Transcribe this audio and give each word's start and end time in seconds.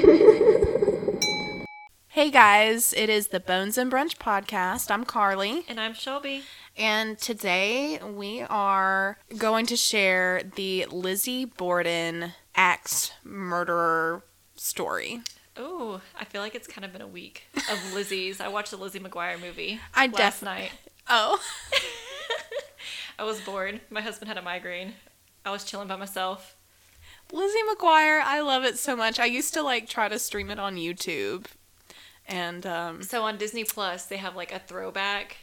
Hey 2.08 2.30
guys, 2.30 2.92
it 2.92 3.08
is 3.08 3.28
the 3.28 3.40
Bones 3.40 3.78
and 3.78 3.90
Brunch 3.90 4.16
podcast. 4.16 4.90
I'm 4.90 5.04
Carly, 5.04 5.64
And 5.68 5.78
I'm 5.80 5.94
Shelby. 5.94 6.42
and 6.76 7.16
today 7.18 7.98
we 8.02 8.42
are 8.42 9.18
going 9.38 9.64
to 9.66 9.76
share 9.76 10.42
the 10.56 10.86
Lizzie 10.90 11.44
Borden 11.44 12.32
axe 12.54 13.12
murderer 13.24 14.24
story. 14.56 15.20
Oh, 15.56 16.00
I 16.18 16.24
feel 16.24 16.40
like 16.42 16.54
it's 16.54 16.66
kind 16.66 16.84
of 16.84 16.92
been 16.92 17.00
a 17.02 17.06
week 17.08 17.44
of 17.70 17.92
Lizzie's. 17.94 18.40
I 18.40 18.48
watched 18.48 18.70
the 18.72 18.76
Lizzie 18.76 19.00
McGuire 19.00 19.40
movie 19.40 19.80
I 19.94 20.06
last 20.06 20.16
def- 20.40 20.42
night. 20.42 20.72
Oh, 21.08 21.40
I 23.18 23.24
was 23.24 23.40
bored. 23.40 23.80
My 23.90 24.00
husband 24.00 24.28
had 24.28 24.36
a 24.38 24.42
migraine. 24.42 24.94
I 25.44 25.50
was 25.50 25.64
chilling 25.64 25.88
by 25.88 25.96
myself. 25.96 26.54
Lizzie 27.32 27.58
McGuire, 27.72 28.22
I 28.22 28.40
love 28.40 28.64
it 28.64 28.78
so 28.78 28.96
much. 28.96 29.18
I 29.18 29.26
used 29.26 29.54
to 29.54 29.62
like 29.62 29.88
try 29.88 30.08
to 30.08 30.18
stream 30.18 30.50
it 30.50 30.58
on 30.58 30.76
YouTube, 30.76 31.46
and 32.26 32.66
um, 32.66 33.02
So 33.02 33.22
on 33.22 33.38
Disney 33.38 33.64
Plus, 33.64 34.06
they 34.06 34.16
have 34.16 34.36
like 34.36 34.52
a 34.52 34.58
throwback, 34.58 35.36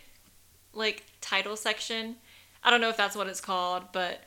like 0.74 1.04
title 1.22 1.56
section. 1.56 2.16
I 2.64 2.70
don't 2.70 2.82
know 2.82 2.90
if 2.90 2.98
that's 2.98 3.16
what 3.16 3.28
it's 3.28 3.42
called, 3.42 3.84
but 3.94 4.22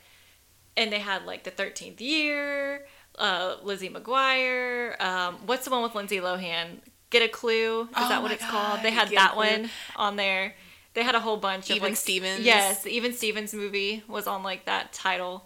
and 0.77 0.91
they 0.91 0.99
had 0.99 1.25
like 1.25 1.43
the 1.43 1.51
13th 1.51 1.99
year, 1.99 2.85
uh, 3.17 3.57
Lizzie 3.61 3.89
McGuire. 3.89 4.99
Um, 5.01 5.35
what's 5.45 5.65
the 5.65 5.71
one 5.71 5.83
with 5.83 5.95
Lindsay 5.95 6.17
Lohan? 6.17 6.79
Get 7.09 7.21
a 7.21 7.27
Clue? 7.27 7.83
Is 7.83 7.87
Oh 7.95 8.09
that 8.09 8.23
what 8.23 8.31
it's 8.31 8.45
called? 8.45 8.81
They 8.81 8.91
had 8.91 9.09
Get 9.09 9.17
that 9.17 9.35
one 9.35 9.69
on 9.95 10.15
there. 10.15 10.55
They 10.93 11.03
had 11.03 11.15
a 11.15 11.19
whole 11.19 11.37
bunch 11.37 11.69
of 11.69 11.75
Even 11.75 11.89
like 11.89 11.97
Stevens? 11.97 12.41
Yes, 12.45 12.85
Even 12.85 13.13
Stevens 13.13 13.53
movie 13.53 14.03
was 14.07 14.27
on 14.27 14.43
like 14.43 14.65
that 14.65 14.91
title. 14.93 15.45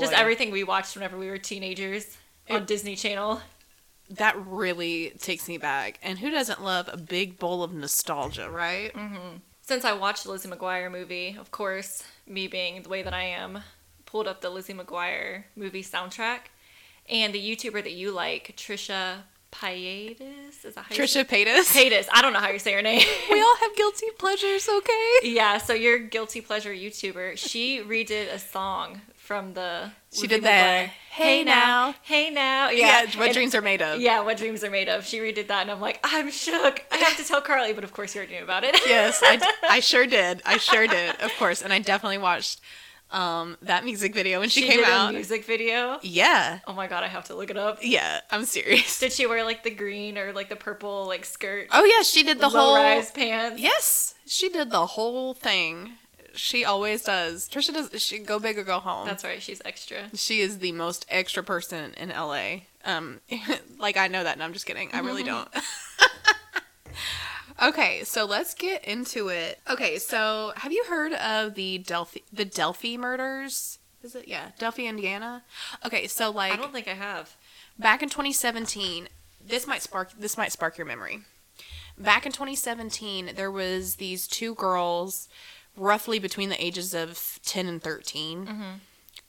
Just 0.00 0.12
everything 0.12 0.50
we 0.50 0.64
watched 0.64 0.94
whenever 0.96 1.16
we 1.16 1.28
were 1.28 1.38
teenagers 1.38 2.16
on 2.50 2.56
It- 2.56 2.62
uh, 2.62 2.64
Disney 2.64 2.96
Channel. 2.96 3.40
that 4.10 4.34
really 4.46 5.10
takes 5.18 5.48
me 5.48 5.56
back. 5.58 5.98
And 6.02 6.18
who 6.18 6.30
doesn't 6.30 6.62
love 6.62 6.88
a 6.92 6.96
big 6.96 7.38
bowl 7.38 7.62
of 7.62 7.72
nostalgia, 7.72 8.50
right? 8.50 8.92
Mm-hmm. 8.94 9.36
Since 9.62 9.84
I 9.84 9.94
watched 9.94 10.24
the 10.24 10.30
Lizzie 10.30 10.48
McGuire 10.48 10.90
movie, 10.92 11.36
of 11.40 11.50
course, 11.50 12.02
me 12.26 12.46
being 12.48 12.82
the 12.82 12.88
way 12.90 13.02
that 13.02 13.14
I 13.14 13.22
am, 13.24 13.60
pulled 14.04 14.28
up 14.28 14.42
the 14.42 14.50
Lizzie 14.50 14.74
McGuire 14.74 15.44
movie 15.56 15.82
soundtrack, 15.82 16.40
and 17.08 17.32
the 17.32 17.40
YouTuber 17.40 17.82
that 17.82 17.92
you 17.92 18.10
like, 18.10 18.54
Trisha 18.58 19.20
Paytas, 19.52 20.64
is 20.64 20.74
that 20.74 20.84
how 20.84 20.94
Trisha 20.94 21.24
Paytas. 21.24 21.72
Paytas? 21.74 22.08
I 22.12 22.20
don't 22.20 22.32
know 22.32 22.40
how 22.40 22.50
you 22.50 22.58
say 22.58 22.72
her 22.74 22.82
name. 22.82 23.02
we 23.30 23.40
all 23.40 23.56
have 23.56 23.74
guilty 23.74 24.06
pleasures, 24.18 24.68
okay? 24.68 25.12
yeah, 25.22 25.58
so 25.58 25.72
your 25.72 25.98
guilty 25.98 26.40
pleasure 26.42 26.72
YouTuber, 26.74 27.38
she 27.38 27.80
redid 27.80 28.32
a 28.32 28.38
song 28.38 29.00
from 29.24 29.54
the. 29.54 29.90
She 30.12 30.26
did 30.26 30.42
that, 30.44 30.86
McGuire, 30.86 30.90
"Hey 31.10 31.42
now." 31.44 31.94
hey 32.02 32.30
now, 32.30 32.68
Yeah, 32.68 33.02
yeah, 33.04 33.18
what 33.18 33.26
and- 33.28 33.34
dreams 33.34 33.54
are 33.54 33.62
made 33.62 33.82
of. 33.82 34.00
Yeah, 34.00 34.20
what 34.20 34.36
dreams 34.36 34.62
are 34.62 34.70
made 34.70 34.88
of. 34.88 35.04
She 35.06 35.18
redid 35.18 35.48
that, 35.48 35.62
and 35.62 35.70
I'm 35.70 35.80
like, 35.80 35.98
I'm 36.04 36.30
shook. 36.30 36.84
I 36.92 36.96
have 36.98 37.16
to 37.16 37.24
tell 37.24 37.40
Carly, 37.40 37.72
but 37.72 37.84
of 37.84 37.92
course 37.92 38.14
you 38.14 38.20
already 38.20 38.36
knew 38.36 38.42
about 38.44 38.62
it. 38.64 38.76
yes, 38.86 39.20
I, 39.22 39.80
sure 39.80 40.06
did. 40.06 40.42
I 40.44 40.58
sure 40.58 40.86
did, 40.86 41.20
of 41.20 41.32
course. 41.38 41.62
And 41.62 41.72
I 41.72 41.78
definitely 41.78 42.18
watched 42.18 42.60
um, 43.10 43.56
that 43.62 43.84
music 43.84 44.14
video 44.14 44.40
when 44.40 44.48
she, 44.48 44.62
she 44.62 44.66
came 44.68 44.78
did 44.78 44.88
out. 44.88 45.10
a 45.10 45.12
music 45.12 45.44
video. 45.44 45.98
Yeah, 46.02 46.58
Oh 46.66 46.72
my 46.74 46.86
god, 46.86 47.02
I 47.04 47.08
have 47.08 47.24
to 47.26 47.34
look 47.34 47.50
it 47.50 47.56
up. 47.56 47.78
yeah, 47.82 48.20
I'm 48.30 48.44
serious. 48.44 48.98
Did 49.00 49.12
she 49.12 49.26
wear 49.26 49.42
like 49.44 49.62
the 49.62 49.70
green 49.70 50.16
or 50.18 50.32
like 50.32 50.48
the 50.48 50.56
purple 50.56 51.06
like 51.06 51.24
skirt? 51.24 51.68
Oh 51.72 51.84
yeah, 51.84 52.02
she 52.02 52.22
did 52.22 52.38
the 52.40 52.48
whole. 52.50 52.74
low-rise 52.74 53.10
pants. 53.10 53.60
Yes, 53.60 54.14
she 54.26 54.48
did 54.48 54.70
the 54.70 54.86
whole 54.86 55.34
thing. 55.34 55.92
She 56.34 56.64
always 56.64 57.02
does. 57.02 57.48
Trisha 57.48 57.72
does. 57.72 58.02
She 58.02 58.18
go 58.18 58.38
big 58.38 58.58
or 58.58 58.64
go 58.64 58.80
home. 58.80 59.06
That's 59.06 59.24
right. 59.24 59.40
She's 59.42 59.62
extra. 59.64 60.10
she 60.14 60.40
is 60.40 60.58
the 60.58 60.72
most 60.72 61.06
extra 61.08 61.42
person 61.42 61.94
in 61.94 62.08
LA. 62.10 62.60
Um, 62.84 63.20
like 63.78 63.96
I 63.96 64.08
know 64.08 64.22
that, 64.24 64.34
and 64.34 64.42
I'm 64.42 64.52
just 64.52 64.66
kidding. 64.66 64.90
I 64.92 65.00
really 65.00 65.22
don't. 65.32 65.48
okay, 67.62 68.02
so 68.04 68.24
let's 68.24 68.54
get 68.54 68.84
into 68.84 69.28
it. 69.28 69.60
Okay, 69.68 69.98
so 69.98 70.52
have 70.56 70.72
you 70.72 70.84
heard 70.88 71.12
of 71.14 71.54
the 71.54 71.78
Delphi 71.78 72.20
the 72.32 72.44
Delphi 72.44 72.96
murders? 72.96 73.78
Is 74.02 74.14
it 74.14 74.28
yeah, 74.28 74.50
Delphi, 74.58 74.82
Indiana? 74.84 75.42
Okay, 75.84 76.06
so 76.06 76.30
like 76.30 76.52
I 76.52 76.56
don't 76.56 76.72
think 76.72 76.88
I 76.88 76.94
have. 76.94 77.36
back 77.78 78.02
in 78.02 78.08
2017 78.08 79.08
this 79.46 79.66
might 79.66 79.82
spark 79.82 80.10
this 80.18 80.36
might 80.36 80.52
spark 80.52 80.78
your 80.78 80.86
memory 80.86 81.20
back 81.98 82.24
in 82.24 82.32
2017 82.32 83.32
there 83.36 83.50
was 83.50 83.96
these 83.96 84.26
two 84.26 84.54
girls 84.54 85.28
roughly 85.76 86.18
between 86.18 86.48
the 86.48 86.64
ages 86.64 86.94
of 86.94 87.38
10 87.44 87.66
and 87.66 87.82
13 87.82 88.46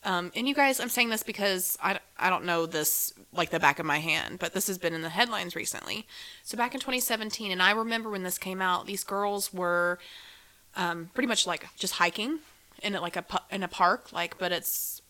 um, 0.03 0.31
and 0.35 0.47
you 0.47 0.53
guys 0.55 0.79
i'm 0.79 0.89
saying 0.89 1.09
this 1.09 1.23
because 1.23 1.77
I, 1.81 1.99
I 2.17 2.29
don't 2.29 2.45
know 2.45 2.65
this 2.65 3.13
like 3.33 3.49
the 3.49 3.59
back 3.59 3.79
of 3.79 3.85
my 3.85 3.99
hand 3.99 4.39
but 4.39 4.53
this 4.53 4.67
has 4.67 4.77
been 4.77 4.93
in 4.93 5.01
the 5.01 5.09
headlines 5.09 5.55
recently. 5.55 6.05
So 6.43 6.57
back 6.57 6.73
in 6.73 6.79
2017 6.79 7.51
and 7.51 7.61
i 7.61 7.71
remember 7.71 8.09
when 8.09 8.23
this 8.23 8.37
came 8.37 8.61
out 8.61 8.85
these 8.85 9.03
girls 9.03 9.53
were 9.53 9.99
um, 10.75 11.09
pretty 11.13 11.27
much 11.27 11.47
like 11.47 11.65
just 11.77 11.95
hiking 11.95 12.39
in 12.83 12.95
a, 12.95 13.01
like 13.01 13.15
a 13.15 13.25
in 13.49 13.63
a 13.63 13.67
park 13.67 14.11
like 14.11 14.37
but 14.37 14.51
it's 14.51 15.01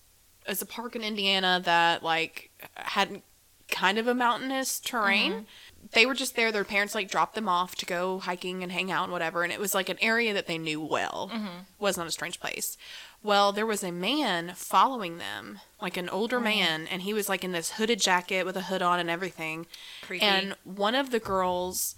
it's 0.47 0.61
a 0.61 0.65
park 0.65 0.95
in 0.95 1.01
Indiana 1.01 1.59
that 1.65 2.03
like 2.03 2.51
had 2.75 3.23
kind 3.67 3.97
of 3.97 4.07
a 4.07 4.13
mountainous 4.13 4.79
terrain. 4.79 5.47
They 5.91 6.05
were 6.05 6.13
just 6.13 6.35
there. 6.35 6.51
Their 6.51 6.63
parents 6.63 6.95
like 6.95 7.09
dropped 7.09 7.35
them 7.35 7.47
off 7.47 7.75
to 7.75 7.85
go 7.85 8.19
hiking 8.19 8.63
and 8.63 8.71
hang 8.71 8.91
out 8.91 9.03
and 9.03 9.11
whatever. 9.11 9.43
And 9.43 9.53
it 9.53 9.59
was 9.59 9.75
like 9.75 9.89
an 9.89 9.97
area 10.01 10.33
that 10.33 10.47
they 10.47 10.57
knew 10.57 10.81
well. 10.81 11.31
Was 11.79 11.97
not 11.97 12.07
a 12.07 12.11
strange 12.11 12.39
place. 12.39 12.77
Well, 13.21 13.51
there 13.51 13.65
was 13.65 13.83
a 13.83 13.91
man 13.91 14.53
following 14.55 15.17
them, 15.17 15.59
like 15.81 15.97
an 15.97 16.09
older 16.09 16.39
man, 16.39 16.85
and 16.87 17.01
he 17.01 17.13
was 17.13 17.27
like 17.27 17.43
in 17.43 17.53
this 17.53 17.71
hooded 17.71 17.99
jacket 17.99 18.45
with 18.45 18.55
a 18.55 18.61
hood 18.61 18.81
on 18.83 18.99
and 18.99 19.09
everything. 19.09 19.65
Creepy. 20.03 20.23
And 20.23 20.55
one 20.63 20.93
of 20.93 21.09
the 21.09 21.19
girls, 21.19 21.95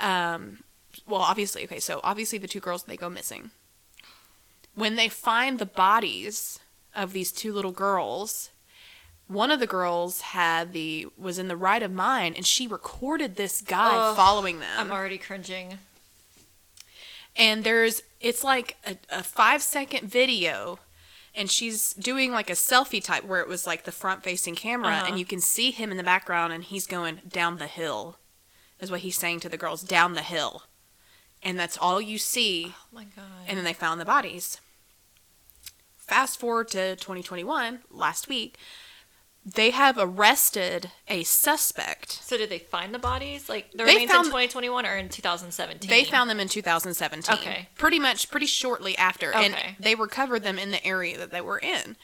um, 0.00 0.64
well, 1.06 1.20
obviously, 1.20 1.62
okay, 1.64 1.78
so 1.78 2.00
obviously 2.02 2.38
the 2.38 2.48
two 2.48 2.60
girls 2.60 2.82
they 2.82 2.96
go 2.96 3.08
missing. 3.08 3.52
When 4.74 4.96
they 4.96 5.08
find 5.08 5.58
the 5.58 5.66
bodies 5.66 6.58
of 6.94 7.12
these 7.12 7.30
two 7.30 7.52
little 7.52 7.72
girls, 7.72 8.50
one 9.28 9.50
of 9.50 9.60
the 9.60 9.66
girls 9.66 10.20
had 10.22 10.72
the 10.72 11.06
was 11.16 11.38
in 11.38 11.48
the 11.48 11.56
right 11.56 11.82
of 11.82 11.92
mind, 11.92 12.34
and 12.36 12.44
she 12.46 12.66
recorded 12.66 13.36
this 13.36 13.60
guy 13.60 13.94
Ugh, 13.94 14.16
following 14.16 14.58
them. 14.60 14.68
I'm 14.76 14.90
already 14.90 15.18
cringing. 15.18 15.78
and 17.36 17.62
there's 17.64 18.02
it's 18.20 18.42
like 18.42 18.76
a, 18.86 18.96
a 19.10 19.22
five 19.22 19.62
second 19.62 20.08
video 20.08 20.78
and 21.34 21.50
she's 21.50 21.92
doing 21.92 22.32
like 22.32 22.50
a 22.50 22.54
selfie 22.54 23.02
type 23.04 23.24
where 23.24 23.40
it 23.40 23.46
was 23.48 23.66
like 23.66 23.84
the 23.84 23.92
front 23.92 24.24
facing 24.24 24.54
camera 24.56 24.88
Uh-huh. 24.88 25.06
and 25.08 25.18
you 25.18 25.24
can 25.24 25.40
see 25.40 25.70
him 25.70 25.90
in 25.90 25.96
the 25.96 26.02
background 26.02 26.52
and 26.52 26.64
he's 26.64 26.86
going 26.86 27.20
down 27.28 27.58
the 27.58 27.66
hill 27.68 28.16
is 28.80 28.90
what 28.90 29.00
he's 29.00 29.16
saying 29.16 29.40
to 29.40 29.48
the 29.48 29.56
girls 29.56 29.82
down 29.82 30.14
the 30.14 30.22
hill 30.22 30.64
and 31.42 31.56
that's 31.58 31.78
all 31.78 32.00
you 32.00 32.18
see 32.18 32.74
Oh 32.74 32.84
my 32.92 33.04
god. 33.04 33.24
and 33.46 33.56
then 33.56 33.64
they 33.64 33.72
found 33.74 34.00
the 34.00 34.04
bodies 34.04 34.58
fast 35.96 36.40
forward 36.40 36.68
to 36.68 36.96
2021 36.96 37.80
last 37.90 38.28
week 38.28 38.56
they 39.44 39.70
have 39.70 39.96
arrested 39.98 40.90
a 41.08 41.22
suspect 41.24 42.12
so 42.12 42.36
did 42.36 42.50
they 42.50 42.58
find 42.58 42.94
the 42.94 42.98
bodies? 42.98 43.48
Like 43.48 43.70
the 43.72 43.78
They 43.78 43.94
remains 43.94 44.10
found- 44.10 44.26
in 44.26 44.32
2021 44.32 44.84
or 44.86 44.96
in 44.96 45.08
2017? 45.08 45.88
They 45.88 46.04
found 46.04 46.28
them 46.28 46.40
in 46.40 46.48
2017. 46.48 47.34
Okay. 47.34 47.68
Pretty 47.76 47.98
much, 47.98 48.30
pretty 48.30 48.46
shortly 48.46 48.96
after. 48.98 49.32
And 49.32 49.56
they 49.80 49.94
recovered 49.94 50.42
them 50.42 50.58
in 50.58 50.70
the 50.70 50.84
area 50.84 51.16
that 51.16 51.30
they 51.30 51.40
were 51.40 51.58
in. 51.58 51.96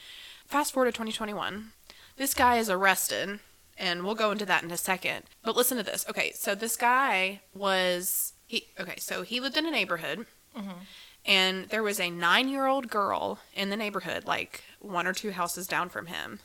Fast 0.47 0.73
forward 0.73 0.87
to 0.87 0.91
2021. 0.93 1.71
This 2.17 2.33
guy 2.33 2.57
is 2.57 2.69
arrested, 2.69 3.39
and 3.77 4.03
we'll 4.03 4.15
go 4.15 4.31
into 4.31 4.45
that 4.45 4.63
in 4.63 4.71
a 4.71 4.77
second. 4.77 5.23
But 5.43 5.55
listen 5.55 5.77
to 5.77 5.83
this. 5.83 6.05
Okay, 6.09 6.31
so 6.33 6.55
this 6.55 6.75
guy 6.75 7.41
was. 7.53 8.33
he 8.47 8.67
Okay, 8.79 8.95
so 8.97 9.21
he 9.23 9.39
lived 9.39 9.57
in 9.57 9.65
a 9.65 9.71
neighborhood, 9.71 10.25
mm-hmm. 10.57 10.69
and 11.25 11.65
there 11.69 11.83
was 11.83 11.99
a 11.99 12.09
nine 12.09 12.47
year 12.47 12.67
old 12.67 12.89
girl 12.89 13.39
in 13.53 13.69
the 13.69 13.75
neighborhood, 13.75 14.25
like 14.25 14.63
one 14.79 15.05
or 15.05 15.13
two 15.13 15.31
houses 15.31 15.67
down 15.67 15.89
from 15.89 16.07
him. 16.07 16.39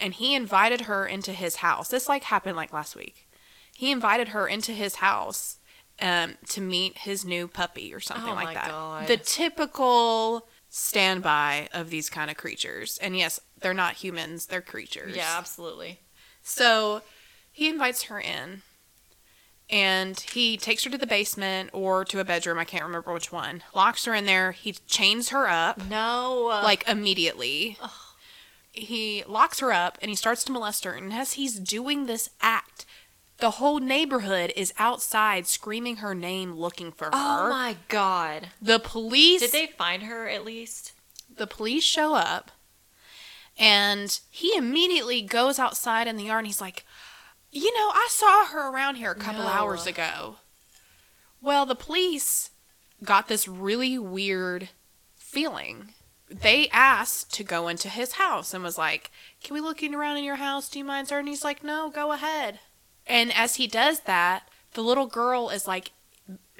And 0.00 0.14
he 0.14 0.34
invited 0.34 0.82
her 0.82 1.06
into 1.06 1.32
his 1.32 1.56
house. 1.56 1.88
This 1.88 2.08
like 2.08 2.24
happened 2.24 2.56
like 2.56 2.72
last 2.72 2.94
week. 2.96 3.28
He 3.74 3.90
invited 3.90 4.28
her 4.28 4.46
into 4.48 4.72
his 4.72 4.96
house 4.96 5.58
um, 6.00 6.34
to 6.50 6.60
meet 6.60 6.98
his 6.98 7.24
new 7.24 7.48
puppy 7.48 7.92
or 7.92 8.00
something 8.00 8.30
Oh 8.30 8.34
like 8.34 8.44
my 8.48 8.54
that. 8.54 8.68
God. 8.68 9.06
The 9.08 9.16
typical 9.16 10.46
standby 10.68 11.68
of 11.72 11.90
these 11.90 12.08
kind 12.10 12.30
of 12.30 12.36
creatures. 12.36 12.98
And 13.02 13.16
yes, 13.16 13.40
they're 13.60 13.74
not 13.74 13.94
humans, 13.94 14.46
they're 14.46 14.60
creatures. 14.60 15.16
Yeah, 15.16 15.34
absolutely. 15.36 16.00
So 16.42 17.02
he 17.50 17.68
invites 17.68 18.04
her 18.04 18.20
in 18.20 18.62
and 19.70 20.18
he 20.32 20.56
takes 20.56 20.84
her 20.84 20.90
to 20.90 20.98
the 20.98 21.06
basement 21.06 21.70
or 21.72 22.04
to 22.06 22.20
a 22.20 22.24
bedroom. 22.24 22.58
I 22.58 22.64
can't 22.64 22.84
remember 22.84 23.12
which 23.12 23.32
one. 23.32 23.62
Locks 23.74 24.04
her 24.06 24.14
in 24.14 24.26
there. 24.26 24.52
He 24.52 24.72
chains 24.86 25.28
her 25.30 25.48
up 25.48 25.84
No. 25.88 26.44
like 26.62 26.88
immediately. 26.88 27.76
He 28.72 29.24
locks 29.26 29.60
her 29.60 29.72
up 29.72 29.98
and 30.00 30.08
he 30.10 30.14
starts 30.16 30.44
to 30.44 30.52
molest 30.52 30.84
her. 30.84 30.92
And 30.92 31.12
as 31.12 31.32
he's 31.34 31.58
doing 31.58 32.06
this 32.06 32.30
act, 32.40 32.84
the 33.38 33.52
whole 33.52 33.78
neighborhood 33.80 34.52
is 34.56 34.72
outside 34.78 35.46
screaming 35.46 35.96
her 35.96 36.14
name, 36.14 36.52
looking 36.52 36.92
for 36.92 37.08
oh 37.12 37.16
her. 37.42 37.46
oh 37.46 37.50
my 37.50 37.76
god. 37.88 38.48
The 38.60 38.78
police 38.78 39.40
Did 39.40 39.52
they 39.52 39.66
find 39.66 40.02
her 40.04 40.28
at 40.28 40.44
least? 40.44 40.92
the 41.36 41.46
police 41.46 41.84
show 41.84 42.14
up 42.14 42.50
and 43.56 44.18
he 44.30 44.56
immediately 44.56 45.22
goes 45.22 45.58
outside 45.58 46.06
in 46.08 46.16
the 46.16 46.24
yard 46.24 46.38
and 46.40 46.46
he's 46.48 46.60
like 46.60 46.84
You 47.50 47.72
know, 47.74 47.90
I 47.94 48.08
saw 48.10 48.46
her 48.46 48.70
around 48.70 48.96
here 48.96 49.12
a 49.12 49.14
couple 49.14 49.42
No. 49.44 49.48
hours 49.48 49.86
ago. 49.86 50.36
Well, 51.40 51.64
the 51.64 51.74
police 51.76 52.50
got 53.04 53.28
this 53.28 53.46
really 53.46 53.98
weird 53.98 54.70
feeling. 55.14 55.94
They 56.30 56.68
asked 56.70 57.32
to 57.34 57.44
go 57.44 57.68
into 57.68 57.88
his 57.88 58.12
house 58.12 58.52
and 58.52 58.62
was 58.62 58.78
like, 58.78 59.10
Can 59.42 59.54
we 59.54 59.60
look 59.60 59.82
around 59.82 60.18
in 60.18 60.24
your 60.24 60.36
house? 60.36 60.68
Do 60.68 60.78
you 60.78 60.84
mind, 60.84 61.08
sir? 61.08 61.18
And 61.18 61.28
he's 61.28 61.44
like, 61.44 61.62
No, 61.64 61.90
go 61.90 62.12
ahead. 62.12 62.60
And 63.06 63.32
as 63.34 63.56
he 63.56 63.66
does 63.66 64.00
that, 64.00 64.48
the 64.74 64.82
little 64.82 65.06
girl 65.06 65.48
is 65.48 65.66
like 65.66 65.92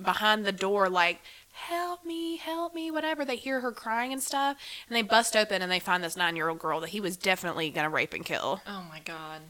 behind 0.03 0.45
the 0.45 0.53
door, 0.53 0.89
like, 0.89 1.21
Help 1.53 2.05
me, 2.05 2.37
help 2.37 2.73
me, 2.73 2.89
whatever. 2.91 3.25
They 3.25 3.35
hear 3.37 3.61
her 3.61 3.73
crying 3.73 4.13
and 4.13 4.23
stuff. 4.23 4.57
And 4.89 4.97
they 4.97 5.03
bust 5.03 5.35
open 5.37 5.61
and 5.61 5.71
they 5.73 5.81
find 5.81 6.05
this 6.05 6.17
nine 6.17 6.37
year 6.37 6.49
old 6.49 6.61
girl 6.61 6.81
that 6.81 6.91
he 6.91 7.01
was 7.01 7.17
definitely 7.17 7.69
going 7.71 7.85
to 7.85 7.91
rape 7.91 8.15
and 8.15 8.25
kill. 8.25 8.63
Oh 8.67 8.85
my 8.89 9.01
god. 9.01 9.43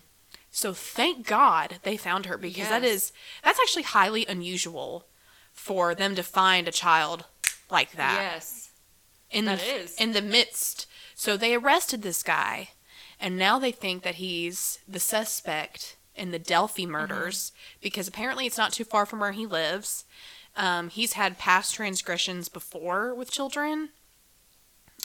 So 0.50 0.72
thank 0.72 1.26
God 1.26 1.76
they 1.82 1.96
found 1.98 2.26
her 2.26 2.38
because 2.38 2.70
that 2.70 2.82
Yes. 2.82 2.92
is 2.92 3.12
that's 3.44 3.60
actually 3.60 3.82
highly 3.82 4.24
unusual 4.26 5.06
for 5.52 5.94
them 5.94 6.14
to 6.14 6.22
find 6.22 6.66
a 6.66 6.72
child 6.72 7.26
like 7.70 7.92
that 7.92 8.32
Yes. 8.32 8.67
In 9.30 9.44
that 9.46 9.58
the 9.60 9.64
is. 9.82 9.94
in 9.96 10.12
the 10.12 10.22
midst. 10.22 10.86
So 11.14 11.36
they 11.36 11.54
arrested 11.54 12.02
this 12.02 12.22
guy, 12.22 12.70
and 13.20 13.36
now 13.36 13.58
they 13.58 13.72
think 13.72 14.02
that 14.02 14.16
he's 14.16 14.78
the 14.88 15.00
suspect 15.00 15.96
in 16.14 16.30
the 16.30 16.38
Delphi 16.38 16.82
Mm-hmm. 16.82 16.92
murders 16.92 17.52
because 17.80 18.08
apparently 18.08 18.46
it's 18.46 18.58
not 18.58 18.72
too 18.72 18.84
far 18.84 19.06
from 19.06 19.20
where 19.20 19.32
he 19.32 19.46
lives. 19.46 20.04
Um, 20.56 20.88
he's 20.90 21.12
had 21.12 21.38
past 21.38 21.74
transgressions 21.74 22.48
before 22.48 23.14
with 23.14 23.30
children, 23.30 23.90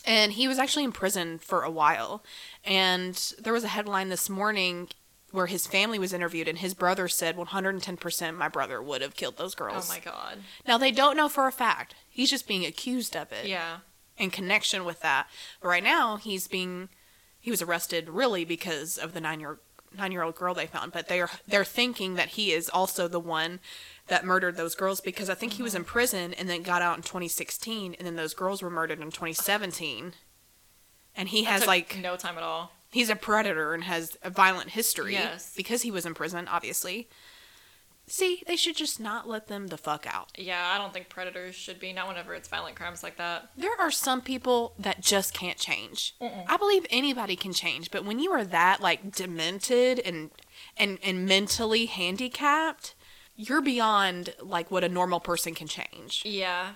and 0.05 0.33
he 0.33 0.47
was 0.47 0.57
actually 0.59 0.83
in 0.83 0.91
prison 0.91 1.37
for 1.39 1.61
a 1.63 1.69
while. 1.69 2.23
And 2.63 3.15
there 3.39 3.53
was 3.53 3.63
a 3.63 3.67
headline 3.69 4.09
this 4.09 4.29
morning 4.29 4.89
where 5.31 5.45
his 5.47 5.65
family 5.67 5.97
was 5.99 6.13
interviewed, 6.13 6.47
and 6.47 6.57
his 6.59 6.73
brother 6.73 7.07
said 7.07 7.37
110% 7.37 8.35
my 8.35 8.47
brother 8.47 8.81
would 8.81 9.01
have 9.01 9.15
killed 9.15 9.37
those 9.37 9.55
girls. 9.55 9.89
Oh 9.89 9.93
my 9.93 9.99
god. 9.99 10.39
Now 10.67 10.77
they 10.77 10.91
don't 10.91 11.17
know 11.17 11.29
for 11.29 11.47
a 11.47 11.51
fact. 11.51 11.95
He's 12.09 12.29
just 12.29 12.47
being 12.47 12.65
accused 12.65 13.15
of 13.15 13.31
it 13.31 13.47
Yeah. 13.47 13.77
In 14.17 14.29
connection 14.31 14.85
with 14.85 15.01
that. 15.01 15.27
But 15.61 15.67
right 15.69 15.83
now, 15.83 16.17
he's 16.17 16.47
being 16.47 16.89
he 17.39 17.51
was 17.51 17.61
arrested 17.61 18.09
really 18.09 18.45
because 18.45 18.97
of 18.97 19.13
the 19.13 19.21
nine 19.21 19.39
year 19.39 19.59
nine 19.95 20.11
year 20.11 20.23
old 20.23 20.35
girl 20.35 20.53
they 20.53 20.65
found. 20.67 20.91
But 20.91 21.07
they're 21.07 21.29
they're 21.47 21.65
thinking 21.65 22.15
that 22.15 22.29
he 22.29 22.51
is 22.51 22.69
also 22.69 23.07
the 23.07 23.19
one 23.19 23.59
that 24.07 24.25
murdered 24.25 24.57
those 24.57 24.75
girls 24.75 25.01
because 25.01 25.29
I 25.29 25.33
think 25.35 25.53
he 25.53 25.63
was 25.63 25.75
in 25.75 25.83
prison 25.83 26.33
and 26.33 26.49
then 26.49 26.61
got 26.63 26.81
out 26.81 26.97
in 26.97 27.03
2016, 27.03 27.95
and 27.95 28.05
then 28.07 28.15
those 28.15 28.33
girls 28.33 28.61
were 28.61 28.69
murdered 28.69 28.99
in 28.99 29.11
2017. 29.11 30.13
And 31.15 31.29
he 31.29 31.43
That 31.43 31.51
has 31.51 31.67
like 31.67 31.97
no 32.01 32.15
time 32.15 32.37
at 32.37 32.43
all. 32.43 32.71
he's 32.91 33.09
a 33.09 33.15
predator 33.15 33.73
and 33.73 33.83
has 33.83 34.17
a 34.23 34.29
violent 34.29 34.71
history 34.71 35.13
Yes. 35.13 35.53
because 35.55 35.83
he 35.83 35.91
was 35.91 36.05
in 36.05 36.13
prison, 36.15 36.47
obviously. 36.47 37.07
See, 38.05 38.43
they 38.47 38.57
should 38.57 38.75
just 38.75 38.99
not 38.99 39.27
let 39.29 39.47
them 39.47 39.67
the 39.67 39.77
fuck 39.77 40.05
out. 40.05 40.31
Yeah, 40.37 40.71
I 40.73 40.77
don't 40.77 40.93
think 40.93 41.07
predators 41.07 41.55
should 41.55 41.79
be. 41.79 41.93
Not 41.93 42.07
whenever 42.09 42.33
it's 42.33 42.49
violent 42.49 42.75
crimes 42.75 43.01
like 43.01 43.15
that. 43.17 43.49
there 43.57 43.79
are 43.79 43.91
some 43.91 44.21
people 44.21 44.73
that 44.77 44.99
just 45.01 45.33
can't 45.33 45.57
change. 45.57 46.15
I 46.21 46.57
believe 46.57 46.85
anybody 46.89 47.35
can 47.37 47.53
change, 47.53 47.91
but 47.91 48.03
when 48.03 48.19
you 48.19 48.31
are 48.31 48.43
that 48.43 48.81
like 48.81 49.11
demented 49.13 49.99
and 49.99 50.31
and 50.75 50.99
and 51.01 51.25
mentally 51.25 51.85
handicapped, 51.85 52.93
you're 53.35 53.61
beyond 53.61 54.33
like 54.41 54.69
what 54.69 54.83
a 54.83 54.89
normal 54.89 55.19
person 55.21 55.55
can 55.55 55.67
change. 55.67 56.23
Yeah. 56.25 56.73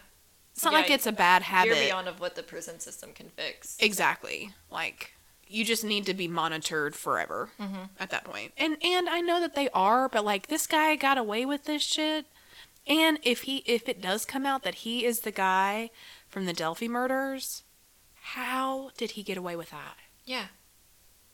It's 0.54 0.64
not 0.64 0.74
Yeah, 0.74 0.80
like 0.80 0.90
it's 0.90 1.06
a 1.06 1.12
bad 1.12 1.44
habit. 1.44 1.76
You're 1.76 1.86
beyond 1.86 2.08
of 2.08 2.20
what 2.20 2.36
the 2.36 2.42
prison 2.42 2.80
system 2.80 3.12
can 3.14 3.30
fix. 3.30 3.78
Exactly. 3.80 4.54
Like 4.72 5.12
you 5.50 5.66
just 5.66 5.84
need 5.84 6.06
to 6.06 6.14
be 6.14 6.28
monitored 6.28 6.96
forever 6.96 7.50
mm-hmm. 7.60 7.84
at 8.00 8.10
that 8.10 8.24
point. 8.24 8.54
And 8.58 8.78
and 8.84 9.10
I 9.10 9.22
know 9.22 9.40
that 9.40 9.56
they 9.56 9.70
are, 9.70 10.10
but 10.10 10.26
like 10.26 10.48
this 10.48 10.68
guy 10.68 10.96
got 10.96 11.18
away 11.18 11.46
with 11.46 11.66
this 11.66 11.82
shit. 11.82 12.26
And 12.86 13.20
if 13.24 13.44
he 13.44 13.58
if 13.66 13.90
it 13.90 14.02
does 14.02 14.26
come 14.26 14.46
out 14.46 14.64
that 14.64 14.76
he 14.76 15.06
is 15.06 15.22
the 15.22 15.32
guy 15.32 15.90
from 16.28 16.46
the 16.46 16.54
Delphi 16.54 16.88
murders, 16.88 17.64
how 18.16 18.92
did 18.98 19.12
he 19.12 19.24
get 19.24 19.38
away 19.38 19.56
with 19.56 19.72
that? 19.72 19.98
Yeah. 20.26 20.46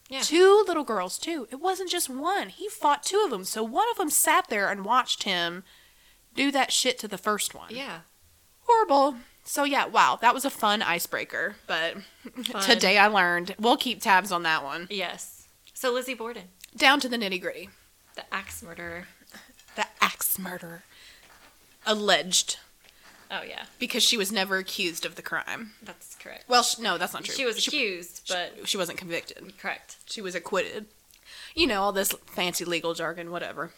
Yeah. 0.09 0.21
Two 0.21 0.63
little 0.67 0.83
girls 0.83 1.17
too. 1.17 1.47
It 1.51 1.59
wasn't 1.59 1.89
just 1.89 2.09
one. 2.09 2.49
He 2.49 2.69
fought 2.69 3.03
two 3.03 3.21
of 3.23 3.31
them. 3.31 3.45
So 3.45 3.63
one 3.63 3.89
of 3.91 3.97
them 3.97 4.09
sat 4.09 4.47
there 4.49 4.69
and 4.69 4.85
watched 4.85 5.23
him 5.23 5.63
do 6.35 6.51
that 6.51 6.71
shit 6.71 6.99
to 6.99 7.07
the 7.07 7.17
first 7.17 7.55
one. 7.55 7.69
Yeah. 7.69 8.01
Horrible. 8.61 9.15
So 9.43 9.63
yeah, 9.65 9.85
wow, 9.85 10.17
that 10.21 10.33
was 10.33 10.45
a 10.45 10.49
fun 10.49 10.81
icebreaker. 10.81 11.55
But 11.67 11.95
Fun. 12.45 12.61
today 12.63 12.97
I 12.97 13.07
learned. 13.07 13.55
We'll 13.59 13.77
keep 13.77 14.01
tabs 14.01 14.31
on 14.31 14.43
that 14.43 14.63
one. 14.63 14.87
Yes. 14.89 15.47
So 15.73 15.91
Lizzie 15.91 16.13
Borden, 16.13 16.43
Down 16.75 16.99
to 17.01 17.09
the 17.09 17.17
nitty 17.17 17.41
gritty. 17.41 17.69
the 18.15 18.23
axe 18.33 18.63
murderer. 18.63 19.07
The 19.75 19.85
axe 20.01 20.37
murder. 20.37 20.83
Alleged. 21.85 22.57
Oh 23.31 23.41
yeah, 23.41 23.63
Because 23.79 24.03
she 24.03 24.15
was 24.17 24.31
never 24.31 24.57
accused 24.57 25.03
of 25.05 25.15
the 25.15 25.23
crime. 25.23 25.71
that's 25.81 26.13
correct. 26.15 26.45
Well, 26.47 26.61
sh- 26.61 26.77
no, 26.77 26.99
that's 26.99 27.13
not 27.13 27.23
true. 27.23 27.33
She 27.33 27.45
was 27.45 27.57
accused, 27.67 28.21
but 28.29 28.67
She 28.69 28.77
wasn't 28.77 28.99
convicted. 28.99 29.57
correct. 29.57 29.97
She 30.05 30.21
was 30.21 30.35
acquitted. 30.35 30.85
You 31.55 31.65
know, 31.65 31.81
all 31.81 31.91
this 31.91 32.11
fancy 32.27 32.63
legal 32.65 32.93
jargon, 32.93 33.31
whatever. 33.31 33.71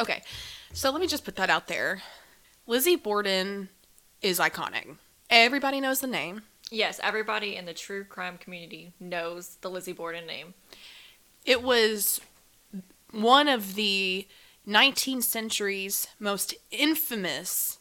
Okay, 0.00 0.22
so 0.72 0.90
let 0.90 1.00
me 1.02 1.06
just 1.06 1.24
put 1.26 1.36
that 1.36 1.50
out 1.50 1.66
there. 1.68 2.00
Lizzie 2.66 2.96
Borden 2.96 3.68
is 4.22 4.38
iconic. 4.38 4.96
Everybody 5.30 5.80
knows 5.80 6.00
the 6.00 6.06
name. 6.06 6.42
Yes, 6.70 7.00
everybody 7.02 7.56
in 7.56 7.64
the 7.64 7.74
true 7.74 8.04
crime 8.04 8.38
community 8.38 8.92
knows 9.00 9.56
the 9.60 9.70
Lizzie 9.70 9.92
Borden 9.92 10.26
name. 10.26 10.54
It 11.44 11.62
was 11.62 12.20
one 13.10 13.48
of 13.48 13.74
the 13.74 14.26
19th 14.66 15.22
century's 15.22 16.08
most 16.18 16.54
infamous 16.70 17.78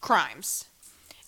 crimes. 0.00 0.64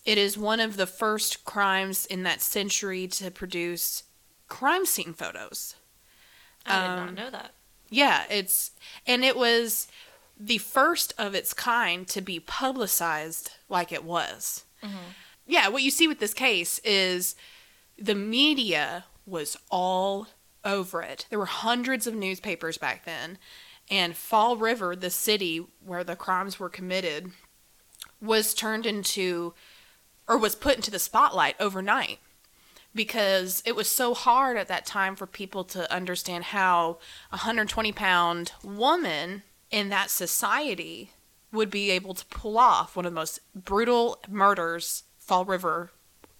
It 0.04 0.18
is 0.18 0.36
one 0.36 0.58
of 0.60 0.76
the 0.76 0.86
first 0.86 1.44
crimes 1.44 2.06
in 2.06 2.22
that 2.24 2.40
century 2.40 3.06
to 3.08 3.30
produce 3.30 4.02
crime 4.48 4.84
scene 4.86 5.12
photos. 5.12 5.76
I 6.66 6.70
did 6.80 6.90
Um, 6.90 6.96
not 7.06 7.14
know 7.14 7.30
that. 7.30 7.52
Yeah, 7.88 8.24
it's 8.30 8.72
and 9.06 9.24
it 9.24 9.36
was 9.36 9.86
the 10.40 10.58
first 10.58 11.12
of 11.18 11.34
its 11.34 11.52
kind 11.52 12.08
to 12.08 12.22
be 12.22 12.40
publicized 12.40 13.52
like 13.68 13.92
it 13.92 14.04
was. 14.04 14.64
Mm-hmm. 14.82 14.96
Yeah, 15.46 15.68
what 15.68 15.82
you 15.82 15.90
see 15.90 16.08
with 16.08 16.18
this 16.18 16.32
case 16.32 16.80
is 16.82 17.36
the 17.98 18.14
media 18.14 19.04
was 19.26 19.56
all 19.70 20.28
over 20.64 21.02
it. 21.02 21.26
There 21.28 21.38
were 21.38 21.46
hundreds 21.46 22.06
of 22.06 22.14
newspapers 22.14 22.78
back 22.78 23.04
then, 23.04 23.36
and 23.90 24.16
Fall 24.16 24.56
River, 24.56 24.96
the 24.96 25.10
city 25.10 25.66
where 25.84 26.04
the 26.04 26.16
crimes 26.16 26.58
were 26.58 26.70
committed, 26.70 27.32
was 28.20 28.54
turned 28.54 28.86
into 28.86 29.52
or 30.26 30.38
was 30.38 30.54
put 30.54 30.76
into 30.76 30.90
the 30.90 30.98
spotlight 30.98 31.56
overnight 31.60 32.18
because 32.94 33.62
it 33.66 33.76
was 33.76 33.88
so 33.88 34.14
hard 34.14 34.56
at 34.56 34.68
that 34.68 34.86
time 34.86 35.16
for 35.16 35.26
people 35.26 35.64
to 35.64 35.92
understand 35.92 36.44
how 36.44 36.98
a 37.30 37.36
120 37.36 37.92
pound 37.92 38.52
woman 38.62 39.42
in 39.70 39.88
that 39.90 40.10
society 40.10 41.10
would 41.52 41.70
be 41.70 41.90
able 41.90 42.14
to 42.14 42.24
pull 42.26 42.58
off 42.58 42.96
one 42.96 43.04
of 43.06 43.12
the 43.12 43.16
most 43.20 43.40
brutal 43.54 44.20
murders 44.28 45.04
Fall 45.18 45.44
River 45.44 45.90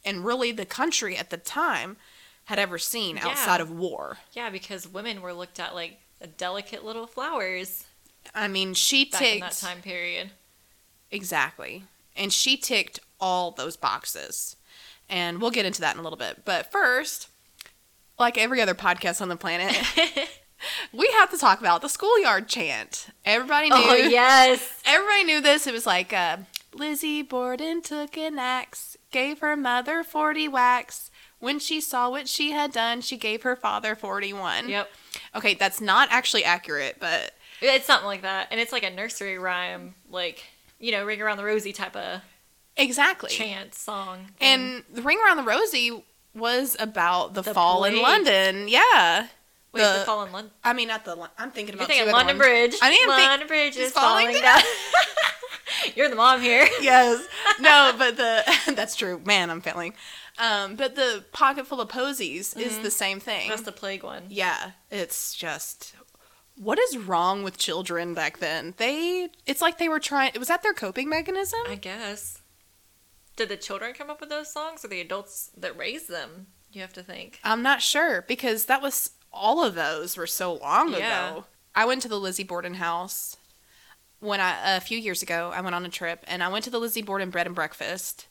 and 0.04 0.24
really 0.24 0.52
the 0.52 0.64
country 0.66 1.16
at 1.16 1.30
the 1.30 1.36
time 1.36 1.96
had 2.44 2.58
ever 2.58 2.78
seen 2.78 3.16
Yeah. 3.16 3.28
outside 3.28 3.60
of 3.60 3.70
war. 3.70 4.18
Yeah, 4.32 4.50
because 4.50 4.88
women 4.88 5.20
were 5.22 5.32
looked 5.32 5.60
at 5.60 5.74
like 5.74 5.98
delicate 6.36 6.84
little 6.84 7.06
flowers 7.06 7.84
I 8.34 8.48
mean, 8.48 8.74
she 8.74 9.06
back 9.06 9.22
in 9.22 9.40
that 9.40 9.52
time 9.52 9.80
period. 9.80 10.30
exactly, 11.10 11.84
and 12.16 12.32
she 12.32 12.56
ticked 12.56 13.00
all 13.18 13.50
those 13.50 13.76
boxes, 13.76 14.56
and 15.08 15.40
we'll 15.40 15.50
get 15.50 15.64
into 15.64 15.80
that 15.80 15.94
in 15.94 16.00
a 16.00 16.02
little 16.02 16.18
bit. 16.18 16.44
But 16.44 16.70
first, 16.70 17.28
like 18.18 18.36
every 18.36 18.60
other 18.60 18.74
podcast 18.74 19.22
on 19.22 19.28
the 19.28 19.36
planet, 19.36 19.74
we 20.92 21.08
have 21.18 21.30
to 21.30 21.38
talk 21.38 21.60
about 21.60 21.82
the 21.82 21.88
schoolyard 21.88 22.48
chant. 22.48 23.08
Everybody 23.24 23.68
knew. 23.70 23.76
Oh 23.76 23.94
yes. 23.94 24.80
Everybody 24.86 25.24
knew 25.24 25.40
this. 25.40 25.66
It 25.66 25.72
was 25.72 25.86
like 25.86 26.12
uh, 26.12 26.38
Lizzie 26.74 27.22
Borden 27.22 27.82
took 27.82 28.16
an 28.16 28.38
axe, 28.38 28.96
gave 29.10 29.40
her 29.40 29.56
mother 29.56 30.02
forty 30.04 30.48
whacks. 30.48 31.10
When 31.38 31.58
she 31.58 31.80
saw 31.80 32.10
what 32.10 32.28
she 32.28 32.50
had 32.50 32.70
done, 32.70 33.00
she 33.00 33.16
gave 33.16 33.42
her 33.44 33.56
father 33.56 33.94
forty-one. 33.94 34.68
Yep. 34.68 34.90
Okay, 35.36 35.54
that's 35.54 35.80
not 35.80 36.08
actually 36.10 36.44
accurate, 36.44 36.96
but 37.00 37.32
It's 37.62 37.86
something 37.86 38.06
like 38.06 38.22
that, 38.22 38.48
and 38.50 38.60
it's 38.60 38.72
like 38.72 38.82
a 38.82 38.90
nursery 38.90 39.38
rhyme, 39.38 39.94
like 40.10 40.44
you 40.78 40.92
know, 40.92 41.04
ring 41.04 41.20
around 41.22 41.38
the 41.38 41.44
Rosie 41.44 41.72
type 41.72 41.96
of 41.96 42.20
exactly. 42.76 43.30
chant 43.30 43.74
song. 43.74 44.26
thing. 44.38 44.48
And 44.48 44.84
the 44.92 45.02
Ring 45.02 45.18
Around 45.24 45.38
the 45.38 45.42
Rosie 45.42 46.02
was 46.34 46.76
about 46.80 47.34
the, 47.34 47.42
The 47.42 47.52
fall 47.54 47.84
in. 47.84 48.00
London. 48.00 48.66
Yeah. 48.68 49.28
Wait, 49.72 49.80
the, 49.82 50.02
fall 50.04 50.24
in 50.24 50.32
London. 50.32 50.52
I 50.64 50.72
mean, 50.72 50.88
not 50.88 51.04
the. 51.04 51.30
I'm 51.38 51.50
thinking 51.50 51.74
You're 51.74 51.84
about 51.84 51.88
thinking 51.88 52.06
two 52.06 52.10
other 52.10 52.18
London 52.18 52.38
ones. 52.38 52.48
Bridge. 52.48 52.74
I 52.82 52.90
think- 52.90 53.08
London 53.08 53.48
Bridge 53.48 53.76
is 53.76 53.92
falling, 53.92 54.26
falling 54.28 54.42
down. 54.42 54.62
You're 55.94 56.08
the 56.10 56.16
mom 56.16 56.40
here. 56.40 56.68
Yes. 56.80 57.26
No, 57.60 57.94
but 57.96 58.16
the 58.16 58.42
that's 58.74 58.96
true. 58.96 59.20
Man, 59.24 59.50
I'm 59.50 59.60
failing. 59.60 59.94
Um, 60.38 60.74
but 60.76 60.96
the 60.96 61.24
pocket 61.32 61.66
full 61.66 61.80
of 61.80 61.88
posies 61.88 62.54
is 62.54 62.78
the 62.78 62.90
same 62.90 63.20
thing. 63.20 63.42
Mm-hmm. 63.42 63.50
That's 63.50 63.62
the 63.62 63.72
plague 63.72 64.02
one. 64.02 64.24
yeah, 64.28 64.72
it's 64.90 65.34
just 65.34 65.94
what 66.60 66.78
is 66.78 66.98
wrong 66.98 67.42
with 67.42 67.56
children 67.56 68.12
back 68.12 68.38
then? 68.38 68.74
They, 68.76 69.30
it's 69.46 69.62
like 69.62 69.78
they 69.78 69.88
were 69.88 69.98
trying, 69.98 70.32
was 70.38 70.48
that 70.48 70.62
their 70.62 70.74
coping 70.74 71.08
mechanism? 71.08 71.60
I 71.66 71.76
guess. 71.76 72.42
Did 73.36 73.48
the 73.48 73.56
children 73.56 73.94
come 73.94 74.10
up 74.10 74.20
with 74.20 74.28
those 74.28 74.52
songs 74.52 74.84
or 74.84 74.88
the 74.88 75.00
adults 75.00 75.50
that 75.56 75.78
raised 75.78 76.10
them? 76.10 76.48
You 76.70 76.82
have 76.82 76.92
to 76.94 77.02
think. 77.02 77.40
I'm 77.42 77.62
not 77.62 77.80
sure 77.80 78.22
because 78.28 78.66
that 78.66 78.82
was, 78.82 79.10
all 79.32 79.64
of 79.64 79.74
those 79.74 80.16
were 80.16 80.26
so 80.26 80.54
long 80.54 80.92
Yeah. 80.92 81.28
ago. 81.30 81.44
I 81.74 81.84
went 81.84 82.02
to 82.02 82.08
the 82.08 82.18
Lizzie 82.18 82.44
Borden 82.44 82.74
house 82.74 83.36
when 84.20 84.40
I, 84.40 84.76
a 84.76 84.80
few 84.80 84.98
years 84.98 85.22
ago, 85.22 85.50
I 85.54 85.60
went 85.62 85.74
on 85.74 85.84
a 85.84 85.88
trip 85.88 86.22
and 86.28 86.42
I 86.42 86.48
went 86.48 86.64
to 86.64 86.70
the 86.70 86.78
Lizzie 86.78 87.02
Borden 87.02 87.30
bread 87.30 87.46
and 87.46 87.54
breakfast 87.54 88.26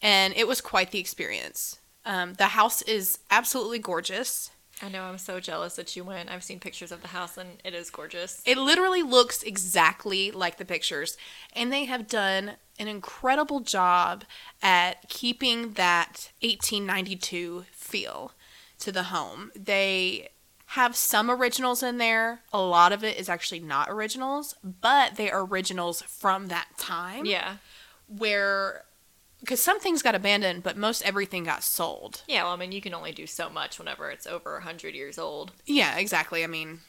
and 0.00 0.32
it 0.36 0.46
was 0.46 0.60
quite 0.60 0.90
the 0.90 0.98
experience. 1.00 1.78
Um, 2.04 2.34
the 2.34 2.48
house 2.48 2.82
is 2.82 3.18
absolutely 3.30 3.78
gorgeous. 3.78 4.50
I 4.80 4.88
know 4.88 5.04
I'm 5.04 5.18
so 5.18 5.38
jealous 5.38 5.76
that 5.76 5.94
you 5.94 6.02
went. 6.02 6.30
I've 6.30 6.42
seen 6.42 6.58
pictures 6.58 6.90
of 6.90 7.02
the 7.02 7.08
house 7.08 7.36
and 7.36 7.50
it 7.64 7.74
is 7.74 7.90
gorgeous. 7.90 8.42
It 8.44 8.56
literally 8.58 9.02
looks 9.02 9.42
exactly 9.42 10.30
like 10.32 10.58
the 10.58 10.64
pictures. 10.64 11.16
And 11.54 11.72
they 11.72 11.84
have 11.84 12.08
done 12.08 12.52
an 12.78 12.88
incredible 12.88 13.60
job 13.60 14.24
at 14.60 15.08
keeping 15.08 15.74
that 15.74 16.30
1892 16.40 17.64
feel 17.70 18.32
to 18.80 18.90
the 18.90 19.04
home. 19.04 19.52
They 19.54 20.30
have 20.72 20.96
some 20.96 21.30
originals 21.30 21.82
in 21.82 21.98
there. 21.98 22.40
A 22.52 22.60
lot 22.60 22.92
of 22.92 23.04
it 23.04 23.18
is 23.18 23.28
actually 23.28 23.60
not 23.60 23.90
originals, 23.90 24.54
but 24.62 25.16
they 25.16 25.30
are 25.30 25.44
originals 25.44 26.00
from 26.02 26.48
that 26.48 26.66
time 26.78 27.26
Yeah. 27.26 27.56
where 28.08 28.84
because 29.40 29.60
some 29.60 29.80
things 29.80 30.02
got 30.02 30.14
abandoned, 30.14 30.62
but 30.62 30.76
most 30.76 31.02
everything 31.02 31.42
got 31.44 31.64
sold. 31.64 32.22
Yeah, 32.28 32.44
well, 32.44 32.52
I 32.52 32.56
mean, 32.56 32.70
you 32.70 32.80
can 32.80 32.94
only 32.94 33.10
do 33.10 33.26
so 33.26 33.50
much 33.50 33.76
whenever 33.76 34.08
it's 34.08 34.24
over 34.26 34.52
100 34.54 34.94
years 34.94 35.18
old. 35.18 35.50
Yeah, 35.66 35.96
exactly. 35.98 36.44
I 36.44 36.46
mean, 36.46 36.80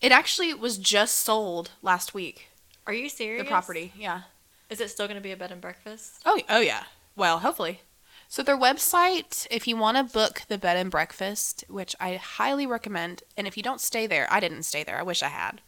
it 0.00 0.10
actually 0.10 0.54
was 0.54 0.78
just 0.78 1.16
sold 1.16 1.70
last 1.82 2.14
week. 2.14 2.48
Are 2.86 2.94
you 2.94 3.10
serious? 3.10 3.42
The 3.44 3.48
property, 3.48 3.92
yeah. 3.94 4.22
Is 4.70 4.80
it 4.80 4.88
still 4.90 5.06
going 5.06 5.16
to 5.18 5.22
be 5.22 5.32
a 5.32 5.36
bed 5.36 5.52
and 5.52 5.60
breakfast? 5.60 6.22
Oh, 6.24 6.40
oh 6.48 6.60
yeah. 6.60 6.84
Well, 7.14 7.40
hopefully. 7.40 7.82
So 8.30 8.44
their 8.44 8.56
website, 8.56 9.48
if 9.50 9.66
you 9.66 9.76
want 9.76 9.96
to 9.96 10.04
book 10.04 10.42
the 10.46 10.56
bed 10.56 10.76
and 10.76 10.88
breakfast, 10.88 11.64
which 11.68 11.96
I 11.98 12.14
highly 12.14 12.64
recommend, 12.64 13.24
and 13.36 13.48
if 13.48 13.56
you 13.56 13.62
don't 13.64 13.80
stay 13.80 14.06
there, 14.06 14.28
I 14.30 14.38
didn't 14.38 14.62
stay 14.62 14.84
there. 14.84 15.00
I 15.00 15.02
wish 15.02 15.20
I 15.20 15.28
had. 15.30 15.60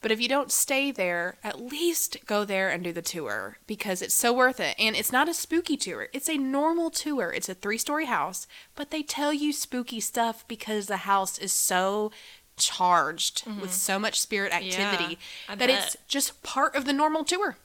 But 0.00 0.10
if 0.10 0.18
you 0.18 0.28
don't 0.28 0.50
stay 0.50 0.90
there, 0.90 1.36
at 1.44 1.60
least 1.60 2.16
go 2.24 2.46
there 2.46 2.70
and 2.70 2.82
do 2.82 2.90
the 2.90 3.02
tour 3.02 3.58
because 3.66 4.00
it's 4.00 4.14
so 4.14 4.32
worth 4.32 4.60
it. 4.60 4.76
And 4.78 4.96
it's 4.96 5.12
not 5.12 5.28
a 5.28 5.34
spooky 5.34 5.76
tour. 5.76 6.08
It's 6.14 6.30
a 6.30 6.38
normal 6.38 6.88
tour. 6.88 7.32
It's 7.34 7.50
a 7.50 7.54
three-story 7.54 8.06
house, 8.06 8.46
but 8.74 8.90
they 8.90 9.02
tell 9.02 9.34
you 9.34 9.52
spooky 9.52 10.00
stuff 10.00 10.48
because 10.48 10.86
the 10.86 10.98
house 10.98 11.36
is 11.38 11.52
so 11.52 12.12
charged 12.56 13.46
with 13.60 13.72
so 13.74 13.98
much 13.98 14.18
spirit 14.18 14.54
activity 14.54 15.18
Mm-hmm. 15.48 15.58
That 15.58 15.68
bet. 15.68 15.70
it's 15.70 15.96
just 16.08 16.42
part 16.42 16.74
of 16.74 16.86
the 16.86 16.94
normal 16.94 17.24
tour. 17.24 17.58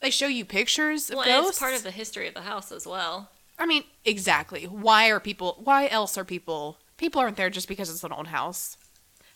They 0.00 0.10
show 0.10 0.26
you 0.26 0.44
pictures 0.44 1.10
of 1.10 1.16
Well, 1.16 1.26
ghosts. 1.26 1.50
it's 1.50 1.58
part 1.58 1.74
of 1.74 1.82
the 1.82 1.90
history 1.90 2.26
of 2.28 2.34
the 2.34 2.42
house 2.42 2.72
as 2.72 2.86
well. 2.86 3.30
I 3.58 3.66
mean, 3.66 3.84
exactly. 4.04 4.64
Why 4.64 5.08
are 5.10 5.20
people? 5.20 5.60
Why 5.62 5.86
else 5.88 6.16
are 6.18 6.24
people? 6.24 6.78
People 6.96 7.20
aren't 7.20 7.36
there 7.36 7.50
just 7.50 7.68
because 7.68 7.90
it's 7.90 8.04
an 8.04 8.12
old 8.12 8.28
house. 8.28 8.76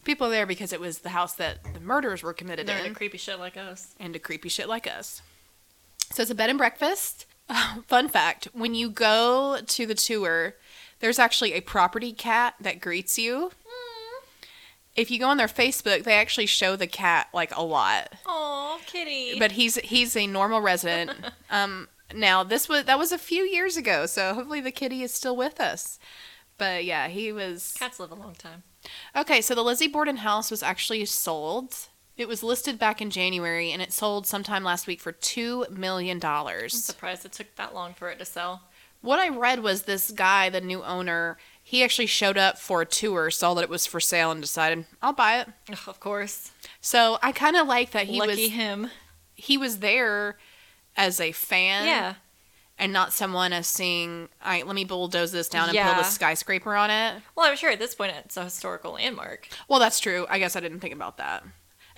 People 0.05 0.29
are 0.29 0.31
there 0.31 0.47
because 0.47 0.73
it 0.73 0.81
was 0.81 0.99
the 1.00 1.09
house 1.11 1.35
that 1.35 1.59
the 1.75 1.81
murders 1.81 2.23
were 2.23 2.33
committed 2.33 2.67
They're 2.67 2.79
in, 2.79 2.87
into 2.87 2.97
creepy 2.97 3.19
shit 3.19 3.38
like 3.38 3.57
us. 3.57 3.95
and 3.99 4.12
to 4.12 4.19
creepy 4.21 4.49
shit 4.49 4.69
like 4.69 4.87
us. 4.87 5.21
So 6.12 6.23
it's 6.23 6.31
a 6.31 6.35
bed 6.35 6.49
and 6.50 6.59
breakfast. 6.59 7.26
Fun 7.87 8.09
fact: 8.09 8.49
when 8.53 8.75
you 8.75 8.88
go 8.91 9.59
to 9.67 9.87
the 9.87 9.95
tour, 9.95 10.55
there's 11.00 11.19
actually 11.19 11.53
a 11.55 11.61
property 11.61 12.12
cat 12.12 12.55
that 12.61 12.81
greets 12.81 13.19
you. 13.19 13.50
Hmm. 13.67 13.86
If 14.97 15.11
you 15.11 15.19
go 15.19 15.29
on 15.29 15.37
their 15.37 15.47
Facebook, 15.47 16.05
they 16.05 16.15
actually 16.15 16.47
show 16.47 16.75
the 16.76 16.87
cat 16.87 17.29
like 17.35 17.55
a 17.55 17.62
lot. 17.62 18.15
Oh, 18.25 18.81
kitty. 18.87 19.38
but 19.38 19.53
he's 19.53 19.76
he's 19.76 20.17
a 20.17 20.26
normal 20.26 20.61
resident. 20.61 21.12
um, 21.50 21.88
now 22.15 22.43
this 22.43 22.69
was 22.69 22.85
that 22.85 22.99
was 22.99 23.12
a 23.12 23.19
few 23.19 23.43
years 23.43 23.76
ago, 23.76 24.07
so 24.07 24.35
hopefully 24.35 24.61
the 24.61 24.71
kitty 24.71 25.03
is 25.03 25.12
still 25.12 25.37
with 25.37 25.61
us. 25.61 25.99
But 26.59 26.85
yeah, 26.85 27.09
he 27.09 27.33
was 27.33 27.75
cats 27.79 28.00
live 28.00 28.11
a 28.11 28.15
long 28.15 28.35
time. 28.35 28.62
okay. 29.15 29.41
So 29.41 29.55
the 29.55 29.62
Lizzie 29.65 29.88
Borden 29.88 30.19
house 30.19 30.50
was 30.50 30.62
actually 30.62 31.05
sold. 31.05 31.75
It 32.17 32.29
was 32.29 32.43
listed 32.43 32.79
back 32.79 33.03
in 33.03 33.11
January, 33.11 33.71
and 33.73 33.83
it 33.83 33.93
sold 33.93 34.26
sometime 34.26 34.65
last 34.65 34.87
week 34.87 35.00
for 35.03 35.12
two 35.12 35.67
million 35.71 36.19
dollars. 36.19 36.73
I'm 36.73 36.81
surprised 36.81 37.26
it 37.26 37.33
took 37.33 37.55
that 37.57 37.75
long 37.75 37.93
for 37.93 38.09
it 38.09 38.19
to 38.21 38.25
sell. 38.25 38.62
What 39.03 39.19
I 39.19 39.29
read 39.29 39.62
was 39.62 39.83
this 39.83 40.11
guy, 40.11 40.49
the 40.49 40.62
new 40.62 40.83
owner, 40.83 41.37
he 41.69 41.83
actually 41.83 42.07
showed 42.07 42.39
up 42.39 42.59
for 42.59 42.81
a 42.83 42.87
tour, 42.87 43.29
saw 43.29 43.53
that 43.55 43.63
it 43.65 43.69
was 43.69 43.87
for 43.87 43.99
sale, 43.99 44.31
and 44.31 44.41
decided 44.41 44.85
I'll 45.03 45.13
buy 45.13 45.41
it. 45.41 45.49
Ugh, 45.69 45.79
of 45.89 45.99
course. 45.99 46.53
So 46.81 47.19
I 47.23 47.33
kind 47.33 47.57
of 47.57 47.67
like 47.67 47.91
that 47.91 48.07
he 48.07 48.21
Lucky 48.21 48.45
was 48.45 48.51
him. 48.53 48.91
he 49.35 49.59
was 49.59 49.79
there 49.81 50.39
as 50.97 51.21
a 51.21 51.33
fan. 51.33 51.87
Yeah. 51.87 52.15
and 52.79 52.93
not 52.93 53.13
someone 53.13 53.53
as 53.53 53.67
seeing, 53.67 54.29
all 54.45 54.51
right, 54.53 54.65
let 54.67 54.77
me 54.77 54.85
bulldoze 54.85 55.33
this 55.33 55.49
down 55.49 55.69
and 55.71 55.75
Yeah. 55.75 55.93
build 55.95 56.07
a 56.07 56.09
skyscraper 56.09 56.77
on 56.77 56.91
it. 56.91 57.23
Well, 57.35 57.47
I'm 57.51 57.57
sure 57.57 57.71
at 57.71 57.79
this 57.81 57.95
point 57.97 58.13
it's 58.25 58.37
a 58.37 58.45
historical 58.45 58.93
landmark. 58.93 59.49
Well, 59.67 59.81
that's 59.81 59.99
true. 59.99 60.25
I 60.29 60.39
guess 60.39 60.55
I 60.57 60.61
didn't 60.61 60.81
think 60.81 60.95
about 60.95 61.17
that. 61.17 61.43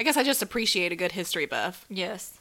I 0.00 0.02
guess 0.04 0.16
I 0.16 0.22
just 0.22 0.40
appreciate 0.40 0.92
a 0.92 0.96
good 0.96 1.12
history 1.12 1.44
buff. 1.46 1.84
Yes. 1.90 2.38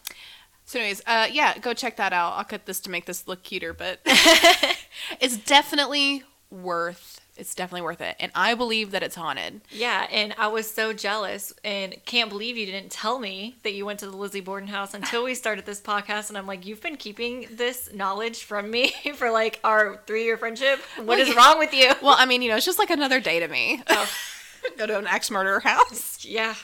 So, 0.66 0.78
anyways, 0.80 1.02
uh, 1.08 1.28
yeah, 1.32 1.58
go 1.58 1.74
check 1.74 1.98
that 1.98 2.14
out. 2.14 2.34
I'll 2.38 2.44
cut 2.44 2.68
this 2.68 2.80
to 2.82 2.90
make 2.92 3.06
this 3.06 3.28
look 3.28 3.42
cuter, 3.44 3.74
but 3.74 4.00
it's 5.20 5.38
definitely 5.38 6.24
worth. 6.50 7.22
It's 7.36 7.54
definitely 7.54 7.84
worth 7.84 8.02
it, 8.02 8.16
and 8.20 8.32
I 8.34 8.56
believe 8.56 8.90
that 8.92 9.04
it's 9.04 9.16
haunted. 9.16 9.62
Yeah, 9.70 10.08
and 10.12 10.34
I 10.40 10.48
was 10.48 10.70
so 10.70 10.92
jealous 10.92 11.54
and 11.64 11.96
can't 12.06 12.32
believe 12.32 12.58
you 12.58 12.66
didn't 12.66 12.92
tell 12.92 13.20
me 13.20 13.58
that 13.62 13.74
you 13.74 13.86
went 13.86 14.00
to 14.00 14.08
the 14.10 14.18
Lizzie 14.18 14.40
Borden 14.42 14.68
house 14.70 14.96
until 14.96 15.24
we 15.24 15.36
started 15.36 15.66
this 15.68 15.80
podcast. 15.80 16.30
And 16.30 16.38
I'm 16.38 16.48
like, 16.48 16.66
you've 16.66 16.82
been 16.82 16.96
keeping 16.98 17.46
this 17.52 17.94
knowledge 17.94 18.44
from 18.44 18.72
me 18.72 18.92
for 19.16 19.30
like 19.30 19.60
our 19.64 20.02
three 20.08 20.24
year 20.24 20.36
friendship. 20.38 20.80
What 21.04 21.20
is 21.20 21.36
wrong 21.36 21.60
with 21.60 21.74
you? 21.76 21.94
Well, 22.02 22.16
I 22.18 22.26
mean, 22.26 22.42
you 22.42 22.50
know, 22.50 22.56
it's 22.56 22.66
just 22.66 22.80
like 22.80 22.90
another 22.90 23.20
day 23.20 23.40
to 23.40 23.48
me. 23.48 23.84
Oh, 23.88 24.10
go 24.78 24.88
to 24.88 24.98
an 24.98 25.06
ex-murderer 25.06 25.60
house. 25.60 26.26
yeah. 26.26 26.56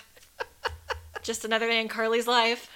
Just 1.21 1.45
another 1.45 1.67
day 1.67 1.79
in 1.79 1.87
Carly's 1.87 2.27
life. 2.27 2.67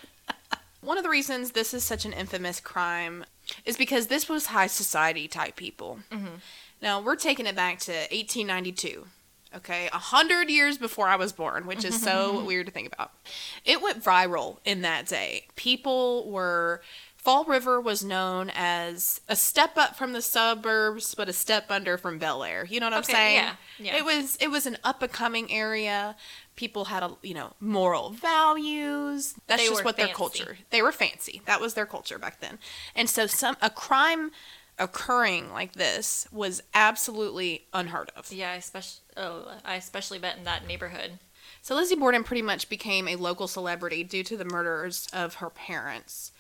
One 0.81 0.97
of 0.97 1.03
the 1.03 1.09
reasons 1.09 1.51
this 1.51 1.73
is 1.73 1.83
such 1.83 2.05
an 2.05 2.13
infamous 2.13 2.59
crime 2.59 3.25
is 3.65 3.75
because 3.75 4.07
this 4.07 4.29
was 4.29 4.47
high 4.47 4.67
society 4.67 5.27
type 5.27 5.55
people. 5.55 5.99
Mm-hmm. 6.11 6.35
Now 6.81 7.01
we're 7.01 7.15
taking 7.15 7.46
it 7.46 7.55
back 7.55 7.79
to 7.81 7.91
1892. 7.91 9.07
Okay, 9.55 9.88
a 9.93 9.98
hundred 9.98 10.50
years 10.50 10.77
before 10.77 11.07
I 11.07 11.15
was 11.15 11.31
born, 11.31 11.65
which 11.65 11.86
is 11.86 12.00
so 12.01 12.43
weird 12.46 12.65
to 12.67 12.72
think 12.72 12.88
about. 12.93 13.12
It 13.63 13.81
went 13.81 14.03
viral 14.03 14.57
in 14.65 14.81
that 14.81 15.07
day. 15.07 15.48
People 15.55 16.29
were. 16.29 16.81
Fall 17.15 17.43
River 17.43 17.81
was 17.81 18.05
known 18.05 18.50
as 18.55 19.19
a 19.27 19.36
step 19.36 19.77
up 19.77 19.98
from 19.98 20.13
the 20.13 20.22
suburbs, 20.22 21.13
but 21.13 21.27
a 21.27 21.34
step 21.34 21.65
under 21.69 21.98
from 21.98 22.19
Bel 22.19 22.41
Air. 22.41 22.65
You 22.69 22.79
know 22.79 22.86
what 22.86 22.93
I'm 22.93 23.00
Okay, 23.00 23.12
saying? 23.13 23.36
yeah, 23.36 23.55
yeah. 23.79 23.96
It 23.98 24.05
was 24.05 24.38
it 24.39 24.50
was 24.50 24.65
an 24.65 24.77
up 24.84 25.01
and 25.01 25.12
coming 25.12 25.51
area. 25.51 26.15
People 26.55 26.86
had 26.86 27.03
a 27.03 27.15
you 27.22 27.34
know 27.34 27.53
moral 27.60 28.12
values. 28.12 29.34
That's 29.48 29.62
They 29.63 29.67
just 29.69 29.84
what 29.84 29.98
their 29.98 30.07
culture. 30.10 30.57
They 30.69 30.81
were 30.81 30.91
fancy. 30.93 31.41
That 31.46 31.60
was 31.60 31.74
their 31.74 31.86
culture 31.86 32.17
back 32.17 32.39
then. 32.39 32.60
And 32.96 33.10
so 33.10 33.27
some 33.27 33.57
a 33.62 33.69
crime 33.69 34.31
occurring 34.79 35.51
like 35.51 35.74
this 35.74 36.27
was 36.31 36.62
absolutely 36.74 37.65
unheard 37.74 38.12
of. 38.15 38.31
Yeah, 38.31 38.51
I 38.51 38.55
especially 38.55 39.01
oh, 39.15 39.51
I 39.65 39.75
especially 39.75 40.19
bet 40.19 40.38
in 40.38 40.43
that 40.43 40.67
neighborhood. 40.67 41.19
So 41.62 41.75
Lizzie 41.75 41.96
Borden 41.96 42.24
pretty 42.24 42.41
much 42.41 42.69
became 42.69 43.07
a 43.07 43.15
local 43.15 43.48
celebrity 43.48 44.03
due 44.03 44.24
to 44.24 44.38
the 44.38 44.46
murders 44.46 45.07
of 45.12 45.36
her 45.36 45.50
parents. 45.50 46.31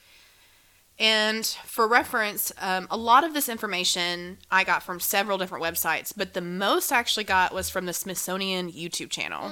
And 0.99 1.45
for 1.45 1.87
reference, 1.87 2.51
um, 2.59 2.87
a 2.89 2.97
lot 2.97 3.23
of 3.23 3.33
this 3.33 3.49
information 3.49 4.37
I 4.49 4.63
got 4.63 4.81
from 4.81 4.99
several 4.99 5.37
different 5.37 5.63
websites, 5.63 6.11
but 6.15 6.33
the 6.33 6.41
most 6.41 6.91
I 6.91 6.97
actually 6.97 7.23
got 7.23 7.53
was 7.53 7.69
from 7.69 7.85
the 7.85 7.93
Smithsonian 7.93 8.71
YouTube 8.71 9.11
channel. 9.11 9.51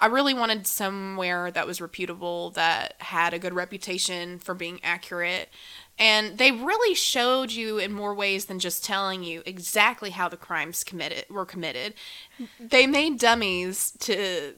I 0.00 0.06
really 0.06 0.32
wanted 0.32 0.66
somewhere 0.66 1.50
that 1.50 1.66
was 1.66 1.80
reputable, 1.80 2.50
that 2.50 2.94
had 3.00 3.34
a 3.34 3.38
good 3.38 3.52
reputation 3.52 4.38
for 4.38 4.54
being 4.54 4.80
accurate. 4.82 5.50
And 5.98 6.38
they 6.38 6.52
really 6.52 6.94
showed 6.94 7.50
you 7.50 7.78
in 7.78 7.92
more 7.92 8.14
ways 8.14 8.44
than 8.44 8.58
just 8.60 8.84
telling 8.84 9.24
you 9.24 9.42
exactly 9.44 10.10
how 10.10 10.28
the 10.28 10.36
crimes 10.36 10.84
committed 10.84 11.24
were 11.28 11.44
committed. 11.44 11.94
They 12.60 12.86
made 12.86 13.18
dummies 13.18 13.92
to 14.00 14.54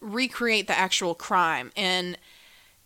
recreate 0.00 0.66
the 0.66 0.78
actual 0.78 1.14
crime. 1.14 1.70
And 1.76 2.16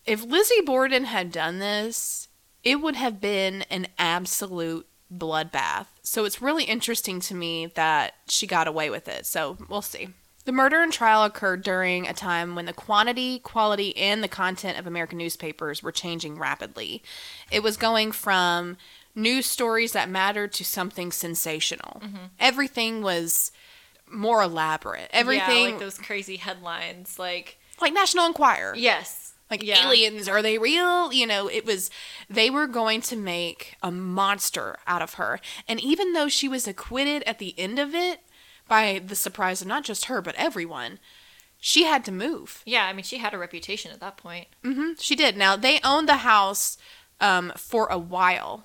if 0.05 0.25
Lizzie 0.25 0.63
Borden 0.65 1.05
had 1.05 1.31
done 1.31 1.61
this, 1.61 2.29
it 2.65 2.81
would 2.81 2.97
have 2.97 3.21
been 3.21 3.63
an 3.63 3.87
absolute 3.99 4.89
bloodbath. 5.15 5.87
So 6.03 6.25
it's 6.25 6.43
really 6.43 6.65
interesting 6.65 7.21
to 7.21 7.35
me 7.35 7.67
that 7.67 8.15
she 8.29 8.47
got 8.47 8.67
away 8.67 8.91
with 8.91 9.07
it. 9.07 9.27
So 9.27 9.57
we'll 9.69 9.83
see. 9.83 10.09
The 10.45 10.53
murder 10.53 10.83
and 10.83 10.93
trial 10.93 11.23
occurred 11.23 11.63
during 11.63 12.07
a 12.07 12.13
time 12.13 12.55
when 12.57 12.67
the 12.67 12.73
quantity, 12.73 13.39
quality, 13.39 13.97
and 13.97 14.23
the 14.23 14.29
content 14.29 14.79
of 14.79 14.87
American 14.87 15.19
newspapers 15.19 15.83
were 15.83 15.93
changing 15.93 16.39
rapidly. 16.39 17.03
It 17.51 17.63
was 17.63 17.77
going 17.77 18.11
from 18.11 18.77
news 19.15 19.47
stories 19.47 19.93
that 19.93 20.09
mattered 20.09 20.53
to 20.55 20.65
something 20.65 21.13
sensational. 21.13 22.01
Mm-hmm. 22.05 22.25
Everything 22.41 23.03
was 23.03 23.53
more 24.11 24.43
elaborate. 24.43 25.09
Everything 25.13 25.65
yeah, 25.65 25.71
like 25.71 25.79
those 25.79 25.99
crazy 25.99 26.37
headlines, 26.37 27.19
like 27.19 27.59
like 27.81 27.93
National 27.93 28.27
Enquirer. 28.27 28.75
yes, 28.77 29.35
Like 29.51 29.63
yeah. 29.63 29.87
aliens, 29.87 30.29
are 30.29 30.43
they 30.43 30.59
real? 30.59 31.13
You 31.13 31.27
know, 31.27 31.49
it 31.49 31.65
was 31.65 31.91
they 32.29 32.51
were 32.51 32.67
going 32.67 33.01
to 33.03 33.17
make 33.17 33.77
a 33.83 33.91
monster 33.91 34.77
out 34.87 35.03
of 35.03 35.15
her. 35.15 35.41
And 35.69 35.81
even 35.81 36.13
though 36.13 36.29
she 36.29 36.49
was 36.49 36.67
acquitted 36.67 37.23
at 37.25 37.39
the 37.39 37.59
end 37.59 37.79
of 37.79 37.95
it 37.95 38.21
by 38.69 39.01
the 39.05 39.17
surprise 39.17 39.61
of 39.61 39.69
not 39.69 39.85
just 39.85 40.07
her 40.07 40.21
but 40.23 40.35
everyone, 40.37 40.99
she 41.59 41.85
had 41.85 42.05
to 42.07 42.13
move. 42.13 42.63
Yeah, 42.67 42.87
I 42.87 42.93
mean, 42.93 43.05
she 43.05 43.19
had 43.19 43.35
a 43.35 43.39
reputation 43.39 43.93
at 43.93 44.01
that 44.01 44.17
point. 44.17 44.49
mm-hmm 44.65 44.93
She 44.99 45.15
did. 45.15 45.37
Now 45.37 45.57
they 45.57 45.81
owned 45.85 46.09
the 46.09 46.19
house 46.19 46.77
um, 47.21 47.53
for 47.57 47.87
a 47.87 47.99
while, 47.99 48.65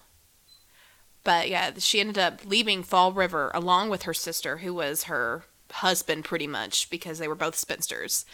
but 1.24 1.50
yeah, 1.50 1.72
she 1.78 2.00
ended 2.00 2.18
up 2.18 2.42
leaving 2.46 2.84
Fall 2.84 3.12
River 3.12 3.52
along 3.54 3.90
with 3.90 4.04
her 4.04 4.14
sister, 4.14 4.58
who 4.58 4.74
was 4.74 5.04
her 5.04 5.44
husband, 5.72 6.24
pretty 6.26 6.48
much 6.48 6.90
because 6.90 7.20
they 7.20 7.28
were 7.28 7.36
both 7.36 7.56
spinsters. 7.56 8.26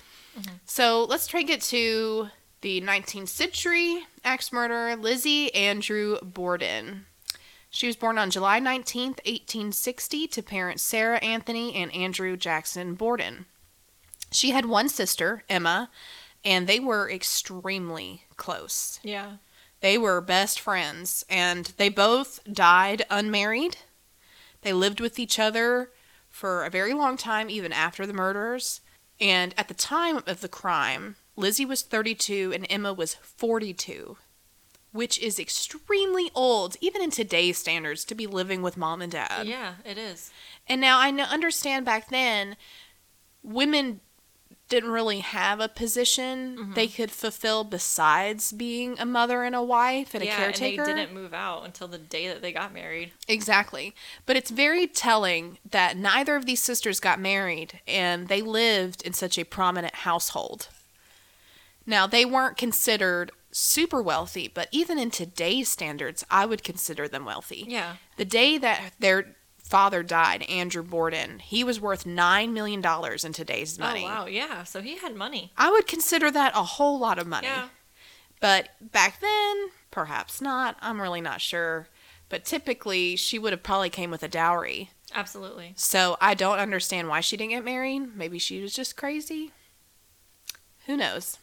So 0.66 1.04
let's 1.04 1.28
try 1.28 1.42
and 1.42 1.48
get 1.48 1.62
to 1.62 2.30
the 2.62 2.82
19th 2.82 3.28
century 3.28 4.06
axe 4.24 4.52
murderer, 4.52 4.96
Lizzie 4.96 5.54
Andrew 5.54 6.18
Borden. 6.24 7.06
She 7.74 7.88
was 7.88 7.96
born 7.96 8.20
on 8.20 8.30
July 8.30 8.60
19th, 8.60 9.18
1860, 9.26 10.28
to 10.28 10.44
parents 10.44 10.84
Sarah 10.84 11.18
Anthony 11.18 11.74
and 11.74 11.92
Andrew 11.92 12.38
Jackson 12.38 12.94
Borden. 12.94 13.48
She 14.32 14.52
had 14.52 14.68
one 14.68 14.88
sister, 14.88 15.44
Emma, 15.50 15.90
and 16.46 16.68
they 16.68 16.80
were 16.80 17.10
extremely 17.10 18.26
close. 18.38 19.00
Yeah. 19.02 19.38
They 19.80 19.98
were 19.98 20.22
best 20.22 20.60
friends, 20.60 21.26
and 21.28 21.74
they 21.78 21.90
both 21.90 22.42
died 22.46 23.08
unmarried. 23.10 23.78
They 24.62 24.72
lived 24.72 25.02
with 25.02 25.18
each 25.18 25.40
other 25.40 25.90
for 26.30 26.64
a 26.64 26.70
very 26.70 26.94
long 26.94 27.18
time, 27.18 27.50
even 27.50 27.74
after 27.74 28.06
the 28.06 28.14
murders. 28.14 28.82
And 29.20 29.56
at 29.58 29.68
the 29.68 29.74
time 29.74 30.22
of 30.28 30.42
the 30.42 30.48
crime, 30.48 31.16
Lizzie 31.36 31.66
was 31.66 31.82
32 31.82 32.52
and 32.54 32.68
Emma 32.70 32.94
was 32.94 33.16
42, 33.16 34.18
which 34.94 35.20
is 35.20 35.38
extremely 35.40 36.32
old, 36.34 36.78
even 36.80 37.02
in 37.02 37.12
today's 37.12 37.58
standards, 37.58 38.06
to 38.06 38.16
be 38.16 38.26
living 38.28 38.62
with 38.62 38.78
mom 38.78 39.02
and 39.02 39.12
dad. 39.12 39.46
yeah, 39.48 39.74
it 39.84 39.98
is. 39.98 40.32
And 40.68 40.80
now 40.80 40.98
I 41.00 41.10
understand 41.10 41.86
back 41.86 42.10
then, 42.10 42.56
women 43.44 44.00
didn't 44.70 44.92
really 44.92 45.20
have 45.20 45.60
a 45.60 45.68
position 45.68 46.56
Mm-hmm. 46.58 46.74
they 46.74 46.88
could 46.88 47.12
fulfill 47.12 47.64
besides 47.64 48.52
being 48.54 48.96
a 48.98 49.06
mother 49.06 49.44
and 49.44 49.54
a 49.56 49.62
wife 49.62 50.16
and 50.16 50.24
yeah, 50.24 50.34
a 50.34 50.38
caretaker. 50.38 50.84
and 50.84 50.98
they 50.98 51.02
didn't 51.04 51.14
move 51.14 51.34
out 51.34 51.66
until 51.66 51.88
the 51.88 51.98
day 51.98 52.28
that 52.28 52.42
they 52.42 52.52
got 52.54 52.74
married. 52.74 53.12
Exactly. 53.28 53.94
But 54.26 54.36
it's 54.38 54.50
very 54.52 54.88
telling 54.88 55.58
that 55.70 55.98
neither 55.98 56.36
of 56.36 56.46
these 56.46 56.62
sisters 56.62 57.00
got 57.00 57.20
married 57.20 57.82
and 57.88 58.30
they 58.30 58.42
lived 58.42 59.02
in 59.04 59.14
such 59.14 59.38
a 59.38 59.44
prominent 59.44 59.94
household. 59.96 60.70
Now, 61.86 62.08
they 62.08 62.24
weren't 62.26 62.56
considered 62.58 63.32
super 63.54 64.02
wealthy, 64.02 64.48
but 64.48 64.68
even 64.72 65.00
in 65.00 65.12
today's 65.12 65.70
standards, 65.70 66.26
I 66.30 66.46
would 66.46 66.64
consider 66.64 67.08
them 67.08 67.26
wealthy. 67.26 67.66
Yeah. 67.68 67.96
The 68.18 68.26
day 68.26 68.58
that 68.58 68.94
their 69.00 69.36
father 69.60 70.04
died, 70.04 70.44
Andrew 70.44 70.84
Borden, 70.84 71.40
he 71.40 71.64
was 71.64 71.80
worth 71.80 72.04
$9 72.04 72.52
million 72.52 72.84
in 73.24 73.34
today's 73.34 73.80
oh, 73.80 73.84
money. 73.84 74.04
Oh 74.04 74.10
wow, 74.10 74.26
yeah. 74.26 74.64
So 74.64 74.82
he 74.82 74.98
had 74.98 75.16
money. 75.16 75.52
I 75.58 75.72
would 75.72 75.88
consider 75.88 76.30
that 76.32 76.54
a 76.56 76.64
whole 76.64 77.00
lot 77.00 77.20
of 77.20 77.28
money. 77.28 77.48
Yeah. 77.48 77.70
But 78.40 78.70
back 78.82 79.22
then, 79.22 79.70
perhaps 79.90 80.42
not. 80.42 80.76
I'm 80.82 81.02
really 81.02 81.22
not 81.22 81.40
sure. 81.40 81.88
But 82.30 82.46
typically, 82.46 83.16
she 83.16 83.40
would 83.40 83.54
have 83.54 83.64
probably 83.64 83.90
came 83.90 84.12
with 84.12 84.24
a 84.24 84.28
dowry. 84.28 84.90
Absolutely. 85.14 85.74
So 85.76 86.18
I 86.20 86.34
don't 86.34 86.60
understand 86.60 87.08
why 87.08 87.22
she 87.22 87.38
didn't 87.38 87.52
get 87.52 87.64
married. 87.64 88.16
Maybe 88.16 88.40
she 88.40 88.62
was 88.62 88.74
just 88.74 88.98
crazy. 88.98 89.52
Who 90.88 90.98
knows? 90.98 91.38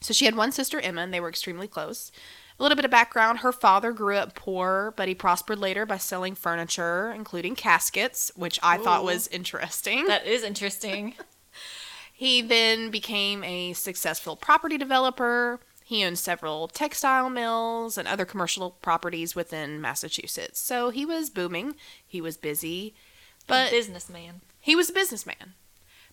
So 0.00 0.14
she 0.14 0.24
had 0.24 0.36
one 0.36 0.52
sister, 0.52 0.80
Emma, 0.80 1.02
and 1.02 1.12
they 1.12 1.20
were 1.20 1.28
extremely 1.28 1.66
close. 1.66 2.12
A 2.58 2.62
little 2.62 2.76
bit 2.76 2.84
of 2.84 2.90
background 2.90 3.40
her 3.40 3.52
father 3.52 3.92
grew 3.92 4.16
up 4.16 4.34
poor, 4.34 4.92
but 4.96 5.08
he 5.08 5.14
prospered 5.14 5.58
later 5.58 5.86
by 5.86 5.96
selling 5.96 6.34
furniture, 6.34 7.12
including 7.12 7.54
caskets, 7.54 8.32
which 8.34 8.58
I 8.62 8.78
thought 8.78 9.04
was 9.04 9.28
interesting. 9.28 10.06
That 10.06 10.26
is 10.26 10.42
interesting. 10.42 11.14
He 12.18 12.42
then 12.42 12.90
became 12.90 13.44
a 13.44 13.74
successful 13.74 14.34
property 14.34 14.76
developer. 14.76 15.60
He 15.84 16.04
owned 16.04 16.18
several 16.18 16.66
textile 16.66 17.30
mills 17.30 17.96
and 17.96 18.08
other 18.08 18.24
commercial 18.24 18.72
properties 18.72 19.36
within 19.36 19.80
Massachusetts. 19.80 20.58
So 20.58 20.90
he 20.90 21.06
was 21.06 21.30
booming. 21.30 21.76
He 22.04 22.20
was 22.20 22.36
busy. 22.36 22.96
But 23.46 23.70
businessman. 23.70 24.40
he 24.58 24.74
was 24.74 24.90
a 24.90 24.92
businessman. 24.92 25.54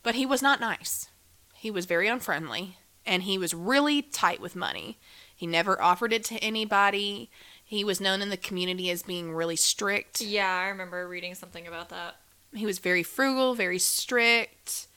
But 0.04 0.14
he 0.14 0.28
was 0.28 0.44
not 0.44 0.60
nice. 0.60 1.08
He 1.56 1.72
was 1.72 1.88
very 1.88 2.08
unfriendly. 2.08 2.78
And 3.06 3.24
he 3.24 3.38
was 3.38 3.54
really 3.54 4.02
tight 4.02 4.42
with 4.42 4.56
money. 4.56 4.98
He 5.36 5.46
never 5.46 5.82
offered 5.82 6.14
it 6.14 6.24
to 6.26 6.36
anybody. 6.38 7.30
He 7.64 7.84
was 7.84 8.00
known 8.00 8.22
in 8.22 8.30
the 8.30 8.38
community 8.38 8.90
as 8.90 9.04
being 9.04 9.34
really 9.34 9.56
strict. 9.56 10.22
Yeah, 10.22 10.50
I 10.50 10.68
remember 10.68 11.08
reading 11.08 11.36
something 11.36 11.68
about 11.68 11.90
that. 11.90 12.16
He 12.54 12.66
was 12.66 12.80
very 12.80 13.04
frugal, 13.04 13.54
very 13.54 13.80
strict, 13.80 14.88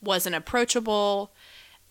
wasn't 0.00 0.34
approachable. 0.34 1.32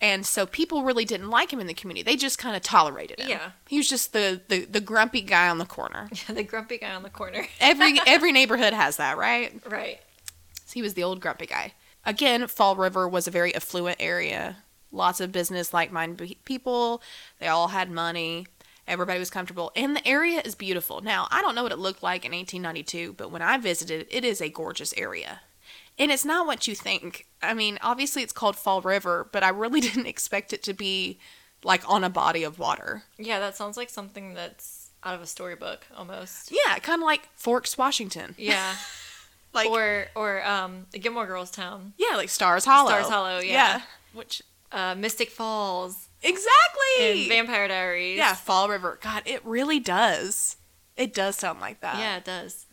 And 0.00 0.26
so 0.26 0.46
people 0.46 0.82
really 0.82 1.04
didn't 1.04 1.30
like 1.30 1.52
him 1.52 1.60
in 1.60 1.68
the 1.68 1.74
community. 1.74 2.02
They 2.02 2.16
just 2.16 2.36
kind 2.36 2.56
of 2.56 2.62
tolerated 2.62 3.20
him. 3.20 3.28
Yeah. 3.28 3.52
He 3.68 3.76
was 3.76 3.88
just 3.88 4.12
the, 4.12 4.40
the, 4.48 4.64
the 4.64 4.80
grumpy 4.80 5.20
guy 5.20 5.48
on 5.48 5.58
the 5.58 5.64
corner. 5.64 6.08
Yeah, 6.10 6.34
the 6.34 6.42
grumpy 6.42 6.78
guy 6.78 6.92
on 6.92 7.04
the 7.04 7.10
corner. 7.10 7.46
Every 7.60 8.00
every 8.04 8.32
neighborhood 8.32 8.72
has 8.72 8.96
that, 8.96 9.16
right? 9.16 9.54
right. 9.70 10.00
So 10.64 10.72
he 10.74 10.82
was 10.82 10.94
the 10.94 11.04
old 11.04 11.20
grumpy 11.20 11.46
guy. 11.46 11.74
Again, 12.04 12.48
Fall 12.48 12.74
River 12.74 13.06
was 13.06 13.28
a 13.28 13.30
very 13.30 13.54
affluent 13.54 13.98
area. 14.00 14.56
Lots 14.92 15.20
of 15.20 15.32
business, 15.32 15.72
like 15.72 15.90
minded 15.90 16.36
people. 16.44 17.02
They 17.38 17.48
all 17.48 17.68
had 17.68 17.90
money. 17.90 18.46
Everybody 18.86 19.18
was 19.18 19.30
comfortable. 19.30 19.72
And 19.74 19.96
the 19.96 20.06
area 20.06 20.42
is 20.44 20.54
beautiful. 20.54 21.00
Now, 21.00 21.28
I 21.30 21.40
don't 21.40 21.54
know 21.54 21.62
what 21.62 21.72
it 21.72 21.78
looked 21.78 22.02
like 22.02 22.24
in 22.24 22.32
1892, 22.32 23.14
but 23.14 23.30
when 23.30 23.40
I 23.42 23.56
visited, 23.56 24.06
it 24.10 24.24
is 24.24 24.40
a 24.40 24.48
gorgeous 24.48 24.92
area. 24.96 25.40
And 25.98 26.10
it's 26.10 26.24
not 26.24 26.46
what 26.46 26.66
you 26.66 26.74
think. 26.74 27.26
I 27.42 27.54
mean, 27.54 27.78
obviously 27.80 28.22
it's 28.22 28.32
called 28.32 28.56
Fall 28.56 28.80
River, 28.82 29.28
but 29.32 29.42
I 29.42 29.48
really 29.48 29.80
didn't 29.88 30.06
expect 30.06 30.52
it 30.52 30.62
to 30.64 30.74
be 30.74 31.18
like 31.64 31.88
on 31.88 32.02
a 32.04 32.10
body 32.10 32.42
of 32.42 32.58
water. 32.58 33.04
Yeah, 33.18 33.38
that 33.40 33.56
sounds 33.56 33.76
like 33.76 33.88
something 33.88 34.34
that's 34.34 34.90
out 35.04 35.14
of 35.14 35.22
a 35.22 35.26
storybook 35.26 35.86
almost. 35.96 36.50
Yeah, 36.52 36.78
kind 36.78 37.00
of 37.02 37.06
like 37.06 37.28
Forks, 37.34 37.78
Washington. 37.78 38.34
Yeah. 38.36 38.74
Like 39.54 39.68
or 39.68 40.06
or 40.14 40.42
um 40.46 40.86
Gilmore 40.92 41.26
Girls 41.26 41.50
town. 41.50 41.92
yeah, 41.98 42.16
like 42.16 42.30
Stars 42.30 42.64
Hollow. 42.64 42.88
Stars 42.88 43.08
Hollow, 43.08 43.38
yeah. 43.40 43.82
Which 44.14 44.40
Uh 44.72 44.94
Mystic 44.94 45.30
Falls 45.30 46.08
exactly. 46.22 47.22
and 47.22 47.28
Vampire 47.28 47.68
Diaries. 47.68 48.16
Yeah, 48.16 48.34
Fall 48.34 48.68
River. 48.68 48.98
God, 49.02 49.22
it 49.26 49.44
really 49.44 49.80
does. 49.80 50.56
It 50.96 51.14
does 51.14 51.36
sound 51.36 51.60
like 51.60 51.80
that. 51.80 51.98
Yeah, 51.98 52.16
it 52.18 52.24
does. 52.24 52.66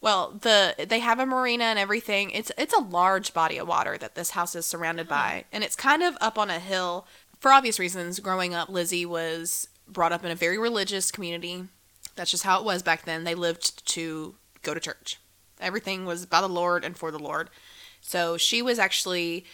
Well, 0.00 0.38
the 0.40 0.86
they 0.88 1.00
have 1.00 1.18
a 1.18 1.26
marina 1.26 1.64
and 1.64 1.78
everything. 1.78 2.30
It's 2.30 2.52
it's 2.56 2.74
a 2.74 2.80
large 2.80 3.34
body 3.34 3.58
of 3.58 3.66
water 3.66 3.98
that 3.98 4.14
this 4.14 4.30
house 4.30 4.54
is 4.54 4.66
surrounded 4.66 5.08
by, 5.08 5.44
and 5.52 5.64
it's 5.64 5.76
kind 5.76 6.02
of 6.02 6.16
up 6.20 6.38
on 6.38 6.50
a 6.50 6.58
hill. 6.58 7.06
For 7.40 7.52
obvious 7.52 7.78
reasons, 7.78 8.20
growing 8.20 8.54
up, 8.54 8.68
Lizzie 8.68 9.06
was 9.06 9.68
brought 9.86 10.12
up 10.12 10.24
in 10.24 10.30
a 10.30 10.36
very 10.36 10.58
religious 10.58 11.10
community. 11.10 11.64
That's 12.16 12.30
just 12.30 12.42
how 12.44 12.58
it 12.58 12.64
was 12.64 12.82
back 12.82 13.04
then. 13.04 13.24
They 13.24 13.34
lived 13.34 13.86
to 13.94 14.34
go 14.62 14.74
to 14.74 14.80
church. 14.80 15.18
Everything 15.60 16.04
was 16.04 16.26
by 16.26 16.40
the 16.40 16.48
Lord 16.48 16.84
and 16.84 16.96
for 16.96 17.10
the 17.10 17.18
Lord. 17.18 17.50
So 18.00 18.36
she 18.36 18.62
was 18.62 18.78
actually 18.78 19.44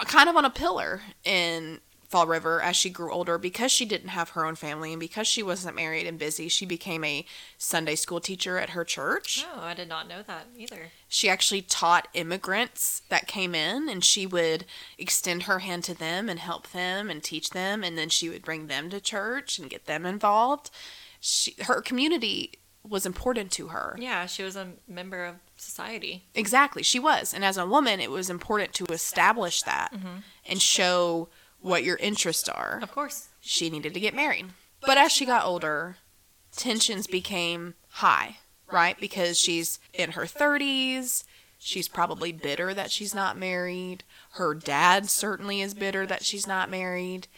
kind 0.00 0.28
of 0.28 0.36
on 0.36 0.44
a 0.44 0.50
pillar 0.50 1.02
in 1.24 1.80
Fall 2.14 2.26
River 2.28 2.60
as 2.60 2.76
she 2.76 2.90
grew 2.90 3.12
older 3.12 3.38
because 3.38 3.72
she 3.72 3.84
didn't 3.84 4.10
have 4.10 4.30
her 4.30 4.44
own 4.44 4.54
family 4.54 4.92
and 4.92 5.00
because 5.00 5.26
she 5.26 5.42
wasn't 5.42 5.74
married 5.74 6.06
and 6.06 6.16
busy. 6.16 6.48
She 6.48 6.64
became 6.64 7.02
a 7.02 7.26
Sunday 7.58 7.96
school 7.96 8.20
teacher 8.20 8.56
at 8.56 8.70
her 8.70 8.84
church. 8.84 9.44
Oh, 9.52 9.62
I 9.62 9.74
did 9.74 9.88
not 9.88 10.06
know 10.06 10.22
that 10.22 10.46
either. 10.56 10.92
She 11.08 11.28
actually 11.28 11.62
taught 11.62 12.06
immigrants 12.14 13.02
that 13.08 13.26
came 13.26 13.52
in 13.52 13.88
and 13.88 14.04
she 14.04 14.26
would 14.26 14.64
extend 14.96 15.44
her 15.44 15.58
hand 15.60 15.82
to 15.84 15.94
them 15.94 16.28
and 16.28 16.38
help 16.38 16.70
them 16.70 17.10
and 17.10 17.20
teach 17.20 17.50
them 17.50 17.82
and 17.82 17.98
then 17.98 18.10
she 18.10 18.28
would 18.28 18.44
bring 18.44 18.68
them 18.68 18.90
to 18.90 19.00
church 19.00 19.58
and 19.58 19.68
get 19.68 19.86
them 19.86 20.06
involved. 20.06 20.70
She 21.18 21.56
her 21.64 21.80
community 21.80 22.52
was 22.88 23.06
important 23.06 23.50
to 23.52 23.68
her. 23.68 23.96
Yeah, 23.98 24.26
she 24.26 24.42
was 24.42 24.54
a 24.56 24.74
member 24.86 25.24
of 25.24 25.36
society. 25.56 26.24
Exactly, 26.34 26.82
she 26.82 26.98
was. 26.98 27.32
And 27.34 27.44
as 27.44 27.56
a 27.56 27.66
woman, 27.66 28.00
it 28.00 28.10
was 28.10 28.30
important 28.30 28.72
to 28.74 28.84
establish 28.92 29.62
that 29.62 29.92
mm-hmm. 29.92 30.18
and 30.46 30.60
show 30.60 31.28
what 31.60 31.84
your 31.84 31.96
interests 31.96 32.48
are. 32.48 32.80
Of 32.82 32.92
course. 32.92 33.28
She 33.40 33.70
needed 33.70 33.94
to 33.94 34.00
get 34.00 34.14
married. 34.14 34.46
But 34.80 34.98
as 34.98 35.12
she 35.12 35.24
got 35.24 35.46
older, 35.46 35.96
tensions 36.54 37.06
became 37.06 37.74
high, 37.88 38.38
right? 38.70 38.98
Because 39.00 39.38
she's 39.38 39.78
in 39.92 40.12
her 40.12 40.24
30s. 40.24 41.24
She's 41.58 41.88
probably 41.88 42.32
bitter 42.32 42.74
that 42.74 42.90
she's 42.90 43.14
not 43.14 43.38
married. 43.38 44.04
Her 44.32 44.54
dad 44.54 45.08
certainly 45.08 45.62
is 45.62 45.72
bitter 45.72 46.04
that 46.06 46.24
she's 46.24 46.46
not 46.46 46.70
married. 46.70 47.28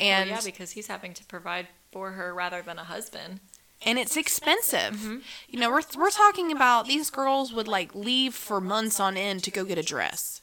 Well, 0.00 0.08
And 0.08 0.30
yeah, 0.30 0.40
because 0.42 0.70
he's 0.70 0.86
having 0.86 1.12
to 1.14 1.24
provide 1.24 1.68
for 1.92 2.12
her 2.12 2.34
rather 2.34 2.62
than 2.62 2.78
a 2.78 2.84
husband. 2.84 3.40
And 3.86 3.98
it's 3.98 4.16
expensive. 4.16 4.94
Mm-hmm. 4.96 5.16
You 5.48 5.60
know, 5.60 5.70
we're 5.70 5.82
we're 5.96 6.10
talking 6.10 6.50
about 6.52 6.86
these 6.86 7.08
girls 7.08 7.52
would 7.52 7.68
like 7.68 7.94
leave 7.94 8.34
for 8.34 8.60
months 8.60 8.98
on 9.00 9.16
end 9.16 9.44
to 9.44 9.50
go 9.50 9.64
get 9.64 9.78
a 9.78 9.82
dress, 9.82 10.42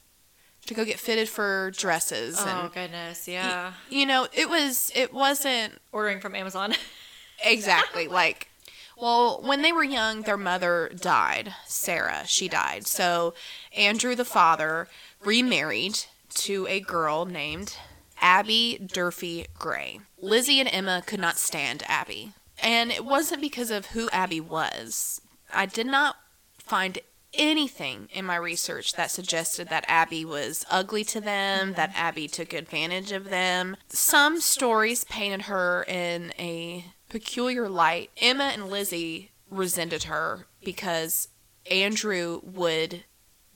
to 0.66 0.74
go 0.74 0.86
get 0.86 1.00
fitted 1.00 1.28
for 1.30 1.72
dresses, 1.72 2.38
Oh 2.40 2.48
and 2.48 2.74
goodness, 2.74 3.28
yeah. 3.28 3.74
you 3.90 4.06
know, 4.06 4.28
it 4.34 4.50
was 4.50 4.92
it 4.96 5.14
wasn't 5.14 5.80
Ordering 5.92 6.22
from 6.22 6.34
Amazon. 6.34 6.74
exactly 7.46 8.08
like. 8.08 8.50
Well, 8.96 9.42
when 9.44 9.64
they 9.64 9.74
were 9.74 9.84
young, 9.84 10.22
their 10.22 10.38
mother 10.38 10.92
died. 10.96 11.56
Sarah, 11.66 12.24
she 12.28 12.48
died. 12.48 12.86
So 12.86 13.34
Andrew, 13.76 14.16
the 14.16 14.24
father, 14.24 14.88
remarried 15.26 16.00
to 16.36 16.68
a 16.68 16.80
girl 16.80 17.26
named 17.26 17.76
Abby 18.22 18.80
Durfee 18.94 19.48
Gray. 19.58 20.00
Lizzie 20.22 20.60
and 20.60 20.70
Emma 20.72 21.02
could 21.06 21.20
not 21.20 21.38
stand 21.38 21.84
Abby. 21.88 22.34
And 22.64 22.92
it 22.92 23.06
wasn't 23.06 23.42
because 23.42 23.70
of 23.70 23.88
who 23.88 24.10
Abby 24.12 24.40
was. 24.40 25.22
I 25.54 25.66
did 25.66 25.86
not 25.86 26.16
find 26.58 27.00
anything 27.34 28.08
in 28.14 28.26
my 28.26 28.36
research 28.36 28.94
that 28.94 29.12
suggested 29.12 29.70
that 29.70 29.86
Abby 29.88 30.24
was 30.24 30.66
ugly 30.70 31.04
to 31.06 31.20
them, 31.20 31.74
that 31.74 31.90
mm-hmm. 31.92 32.00
Abby 32.00 32.28
took 32.28 32.54
advantage 32.54 33.12
of 33.12 33.30
them. 33.30 33.76
Some 33.90 34.40
stories 34.40 35.04
painted 35.04 35.44
her 35.44 35.84
in 35.88 36.34
a 36.40 36.86
peculiar 37.10 37.68
light. 37.70 38.12
Emma 38.22 38.46
and 38.54 38.70
Lizzie 38.70 39.32
resented 39.50 40.04
her 40.04 40.48
because 40.64 41.28
Andrew 41.70 42.42
would 42.44 43.04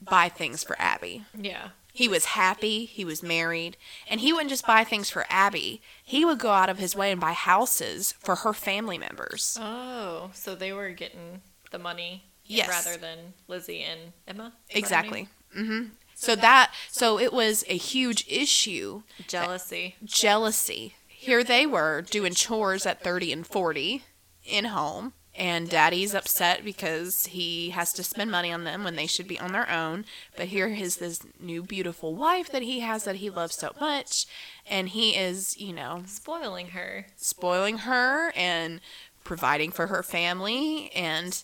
buy 0.02 0.30
things 0.30 0.64
for 0.64 0.80
Abby. 0.80 1.26
yeah. 1.40 1.70
He 1.98 2.08
was 2.08 2.26
happy, 2.26 2.86
he 2.86 3.04
was 3.04 3.24
married, 3.24 3.76
and 4.08 4.22
he 4.22 4.32
wouldn't 4.32 4.52
just 4.52 4.68
buy 4.68 4.84
things 4.84 5.10
for 5.10 5.26
Abby. 5.32 5.82
He 6.04 6.24
would 6.24 6.38
go 6.38 6.52
out 6.52 6.70
of 6.70 6.78
his 6.78 6.96
way 6.96 7.12
and 7.12 7.20
buy 7.20 7.32
houses 7.34 8.12
for 8.20 8.36
her 8.36 8.54
family 8.54 9.00
members. 9.00 9.58
Oh, 9.60 10.30
so 10.32 10.54
they 10.54 10.72
were 10.72 10.92
getting 10.92 11.42
the 11.72 11.80
money 11.80 12.26
Yes. 12.46 12.70
rather 12.70 12.98
than 13.00 13.34
Lizzie 13.48 13.82
and 13.82 14.14
Emma? 14.28 14.54
Exactly. 14.70 15.22
name? 15.22 15.30
Exactly. 15.56 15.80
hmm 15.80 15.86
So 16.14 16.36
that 16.36 16.72
so 16.92 17.18
it 17.20 17.34
was 17.34 17.64
a 17.68 17.78
huge 17.78 18.26
issue, 18.30 19.02
Jealousy. 19.28 19.96
jealousy. 20.04 20.94
Here 21.08 21.44
they 21.44 21.66
were 21.66 22.04
doing 22.04 22.36
chores 22.36 22.86
at 22.86 23.02
30 23.04 23.34
and 23.34 23.48
40 23.48 24.04
in 24.46 24.66
home, 24.66 25.14
and 25.38 25.70
daddy's 25.70 26.16
upset 26.16 26.66
because 26.66 27.28
he 27.28 27.70
has 27.70 27.94
to 27.94 28.04
spend 28.04 28.32
money 28.32 28.52
on 28.52 28.64
them 28.64 28.84
when 28.84 28.96
they 28.96 29.06
should 29.06 29.28
be 29.28 29.40
on 29.40 29.52
their 29.52 29.70
own. 29.70 30.04
But 30.36 30.48
here 30.48 30.68
is 30.68 30.98
this 30.98 31.22
new 31.40 31.62
beautiful 31.62 32.16
wife 32.16 32.52
that 32.52 32.64
he 32.64 32.80
has 32.80 33.04
that 33.04 33.18
he 33.18 33.30
loves 33.30 33.56
so 33.56 33.72
much, 33.80 34.26
and 34.66 34.90
he 34.90 35.16
is, 35.16 35.56
you 35.58 35.74
know, 35.74 36.04
Spoiling 36.08 36.70
her. 36.70 37.06
spoiling 37.16 37.80
her 37.80 38.32
and 38.36 38.82
providing 39.24 39.72
for 39.72 39.88
her 39.88 40.02
family. 40.02 40.90
And 40.96 41.44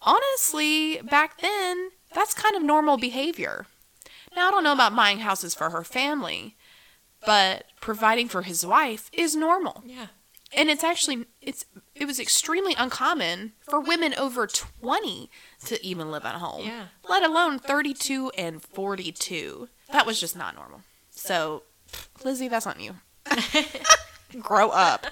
honestly, 0.00 1.02
back 1.02 1.40
then, 1.40 1.90
that's 2.14 2.32
kind 2.32 2.56
of 2.56 2.62
normal 2.62 2.96
behavior. 2.96 3.66
Now, 4.34 4.48
I 4.48 4.50
don't 4.50 4.64
know 4.64 4.72
about 4.72 4.96
buying 4.96 5.18
houses 5.18 5.54
for 5.54 5.70
her 5.70 5.84
family, 5.84 6.56
but 7.26 7.66
providing 7.80 8.28
for 8.28 8.42
his 8.42 8.64
wife 8.64 9.10
is 9.12 9.36
normal. 9.36 9.82
Yeah. 9.86 10.06
And 10.56 10.70
it's 10.70 10.84
actually 10.84 11.26
it's 11.40 11.64
it 11.94 12.06
was 12.06 12.18
extremely 12.18 12.74
uncommon 12.76 13.52
for 13.60 13.80
women 13.80 14.14
over 14.14 14.46
20 14.46 15.30
to 15.66 15.84
even 15.86 16.10
live 16.10 16.24
at 16.24 16.34
home. 16.36 16.66
Yeah. 16.66 16.86
Let 17.08 17.22
alone 17.22 17.58
32 17.58 18.30
and 18.36 18.60
42. 18.62 19.68
That 19.92 20.06
was 20.06 20.18
just 20.20 20.36
not 20.36 20.54
normal. 20.56 20.82
So, 21.10 21.62
Lizzie, 22.24 22.48
that's 22.48 22.66
on 22.66 22.80
you. 22.80 22.96
Grow 24.40 24.70
up. 24.70 25.06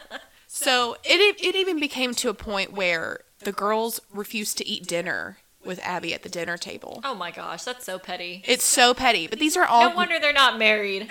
So, 0.49 0.97
it 1.05 1.41
it 1.43 1.55
even 1.55 1.79
became 1.81 2.13
to 2.17 2.29
a 2.29 2.35
point 2.35 2.73
where 2.73 3.21
the 3.41 3.53
girls 3.53 4.01
refused 4.13 4.59
to 4.59 4.69
eat 4.69 4.87
dinner 4.87 5.39
with 5.65 5.79
Abby 5.85 6.13
at 6.13 6.23
the 6.25 6.29
dinner 6.29 6.57
table. 6.59 7.01
Oh 7.05 7.15
my 7.15 7.31
gosh, 7.31 7.63
that's 7.63 7.85
so 7.87 7.99
petty. 7.99 8.43
It's 8.47 8.65
so 8.65 8.93
petty, 8.95 9.29
but 9.29 9.39
these 9.39 9.57
are 9.57 9.65
all 9.65 9.89
No 9.91 9.95
wonder 9.97 10.19
they're 10.21 10.33
not 10.33 10.59
married. 10.59 11.09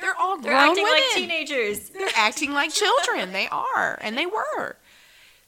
they're 0.00 0.16
all 0.18 0.36
grown 0.38 0.42
They're 0.42 0.54
acting 0.54 0.84
women. 0.84 1.00
like 1.00 1.14
teenagers. 1.14 1.90
They're 1.90 2.08
acting 2.16 2.52
like 2.52 2.72
children. 2.72 3.32
They 3.32 3.46
are, 3.48 3.98
and 4.00 4.16
they 4.16 4.26
were. 4.26 4.76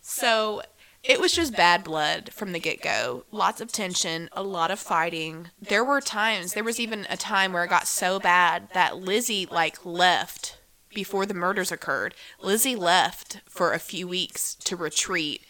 So 0.03 0.62
it 1.03 1.21
was 1.21 1.33
just 1.33 1.57
bad 1.57 1.83
blood 1.83 2.31
from 2.33 2.53
the 2.53 2.61
get 2.61 2.83
go. 2.83 3.25
Lots 3.31 3.61
of 3.61 3.73
tension, 3.73 4.29
a 4.33 4.43
lot 4.43 4.71
of 4.71 4.79
fighting. 4.79 5.51
There 5.61 5.85
were 5.85 6.01
times, 6.01 6.53
there 6.53 6.65
was 6.65 6.79
even 6.79 7.07
a 7.09 7.17
time 7.17 7.53
where 7.53 7.65
it 7.65 7.71
got 7.71 7.88
so 7.88 8.21
bad 8.21 8.69
that 8.75 8.99
Lizzie, 8.99 9.47
like, 9.47 9.85
left 9.85 10.59
before 10.95 11.25
the 11.25 11.35
murders 11.35 11.73
occurred. 11.73 12.15
Lizzie 12.41 12.77
left 12.77 13.41
for 13.47 13.73
a 13.73 13.79
few 13.79 14.07
weeks 14.07 14.55
to 14.57 14.77
retreat 14.77 15.43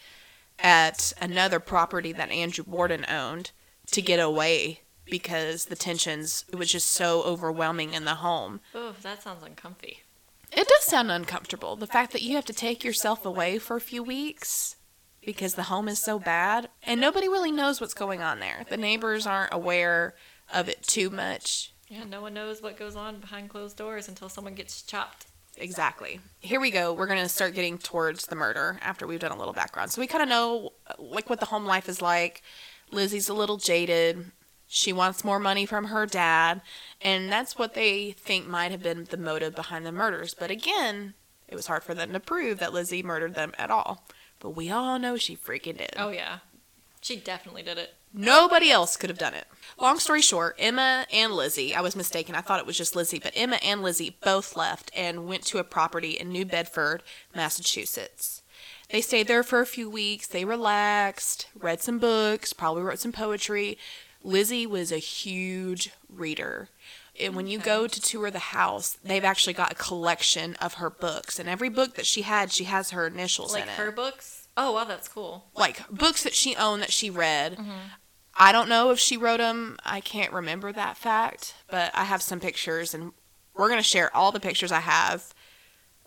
at 0.59 1.13
another 1.19 1.59
property 1.59 2.13
that 2.13 2.31
Andrew 2.31 2.63
Borden 2.63 3.05
owned 3.09 3.51
to 3.91 4.01
get 4.01 4.19
away 4.19 4.81
because 5.05 5.65
the 5.65 5.75
tensions, 5.75 6.45
it 6.49 6.55
was 6.55 6.71
just 6.71 6.89
so 6.89 7.21
overwhelming 7.23 7.93
in 7.93 8.05
the 8.05 8.15
home. 8.15 8.61
Oh, 8.73 8.95
that 9.01 9.21
sounds 9.21 9.43
uncomfy. 9.43 10.03
It 10.55 10.67
does 10.67 10.83
sound 10.83 11.11
uncomfortable. 11.11 11.75
The 11.75 11.87
fact 11.87 12.11
that 12.11 12.21
you 12.21 12.35
have 12.35 12.45
to 12.45 12.53
take 12.53 12.83
yourself 12.83 13.25
away 13.25 13.57
for 13.57 13.75
a 13.75 13.81
few 13.81 14.03
weeks 14.03 14.75
because 15.25 15.55
the 15.55 15.63
home 15.63 15.87
is 15.87 15.99
so 15.99 16.19
bad 16.19 16.69
and 16.83 17.01
nobody 17.01 17.27
really 17.27 17.51
knows 17.51 17.81
what's 17.81 17.93
going 17.93 18.21
on 18.21 18.39
there. 18.39 18.65
The 18.69 18.77
neighbors 18.77 19.25
aren't 19.25 19.53
aware 19.53 20.15
of 20.53 20.69
it 20.69 20.83
too 20.83 21.09
much. 21.09 21.73
Yeah, 21.87 22.03
no 22.03 22.21
one 22.21 22.33
knows 22.33 22.61
what 22.61 22.77
goes 22.77 22.95
on 22.95 23.19
behind 23.19 23.49
closed 23.49 23.77
doors 23.77 24.07
until 24.07 24.29
someone 24.29 24.55
gets 24.55 24.81
chopped. 24.81 25.27
Exactly. 25.57 26.19
Here 26.39 26.59
we 26.59 26.71
go. 26.71 26.93
We're 26.93 27.07
going 27.07 27.21
to 27.21 27.29
start 27.29 27.53
getting 27.53 27.77
towards 27.77 28.25
the 28.25 28.35
murder 28.35 28.79
after 28.81 29.05
we've 29.05 29.19
done 29.19 29.31
a 29.31 29.37
little 29.37 29.53
background. 29.53 29.91
So 29.91 30.01
we 30.01 30.07
kind 30.07 30.23
of 30.23 30.29
know 30.29 30.73
like 30.97 31.29
what 31.29 31.39
the 31.39 31.45
home 31.47 31.65
life 31.65 31.87
is 31.87 32.01
like. 32.01 32.41
Lizzie's 32.91 33.29
a 33.29 33.33
little 33.33 33.57
jaded. 33.57 34.31
She 34.75 34.91
wants 34.91 35.23
more 35.23 35.37
money 35.37 35.67
from 35.67 35.85
her 35.85 36.07
dad, 36.07 36.63
and 36.99 37.31
that's 37.31 37.59
what 37.59 37.75
they 37.75 38.09
think 38.13 38.47
might 38.47 38.71
have 38.71 38.81
been 38.81 39.03
the 39.03 39.17
motive 39.17 39.53
behind 39.53 39.85
the 39.85 39.91
murders. 39.91 40.33
But 40.33 40.49
again, 40.49 41.13
it 41.47 41.53
was 41.53 41.67
hard 41.67 41.83
for 41.83 41.93
them 41.93 42.11
to 42.11 42.19
prove 42.19 42.57
that 42.57 42.73
Lizzie 42.73 43.03
murdered 43.03 43.35
them 43.35 43.53
at 43.59 43.69
all. 43.69 44.07
But 44.39 44.55
we 44.55 44.71
all 44.71 44.97
know 44.97 45.15
she 45.15 45.35
freaking 45.37 45.77
did. 45.77 45.93
Oh 45.95 46.09
yeah, 46.09 46.39
she 47.01 47.17
definitely 47.17 47.61
did 47.61 47.77
it. 47.77 47.93
Nobody 48.11 48.71
else 48.71 48.97
could 48.97 49.11
have 49.11 49.19
done 49.19 49.35
it. 49.35 49.45
Long 49.79 49.99
story 49.99 50.23
short, 50.23 50.55
Emma 50.57 51.05
and 51.13 51.33
Lizzie, 51.33 51.75
I 51.75 51.81
was 51.81 51.95
mistaken. 51.95 52.33
I 52.33 52.41
thought 52.41 52.59
it 52.59 52.65
was 52.65 52.77
just 52.77 52.95
Lizzie, 52.95 53.19
but 53.19 53.33
Emma 53.35 53.57
and 53.63 53.83
Lizzie 53.83 54.17
both 54.23 54.57
left 54.57 54.89
and 54.95 55.27
went 55.27 55.43
to 55.45 55.59
a 55.59 55.63
property 55.63 56.13
in 56.13 56.31
New 56.31 56.45
Bedford, 56.45 57.03
Massachusetts. 57.35 58.41
They 58.89 59.01
stayed 59.01 59.27
there 59.27 59.43
for 59.43 59.59
a 59.59 59.67
few 59.67 59.89
weeks. 59.89 60.27
They 60.27 60.45
relaxed, 60.45 61.47
read 61.55 61.81
some 61.81 61.99
books, 61.99 62.53
probably 62.53 62.81
wrote 62.81 62.99
some 62.99 63.11
poetry. 63.11 63.77
Lizzie 64.23 64.65
was 64.65 64.91
a 64.91 64.97
huge 64.97 65.91
reader. 66.09 66.69
And 67.19 67.35
when 67.35 67.45
you 67.45 67.59
go 67.59 67.85
to 67.85 68.01
tour 68.01 68.31
the 68.31 68.39
house, 68.39 68.97
they've 69.03 69.23
actually 69.23 69.53
got 69.53 69.73
a 69.73 69.75
collection 69.75 70.55
of 70.55 70.75
her 70.75 70.89
books. 70.89 71.37
And 71.37 71.47
every 71.47 71.69
book 71.69 71.95
that 71.95 72.07
she 72.07 72.23
had, 72.23 72.51
she 72.51 72.63
has 72.63 72.89
her 72.89 73.05
initials 73.05 73.53
Like 73.53 73.63
in 73.63 73.69
it 73.69 73.75
her 73.75 73.91
books. 73.91 74.47
Oh 74.55 74.71
wow, 74.73 74.83
that's 74.83 75.07
cool. 75.07 75.45
like 75.55 75.87
books 75.89 76.23
that 76.23 76.33
she 76.33 76.55
owned 76.55 76.81
that 76.81 76.91
she 76.91 77.09
read. 77.09 77.53
Mm-hmm. 77.53 77.71
I 78.35 78.51
don't 78.51 78.69
know 78.69 78.91
if 78.91 78.99
she 78.99 79.17
wrote 79.17 79.37
them. 79.37 79.77
I 79.85 79.99
can't 79.99 80.33
remember 80.33 80.71
that 80.71 80.97
fact, 80.97 81.55
but 81.69 81.91
I 81.93 82.03
have 82.05 82.21
some 82.21 82.39
pictures, 82.39 82.93
and 82.93 83.11
we're 83.55 83.69
gonna 83.69 83.83
share 83.83 84.15
all 84.15 84.31
the 84.31 84.39
pictures 84.39 84.71
I 84.71 84.79
have 84.79 85.33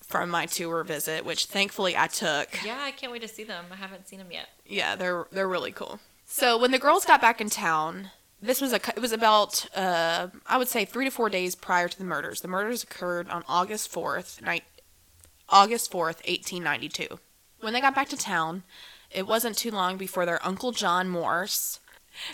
from 0.01 0.31
my 0.31 0.47
tour 0.47 0.85
visit, 0.85 1.25
which 1.25 1.47
thankfully 1.47 1.97
I 1.97 2.07
took. 2.07 2.65
Yeah, 2.65 2.79
I 2.81 2.93
can't 2.93 3.13
wait 3.13 3.23
to 3.23 3.29
see 3.29 3.45
them. 3.45 3.67
I 3.73 3.77
haven't 3.77 4.09
seen 4.09 4.19
them 4.21 4.31
yet. 4.31 4.49
Yeah, 4.65 4.95
they're 4.97 5.27
they're 5.33 5.49
really 5.49 5.73
cool. 5.73 6.01
So 6.29 6.59
when 6.59 6.73
the 6.73 6.79
girls 6.79 7.05
got 7.05 7.21
back 7.21 7.41
in 7.41 7.49
town, 7.49 8.11
this 8.43 8.61
was 8.61 8.73
a 8.73 8.81
it 8.95 9.01
was 9.01 9.13
about 9.13 9.67
uh, 9.75 10.29
I 10.47 10.59
would 10.59 10.69
say 10.69 10.85
three 10.85 11.05
to 11.07 11.11
four 11.11 11.31
days 11.31 11.55
prior 11.55 11.89
to 11.89 11.99
the 11.99 12.05
murders. 12.05 12.41
The 12.41 12.49
murders 12.49 12.83
occurred 12.83 13.31
on 13.31 13.45
August 13.49 13.91
fourth, 13.91 14.43
night 14.43 14.65
August 15.49 15.91
fourth, 15.91 16.21
eighteen 16.25 16.63
ninety 16.63 16.89
two. 16.89 17.21
When 17.61 17.73
they 17.73 17.81
got 17.81 17.95
back 17.95 18.09
to 18.11 18.17
town, 18.17 18.65
it 19.11 19.27
wasn't 19.27 19.57
too 19.57 19.71
long 19.71 19.97
before 19.97 20.27
their 20.27 20.45
uncle 20.45 20.73
John 20.73 21.09
Morse, 21.09 21.81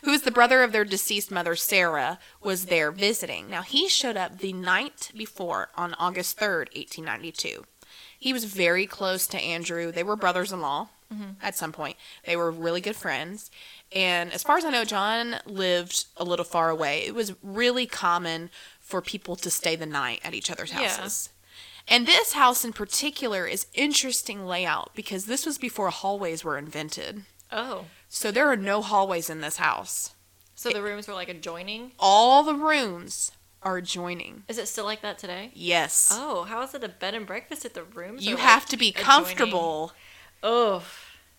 who 0.03 0.11
is 0.11 0.23
the 0.23 0.31
brother 0.31 0.63
of 0.63 0.73
their 0.73 0.85
deceased 0.85 1.31
mother 1.31 1.55
Sarah, 1.55 2.19
was 2.43 2.67
there 2.67 2.91
visiting. 2.91 3.49
Now 3.49 3.63
he 3.63 3.89
showed 3.89 4.17
up 4.17 4.39
the 4.39 4.53
night 4.55 5.13
before 5.17 5.69
on 5.77 5.95
August 5.99 6.39
third, 6.39 6.71
eighteen 6.75 7.05
ninety 7.05 7.31
two. 7.31 7.67
He 8.19 8.33
was 8.33 8.45
very 8.45 8.87
close 8.87 9.27
to 9.29 9.39
Andrew. 9.39 9.93
They 9.93 10.03
were 10.03 10.17
brothers-in-law 10.17 10.89
at 11.43 11.55
some 11.55 11.73
point. 11.73 11.99
They 12.25 12.37
were 12.37 12.51
really 12.51 12.81
good 12.81 12.97
friends. 12.97 13.51
And 13.95 14.33
as 14.33 14.43
far 14.43 14.57
as 14.57 14.65
I 14.65 14.71
know, 14.71 14.85
John 14.85 15.37
lived 15.45 16.07
a 16.17 16.25
little 16.25 16.45
far 16.45 16.71
away. 16.71 17.05
It 17.07 17.15
was 17.15 17.35
really 17.43 17.87
common 17.87 18.51
for 18.81 19.01
people 19.03 19.37
to 19.37 19.51
stay 19.51 19.77
the 19.77 19.87
night 19.87 20.21
at 20.25 20.35
each 20.35 20.51
other's 20.51 20.73
houses. 20.73 21.29
Yeah. 21.89 21.97
And 21.97 22.07
this 22.07 22.33
house 22.33 22.65
in 22.65 22.73
particular 22.73 23.47
is 23.47 23.67
interesting 23.75 24.47
layout 24.47 24.93
because 24.95 25.27
this 25.27 25.45
was 25.45 25.59
before 25.59 25.91
hallways 25.91 26.45
were 26.45 26.57
invented. 26.57 27.25
Oh, 27.51 27.87
So 28.09 28.31
there 28.31 28.49
are 28.49 28.57
no 28.57 28.81
hallways 28.83 29.29
in 29.29 29.41
this 29.41 29.57
house. 29.57 30.15
so 30.55 30.71
the 30.71 30.83
rooms 30.83 31.07
were 31.09 31.15
like 31.15 31.29
adjoining. 31.29 31.93
All 31.99 32.43
the 32.45 32.55
rooms 32.55 33.33
are 33.63 33.77
adjoining. 33.77 34.45
Is 34.49 34.59
it 34.59 34.69
still 34.69 34.85
like 34.85 35.03
that 35.03 35.19
today? 35.19 35.51
Yes. 35.55 36.09
Oh, 36.13 36.45
how 36.45 36.63
is 36.63 36.73
it 36.75 36.83
a 36.85 36.89
bed 36.89 37.15
and 37.15 37.27
breakfast 37.27 37.65
if 37.65 37.75
the 37.75 37.83
rooms? 37.85 38.25
you 38.27 38.37
have 38.37 38.63
like, 38.63 38.69
to 38.71 38.77
be 38.77 38.93
comfortable 38.93 39.93
Oh, 40.43 40.83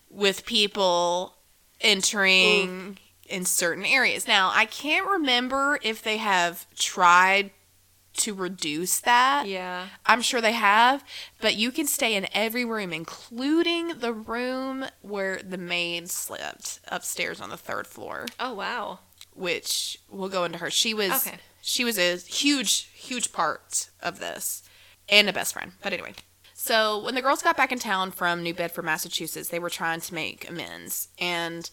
with 0.09 0.45
people 0.45 1.35
entering 1.83 2.67
mm-hmm. 2.67 2.91
in 3.29 3.45
certain 3.45 3.85
areas. 3.85 4.27
Now, 4.27 4.51
I 4.53 4.65
can't 4.65 5.07
remember 5.07 5.79
if 5.83 6.01
they 6.01 6.17
have 6.17 6.65
tried 6.75 7.51
to 8.15 8.33
reduce 8.33 8.99
that. 9.01 9.47
Yeah. 9.47 9.87
I'm 10.05 10.21
sure 10.21 10.39
they 10.39 10.51
have, 10.51 11.03
but 11.41 11.55
you 11.55 11.71
can 11.71 11.87
stay 11.87 12.15
in 12.15 12.27
every 12.33 12.63
room, 12.63 12.93
including 12.93 13.99
the 13.99 14.13
room 14.13 14.85
where 15.01 15.37
the 15.37 15.57
maid 15.57 16.09
slept 16.09 16.79
upstairs 16.87 17.41
on 17.41 17.49
the 17.49 17.57
third 17.57 17.87
floor, 17.87 18.27
Oh 18.39 18.53
wow. 18.53 18.99
which 19.33 19.99
we'll 20.09 20.29
go 20.29 20.43
into 20.43 20.59
her. 20.59 20.69
She 20.69 20.93
was 20.93 21.25
Okay. 21.25 21.37
she 21.61 21.83
was 21.83 21.97
a 21.97 22.17
huge, 22.17 22.83
huge 22.93 23.33
part 23.33 23.89
of 24.01 24.19
this 24.19 24.61
and 25.09 25.27
a 25.27 25.33
best 25.33 25.53
friend. 25.53 25.71
But 25.81 25.93
anyway. 25.93 26.13
So 26.63 26.97
when 27.03 27.13
the 27.13 27.21
girls 27.21 27.41
got 27.41 27.57
back 27.57 27.73
in 27.73 27.79
town 27.79 28.11
from 28.11 28.41
New 28.41 28.53
Bedford, 28.53 28.85
Massachusetts, 28.85 29.49
they 29.49 29.59
were 29.59 29.69
trying 29.69 29.99
to 29.99 30.13
make 30.13 30.49
amends. 30.49 31.09
And 31.19 31.69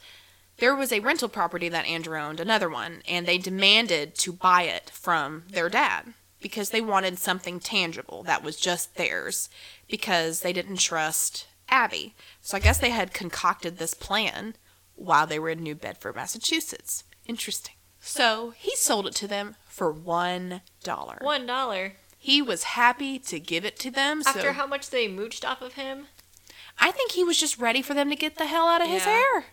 there 0.57 0.75
was 0.75 0.91
a 0.91 0.99
rental 0.99 1.29
property 1.29 1.69
that 1.69 1.87
Andrew 1.87 2.19
owned, 2.19 2.41
another 2.41 2.69
one, 2.69 3.03
and 3.09 3.25
they 3.25 3.39
demanded 3.39 4.17
to 4.17 4.33
buy 4.33 4.63
it 4.63 4.91
from 4.91 5.45
their 5.49 5.69
dad 5.69 6.13
because 6.43 6.71
they 6.71 6.81
wanted 6.81 7.21
something 7.21 7.61
tangible 7.61 8.25
that 8.25 8.43
was 8.43 8.57
just 8.57 8.97
theirs 8.97 9.49
because 9.89 10.41
they 10.41 10.53
didn't 10.53 10.81
trust 10.81 11.47
Abby. 11.69 12.17
So 12.41 12.57
I 12.57 12.61
guess 12.61 12.79
they 12.79 12.91
had 12.91 13.15
concocted 13.15 13.79
this 13.79 13.95
plan 13.95 14.57
while 14.97 15.25
they 15.29 15.39
were 15.39 15.51
in 15.51 15.63
New 15.63 15.77
Bedford, 15.77 16.17
Massachusetts. 16.17 17.05
Interesting. 17.27 17.77
So 18.01 18.55
he 18.57 18.75
sold 18.75 19.07
it 19.07 19.15
to 19.15 19.29
them 19.29 19.55
for 19.69 19.93
one 19.93 20.63
dollar. 20.83 21.19
One 21.21 21.47
dollar. 21.47 21.93
He 22.23 22.43
was 22.43 22.65
happy 22.65 23.19
to 23.19 23.41
give 23.41 23.65
it 23.65 23.79
to 23.79 23.91
them. 23.91 24.23
So 24.23 24.31
After 24.31 24.53
how 24.53 24.67
much 24.67 24.91
they 24.91 25.09
mooched 25.09 25.43
off 25.43 25.63
of 25.63 25.73
him? 25.73 26.09
I 26.79 26.91
think 26.91 27.13
he 27.13 27.25
was 27.25 27.41
just 27.41 27.59
ready 27.59 27.81
for 27.81 27.95
them 27.95 28.11
to 28.11 28.17
get 28.17 28.37
the 28.37 28.45
hell 28.45 28.69
out 28.69 28.83
of 28.83 28.89
his 28.89 29.05
hair. 29.05 29.47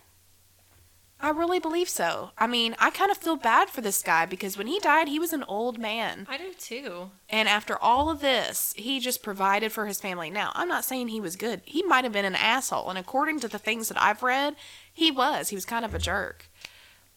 I 1.18 1.30
really 1.30 1.58
believe 1.58 1.88
so. 1.88 2.30
I 2.36 2.46
mean, 2.46 2.76
I 2.78 2.90
kind 2.90 3.10
of 3.10 3.16
feel 3.16 3.36
bad 3.36 3.70
for 3.70 3.80
this 3.80 4.02
guy 4.02 4.26
because 4.26 4.58
when 4.58 4.66
he 4.66 4.78
died, 4.80 5.08
he 5.08 5.18
was 5.18 5.32
an 5.32 5.44
old 5.48 5.78
man. 5.78 6.26
I 6.28 6.36
do 6.36 6.52
too. 6.52 7.10
And 7.30 7.48
after 7.48 7.76
all 7.78 8.10
of 8.10 8.20
this, 8.20 8.74
he 8.76 9.00
just 9.00 9.22
provided 9.22 9.72
for 9.72 9.86
his 9.86 9.98
family. 9.98 10.28
Now, 10.28 10.52
I'm 10.54 10.68
not 10.68 10.84
saying 10.84 11.08
he 11.08 11.22
was 11.22 11.36
good. 11.36 11.62
He 11.64 11.82
might 11.82 12.04
have 12.04 12.12
been 12.12 12.26
an 12.26 12.36
asshole. 12.36 12.90
And 12.90 12.98
according 12.98 13.40
to 13.40 13.48
the 13.48 13.58
things 13.58 13.88
that 13.88 14.00
I've 14.00 14.22
read, 14.22 14.56
he 14.92 15.10
was. 15.10 15.48
He 15.48 15.56
was 15.56 15.64
kind 15.64 15.86
of 15.86 15.94
a 15.94 15.98
jerk. 15.98 16.50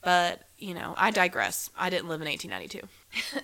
But, 0.01 0.47
you 0.57 0.73
know, 0.73 0.95
I 0.97 1.11
digress. 1.11 1.69
I 1.77 1.89
didn't 1.89 2.07
live 2.07 2.21
in 2.21 2.27
1892. 2.27 2.87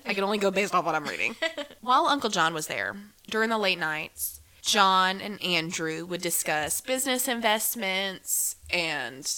I 0.05 0.13
can 0.13 0.23
only 0.23 0.37
go 0.37 0.51
based 0.51 0.73
off 0.73 0.85
what 0.85 0.95
I'm 0.95 1.05
reading. 1.05 1.35
While 1.81 2.05
Uncle 2.07 2.29
John 2.29 2.53
was 2.53 2.67
there, 2.67 2.95
during 3.29 3.49
the 3.49 3.57
late 3.57 3.79
nights, 3.79 4.39
John 4.61 5.21
and 5.21 5.41
Andrew 5.43 6.05
would 6.05 6.21
discuss 6.21 6.81
business 6.81 7.27
investments 7.27 8.55
and 8.69 9.29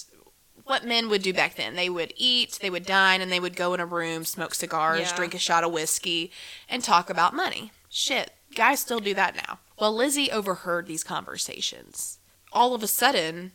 what 0.64 0.84
men 0.84 1.08
would 1.08 1.22
do 1.22 1.32
back 1.32 1.56
then. 1.56 1.74
They 1.74 1.88
would 1.88 2.12
eat, 2.16 2.58
they 2.60 2.70
would 2.70 2.86
dine, 2.86 3.20
and 3.20 3.30
they 3.30 3.40
would 3.40 3.56
go 3.56 3.74
in 3.74 3.80
a 3.80 3.86
room, 3.86 4.24
smoke 4.24 4.54
cigars, 4.54 5.10
Yeah. 5.10 5.16
drink 5.16 5.34
a 5.34 5.38
shot 5.38 5.64
of 5.64 5.72
whiskey, 5.72 6.30
and 6.68 6.82
talk 6.82 7.10
about 7.10 7.34
money. 7.34 7.72
Shit, 7.88 8.32
guys 8.54 8.80
still 8.80 9.00
do 9.00 9.14
that 9.14 9.34
now. 9.34 9.58
Well, 9.78 9.94
Lizzie 9.94 10.30
overheard 10.30 10.86
these 10.86 11.02
conversations. 11.04 12.18
All 12.52 12.74
of 12.74 12.82
a 12.82 12.86
sudden, 12.88 13.52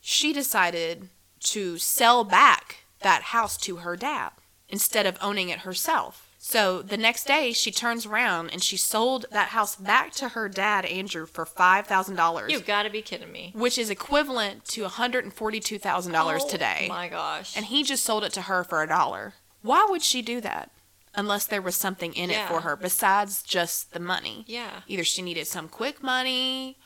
she 0.00 0.32
decided 0.32 1.08
to 1.44 1.78
sell 1.78 2.22
back 2.24 2.84
that 3.00 3.22
house 3.22 3.56
to 3.58 3.76
her 3.76 3.96
dad 3.96 4.30
instead 4.72 5.06
of 5.06 5.16
owning 5.22 5.48
it 5.50 5.60
herself. 5.60 6.28
So 6.44 6.82
the 6.82 6.96
next 6.96 7.24
day, 7.28 7.52
she 7.52 7.70
turns 7.70 8.04
around 8.04 8.50
and 8.50 8.60
she 8.60 8.76
sold 8.76 9.26
that 9.30 9.50
house 9.50 9.76
back 9.76 10.10
to 10.14 10.30
her 10.30 10.48
dad, 10.48 10.84
Andrew, 10.86 11.24
for 11.24 11.46
$5,000 11.46 12.50
You've 12.50 12.66
got 12.66 12.82
to 12.82 12.90
be 12.90 13.00
kidding 13.00 13.30
me. 13.30 13.52
which 13.54 13.78
is 13.78 13.90
equivalent 13.90 14.64
to 14.64 14.82
$142,000 14.84 16.02
today. 16.02 16.18
Oh 16.44 16.48
today. 16.48 16.86
My 16.88 17.08
gosh. 17.08 17.56
And 17.56 17.66
he 17.66 17.84
just 17.84 18.04
sold 18.04 18.24
it 18.24 18.32
to 18.32 18.42
her 18.42 18.64
for 18.64 18.82
a 18.82 18.88
dollar. 18.88 19.34
Why 19.62 19.86
would 19.88 20.02
she 20.02 20.20
do 20.20 20.40
that? 20.40 20.72
Unless 21.14 21.46
there 21.46 21.62
was 21.62 21.76
something 21.76 22.12
in 22.14 22.30
it 22.30 22.48
for 22.48 22.62
her 22.62 22.74
besides 22.74 23.42
just 23.44 23.92
the 23.92 24.00
money. 24.00 24.44
yeah. 24.48 24.80
Either 24.88 25.04
she 25.04 25.22
needed 25.22 25.46
some 25.46 25.68
quick 25.68 26.02
money 26.02 26.78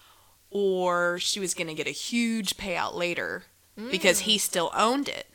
or 0.51 1.19
she 1.19 1.41
was 1.41 1.55
going 1.55 1.69
to 1.69 1.75
get 1.75 1.87
a 1.87 1.91
huge 1.93 2.57
payout 2.59 2.95
later 2.95 3.45
because 3.91 4.19
Mm. 4.21 4.25
he 4.25 4.37
still 4.39 4.71
owned 4.75 5.09
it. 5.09 5.29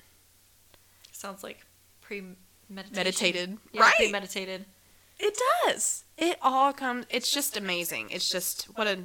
Sounds 1.11 1.41
like 1.43 1.65
premeditated. 2.11 2.95
Meditated. 2.95 3.57
Yeah, 3.71 3.81
right? 3.81 3.93
premeditated. 3.97 4.65
It 5.19 5.37
does. 5.65 6.03
It 6.17 6.37
all 6.41 6.73
comes. 6.73 7.05
It's 7.09 7.31
just 7.31 7.55
amazing. 7.55 8.09
It's 8.09 8.29
just 8.29 8.65
what 8.75 8.87
a 8.87 8.99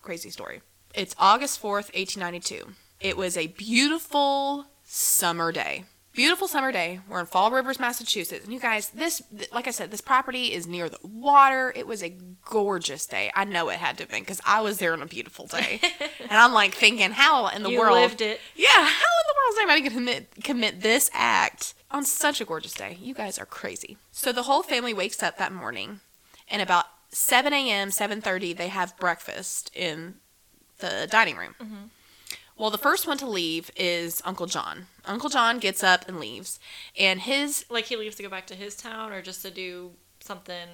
crazy 0.00 0.30
story. 0.30 0.62
It's 0.94 1.14
August 1.18 1.60
4th, 1.60 1.92
1892. 1.94 2.68
It 3.00 3.16
was 3.16 3.36
a 3.36 3.48
beautiful 3.48 4.66
summer 4.84 5.52
day. 5.52 5.84
Beautiful 6.14 6.48
summer 6.48 6.72
day. 6.72 7.00
We're 7.10 7.20
in 7.20 7.26
Fall 7.26 7.50
Rivers, 7.50 7.78
Massachusetts. 7.78 8.44
And 8.44 8.54
you 8.54 8.58
guys, 8.58 8.88
this, 8.88 9.20
like 9.52 9.68
I 9.68 9.70
said, 9.70 9.90
this 9.90 10.00
property 10.00 10.54
is 10.54 10.66
near 10.66 10.88
the 10.88 10.98
water. 11.02 11.74
It 11.76 11.86
was 11.86 12.02
a 12.02 12.16
gorgeous 12.42 13.04
day. 13.04 13.30
I 13.34 13.44
know 13.44 13.68
it 13.68 13.76
had 13.76 13.98
to 13.98 14.04
have 14.04 14.10
been 14.10 14.22
because 14.22 14.40
I 14.46 14.62
was 14.62 14.78
there 14.78 14.94
on 14.94 15.02
a 15.02 15.06
beautiful 15.06 15.46
day. 15.46 15.78
and 16.20 16.32
I'm 16.32 16.54
like 16.54 16.72
thinking, 16.72 17.10
how 17.10 17.48
in 17.48 17.62
the 17.62 17.68
you 17.68 17.78
world. 17.78 17.98
lived 17.98 18.22
it. 18.22 18.40
Yeah, 18.54 18.86
how 18.86 19.15
world 19.56 19.70
anybody 19.70 19.88
going 19.88 20.06
to 20.06 20.14
commit, 20.14 20.44
commit 20.44 20.80
this 20.82 21.10
act 21.12 21.74
on 21.90 22.04
such 22.04 22.40
a 22.40 22.44
gorgeous 22.44 22.74
day? 22.74 22.98
You 23.00 23.14
guys 23.14 23.38
are 23.38 23.46
crazy. 23.46 23.96
So 24.12 24.32
the 24.32 24.44
whole 24.44 24.62
family 24.62 24.94
wakes 24.94 25.22
up 25.22 25.38
that 25.38 25.52
morning, 25.52 26.00
and 26.48 26.62
about 26.62 26.86
7 27.10 27.52
a.m., 27.52 27.90
7.30, 27.90 28.56
they 28.56 28.68
have 28.68 28.96
breakfast 28.98 29.70
in 29.74 30.16
the 30.78 31.08
dining 31.10 31.36
room. 31.36 31.54
Mm-hmm. 31.60 31.84
Well, 32.58 32.70
the 32.70 32.78
first 32.78 33.06
one 33.06 33.18
to 33.18 33.26
leave 33.28 33.70
is 33.76 34.22
Uncle 34.24 34.46
John. 34.46 34.86
Uncle 35.04 35.28
John 35.28 35.58
gets 35.58 35.84
up 35.84 36.08
and 36.08 36.18
leaves, 36.18 36.58
and 36.98 37.20
his 37.20 37.66
Like 37.68 37.84
he 37.84 37.96
leaves 37.96 38.16
to 38.16 38.22
go 38.22 38.30
back 38.30 38.46
to 38.46 38.54
his 38.54 38.74
town 38.74 39.12
or 39.12 39.20
just 39.20 39.42
to 39.42 39.50
do 39.50 39.92
something. 40.20 40.68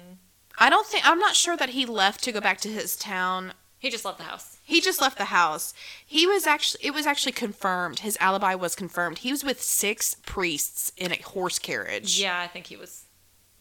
I 0.57 0.69
don't 0.69 0.87
think 0.87 1.07
I'm 1.07 1.19
not 1.19 1.35
sure 1.35 1.57
that 1.57 1.69
he 1.69 1.85
left 1.85 2.23
to 2.23 2.31
go 2.31 2.39
back 2.39 2.59
to 2.61 2.69
his 2.69 2.95
town. 2.95 3.53
He 3.83 3.89
just 3.89 4.05
left 4.05 4.17
the 4.17 4.23
house. 4.23 4.59
He 4.63 4.79
just 4.79 5.01
left 5.01 5.17
the 5.17 5.25
house. 5.25 5.73
He 6.05 6.25
was 6.25 6.47
actually 6.47 6.85
it 6.85 6.93
was 6.93 7.05
actually 7.05 7.33
confirmed. 7.33 7.99
His 7.99 8.17
alibi 8.21 8.55
was 8.55 8.75
confirmed. 8.75 9.17
He 9.17 9.31
was 9.31 9.43
with 9.43 9.61
six 9.61 10.15
priests 10.25 10.93
in 10.95 11.11
a 11.11 11.21
horse 11.21 11.59
carriage. 11.59 12.17
Yeah, 12.17 12.39
I 12.39 12.47
think 12.47 12.67
he 12.67 12.77
was 12.77 13.07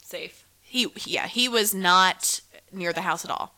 safe. 0.01 0.47
He 0.61 0.87
yeah, 1.05 1.27
he 1.27 1.49
was 1.49 1.75
not 1.75 2.41
near 2.71 2.93
the 2.93 3.01
house 3.01 3.25
at 3.25 3.33
all. 3.33 3.57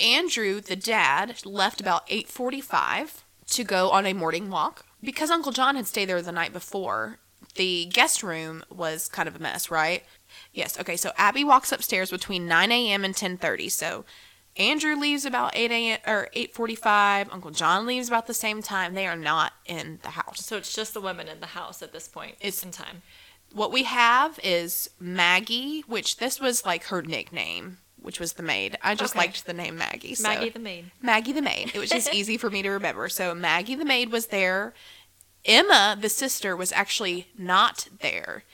Andrew, 0.00 0.60
the 0.60 0.76
dad, 0.76 1.44
left 1.44 1.80
about 1.80 2.06
8:45 2.06 3.24
to 3.48 3.64
go 3.64 3.90
on 3.90 4.06
a 4.06 4.12
morning 4.12 4.48
walk 4.48 4.86
because 5.02 5.28
Uncle 5.28 5.50
John 5.50 5.74
had 5.74 5.88
stayed 5.88 6.08
there 6.08 6.22
the 6.22 6.30
night 6.30 6.52
before. 6.52 7.18
The 7.56 7.86
guest 7.86 8.22
room 8.22 8.62
was 8.70 9.08
kind 9.08 9.28
of 9.28 9.34
a 9.34 9.40
mess, 9.40 9.72
right? 9.72 10.04
Yes. 10.52 10.78
Okay. 10.78 10.96
So 10.96 11.10
Abby 11.16 11.42
walks 11.42 11.72
upstairs 11.72 12.12
between 12.12 12.46
9 12.46 12.70
a.m. 12.70 13.04
and 13.04 13.12
10:30. 13.12 13.68
So 13.72 14.04
Andrew 14.60 14.94
leaves 14.94 15.24
about 15.24 15.56
8 15.56 15.70
a.m. 15.70 15.98
or 16.06 16.28
8:45. 16.36 17.32
Uncle 17.32 17.50
John 17.50 17.86
leaves 17.86 18.08
about 18.08 18.26
the 18.26 18.34
same 18.34 18.62
time. 18.62 18.94
They 18.94 19.06
are 19.06 19.16
not 19.16 19.54
in 19.64 19.98
the 20.02 20.10
house. 20.10 20.44
So 20.44 20.56
it's 20.56 20.72
just 20.74 20.92
the 20.94 21.00
women 21.00 21.28
in 21.28 21.40
the 21.40 21.46
house 21.46 21.82
at 21.82 21.92
this 21.92 22.06
point. 22.08 22.36
It's- 22.40 22.62
in 22.62 22.70
time. 22.70 23.02
What 23.52 23.72
we 23.72 23.82
have 23.84 24.38
is 24.44 24.90
Maggie, 25.00 25.80
which 25.88 26.18
this 26.18 26.38
was 26.38 26.64
like 26.64 26.84
her 26.84 27.02
nickname, 27.02 27.78
which 28.00 28.20
was 28.20 28.34
the 28.34 28.42
maid. 28.44 28.78
I 28.82 28.94
just 28.94 29.14
Okay. 29.16 29.20
liked 29.26 29.44
the 29.46 29.52
name 29.52 29.76
Maggie. 29.76 30.14
So. 30.14 30.22
Maggie 30.28 30.50
the 30.50 30.58
maid. 30.60 30.90
Maggie 31.00 31.32
the 31.32 31.42
maid. 31.42 31.72
It 31.74 31.78
was 31.80 31.90
just 31.90 32.14
easy 32.14 32.36
for 32.36 32.48
me 32.50 32.62
to 32.62 32.68
remember. 32.70 33.08
So 33.08 33.34
Maggie 33.34 33.74
the 33.74 33.84
maid 33.84 34.12
was 34.12 34.26
there. 34.26 34.72
Emma, 35.44 35.96
the 35.98 36.08
sister, 36.10 36.54
was 36.54 36.70
actually 36.70 37.28
not 37.36 37.88
there. 38.00 38.44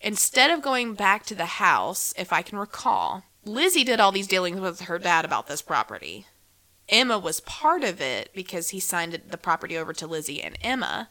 Instead 0.00 0.50
of 0.50 0.60
going 0.62 0.94
back 0.94 1.24
to 1.26 1.34
the 1.34 1.46
house, 1.46 2.12
if 2.16 2.32
I 2.32 2.42
can 2.42 2.58
recall, 2.58 3.24
Lizzie 3.46 3.84
did 3.84 4.00
all 4.00 4.12
these 4.12 4.26
dealings 4.26 4.60
with 4.60 4.82
her 4.82 4.98
dad 4.98 5.24
about 5.24 5.46
this 5.46 5.62
property. 5.62 6.26
Emma 6.88 7.18
was 7.18 7.40
part 7.40 7.84
of 7.84 8.00
it 8.00 8.30
because 8.34 8.70
he 8.70 8.80
signed 8.80 9.20
the 9.28 9.38
property 9.38 9.76
over 9.76 9.92
to 9.92 10.06
Lizzie 10.06 10.42
and 10.42 10.58
Emma. 10.60 11.08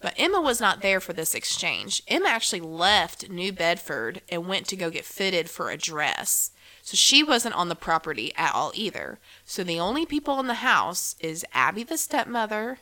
But 0.00 0.14
Emma 0.16 0.40
was 0.40 0.60
not 0.60 0.80
there 0.80 1.00
for 1.00 1.12
this 1.12 1.34
exchange. 1.34 2.02
Emma 2.08 2.28
actually 2.28 2.60
left 2.60 3.28
New 3.28 3.52
Bedford 3.52 4.22
and 4.28 4.48
went 4.48 4.66
to 4.68 4.76
go 4.76 4.90
get 4.90 5.04
fitted 5.04 5.50
for 5.50 5.70
a 5.70 5.76
dress. 5.76 6.52
So 6.82 6.96
she 6.96 7.22
wasn't 7.22 7.54
on 7.54 7.68
the 7.68 7.74
property 7.74 8.32
at 8.36 8.54
all 8.54 8.72
either. 8.74 9.18
So 9.44 9.62
the 9.62 9.80
only 9.80 10.06
people 10.06 10.40
in 10.40 10.46
the 10.46 10.54
house 10.54 11.16
is 11.20 11.44
Abby 11.52 11.82
the 11.82 11.98
stepmother, 11.98 12.78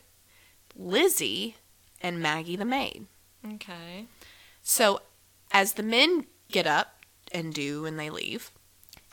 Lizzie, 0.75 1.57
and 2.01 2.21
Maggie 2.21 2.55
the 2.55 2.65
maid. 2.65 3.07
Okay. 3.45 4.05
So 4.63 5.01
as 5.51 5.73
the 5.73 5.83
men 5.83 6.25
get 6.49 6.65
up 6.65 6.98
and 7.31 7.53
do 7.53 7.83
when 7.83 7.97
they 7.97 8.09
leave, 8.09 8.51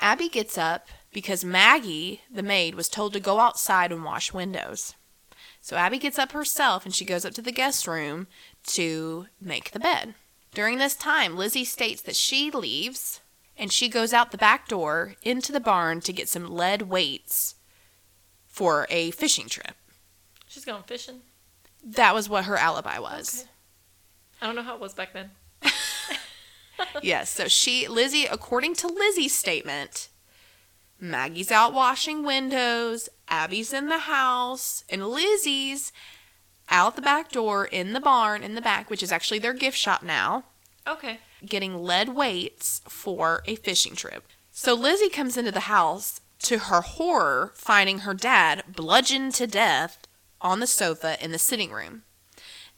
Abby 0.00 0.28
gets 0.28 0.58
up 0.58 0.88
because 1.12 1.44
Maggie, 1.44 2.22
the 2.30 2.42
maid, 2.42 2.74
was 2.74 2.88
told 2.88 3.12
to 3.12 3.20
go 3.20 3.40
outside 3.40 3.92
and 3.92 4.04
wash 4.04 4.32
windows. 4.32 4.94
So 5.60 5.76
Abby 5.76 5.98
gets 5.98 6.18
up 6.18 6.32
herself 6.32 6.84
and 6.84 6.94
she 6.94 7.04
goes 7.04 7.24
up 7.24 7.34
to 7.34 7.42
the 7.42 7.52
guest 7.52 7.86
room 7.86 8.26
to 8.68 9.26
make 9.40 9.70
the 9.70 9.80
bed. 9.80 10.14
During 10.54 10.78
this 10.78 10.94
time, 10.94 11.36
Lizzie 11.36 11.64
states 11.64 12.02
that 12.02 12.16
she 12.16 12.50
leaves 12.50 13.20
and 13.58 13.72
she 13.72 13.88
goes 13.88 14.12
out 14.12 14.30
the 14.30 14.38
back 14.38 14.68
door 14.68 15.16
into 15.22 15.52
the 15.52 15.60
barn 15.60 16.00
to 16.02 16.12
get 16.12 16.28
some 16.28 16.50
lead 16.50 16.82
weights 16.82 17.54
for 18.46 18.86
a 18.90 19.10
fishing 19.12 19.48
trip. 19.48 19.74
She's 20.46 20.64
going 20.64 20.82
fishing. 20.84 21.20
That 21.84 22.14
was 22.14 22.28
what 22.28 22.44
her 22.44 22.56
alibi 22.56 22.98
was. 22.98 23.40
Okay. 23.40 23.50
I 24.42 24.46
don't 24.46 24.56
know 24.56 24.62
how 24.62 24.74
it 24.74 24.80
was 24.80 24.94
back 24.94 25.12
then. 25.12 25.30
Yes, 27.02 27.30
so 27.30 27.48
she, 27.48 27.86
Lizzie, 27.88 28.26
according 28.26 28.74
to 28.76 28.86
Lizzie's 28.88 29.34
statement, 29.34 30.08
Maggie's 30.98 31.50
out 31.52 31.72
washing 31.72 32.24
windows, 32.24 33.08
Abby's 33.28 33.72
in 33.72 33.88
the 33.88 33.98
house, 34.00 34.84
and 34.88 35.06
Lizzie's 35.06 35.92
out 36.68 36.96
the 36.96 37.02
back 37.02 37.30
door 37.30 37.64
in 37.66 37.92
the 37.92 38.00
barn 38.00 38.42
in 38.42 38.54
the 38.54 38.60
back, 38.60 38.90
which 38.90 39.02
is 39.02 39.12
actually 39.12 39.38
their 39.38 39.52
gift 39.54 39.76
shop 39.78 40.02
now, 40.02 40.44
Okay. 40.86 41.18
getting 41.44 41.82
lead 41.82 42.10
weights 42.10 42.80
for 42.88 43.42
a 43.46 43.56
fishing 43.56 43.94
trip. 43.94 44.24
So 44.50 44.74
Lizzie 44.74 45.10
comes 45.10 45.36
into 45.36 45.52
the 45.52 45.60
house, 45.60 46.20
to 46.40 46.58
her 46.58 46.80
horror, 46.80 47.52
finding 47.54 48.00
her 48.00 48.14
dad 48.14 48.64
bludgeoned 48.68 49.34
to 49.34 49.46
death 49.46 49.98
on 50.40 50.60
the 50.60 50.66
sofa 50.66 51.16
in 51.22 51.32
the 51.32 51.38
sitting 51.38 51.70
room. 51.72 52.02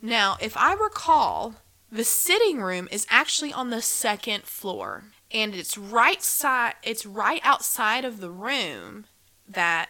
Now, 0.00 0.36
if 0.40 0.56
I 0.56 0.74
recall, 0.74 1.54
the 1.90 2.04
sitting 2.04 2.60
room 2.60 2.88
is 2.90 3.06
actually 3.10 3.52
on 3.52 3.70
the 3.70 3.82
second 3.82 4.44
floor, 4.44 5.04
and 5.30 5.54
it's 5.54 5.78
right 5.78 6.22
side 6.22 6.74
it's 6.82 7.06
right 7.06 7.40
outside 7.44 8.04
of 8.04 8.20
the 8.20 8.30
room 8.30 9.06
that 9.48 9.88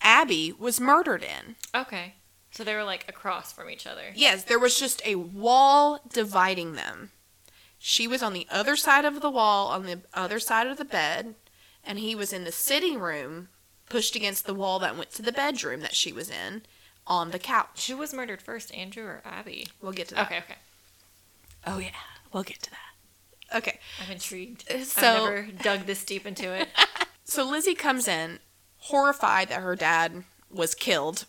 Abby 0.00 0.52
was 0.58 0.80
murdered 0.80 1.22
in. 1.22 1.56
Okay. 1.74 2.14
So 2.50 2.64
they 2.64 2.74
were 2.74 2.84
like 2.84 3.04
across 3.08 3.52
from 3.52 3.70
each 3.70 3.86
other. 3.86 4.12
Yes, 4.14 4.44
there 4.44 4.58
was 4.58 4.78
just 4.78 5.02
a 5.04 5.16
wall 5.16 6.00
dividing 6.12 6.74
them. 6.74 7.10
She 7.78 8.08
was 8.08 8.22
on 8.22 8.32
the 8.32 8.46
other 8.50 8.74
side 8.74 9.04
of 9.04 9.20
the 9.20 9.30
wall, 9.30 9.68
on 9.68 9.84
the 9.84 10.00
other 10.12 10.40
side 10.40 10.66
of 10.66 10.78
the 10.78 10.84
bed, 10.84 11.34
and 11.84 11.98
he 11.98 12.14
was 12.14 12.32
in 12.32 12.44
the 12.44 12.52
sitting 12.52 12.98
room, 12.98 13.48
pushed 13.88 14.16
against 14.16 14.46
the 14.46 14.54
wall 14.54 14.78
that 14.80 14.96
went 14.96 15.12
to 15.12 15.22
the 15.22 15.32
bedroom 15.32 15.80
that 15.80 15.94
she 15.94 16.12
was 16.12 16.28
in, 16.28 16.62
on 17.06 17.30
the 17.30 17.38
couch. 17.38 17.86
Who 17.86 17.96
was 17.96 18.12
murdered 18.12 18.42
first, 18.42 18.74
Andrew 18.74 19.04
or 19.04 19.22
Abby? 19.24 19.68
We'll 19.80 19.92
get 19.92 20.08
to 20.08 20.16
that. 20.16 20.26
Okay, 20.26 20.38
okay. 20.38 20.56
Oh, 21.68 21.78
yeah. 21.78 21.90
We'll 22.32 22.42
get 22.42 22.62
to 22.62 22.70
that. 22.70 23.56
Okay. 23.58 23.78
I'm 24.04 24.12
intrigued. 24.12 24.70
Uh, 24.70 24.80
so- 24.84 25.00
I've 25.06 25.22
never 25.24 25.42
dug 25.62 25.80
this 25.86 26.04
deep 26.04 26.26
into 26.26 26.52
it. 26.52 26.68
So 27.30 27.44
Lizzie 27.46 27.74
comes 27.74 28.08
in, 28.08 28.38
horrified 28.78 29.50
that 29.50 29.60
her 29.60 29.76
dad 29.76 30.24
was 30.50 30.74
killed 30.74 31.26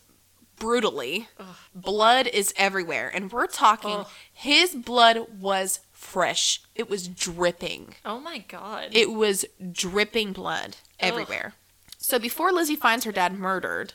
brutally. 0.58 1.28
Ugh. 1.38 1.56
Blood 1.74 2.26
is 2.26 2.54
everywhere. 2.56 3.10
And 3.12 3.30
we're 3.30 3.46
talking, 3.46 3.96
Ugh. 4.00 4.06
his 4.32 4.74
blood 4.74 5.26
was 5.38 5.80
fresh. 5.92 6.62
It 6.74 6.88
was 6.88 7.06
dripping. 7.06 7.96
Oh 8.02 8.18
my 8.18 8.38
god. 8.38 8.88
It 8.92 9.12
was 9.12 9.44
dripping 9.70 10.32
blood 10.32 10.78
everywhere. 10.98 11.52
So 11.98 12.18
before 12.18 12.50
Lizzie 12.50 12.76
finds 12.76 13.04
her 13.04 13.12
dad 13.12 13.38
murdered, 13.38 13.92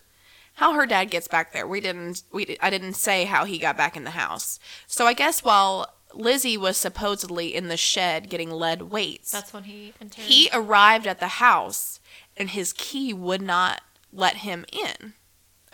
how 0.57 0.73
her 0.73 0.85
dad 0.85 1.05
gets 1.09 1.27
back 1.27 1.53
there, 1.53 1.65
we 1.67 1.81
didn't. 1.81 2.21
We 2.31 2.55
I 2.61 2.69
didn't 2.69 2.93
say 2.93 3.25
how 3.25 3.45
he 3.45 3.57
got 3.57 3.77
back 3.77 3.97
in 3.97 4.03
the 4.03 4.11
house. 4.11 4.59
So 4.85 5.07
I 5.07 5.13
guess 5.13 5.43
while 5.43 5.94
Lizzie 6.15 6.57
was 6.57 6.77
supposedly 6.77 7.53
in 7.53 7.67
the 7.67 7.77
shed 7.77 8.29
getting 8.29 8.49
lead 8.51 8.83
weights, 8.83 9.31
That's 9.31 9.53
when 9.53 9.63
he 9.65 9.93
entered. 10.01 10.23
he 10.25 10.49
arrived 10.53 11.05
at 11.07 11.19
the 11.19 11.27
house 11.27 11.99
and 12.37 12.49
his 12.49 12.73
key 12.73 13.13
would 13.13 13.41
not 13.41 13.81
let 14.13 14.37
him 14.37 14.65
in. 14.71 15.13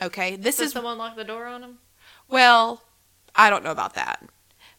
Okay, 0.01 0.36
this 0.36 0.56
is. 0.56 0.60
Did 0.60 0.65
is 0.65 0.71
someone 0.73 0.97
lock 0.97 1.15
the 1.15 1.23
door 1.23 1.45
on 1.45 1.63
him? 1.63 1.77
well, 2.27 2.84
I 3.36 3.49
don't 3.49 3.63
know 3.63 3.71
about 3.71 3.93
that. 3.95 4.23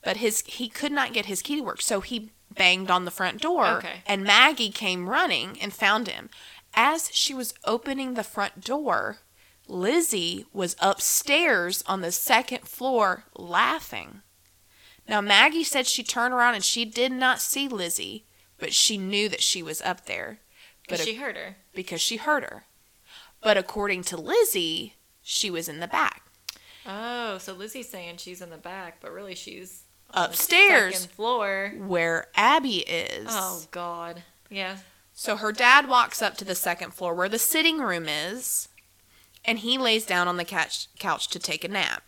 But 0.04 0.16
his 0.18 0.42
he 0.46 0.68
could 0.68 0.90
not 0.92 1.12
get 1.12 1.26
his 1.26 1.42
key 1.42 1.56
to 1.56 1.62
work, 1.62 1.80
so 1.80 2.00
he 2.00 2.30
banged 2.52 2.90
on 2.90 3.04
the 3.04 3.10
front 3.10 3.40
door 3.40 3.66
Okay. 3.78 4.02
and 4.06 4.24
Maggie 4.24 4.70
came 4.70 5.08
running 5.08 5.56
and 5.60 5.72
found 5.72 6.08
him. 6.08 6.28
As 6.74 7.10
she 7.14 7.32
was 7.34 7.54
opening 7.64 8.14
the 8.14 8.24
front 8.24 8.62
door, 8.64 9.18
Lizzie 9.68 10.44
was 10.52 10.74
upstairs 10.80 11.82
on 11.86 12.00
the 12.00 12.10
second 12.12 12.66
floor 12.66 13.24
laughing. 13.36 14.22
Now 15.12 15.20
Maggie 15.20 15.62
said 15.62 15.86
she 15.86 16.02
turned 16.02 16.32
around 16.32 16.54
and 16.54 16.64
she 16.64 16.86
did 16.86 17.12
not 17.12 17.42
see 17.42 17.68
Lizzie, 17.68 18.24
but 18.58 18.72
she 18.72 18.96
knew 18.96 19.28
that 19.28 19.42
she 19.42 19.62
was 19.62 19.82
up 19.82 20.06
there. 20.06 20.38
Because 20.80 21.04
she 21.04 21.16
heard 21.16 21.36
her. 21.36 21.56
because 21.74 22.00
she 22.00 22.16
heard 22.16 22.44
her. 22.44 22.64
But 23.42 23.58
according 23.58 24.04
to 24.04 24.16
Lizzie, 24.16 24.94
she 25.20 25.50
was 25.50 25.68
in 25.68 25.80
the 25.80 25.86
back. 25.86 26.22
Oh, 26.86 27.36
so 27.36 27.52
Lizzie's 27.52 27.90
saying 27.90 28.16
she's 28.16 28.40
in 28.40 28.48
the 28.48 28.56
back, 28.56 29.02
but 29.02 29.12
really 29.12 29.34
she's 29.34 29.82
Upstairs. 30.12 30.94
second 30.94 31.10
floor. 31.14 31.74
where 31.76 32.28
Abby 32.34 32.78
is. 32.78 33.26
Oh 33.28 33.64
god. 33.70 34.22
Yeah. 34.48 34.78
So 35.12 35.36
her 35.36 35.52
dad 35.52 35.90
walks 35.90 36.22
up 36.22 36.38
to 36.38 36.44
the 36.46 36.54
second 36.54 36.94
floor 36.94 37.14
where 37.14 37.28
the 37.28 37.38
sitting 37.38 37.80
room 37.80 38.08
is, 38.08 38.70
and 39.44 39.58
he 39.58 39.76
lays 39.76 40.06
down 40.06 40.26
on 40.26 40.38
the 40.38 40.44
couch, 40.46 40.88
couch 40.98 41.28
to 41.28 41.38
take 41.38 41.64
a 41.64 41.68
nap. 41.68 42.02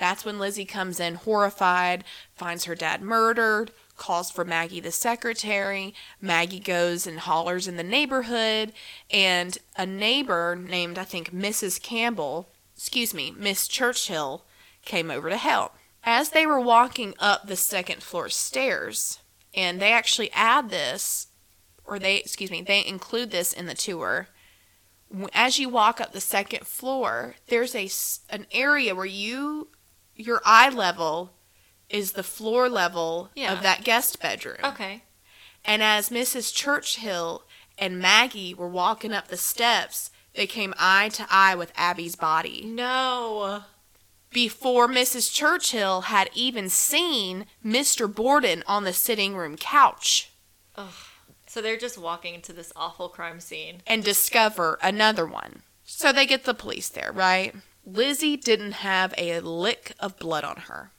That's 0.00 0.24
when 0.24 0.38
Lizzie 0.38 0.64
comes 0.64 0.98
in 0.98 1.14
horrified, 1.14 2.04
finds 2.34 2.64
her 2.64 2.74
dad 2.74 3.02
murdered, 3.02 3.70
calls 3.98 4.30
for 4.30 4.46
Maggie 4.46 4.80
the 4.80 4.90
secretary. 4.90 5.94
Maggie 6.20 6.58
goes 6.58 7.06
and 7.06 7.20
hollers 7.20 7.68
in 7.68 7.76
the 7.76 7.82
neighborhood, 7.84 8.72
and 9.10 9.58
a 9.76 9.84
neighbor 9.84 10.56
named, 10.56 10.98
I 10.98 11.04
think, 11.04 11.34
Mrs. 11.34 11.80
Campbell, 11.80 12.48
excuse 12.74 13.12
me, 13.12 13.30
Miss 13.36 13.68
Churchill, 13.68 14.46
came 14.86 15.10
over 15.10 15.28
to 15.28 15.36
help. 15.36 15.74
As 16.02 16.30
they 16.30 16.46
were 16.46 16.58
walking 16.58 17.12
up 17.20 17.46
the 17.46 17.54
second 17.54 18.02
floor 18.02 18.30
stairs, 18.30 19.18
and 19.54 19.80
they 19.80 19.92
actually 19.92 20.32
add 20.32 20.70
this 20.70 21.26
or 21.84 21.98
they 21.98 22.16
excuse 22.16 22.50
me 22.50 22.62
they 22.62 22.86
include 22.86 23.30
this 23.30 23.52
in 23.52 23.66
the 23.66 23.74
tour 23.74 24.28
as 25.34 25.58
you 25.58 25.68
walk 25.68 26.00
up 26.00 26.12
the 26.12 26.20
second 26.20 26.66
floor 26.66 27.34
there's 27.48 27.74
a 27.74 27.90
an 28.32 28.46
area 28.52 28.94
where 28.94 29.04
you 29.04 29.68
your 30.14 30.40
eye 30.44 30.68
level 30.68 31.32
is 31.88 32.12
the 32.12 32.22
floor 32.22 32.68
level 32.68 33.30
Yeah. 33.34 33.52
of 33.52 33.62
that 33.62 33.84
guest 33.84 34.20
bedroom 34.20 34.58
Okay. 34.62 35.02
and 35.64 35.82
as 35.82 36.08
mrs 36.10 36.54
churchill 36.54 37.44
and 37.78 37.98
maggie 37.98 38.54
were 38.54 38.68
walking 38.68 39.12
up 39.12 39.28
the 39.28 39.36
steps 39.36 40.10
they 40.34 40.46
came 40.46 40.74
eye 40.78 41.08
to 41.10 41.26
eye 41.30 41.54
with 41.54 41.72
abby's 41.76 42.14
body 42.16 42.62
No. 42.64 43.64
before 44.30 44.86
mrs 44.88 45.32
churchill 45.32 46.02
had 46.02 46.30
even 46.34 46.68
seen 46.68 47.46
mr 47.64 48.12
borden 48.12 48.62
on 48.66 48.84
the 48.84 48.92
sitting 48.92 49.34
room 49.36 49.56
couch 49.56 50.30
So 51.46 51.60
they're 51.60 51.76
just 51.76 51.98
walking 51.98 52.34
into 52.34 52.52
this 52.52 52.72
awful 52.76 53.08
crime 53.08 53.40
scene. 53.40 53.82
and 53.86 54.04
discover 54.04 54.78
another 54.82 55.26
one. 55.26 55.62
So 55.84 56.12
they 56.12 56.24
get 56.24 56.44
the 56.44 56.54
police 56.54 56.88
there, 56.88 57.10
right? 57.12 57.52
Lizzie 57.84 58.36
didn't 58.36 58.72
have 58.72 59.14
a 59.18 59.40
lick 59.40 59.94
of 60.00 60.18
blood 60.18 60.44
on 60.44 60.56
her. 60.68 60.92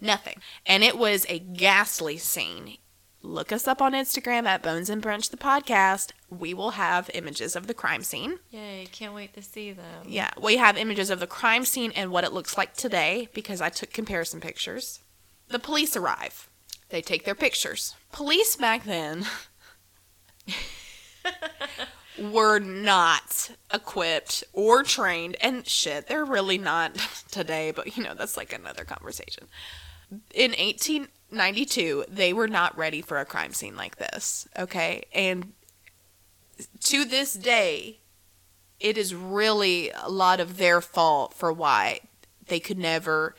Nothing. 0.00 0.40
And 0.64 0.84
it 0.84 0.98
was 0.98 1.26
a 1.28 1.38
ghastly 1.38 2.18
scene. 2.18 2.76
Look 3.22 3.50
us 3.50 3.66
up 3.66 3.82
on 3.82 3.92
Instagram 3.92 4.44
at 4.44 4.62
Bones 4.62 4.88
and 4.88 5.02
Brunch 5.02 5.30
the 5.30 5.36
podcast. 5.36 6.12
We 6.30 6.54
will 6.54 6.72
have 6.72 7.10
images 7.12 7.56
of 7.56 7.66
the 7.66 7.74
crime 7.74 8.02
scene. 8.02 8.38
Yay, 8.50 8.86
can't 8.92 9.14
wait 9.14 9.34
to 9.34 9.42
see 9.42 9.72
them. 9.72 10.04
Yeah, 10.06 10.30
we 10.40 10.58
have 10.58 10.76
images 10.76 11.10
of 11.10 11.18
the 11.18 11.26
crime 11.26 11.64
scene 11.64 11.92
and 11.96 12.12
what 12.12 12.22
it 12.24 12.32
looks 12.32 12.56
like 12.56 12.74
today 12.74 13.28
because 13.34 13.60
I 13.60 13.68
took 13.68 13.92
comparison 13.92 14.40
pictures. 14.40 15.00
The 15.48 15.58
police 15.58 15.96
arrive. 15.96 16.48
They 16.90 17.02
take 17.02 17.24
their 17.24 17.34
pictures. 17.34 17.96
Police 18.12 18.54
back 18.54 18.84
then 18.84 19.26
were 22.18 22.58
not 22.58 23.50
equipped 23.72 24.44
or 24.52 24.82
trained, 24.82 25.36
and 25.40 25.66
shit, 25.66 26.06
they're 26.06 26.24
really 26.24 26.58
not 26.58 26.94
today, 27.30 27.72
but 27.74 27.96
you 27.96 28.02
know, 28.02 28.14
that's 28.14 28.36
like 28.36 28.52
another 28.52 28.84
conversation. 28.84 29.44
In 30.34 30.52
1892, 30.52 32.04
they 32.08 32.32
were 32.32 32.48
not 32.48 32.76
ready 32.76 33.02
for 33.02 33.18
a 33.18 33.24
crime 33.24 33.52
scene 33.52 33.76
like 33.76 33.96
this, 33.96 34.46
okay? 34.58 35.04
And 35.12 35.52
to 36.84 37.04
this 37.04 37.34
day, 37.34 37.98
it 38.78 38.96
is 38.96 39.14
really 39.14 39.90
a 39.90 40.08
lot 40.08 40.40
of 40.40 40.56
their 40.58 40.80
fault 40.80 41.34
for 41.34 41.52
why 41.52 42.00
they 42.46 42.60
could 42.60 42.78
never 42.78 43.34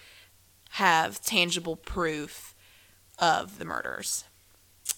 have 0.72 1.22
tangible 1.22 1.76
proof 1.76 2.54
of 3.20 3.60
the 3.60 3.66
murders. 3.66 4.26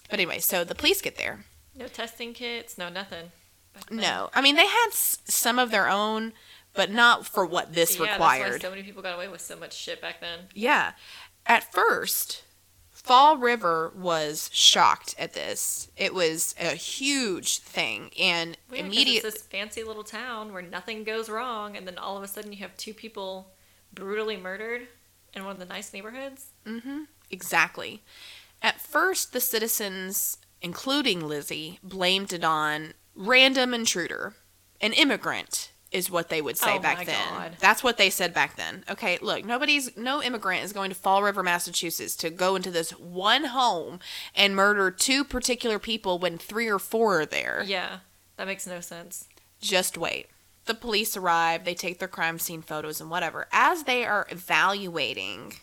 But 0.10 0.20
anyway, 0.20 0.39
so 0.39 0.64
the 0.64 0.76
police 0.76 1.01
get 1.01 1.18
there. 1.18 1.45
No 1.76 1.88
testing 1.88 2.34
kits, 2.34 2.78
no 2.78 2.89
nothing. 2.89 3.32
No, 3.91 4.30
I 4.34 4.41
mean 4.41 4.55
they 4.55 4.67
had 4.67 4.88
s- 4.89 5.20
some 5.26 5.57
of 5.59 5.72
their 5.72 5.89
own, 5.89 6.34
but 6.74 6.91
not 6.91 7.26
for 7.26 7.45
what 7.45 7.74
this 7.74 7.95
yeah, 7.97 8.05
That's 8.05 8.11
required. 8.20 8.51
why 8.53 8.59
so 8.59 8.70
many 8.70 8.84
people 8.84 9.01
got 9.01 9.15
away 9.15 9.28
with 9.28 9.41
so 9.41 9.55
much 9.55 9.74
shit 9.74 10.01
back 10.01 10.20
then. 10.22 10.39
Yeah. 10.53 10.93
At 11.45 11.72
first, 11.74 12.43
Fall 12.91 13.38
River 13.38 13.91
was 13.95 14.49
shocked 14.53 15.15
at 15.17 15.34
this. 15.34 15.89
It 15.97 16.13
was 16.13 16.53
a 16.59 16.76
huge 16.76 17.59
thing, 17.59 18.11
and 18.20 18.57
Weird, 18.70 18.86
'cause 18.86 18.93
immediately, 18.93 19.28
It's 19.30 19.38
this 19.39 19.43
fancy 19.47 19.84
little 19.84 20.03
town 20.03 20.51
where 20.53 20.61
nothing 20.61 21.03
goes 21.03 21.30
wrong, 21.30 21.76
and 21.78 21.88
then 21.88 21.97
all 21.97 22.17
of 22.17 22.24
a 22.24 22.28
sudden 22.28 22.51
you 22.51 22.59
have 22.59 22.76
two 22.78 22.93
people 22.93 23.51
brutally 23.93 24.38
murdered 24.38 24.88
in 25.34 25.43
one 25.45 25.53
of 25.53 25.59
the 25.59 25.65
nice 25.65 25.91
neighborhoods. 25.93 26.47
hmm 26.65 27.03
exactly. 27.32 28.03
At 28.61 28.82
first, 28.82 29.32
the 29.32 29.39
citizens, 29.41 30.38
including 30.61 31.26
Lizzie, 31.28 31.80
blamed 31.82 32.34
it 32.34 32.43
on 32.43 32.93
random 33.20 33.74
intruder, 33.74 34.34
an 34.82 34.93
immigrant, 34.93 35.72
is 35.91 36.09
what 36.09 36.30
they 36.30 36.41
would 36.41 36.57
say 36.57 36.78
Oh 36.78 36.80
back 36.80 36.99
my 36.99 37.03
then. 37.05 37.30
God. 37.30 37.57
That's 37.59 37.84
what 37.84 37.97
they 37.97 38.09
said 38.09 38.34
back 38.34 38.55
then. 38.55 38.84
Okay, 38.89 39.17
look, 39.22 39.43
nobody's 39.43 39.95
no 39.97 40.22
immigrant 40.22 40.63
is 40.63 40.72
going 40.72 40.89
to 40.89 40.95
Fall 40.95 41.24
River, 41.24 41.41
Massachusetts 41.43 42.15
to 42.17 42.30
go 42.30 42.55
into 42.55 42.70
this 42.72 42.91
one 42.91 43.45
home 43.45 43.99
and 44.36 44.55
murder 44.55 44.91
two 44.91 45.24
particular 45.24 45.80
people 45.80 46.20
when 46.20 46.38
three 46.38 46.67
or 46.67 46.80
four 46.80 47.22
are 47.22 47.26
there. 47.26 47.63
Yeah, 47.65 47.99
that 48.38 48.47
makes 48.47 48.67
no 48.67 48.82
sense. 48.82 49.28
Just 49.59 49.97
wait. 49.97 50.28
The 50.65 50.76
police 50.76 51.17
arrive, 51.17 51.65
they 51.65 51.74
take 51.74 51.97
their 51.97 52.07
crime 52.07 52.38
scene 52.38 52.61
photos 52.61 53.01
and 53.01 53.09
whatever. 53.09 53.47
As 53.51 53.84
they 53.84 54.05
are 54.05 54.28
evaluating 54.30 55.53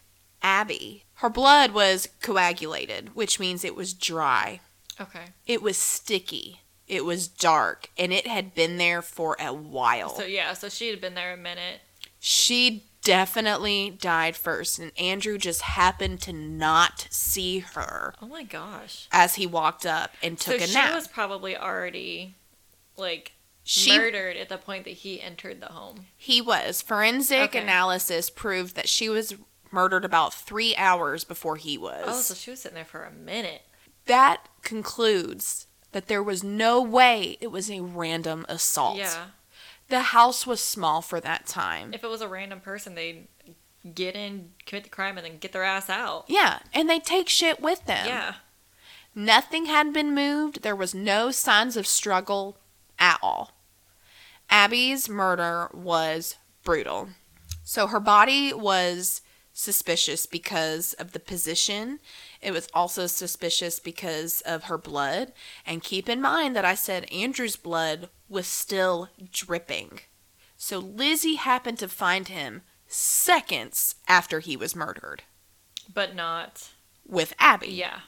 Abby, 0.43 1.05
her 1.15 1.31
blood 1.31 1.71
was 1.71 2.09
coagulated, 2.21 3.15
which 3.15 3.39
means 3.39 3.65
it 3.65 3.77
was 3.77 3.95
dry. 3.95 4.61
Okay. 5.01 5.27
It 5.47 5.63
was 5.63 5.77
sticky. 5.77 6.63
It 6.89 7.05
was 7.05 7.27
dark, 7.29 7.91
and 7.99 8.13
it 8.13 8.27
had 8.27 8.55
been 8.55 8.77
there 8.79 9.03
for 9.03 9.37
a 9.41 9.53
while. 9.53 10.11
So 10.17 10.25
yeah, 10.25 10.53
so 10.53 10.69
she 10.69 10.89
had 10.89 11.01
been 11.01 11.15
there 11.15 11.33
a 11.33 11.37
minute. 11.37 11.81
she 12.21 12.85
definitely 13.03 13.97
died 14.01 14.37
first, 14.37 14.79
and 14.81 14.91
Andrew 14.99 15.39
just 15.39 15.63
happened 15.63 16.21
to 16.23 16.33
not 16.33 17.07
see 17.11 17.61
her 17.61 18.15
Oh 18.21 18.27
my 18.27 18.43
gosh. 18.43 19.07
as 19.13 19.37
he 19.37 19.47
walked 19.47 19.87
up 19.87 20.11
and 20.23 20.39
So 20.41 20.53
took 20.53 20.61
a 20.63 20.67
she 20.67 20.75
nap. 20.75 20.95
was 20.95 21.07
probably 21.07 21.57
already 21.57 22.35
like 22.97 23.33
She- 23.63 23.97
murdered 23.97 24.37
at 24.37 24.49
the 24.49 24.59
point 24.59 24.85
that 24.85 24.91
he 24.95 25.21
entered 25.21 25.61
the 25.61 25.67
home. 25.67 26.07
He 26.17 26.41
was. 26.41 26.83
Forensic 26.83 27.51
Okay. 27.51 27.61
analysis 27.61 28.29
proved 28.31 28.75
that 28.77 28.89
she 28.89 29.09
was 29.09 29.35
murdered 29.71 30.05
about 30.05 30.35
three 30.35 30.75
hours 30.77 31.23
before 31.25 31.57
he 31.57 31.77
was. 31.79 32.05
Oh, 32.07 32.21
so 32.21 32.35
she 32.35 32.51
was 32.51 32.61
sitting 32.63 32.75
there 32.77 32.85
for 32.85 33.05
a 33.05 33.11
minute. 33.13 33.63
that 34.07 34.49
concludes 34.63 35.67
that 35.93 36.09
there 36.09 36.23
was 36.23 36.43
no 36.45 36.83
way 36.83 37.37
it 37.41 37.49
was 37.49 37.71
a 37.71 37.81
random 37.81 38.45
assault. 38.49 38.99
Yeah. 38.99 39.27
The 39.89 40.01
house 40.01 40.47
was 40.47 40.61
small 40.61 41.01
for 41.01 41.21
that 41.21 41.47
time. 41.47 41.95
If 41.95 42.03
it 42.03 42.11
was 42.11 42.21
a 42.21 42.29
random 42.29 42.61
person, 42.61 42.95
they'd 42.95 43.29
get 43.95 44.17
in, 44.17 44.51
commit 44.67 44.83
the 44.85 44.91
crime, 44.91 45.17
and 45.17 45.25
then 45.25 45.39
get 45.39 45.53
their 45.53 45.63
ass 45.63 45.89
out. 45.89 46.25
yeah, 46.29 46.59
and 46.75 46.91
they 46.91 46.99
take 46.99 47.29
shit 47.29 47.61
with 47.61 47.87
them. 47.87 48.07
Yeah. 48.07 48.35
Nothing 49.15 49.67
had 49.67 49.93
been 49.93 50.15
moved. 50.15 50.63
There 50.63 50.77
was 50.77 50.95
no 50.95 51.31
signs 51.31 51.77
of 51.77 51.87
struggle 51.87 52.59
at 52.99 53.19
all. 53.23 53.53
Abby's 54.51 55.09
murder 55.09 55.71
was 55.73 56.37
brutal. 56.65 57.09
So 57.65 57.87
her 57.87 58.01
body 58.01 58.53
was 58.53 59.23
suspicious 59.53 60.27
because 60.27 60.93
of 60.95 61.13
the 61.13 61.21
position. 61.21 62.01
It 62.43 62.53
was 62.53 62.69
also 62.75 63.07
suspicious 63.07 63.79
because 63.81 64.41
of 64.43 64.65
her 64.65 64.79
blood. 64.79 65.33
And 65.67 65.83
keep 65.83 66.09
in 66.09 66.21
mind 66.21 66.55
that 66.57 66.65
I 66.65 66.75
said 66.75 67.11
Andrew's 67.13 67.57
blood 67.57 68.09
was 68.29 68.47
still 68.47 69.09
dripping. 69.33 70.01
So 70.57 70.79
Lizzie 70.79 71.35
happened 71.37 71.79
to 71.81 71.89
find 71.89 72.29
him 72.29 72.63
seconds 72.89 73.97
after 74.09 74.41
he 74.41 74.57
was 74.57 74.77
murdered 74.77 75.23
But 75.93 76.15
not. 76.15 76.71
with 77.07 77.35
Abby. 77.39 77.69
Yeah. 77.73 78.01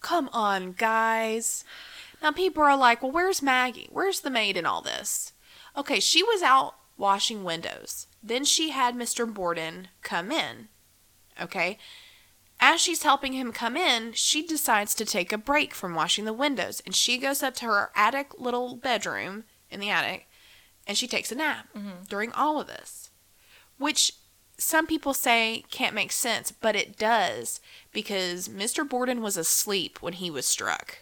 Come 0.00 0.28
on, 0.32 0.72
guys. 0.72 1.64
Now 2.20 2.32
people 2.32 2.62
are 2.62 2.76
like, 2.76 3.02
well, 3.02 3.12
where's 3.12 3.40
Maggie? 3.42 3.88
Where's 3.90 4.20
the 4.20 4.30
maid 4.30 4.56
in 4.56 4.66
all 4.66 4.82
this? 4.82 5.32
Okay, 5.76 6.00
she 6.00 6.22
was 6.22 6.42
out 6.42 6.74
washing 6.96 7.44
windows. 7.44 8.06
Then 8.22 8.44
she 8.44 8.70
had 8.70 8.94
Mr. 8.94 9.32
Borden 9.32 9.88
come 10.02 10.30
in. 10.30 10.68
Okay? 11.40 11.78
As 12.64 12.80
she's 12.80 13.02
helping 13.02 13.32
him 13.32 13.50
come 13.50 13.76
in, 13.76 14.12
she 14.12 14.46
decides 14.46 14.94
to 14.94 15.04
take 15.04 15.32
a 15.32 15.38
break 15.38 15.74
from 15.74 15.96
washing 15.96 16.24
the 16.24 16.32
windows. 16.32 16.80
And 16.86 16.94
she 16.94 17.18
goes 17.18 17.42
up 17.42 17.54
to 17.56 17.66
her 17.66 17.90
attic 17.96 18.38
little 18.38 18.76
bedroom 18.76 19.42
in 19.68 19.80
the 19.80 19.90
attic 19.90 20.28
and 20.86 20.96
she 20.96 21.08
takes 21.08 21.32
a 21.32 21.34
nap 21.34 21.68
mm-hmm. 21.76 22.04
during 22.08 22.32
all 22.32 22.60
of 22.60 22.68
this. 22.68 23.10
Which 23.78 24.12
some 24.58 24.86
people 24.86 25.12
say 25.12 25.64
can't 25.70 25.94
make 25.94 26.12
sense, 26.12 26.52
but 26.52 26.76
it 26.76 26.96
does 26.96 27.60
because 27.92 28.48
Mr. 28.48 28.88
Borden 28.88 29.22
was 29.22 29.36
asleep 29.36 30.00
when 30.00 30.14
he 30.14 30.30
was 30.30 30.46
struck. 30.46 30.98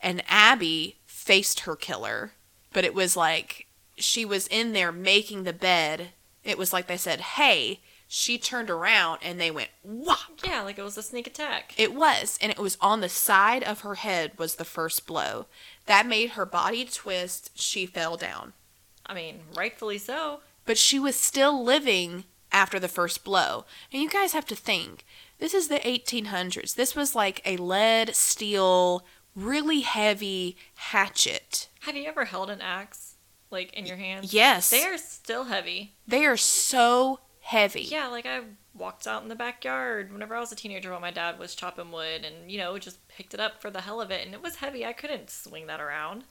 And 0.00 0.22
Abby 0.28 0.98
faced 1.06 1.60
her 1.60 1.76
killer, 1.76 2.32
but 2.72 2.84
it 2.84 2.94
was 2.94 3.16
like 3.16 3.66
she 3.96 4.24
was 4.24 4.46
in 4.48 4.72
there 4.72 4.92
making 4.92 5.44
the 5.44 5.52
bed. 5.52 6.10
It 6.44 6.58
was 6.58 6.72
like 6.72 6.86
they 6.86 6.96
said, 6.98 7.20
hey, 7.20 7.80
she 8.14 8.36
turned 8.36 8.68
around 8.68 9.18
and 9.22 9.40
they 9.40 9.50
went, 9.50 9.70
whop. 9.82 10.18
Yeah, 10.44 10.60
like 10.60 10.78
it 10.78 10.82
was 10.82 10.98
a 10.98 11.02
sneak 11.02 11.26
attack. 11.26 11.72
It 11.78 11.94
was, 11.94 12.38
and 12.42 12.52
it 12.52 12.58
was 12.58 12.76
on 12.78 13.00
the 13.00 13.08
side 13.08 13.62
of 13.62 13.80
her 13.80 13.94
head 13.94 14.32
was 14.38 14.56
the 14.56 14.66
first 14.66 15.06
blow. 15.06 15.46
That 15.86 16.06
made 16.06 16.32
her 16.32 16.44
body 16.44 16.84
twist. 16.84 17.52
She 17.54 17.86
fell 17.86 18.18
down. 18.18 18.52
I 19.06 19.14
mean, 19.14 19.40
rightfully 19.56 19.96
so. 19.96 20.40
but 20.66 20.76
she 20.76 20.98
was 20.98 21.16
still 21.16 21.64
living 21.64 22.24
after 22.52 22.78
the 22.78 22.86
first 22.86 23.24
blow. 23.24 23.64
And 23.90 24.02
you 24.02 24.10
guys 24.10 24.34
have 24.34 24.44
to 24.48 24.54
think 24.54 25.06
this 25.38 25.54
is 25.54 25.68
the 25.68 25.78
1800s. 25.80 26.74
This 26.74 26.94
was 26.94 27.14
like 27.14 27.40
a 27.46 27.56
lead, 27.56 28.14
steel, 28.14 29.06
really 29.34 29.80
heavy 29.80 30.58
hatchet. 30.74 31.68
Have 31.80 31.96
you 31.96 32.04
ever 32.04 32.26
held 32.26 32.50
an 32.50 32.60
axe, 32.60 33.14
like 33.50 33.72
in 33.72 33.86
your 33.86 33.96
hands? 33.96 34.34
Yes. 34.34 34.68
They 34.68 34.84
are 34.84 34.98
still 34.98 35.44
heavy. 35.44 35.94
They 36.06 36.26
are 36.26 36.36
so 36.36 37.20
heavy. 37.42 37.82
Yeah, 37.82 38.08
like 38.08 38.24
I 38.26 38.40
walked 38.74 39.06
out 39.06 39.22
in 39.22 39.28
the 39.28 39.34
backyard 39.36 40.12
whenever 40.12 40.34
I 40.34 40.40
was 40.40 40.52
a 40.52 40.56
teenager 40.56 40.90
while 40.90 41.00
my 41.00 41.10
dad 41.10 41.38
was 41.38 41.54
chopping 41.54 41.92
wood 41.92 42.24
and, 42.24 42.50
you 42.50 42.58
know, 42.58 42.78
just 42.78 43.06
picked 43.08 43.34
it 43.34 43.40
up 43.40 43.60
for 43.60 43.70
the 43.70 43.82
hell 43.82 44.00
of 44.00 44.10
it 44.10 44.24
and 44.24 44.34
it 44.34 44.42
was 44.42 44.56
heavy. 44.56 44.86
I 44.86 44.92
couldn't 44.92 45.30
swing 45.30 45.66
that 45.66 45.80
around. 45.80 46.24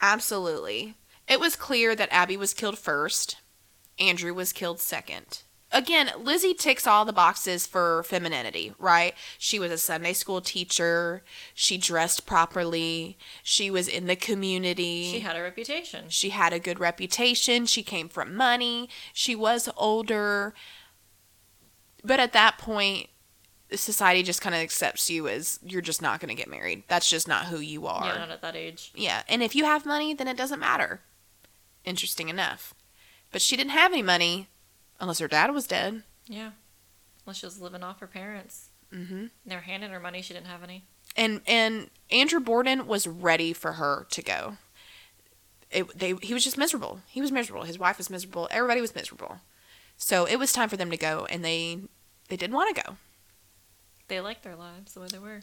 Absolutely. 0.00 0.94
It 1.28 1.38
was 1.38 1.54
clear 1.56 1.94
that 1.94 2.12
Abby 2.12 2.36
was 2.36 2.54
killed 2.54 2.78
first, 2.78 3.36
Andrew 3.98 4.32
was 4.34 4.52
killed 4.52 4.80
second. 4.80 5.42
Again, 5.72 6.10
Lizzie 6.18 6.52
ticks 6.52 6.86
all 6.86 7.06
the 7.06 7.12
boxes 7.14 7.66
for 7.66 8.02
femininity, 8.02 8.74
right? 8.78 9.14
She 9.38 9.58
was 9.58 9.72
a 9.72 9.78
Sunday 9.78 10.12
school 10.12 10.42
teacher. 10.42 11.22
She 11.54 11.78
dressed 11.78 12.26
properly. 12.26 13.16
She 13.42 13.70
was 13.70 13.88
in 13.88 14.06
the 14.06 14.16
community. 14.16 15.10
She 15.10 15.20
had 15.20 15.36
a 15.36 15.42
reputation. 15.42 16.04
She 16.08 16.30
had 16.30 16.52
a 16.52 16.58
good 16.58 16.78
reputation. 16.78 17.64
She 17.64 17.82
came 17.82 18.10
from 18.10 18.36
money. 18.36 18.90
She 19.14 19.34
was 19.34 19.68
older. 19.76 20.52
But 22.04 22.20
at 22.20 22.34
that 22.34 22.58
point, 22.58 23.08
society 23.74 24.22
just 24.22 24.42
kind 24.42 24.54
of 24.54 24.60
accepts 24.60 25.08
you 25.08 25.26
as 25.26 25.58
you're 25.62 25.80
just 25.80 26.02
not 26.02 26.20
going 26.20 26.28
to 26.28 26.40
get 26.40 26.50
married. 26.50 26.82
That's 26.88 27.08
just 27.08 27.26
not 27.26 27.46
who 27.46 27.58
you 27.60 27.86
are. 27.86 28.04
Yeah, 28.04 28.18
not 28.18 28.30
at 28.30 28.42
that 28.42 28.56
age. 28.56 28.92
Yeah, 28.94 29.22
and 29.26 29.42
if 29.42 29.54
you 29.54 29.64
have 29.64 29.86
money, 29.86 30.12
then 30.12 30.28
it 30.28 30.36
doesn't 30.36 30.60
matter. 30.60 31.00
Interesting 31.84 32.28
enough. 32.28 32.74
But 33.30 33.40
she 33.40 33.56
didn't 33.56 33.70
have 33.70 33.92
any 33.92 34.02
money 34.02 34.48
unless 35.00 35.18
her 35.18 35.28
dad 35.28 35.52
was 35.52 35.66
dead. 35.66 36.02
Yeah. 36.26 36.50
Unless 37.24 37.38
she 37.38 37.46
was 37.46 37.60
living 37.60 37.82
off 37.82 38.00
her 38.00 38.06
parents. 38.06 38.70
Mm-hmm. 38.92 39.26
They 39.46 39.54
were 39.54 39.62
handing 39.62 39.90
her 39.90 40.00
money, 40.00 40.22
she 40.22 40.34
didn't 40.34 40.46
have 40.46 40.62
any. 40.62 40.84
And 41.16 41.40
and 41.46 41.90
Andrew 42.10 42.40
Borden 42.40 42.86
was 42.86 43.06
ready 43.06 43.52
for 43.52 43.72
her 43.72 44.06
to 44.10 44.22
go. 44.22 44.56
It, 45.70 45.98
they 45.98 46.14
he 46.22 46.34
was 46.34 46.44
just 46.44 46.58
miserable. 46.58 47.00
He 47.06 47.20
was 47.20 47.32
miserable. 47.32 47.64
His 47.64 47.78
wife 47.78 47.98
was 47.98 48.10
miserable. 48.10 48.48
Everybody 48.50 48.80
was 48.80 48.94
miserable. 48.94 49.40
So 49.96 50.24
it 50.26 50.36
was 50.36 50.52
time 50.52 50.68
for 50.68 50.76
them 50.76 50.90
to 50.90 50.96
go, 50.96 51.26
and 51.30 51.44
they 51.44 51.80
they 52.28 52.36
didn't 52.36 52.56
want 52.56 52.74
to 52.74 52.82
go. 52.82 52.96
They 54.08 54.20
liked 54.20 54.42
their 54.42 54.56
lives 54.56 54.94
the 54.94 55.00
way 55.00 55.08
they 55.10 55.18
were. 55.18 55.42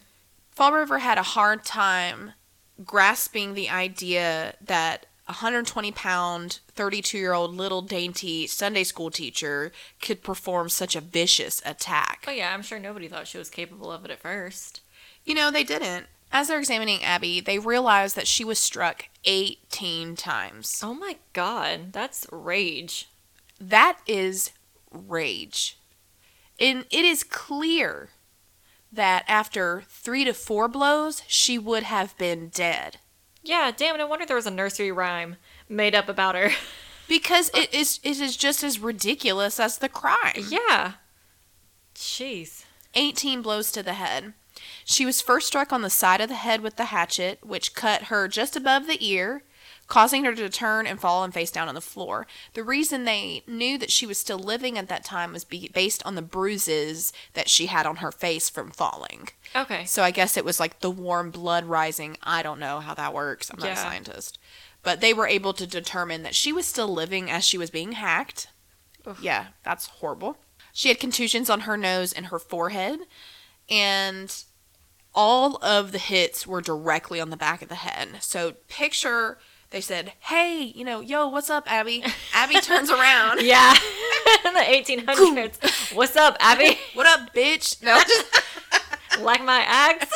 Fall 0.51 0.73
River 0.73 0.99
had 0.99 1.17
a 1.17 1.23
hard 1.23 1.63
time 1.63 2.33
grasping 2.83 3.53
the 3.53 3.69
idea 3.69 4.55
that 4.61 5.05
120 5.29 5.91
pound, 5.91 6.59
32 6.73 7.17
year 7.17 7.33
old 7.33 7.55
little 7.55 7.83
dainty 7.83 8.47
Sunday 8.47 8.83
school 8.83 9.11
teacher 9.11 9.71
could 10.01 10.23
perform 10.23 10.69
such 10.69 10.95
a 10.95 11.01
vicious 11.01 11.61
attack. 11.65 12.25
Oh, 12.27 12.31
yeah, 12.31 12.51
I'm 12.51 12.63
sure 12.63 12.79
nobody 12.79 13.07
thought 13.07 13.27
she 13.27 13.37
was 13.37 13.51
capable 13.51 13.91
of 13.91 14.03
it 14.03 14.11
at 14.11 14.19
first. 14.19 14.81
You 15.23 15.35
know, 15.35 15.51
they 15.51 15.63
didn't. 15.63 16.07
As 16.31 16.47
they're 16.47 16.57
examining 16.57 17.03
Abby, 17.03 17.41
they 17.41 17.59
realize 17.59 18.15
that 18.15 18.27
she 18.27 18.43
was 18.43 18.57
struck 18.57 19.05
18 19.25 20.15
times. 20.15 20.81
Oh 20.83 20.95
my 20.95 21.17
god, 21.33 21.93
that's 21.93 22.25
rage. 22.31 23.07
That 23.61 23.99
is 24.07 24.49
rage. 24.91 25.77
And 26.59 26.85
it 26.89 27.05
is 27.05 27.23
clear 27.23 28.09
that 28.91 29.25
after 29.27 29.83
three 29.89 30.23
to 30.25 30.33
four 30.33 30.67
blows, 30.67 31.21
she 31.27 31.59
would 31.59 31.83
have 31.83 32.17
been 32.17 32.49
dead. 32.49 32.97
Yeah, 33.43 33.71
damn 33.75 33.95
it, 33.95 34.01
I 34.01 34.05
wonder 34.05 34.23
if 34.23 34.27
there 34.27 34.35
was 34.35 34.47
a 34.47 34.51
nursery 34.51 34.91
rhyme 34.91 35.37
made 35.67 35.95
up 35.95 36.09
about 36.09 36.35
her. 36.35 36.51
Because 37.07 37.49
it 37.53 37.73
is 37.73 37.99
it 38.03 38.19
is 38.19 38.35
just 38.37 38.63
as 38.63 38.79
ridiculous 38.79 39.59
as 39.59 39.77
the 39.77 39.89
crime. 39.89 40.33
yeah. 40.49 40.93
Jeez. 41.95 42.63
18 42.95 43.41
blows 43.41 43.71
to 43.71 43.83
the 43.83 43.93
head. 43.93 44.33
She 44.83 45.05
was 45.05 45.21
first 45.21 45.47
struck 45.47 45.71
on 45.71 45.81
the 45.81 45.89
side 45.89 46.21
of 46.21 46.29
the 46.29 46.35
head 46.35 46.61
with 46.61 46.75
the 46.75 46.85
hatchet, 46.85 47.39
which 47.45 47.75
cut 47.75 48.03
her 48.03 48.27
just 48.27 48.55
above 48.55 48.87
the 48.87 48.97
ear, 49.05 49.43
causing 49.89 50.23
her 50.23 50.35
to 50.35 50.49
turn 50.49 50.85
and 50.87 51.01
fall 51.01 51.23
and 51.23 51.33
face 51.33 51.51
down 51.51 51.67
on 51.67 51.75
the 51.75 51.81
floor. 51.81 52.27
The 52.53 52.63
reason 52.63 53.03
they 53.03 53.41
knew 53.47 53.77
that 53.79 53.91
she 53.91 54.05
was 54.05 54.19
still 54.19 54.37
living 54.37 54.77
at 54.77 54.87
that 54.87 55.03
time 55.03 55.33
was 55.33 55.43
be- 55.43 55.71
based 55.73 56.05
on 56.05 56.13
the 56.15 56.21
bruises 56.21 57.11
that 57.33 57.49
she 57.49 57.65
had 57.65 57.87
on 57.87 57.97
her 57.97 58.11
face 58.11 58.49
from 58.49 58.69
falling. 58.69 59.29
Okay. 59.55 59.83
So 59.85 60.03
I 60.03 60.11
guess 60.11 60.37
it 60.37 60.45
was 60.45 60.59
like 60.59 60.79
the 60.79 60.91
warm 60.91 61.31
blood 61.31 61.65
rising. 61.65 62.17
I 62.23 62.43
don't 62.43 62.59
know 62.59 62.79
how 62.79 62.93
that 62.93 63.13
works. 63.13 63.49
I'm 63.49 63.59
not 63.59 63.71
a 63.71 63.75
scientist. 63.75 64.37
But 64.83 65.01
they 65.01 65.13
were 65.13 65.27
able 65.27 65.53
to 65.53 65.67
determine 65.67 66.23
that 66.23 66.35
she 66.35 66.53
was 66.53 66.65
still 66.65 66.87
living 66.87 67.29
as 67.29 67.43
she 67.43 67.57
was 67.57 67.71
being 67.71 67.93
hacked. 67.93 68.47
Oof. 69.07 69.19
Yeah, 69.21 69.47
that's 69.63 69.87
horrible. 69.87 70.37
She 70.71 70.89
had 70.89 70.99
contusions 70.99 71.49
on 71.49 71.61
her 71.61 71.75
nose 71.75 72.13
and 72.13 72.27
her 72.27 72.39
forehead, 72.39 72.99
and 73.69 74.33
all 75.15 75.57
of 75.63 75.91
the 75.91 75.97
hits 75.97 76.45
were 76.45 76.61
directly 76.61 77.19
on 77.19 77.31
the 77.31 77.35
back 77.37 77.61
of 77.61 77.69
the 77.69 77.75
head. 77.75 78.21
So 78.21 78.53
picture 78.67 79.39
they 79.71 79.81
said, 79.81 80.13
"Hey, 80.19 80.71
you 80.75 80.83
know, 80.83 80.99
yo, 80.99 81.27
what's 81.27 81.49
up, 81.49 81.71
Abby?" 81.71 82.03
Abby 82.33 82.55
turns 82.61 82.89
around. 82.89 83.41
Yeah. 83.41 83.73
In 84.45 84.53
the 84.53 84.59
1800s. 84.59 85.95
What's 85.95 86.15
up, 86.15 86.37
Abby? 86.39 86.77
What 86.93 87.07
up, 87.07 87.33
bitch? 87.33 87.81
No, 87.83 87.99
just 87.99 88.41
like 89.21 89.43
my 89.43 89.63
axe? 89.65 90.11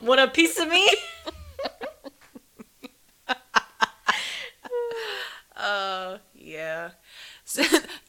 what 0.00 0.18
a 0.18 0.28
piece 0.28 0.58
of 0.58 0.68
me? 0.68 0.88
uh, 5.56 6.18
yeah. 6.34 6.90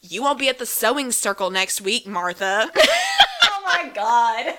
You 0.02 0.22
won't 0.22 0.38
be 0.38 0.48
at 0.48 0.58
the 0.58 0.66
sewing 0.66 1.12
circle 1.12 1.50
next 1.50 1.80
week, 1.80 2.06
Martha. 2.06 2.70
Oh 3.44 3.62
my 3.64 3.90
god. 3.94 4.58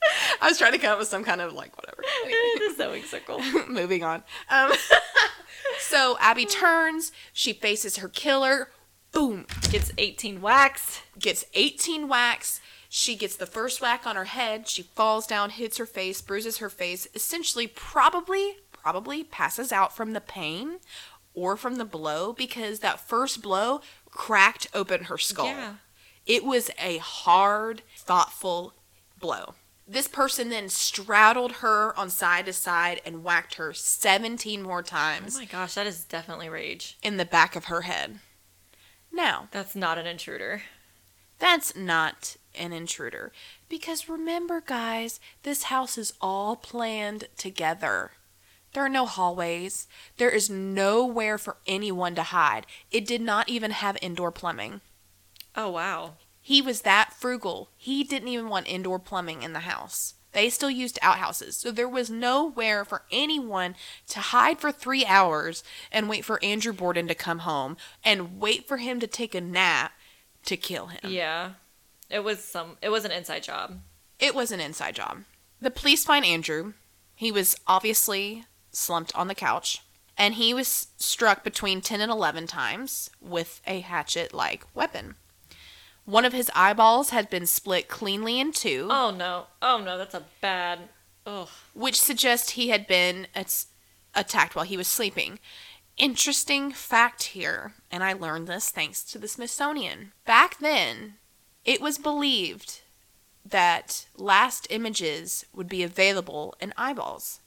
I 0.42 0.48
was 0.48 0.58
trying 0.58 0.72
to 0.72 0.78
come 0.78 0.92
up 0.92 0.98
with 0.98 1.08
some 1.08 1.24
kind 1.24 1.40
of 1.40 1.52
like 1.52 1.76
whatever. 1.76 2.02
the 2.68 2.74
sewing 2.76 3.02
circle. 3.04 3.40
Moving 3.68 4.04
on. 4.04 4.22
Um, 4.50 4.72
so 5.78 6.16
Abby 6.20 6.46
turns. 6.46 7.12
She 7.32 7.52
faces 7.52 7.98
her 7.98 8.08
killer. 8.08 8.70
Boom. 9.12 9.46
Gets 9.70 9.92
18 9.98 10.40
whacks. 10.40 11.00
Gets 11.18 11.44
18 11.54 12.08
whacks. 12.08 12.60
She 12.88 13.16
gets 13.16 13.36
the 13.36 13.46
first 13.46 13.80
whack 13.80 14.06
on 14.06 14.16
her 14.16 14.24
head. 14.24 14.68
She 14.68 14.82
falls 14.82 15.26
down, 15.26 15.50
hits 15.50 15.78
her 15.78 15.86
face, 15.86 16.20
bruises 16.20 16.58
her 16.58 16.70
face. 16.70 17.08
Essentially, 17.14 17.66
probably, 17.66 18.56
probably 18.72 19.24
passes 19.24 19.72
out 19.72 19.94
from 19.94 20.12
the 20.12 20.20
pain 20.20 20.78
or 21.34 21.56
from 21.56 21.76
the 21.76 21.84
blow 21.84 22.32
because 22.32 22.80
that 22.80 23.00
first 23.00 23.42
blow 23.42 23.80
cracked 24.10 24.68
open 24.72 25.04
her 25.04 25.18
skull. 25.18 25.46
Yeah. 25.46 25.74
It 26.24 26.44
was 26.44 26.70
a 26.80 26.98
hard, 26.98 27.82
thoughtful 27.96 28.74
blow. 29.20 29.54
This 29.88 30.08
person 30.08 30.48
then 30.48 30.68
straddled 30.68 31.52
her 31.56 31.96
on 31.98 32.10
side 32.10 32.46
to 32.46 32.52
side 32.52 33.00
and 33.06 33.22
whacked 33.22 33.54
her 33.54 33.72
17 33.72 34.62
more 34.62 34.82
times. 34.82 35.36
Oh 35.36 35.40
my 35.40 35.44
gosh, 35.44 35.74
that 35.74 35.86
is 35.86 36.04
definitely 36.04 36.48
rage. 36.48 36.98
in 37.02 37.16
the 37.18 37.24
back 37.24 37.54
of 37.54 37.66
her 37.66 37.82
head. 37.82 38.18
Now, 39.12 39.48
That's 39.52 39.76
not 39.76 39.96
an 39.98 40.06
intruder. 40.06 40.62
that's 41.38 41.76
not 41.76 42.36
an 42.54 42.72
intruder. 42.72 43.30
Because 43.68 44.08
remember, 44.08 44.60
guys, 44.60 45.20
this 45.42 45.64
house 45.64 45.96
is 45.98 46.14
all 46.20 46.56
planned 46.56 47.28
together. 47.36 48.12
There 48.72 48.84
are 48.84 48.88
no 48.90 49.06
hallways. 49.06 49.86
There 50.16 50.30
is 50.30 50.50
nowhere 50.50 51.38
for 51.38 51.56
anyone 51.66 52.14
to 52.16 52.22
hide. 52.24 52.66
It 52.90 53.06
did 53.06 53.20
not 53.20 53.48
even 53.48 53.70
have 53.70 53.96
indoor 54.02 54.32
plumbing. 54.32 54.80
Oh 55.54 55.70
wow. 55.70 56.14
He 56.46 56.62
was 56.62 56.82
that 56.82 57.12
frugal. 57.12 57.70
He 57.76 58.04
didn't 58.04 58.28
even 58.28 58.48
want 58.48 58.68
indoor 58.68 59.00
plumbing 59.00 59.42
in 59.42 59.52
the 59.52 59.66
house. 59.66 60.14
They 60.30 60.48
still 60.48 60.70
used 60.70 60.96
outhouses. 61.02 61.56
So 61.56 61.72
there 61.72 61.88
was 61.88 62.08
nowhere 62.08 62.84
for 62.84 63.02
anyone 63.10 63.74
to 64.10 64.20
hide 64.20 64.60
for 64.60 64.70
three 64.70 65.04
hours 65.04 65.64
and 65.90 66.08
wait 66.08 66.24
for 66.24 66.38
Andrew 66.44 66.72
Borden 66.72 67.08
to 67.08 67.16
come 67.16 67.40
home 67.40 67.76
and 68.04 68.38
wait 68.38 68.68
for 68.68 68.76
him 68.76 69.00
to 69.00 69.08
take 69.08 69.34
a 69.34 69.40
nap 69.40 69.90
to 70.44 70.56
kill 70.56 70.86
him. 70.86 71.10
Yeah. 71.10 71.54
It 72.08 72.22
was 72.22 72.44
some 72.44 72.76
it 72.80 72.90
was 72.90 73.04
an 73.04 73.10
inside 73.10 73.42
job. 73.42 73.80
It 74.20 74.32
was 74.32 74.52
an 74.52 74.60
inside 74.60 74.94
job. 74.94 75.24
The 75.60 75.72
police 75.72 76.04
find 76.04 76.24
Andrew. 76.24 76.74
He 77.16 77.32
was 77.32 77.56
obviously 77.66 78.44
slumped 78.70 79.12
on 79.16 79.26
the 79.26 79.34
couch, 79.34 79.82
and 80.16 80.34
he 80.34 80.54
was 80.54 80.86
struck 80.96 81.42
between 81.42 81.80
10 81.80 82.00
and 82.00 82.12
11 82.12 82.46
times 82.46 83.10
with 83.20 83.60
a 83.66 83.80
hatchet 83.80 84.32
like 84.32 84.64
weapon. 84.76 85.16
One 86.06 86.24
of 86.24 86.32
his 86.32 86.50
eyeballs 86.54 87.10
had 87.10 87.28
been 87.28 87.46
split 87.46 87.88
cleanly 87.88 88.40
in 88.40 88.52
two. 88.52 88.88
Oh 88.90 89.10
no. 89.10 89.46
Oh 89.60 89.82
no, 89.84 89.98
that's 89.98 90.14
a 90.14 90.24
bad 90.40 90.88
Ugh. 91.26 91.48
which 91.74 92.00
suggests 92.00 92.50
he 92.50 92.68
had 92.68 92.86
been 92.86 93.26
at- 93.34 93.64
attacked 94.14 94.54
while 94.54 94.64
he 94.64 94.76
was 94.76 94.88
sleeping. 94.88 95.38
Interesting 95.96 96.70
fact 96.72 97.24
here, 97.24 97.72
and 97.90 98.04
I 98.04 98.12
learned 98.12 98.46
this 98.46 98.70
thanks 98.70 99.02
to 99.04 99.18
the 99.18 99.28
Smithsonian. 99.28 100.12
Back 100.24 100.58
then, 100.58 101.14
it 101.64 101.80
was 101.80 101.98
believed 101.98 102.82
that 103.44 104.06
last 104.16 104.66
images 104.70 105.44
would 105.54 105.68
be 105.68 105.82
available 105.82 106.54
in 106.60 106.72
eyeballs. 106.76 107.40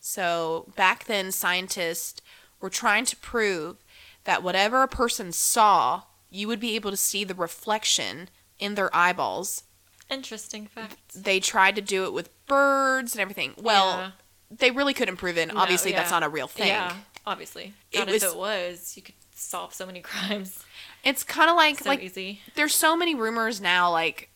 So 0.00 0.70
back 0.76 1.04
then, 1.06 1.32
scientists 1.32 2.20
were 2.60 2.70
trying 2.70 3.06
to 3.06 3.16
prove 3.16 3.76
that 4.24 4.42
whatever 4.42 4.82
a 4.82 4.88
person 4.88 5.32
saw, 5.32 6.02
you 6.30 6.48
would 6.48 6.60
be 6.60 6.74
able 6.76 6.90
to 6.90 6.96
see 6.96 7.24
the 7.24 7.34
reflection 7.34 8.28
in 8.58 8.74
their 8.74 8.94
eyeballs. 8.94 9.62
Interesting 10.10 10.66
fact. 10.66 10.96
They 11.14 11.40
tried 11.40 11.74
to 11.76 11.82
do 11.82 12.04
it 12.04 12.12
with 12.12 12.30
birds 12.46 13.12
and 13.14 13.20
everything. 13.20 13.54
Well, 13.58 13.86
Yeah. 13.98 14.10
they 14.50 14.70
really 14.70 14.94
couldn't 14.94 15.16
prove 15.16 15.36
it. 15.38 15.42
and 15.42 15.54
No, 15.54 15.60
Obviously, 15.60 15.92
that's 15.92 16.10
not 16.10 16.22
a 16.22 16.28
real 16.28 16.46
thing. 16.48 16.68
Yeah, 16.68 16.96
obviously. 17.26 17.74
It 17.92 17.98
God, 17.98 18.10
was- 18.10 18.22
if 18.22 18.30
it 18.32 18.36
was, 18.36 18.96
you 18.96 19.02
could 19.02 19.14
solve 19.34 19.74
so 19.74 19.84
many 19.84 20.00
crimes 20.02 20.64
It's 21.04 21.22
kind 21.22 21.50
of 21.50 21.56
like 21.56 21.80
so 21.80 21.90
like 21.90 22.00
easy. 22.02 22.40
there's 22.54 22.74
so 22.74 22.96
many 22.96 23.14
rumors 23.14 23.60
now 23.60 23.90
like 23.90 24.30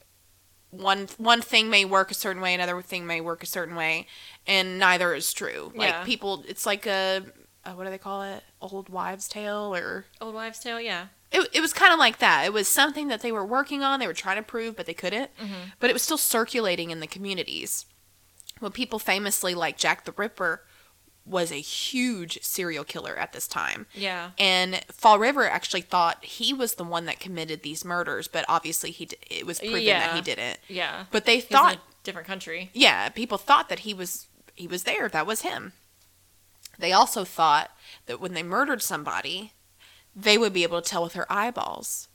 one 0.71 1.09
one 1.17 1.41
thing 1.41 1.71
may 1.71 1.85
work 1.87 2.11
a 2.11 2.15
certain 2.15 2.43
way 2.43 2.53
another 2.55 2.81
thing 2.83 3.07
may 3.07 3.21
work 3.21 3.43
a 3.43 3.47
certain 3.47 3.75
way 3.75 4.07
and 4.47 4.79
neither 4.79 5.15
is 5.15 5.33
true 5.33 5.73
like 5.75 5.89
Yeah. 5.89 6.05
people 6.05 6.45
it's 6.47 6.67
like 6.67 6.85
a, 6.87 7.23
a 7.65 7.75
what 7.75 7.85
do 7.85 7.91
they 7.91 7.97
call 7.99 8.23
it 8.23 8.45
old 8.61 8.91
wives 8.91 9.27
tale 9.27 9.75
or 9.75 10.05
Old 10.21 10.35
wives' 10.35 10.59
tale, 10.61 10.79
yeah. 10.81 11.07
It, 11.33 11.49
it 11.53 11.61
was 11.61 11.73
kind 11.73 11.93
of 11.93 11.99
like 11.99 12.19
that 12.19 12.45
it 12.45 12.53
was 12.53 12.67
something 12.69 13.09
that 13.09 13.21
they 13.23 13.31
were 13.33 13.45
working 13.47 13.83
on 13.83 14.01
they 14.01 14.07
were 14.07 14.13
trying 14.13 14.37
to 14.37 14.43
prove 14.43 14.77
but 14.77 14.87
they 14.87 14.95
couldn't 14.95 15.31
Mm-hmm. 15.39 15.71
but 15.79 15.91
it 15.91 15.93
was 15.93 16.03
still 16.03 16.19
circulating 16.19 16.91
in 16.91 17.01
the 17.01 17.07
communities 17.07 17.87
well 18.61 18.71
people 18.71 18.99
famously 18.99 19.55
like 19.55 19.77
jack 19.79 20.05
the 20.05 20.13
ripper 20.13 20.65
was 21.27 21.53
a 21.53 21.57
huge 21.61 22.43
serial 22.43 22.83
killer 22.83 23.15
at 23.17 23.33
this 23.33 23.47
time 23.47 23.87
Yeah. 23.95 24.31
and 24.39 24.81
Fall 24.91 25.19
River 25.19 25.45
actually 25.49 25.83
thought 25.83 26.25
he 26.25 26.53
was 26.53 26.75
the 26.75 26.83
one 26.85 27.05
that 27.05 27.21
committed 27.21 27.63
these 27.63 27.85
murders, 27.85 28.27
but 28.27 28.45
obviously 28.49 28.91
he 28.91 29.05
d- 29.05 29.17
it 29.31 29.47
was 29.47 29.61
proven 29.61 29.85
that 29.85 30.15
he 30.17 30.23
didn't. 30.23 30.59
Yeah. 30.67 31.05
But 31.13 31.27
they 31.27 31.41
thought, 31.41 31.75
in 31.75 31.79
a 31.79 31.83
different 32.03 32.27
country. 32.27 32.71
yeah, 32.73 33.11
people 33.11 33.39
thought 33.39 33.69
that 33.69 33.81
he 33.81 33.95
was 33.95 34.27
he 34.57 34.67
was 34.67 34.85
there. 34.85 35.09
That 35.09 35.27
was 35.27 35.43
him. 35.43 35.73
They 36.79 36.91
also 36.91 37.25
thought 37.25 37.71
that 38.07 38.21
when 38.21 38.33
they 38.35 38.43
murdered 38.43 38.83
somebody, 38.83 39.53
they 40.15 40.37
would 40.39 40.53
be 40.53 40.63
able 40.63 40.81
to 40.83 40.89
tell 40.89 41.03
with 41.03 41.13
their 41.15 41.31
eyeballs. 41.33 42.09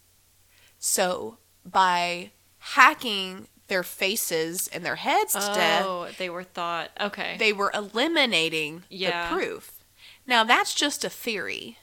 So 0.79 1.37
by 1.65 2.31
hacking 2.59 3.47
their 3.67 3.83
faces 3.83 4.67
and 4.67 4.85
their 4.85 4.95
heads 4.97 5.33
to 5.33 5.39
death, 5.39 5.85
Oh, 5.85 6.09
they 6.17 6.29
were 6.29 6.43
thought. 6.43 6.91
Okay. 6.99 7.35
they 7.39 7.51
were 7.53 7.71
eliminating 7.73 8.83
Yeah. 8.89 9.29
the 9.29 9.35
proof. 9.35 9.71
Now 10.27 10.43
that's 10.43 10.73
just 10.73 11.03
a 11.03 11.09
theory. 11.09 11.77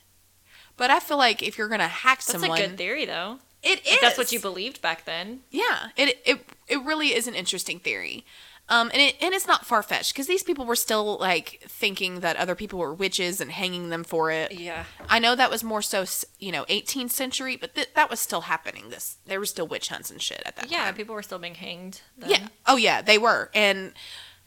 But 0.76 0.90
I 0.90 1.00
feel 1.00 1.16
like 1.16 1.42
if 1.42 1.58
you're 1.58 1.68
gonna 1.68 1.88
hack 1.88 2.18
that's 2.18 2.26
someone, 2.32 2.50
that's 2.50 2.62
a 2.62 2.68
good 2.68 2.78
theory, 2.78 3.04
though. 3.04 3.38
it 3.62 3.80
If 3.84 4.00
that's 4.00 4.18
what 4.18 4.32
you 4.32 4.40
believed 4.40 4.80
back 4.80 5.04
then. 5.04 5.40
Yeah, 5.50 5.88
it 5.96 6.20
it 6.24 6.46
it 6.68 6.82
really 6.82 7.14
is 7.14 7.26
an 7.26 7.34
interesting 7.34 7.78
theory. 7.78 8.24
Um, 8.68 8.90
and 8.92 9.02
it 9.02 9.16
and 9.20 9.34
it's 9.34 9.46
not 9.46 9.66
far 9.66 9.82
fetched 9.82 10.14
because 10.14 10.26
these 10.28 10.42
people 10.42 10.64
were 10.64 10.76
still 10.76 11.18
like 11.18 11.62
thinking 11.66 12.20
that 12.20 12.36
other 12.36 12.54
people 12.54 12.78
were 12.78 12.94
witches 12.94 13.40
and 13.40 13.50
hanging 13.50 13.90
them 13.90 14.02
for 14.04 14.30
it. 14.30 14.52
Yeah. 14.52 14.84
I 15.10 15.18
know 15.18 15.34
that 15.34 15.50
was 15.50 15.62
more 15.64 15.82
so, 15.82 16.04
you 16.38 16.52
know, 16.52 16.64
18th 16.66 17.10
century, 17.10 17.56
but 17.56 17.74
th- 17.74 17.92
that 17.94 18.08
was 18.08 18.18
still 18.20 18.42
happening. 18.42 18.88
This 18.88 19.16
there 19.26 19.38
were 19.40 19.46
still 19.46 19.66
witch 19.66 19.88
hunts 19.88 20.10
and 20.10 20.22
shit 20.22 20.42
at 20.46 20.56
that 20.56 20.70
Yeah, 20.70 20.84
time. 20.84 20.94
people 20.94 21.14
were 21.14 21.22
still 21.22 21.38
being 21.40 21.56
hanged. 21.56 22.00
Then. 22.16 22.30
Yeah. 22.30 22.48
Oh 22.66 22.76
yeah, 22.76 23.02
they 23.02 23.18
were. 23.18 23.50
And 23.52 23.92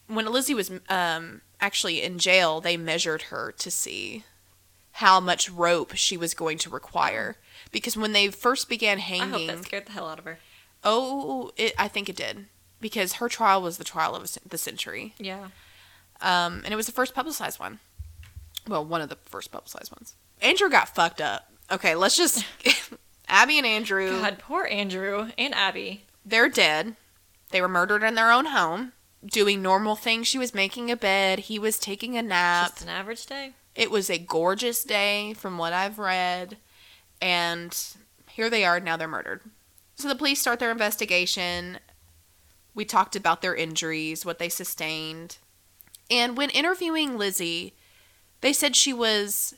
when 0.08 0.26
Lizzie 0.32 0.56
was 0.56 0.72
um 0.90 1.42
actually 1.60 2.02
in 2.02 2.18
jail, 2.18 2.62
they 2.62 2.78
measured 2.78 3.24
her 3.24 3.52
to 3.60 3.70
see 3.70 4.24
how 4.94 5.20
much 5.20 5.52
rope 5.52 5.94
she 5.96 6.16
was 6.18 6.34
going 6.34 6.58
to 6.60 6.70
require. 6.70 7.36
Because 7.72 7.98
when 7.98 8.14
they 8.14 8.30
first 8.30 8.70
began 8.70 8.98
hanging, 9.00 9.34
I 9.36 9.38
hope 9.38 9.48
that 9.48 9.66
scared 9.66 9.86
the 9.88 9.92
hell 9.92 10.08
out 10.08 10.20
of 10.20 10.26
her. 10.26 10.40
oh, 10.84 11.52
it, 11.58 11.74
I 11.78 11.90
think 11.90 12.08
it 12.10 12.16
did. 12.16 12.46
Because 12.82 13.14
her 13.14 13.30
trial 13.30 13.62
was 13.62 13.78
the 13.78 13.84
trial 13.84 14.16
of 14.16 14.38
the 14.48 14.58
century, 14.58 15.14
Yeah. 15.18 15.48
um, 16.22 16.62
and 16.66 16.74
it 16.74 16.76
was 16.76 16.86
the 16.86 16.92
first 16.92 17.14
publicized 17.16 17.60
one. 17.60 17.80
Well, 18.68 18.86
one 18.86 19.02
of 19.02 19.10
the 19.10 19.18
first 19.26 19.52
publicized 19.52 19.92
ones. 19.92 20.16
Andrew 20.42 20.70
got 20.70 20.90
fucked 20.94 21.22
up. 21.22 21.52
Okay, 21.72 21.96
let's 21.96 22.18
just. 22.18 22.46
Abby 23.28 23.58
and 23.58 23.66
Andrew, 23.66 24.20
God, 24.22 24.38
poor 24.40 24.66
Andrew 24.66 25.30
and 25.38 25.54
Abby. 25.56 26.06
they're 26.24 26.50
dead. 26.50 26.96
They 27.52 27.62
were 27.62 27.68
murdered 27.68 28.04
in 28.04 28.16
their 28.16 28.32
own 28.32 28.46
home, 28.48 28.92
doing 29.26 29.62
normal 29.62 29.96
things. 29.96 30.28
She 30.28 30.38
was 30.38 30.54
making 30.54 30.92
a 30.92 30.96
bed. 30.96 31.40
He 31.40 31.58
was 31.58 31.80
taking 31.80 32.18
a 32.18 32.22
nap. 32.22 32.72
Just 32.72 32.84
an 32.84 32.90
average 32.90 33.26
day. 33.26 33.54
It 33.76 33.90
was 33.90 34.10
a 34.10 34.18
gorgeous 34.20 34.84
day 34.84 35.34
from 35.34 35.58
what 35.58 35.74
I've 35.74 35.98
read. 36.00 36.58
And 37.22 37.76
here 38.30 38.50
they 38.50 38.64
are. 38.66 38.80
Now 38.80 38.98
they're 38.98 39.08
murdered. 39.08 39.42
So 39.96 40.08
the 40.08 40.16
police 40.16 40.40
start 40.42 40.60
their 40.60 40.72
investigation. 40.72 41.80
We 42.76 42.86
talked 42.86 43.16
about 43.16 43.42
their 43.42 43.56
injuries, 43.56 44.26
what 44.26 44.38
they 44.38 44.50
sustained. 44.50 45.38
And 46.12 46.38
when 46.38 46.50
interviewing 46.52 47.18
Lizzie, 47.18 47.74
they 48.42 48.54
said 48.54 48.76
she 48.76 48.94
was 48.94 49.56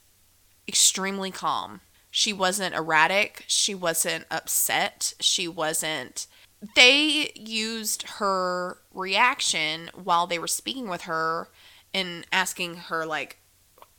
extremely 0.67 1.31
calm. 1.31 1.81
She 2.11 2.31
wasn't 2.31 2.75
erratic. 2.75 3.43
She 3.47 3.75
wasn't 3.75 4.25
upset. 4.31 5.13
She 5.19 5.47
wasn't. 5.47 6.27
They 6.75 7.31
used 7.35 8.03
her 8.03 8.77
reaction 8.93 9.89
while 9.93 10.25
they 10.25 10.39
were 10.39 10.47
speaking 10.47 10.87
with 10.87 11.01
her 11.01 11.49
and 11.93 12.25
asking 12.31 12.75
her, 12.75 13.05
like, 13.05 13.37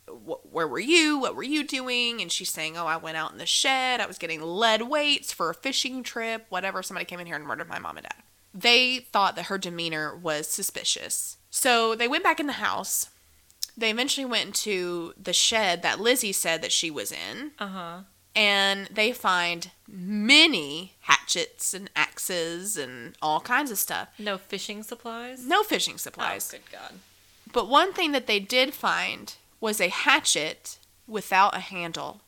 where 0.08 0.66
were 0.66 0.78
you? 0.78 1.18
What 1.18 1.36
were 1.36 1.42
you 1.42 1.64
doing? 1.64 2.22
And 2.22 2.32
she's 2.32 2.50
saying, 2.50 2.76
oh, 2.76 2.86
I 2.86 2.96
went 2.96 3.16
out 3.16 3.32
in 3.32 3.38
the 3.38 3.46
shed. 3.46 4.00
I 4.00 4.06
was 4.06 4.18
getting 4.18 4.40
lead 4.40 4.82
weights 4.82 5.32
for 5.32 5.50
a 5.50 5.54
fishing 5.54 6.02
trip, 6.02 6.46
whatever. 6.48 6.82
Somebody 6.82 7.04
came 7.04 7.20
in 7.20 7.26
here 7.26 7.36
and 7.36 7.44
murdered 7.44 7.68
my 7.68 7.78
mom 7.78 7.98
and 7.98 8.04
dad. 8.04 8.22
They 8.54 8.98
thought 8.98 9.36
that 9.36 9.46
her 9.46 9.58
demeanor 9.58 10.16
was 10.16 10.48
suspicious. 10.48 11.36
So 11.50 11.94
they 11.94 12.08
went 12.08 12.24
back 12.24 12.40
in 12.40 12.46
the 12.46 12.54
house. 12.54 13.10
They 13.76 13.90
eventually 13.90 14.24
went 14.24 14.46
into 14.46 15.12
the 15.20 15.32
shed 15.32 15.82
that 15.82 16.00
Lizzie 16.00 16.32
said 16.32 16.62
that 16.62 16.72
she 16.72 16.90
was 16.90 17.12
in 17.12 17.52
Uh 17.58 17.66
huh. 17.68 17.98
and 18.34 18.86
they 18.88 19.12
find 19.12 19.70
many 19.86 20.94
hatchets 21.00 21.74
and 21.74 21.88
axes 21.94 22.76
and 22.76 23.14
all 23.22 23.40
kinds 23.40 23.70
of 23.70 23.78
stuff. 23.78 24.08
No 24.18 24.36
fishing 24.38 24.82
supplies. 24.82 25.46
No 25.46 25.62
fishing 25.62 25.96
supplies. 25.98 26.52
Oh, 26.52 26.58
good 26.58 26.72
God. 26.72 26.94
But 27.52 27.68
one 27.68 27.92
thing 27.92 28.12
that 28.12 28.26
they 28.26 28.40
did 28.40 28.74
find 28.74 29.34
was 29.60 29.80
a 29.80 29.88
hatchet 29.88 30.78
without 31.06 31.56
a 31.56 31.60
handle. 31.60 32.22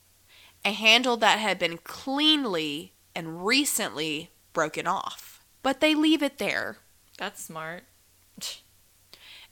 A 0.65 0.73
handle 0.73 1.17
that 1.19 1.39
had 1.39 1.59
been 1.59 1.79
cleanly 1.79 2.93
and 3.15 3.45
recently 3.47 4.31
broken 4.53 4.87
off. 4.87 5.40
But 5.63 5.81
they 5.81 5.95
leave 5.95 6.23
it 6.23 6.39
there. 6.39 6.79
That's 7.19 7.43
smart. 7.43 7.85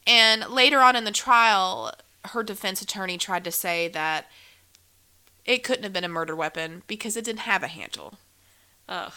And 0.07 0.49
later 0.49 0.81
on 0.81 0.97
in 0.97 1.05
the 1.05 1.11
trial, 1.11 1.93
her 2.25 2.43
defense 2.43 2.81
attorney 2.81 3.19
tried 3.19 3.45
to 3.45 3.51
say 3.51 3.89
that 3.89 4.27
it 5.45 5.63
couldn't 5.63 5.83
have 5.83 5.93
been 5.93 6.03
a 6.03 6.09
murder 6.09 6.35
weapon 6.35 6.83
because 6.87 7.15
it 7.15 7.25
didn't 7.25 7.41
have 7.41 7.63
a 7.63 7.69
handle. 7.69 8.15
Ugh. 8.89 9.13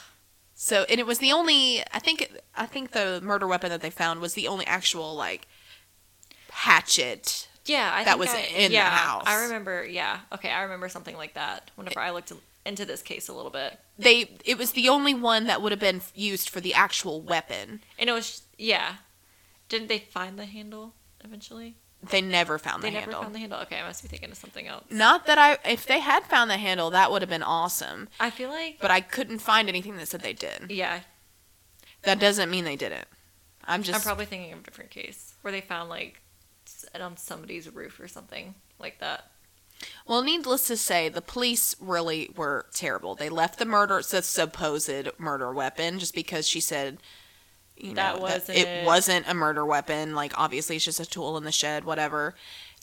So, 0.54 0.86
and 0.90 1.00
it 1.00 1.08
was 1.08 1.20
the 1.20 1.32
only 1.32 1.82
I 1.94 2.00
think 2.00 2.30
I 2.56 2.66
think 2.66 2.92
the 2.92 3.22
murder 3.24 3.48
weapon 3.48 3.70
that 3.70 3.82
they 3.82 3.90
found 3.90 4.20
was 4.20 4.34
the 4.34 4.50
only 4.50 4.68
actual 4.68 5.16
like 5.16 5.48
hatchet. 6.52 7.48
Yeah, 7.66 7.90
I 7.94 8.04
That 8.04 8.20
was 8.20 8.30
I, 8.30 8.42
in 8.56 8.72
the 8.72 8.80
house. 8.80 9.24
I 9.26 9.44
remember. 9.44 9.86
Yeah. 9.86 10.20
Okay, 10.34 10.50
I 10.50 10.64
remember 10.64 10.90
something 10.90 11.16
like 11.16 11.36
that. 11.36 11.72
Whenever 11.76 12.00
I 12.00 12.12
looked 12.12 12.34
into 12.66 12.86
this 12.86 13.02
case 13.02 13.28
a 13.28 13.34
little 13.34 13.52
bit, 13.52 13.80
They 13.98 14.38
it 14.46 14.58
was 14.58 14.72
the 14.74 14.88
only 14.90 15.14
one 15.14 15.46
that 15.48 15.62
would 15.62 15.72
have 15.72 15.80
been 15.80 16.02
used 16.16 16.50
for 16.50 16.62
the 16.62 16.74
actual 16.74 17.22
weapon. 17.22 17.82
and 17.98 18.10
it 18.10 18.14
was 18.14 18.44
yeah. 18.58 18.96
Didn't 19.70 19.88
they 19.88 20.00
find 20.00 20.38
the 20.38 20.46
handle 20.46 20.94
eventually? 21.24 21.76
They 22.04 22.22
never 22.22 22.58
found 22.58 22.82
They 22.84 22.90
the 22.90 22.94
never 22.94 23.04
handle. 23.12 23.22
found 23.22 23.36
the 23.36 23.40
handle. 23.40 23.60
Okay, 23.60 23.80
I 23.80 23.86
must 23.88 24.02
be 24.02 24.08
thinking 24.08 24.32
of 24.32 24.38
something 24.38 24.68
else. 24.68 24.86
Not 24.90 25.26
that 25.28 25.38
I 25.38 25.58
if 25.70 25.86
they 25.86 26.00
had 26.00 26.24
found 26.26 26.50
the 26.50 26.58
handle, 26.58 26.90
that 26.92 27.12
would 27.12 27.22
have 27.22 27.30
been 27.30 27.44
awesome. 27.44 28.10
I 28.20 28.30
feel 28.30 28.50
like 28.50 28.78
But 28.82 28.92
I 28.92 29.02
couldn't 29.02 29.40
find 29.40 29.68
anything 29.70 29.98
that 29.98 30.08
said 30.08 30.22
they 30.22 30.34
did. 30.34 30.70
yeah. 30.70 31.02
That 32.04 32.20
doesn't 32.20 32.50
mean 32.50 32.64
they 32.66 32.76
didn't. 32.76 33.08
I'm 33.66 33.84
just 33.84 33.96
I'm 34.00 34.02
probably 34.04 34.26
thinking 34.26 34.54
of 34.54 34.60
a 34.60 34.64
different 34.64 34.90
case 34.90 35.36
where 35.42 35.52
they 35.52 35.62
found 35.62 35.90
like 35.90 36.20
on 37.00 37.16
somebody's 37.18 37.70
roof 37.70 38.00
or 38.00 38.08
something 38.08 38.56
like 38.80 39.00
that. 39.00 39.31
Well, 40.08 40.22
needless 40.22 40.68
to 40.68 40.78
say, 40.78 41.10
the 41.10 41.22
police 41.22 41.76
really 41.80 42.32
were 42.36 42.66
terrible. 42.74 43.16
They 43.16 43.30
left 43.30 43.60
the 43.60 43.66
murder, 43.66 44.02
the 44.10 44.22
supposed 44.22 45.08
murder 45.18 45.54
weapon, 45.54 46.00
just 46.00 46.14
because 46.14 46.48
she 46.48 46.60
said, 46.60 46.98
you 47.78 47.94
That 47.96 48.16
know, 48.16 48.22
wasn't 48.22 48.58
it, 48.58 48.68
it. 48.68 48.86
wasn't 48.86 49.28
a 49.28 49.34
murder 49.34 49.66
weapon. 49.66 50.14
Like, 50.16 50.34
obviously, 50.38 50.76
it's 50.76 50.86
just 50.86 51.00
a 51.00 51.06
tool 51.06 51.38
in 51.38 51.44
the 51.44 51.52
shed, 51.52 51.84
whatever. 51.84 52.36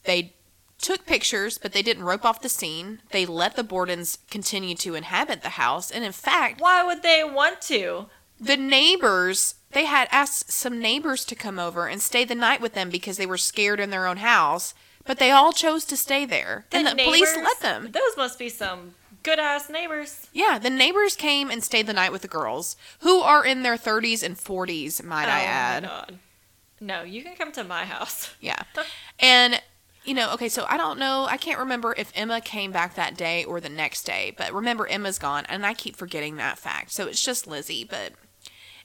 They 0.05 0.35
took 0.79 1.07
pictures, 1.07 1.59
but 1.59 1.73
they 1.73 1.83
didn't 1.83 2.05
rope 2.05 2.25
off 2.25 2.41
the 2.41 2.49
scene. 2.49 3.01
They 3.11 3.27
let 3.27 3.57
the 3.57 3.65
Bordens 3.65 4.19
continue 4.31 4.75
to 4.77 4.95
inhabit 4.95 5.43
the 5.43 5.51
house, 5.51 5.91
and 5.91 6.05
in 6.05 6.13
fact, 6.13 6.61
Why 6.61 6.83
would 6.85 7.03
they 7.03 7.23
want 7.25 7.61
to? 7.63 8.07
the 8.41 8.57
neighbors 8.57 9.57
they 9.73 9.85
had 9.85 10.09
asked 10.13 10.51
some 10.53 10.79
neighbors 10.81 11.25
to 11.27 11.35
come 11.35 11.59
over 11.59 11.89
and 11.89 12.01
stay 12.01 12.25
the 12.25 12.35
night 12.35 12.61
with 12.61 12.73
them 12.75 12.89
because 12.89 13.17
they 13.17 13.27
were 13.27 13.37
scared 13.37 13.81
in 13.81 13.91
their 13.91 14.07
own 14.07 14.19
house. 14.19 14.73
But 15.09 15.19
they 15.19 15.31
all 15.31 15.53
chose 15.53 15.87
to 15.87 15.97
stay 15.97 16.27
there, 16.27 16.67
and 16.71 16.87
the 16.87 17.03
police 17.03 17.35
let 17.35 17.61
them. 17.61 17.93
Those 17.93 18.15
must 18.19 18.39
be 18.39 18.51
some 18.51 18.95
good 19.23 19.39
ass 19.39 19.71
neighbors. 19.71 20.29
Yeah, 20.35 20.59
the 20.59 20.69
neighbors 20.69 21.17
came 21.17 21.51
and 21.51 21.65
stayed 21.65 21.87
the 21.87 21.95
night 21.95 22.13
with 22.13 22.21
the 22.21 22.29
girls, 22.29 22.77
who 23.01 23.21
are 23.21 23.43
in 23.43 23.63
their 23.63 23.79
30s 23.79 24.23
and 24.23 24.37
40s, 24.37 25.03
might 25.03 25.27
I 25.27 25.41
oh 25.41 25.47
add. 25.47 25.83
my 25.85 25.89
god. 25.89 26.19
No, 26.81 27.03
you 27.05 27.23
can 27.23 27.37
come 27.37 27.53
to 27.53 27.65
my 27.65 27.87
house. 27.87 28.35
Yeah. 28.43 28.63
And, 29.19 29.63
you 30.05 30.13
know, 30.13 30.31
okay, 30.35 30.51
so 30.51 30.67
I 30.69 30.77
don't 30.77 30.99
know. 30.99 31.27
I 31.27 31.39
can't 31.39 31.59
remember 31.59 31.95
if 31.97 32.13
Emma 32.15 32.43
came 32.43 32.71
back 32.71 32.95
that 32.97 33.17
day 33.17 33.45
or 33.45 33.63
the 33.63 33.71
next 33.71 34.03
day, 34.03 34.35
but 34.37 34.53
remember, 34.53 34.87
Emma's 34.87 35.19
gone, 35.19 35.47
and 35.49 35.65
I 35.65 35.73
keep 35.73 35.97
forgetting 35.97 36.37
that 36.37 36.59
fact. 36.59 36.93
So 36.93 37.07
it's 37.07 37.25
just 37.25 37.47
Lizzie, 37.47 37.83
but. 37.83 38.13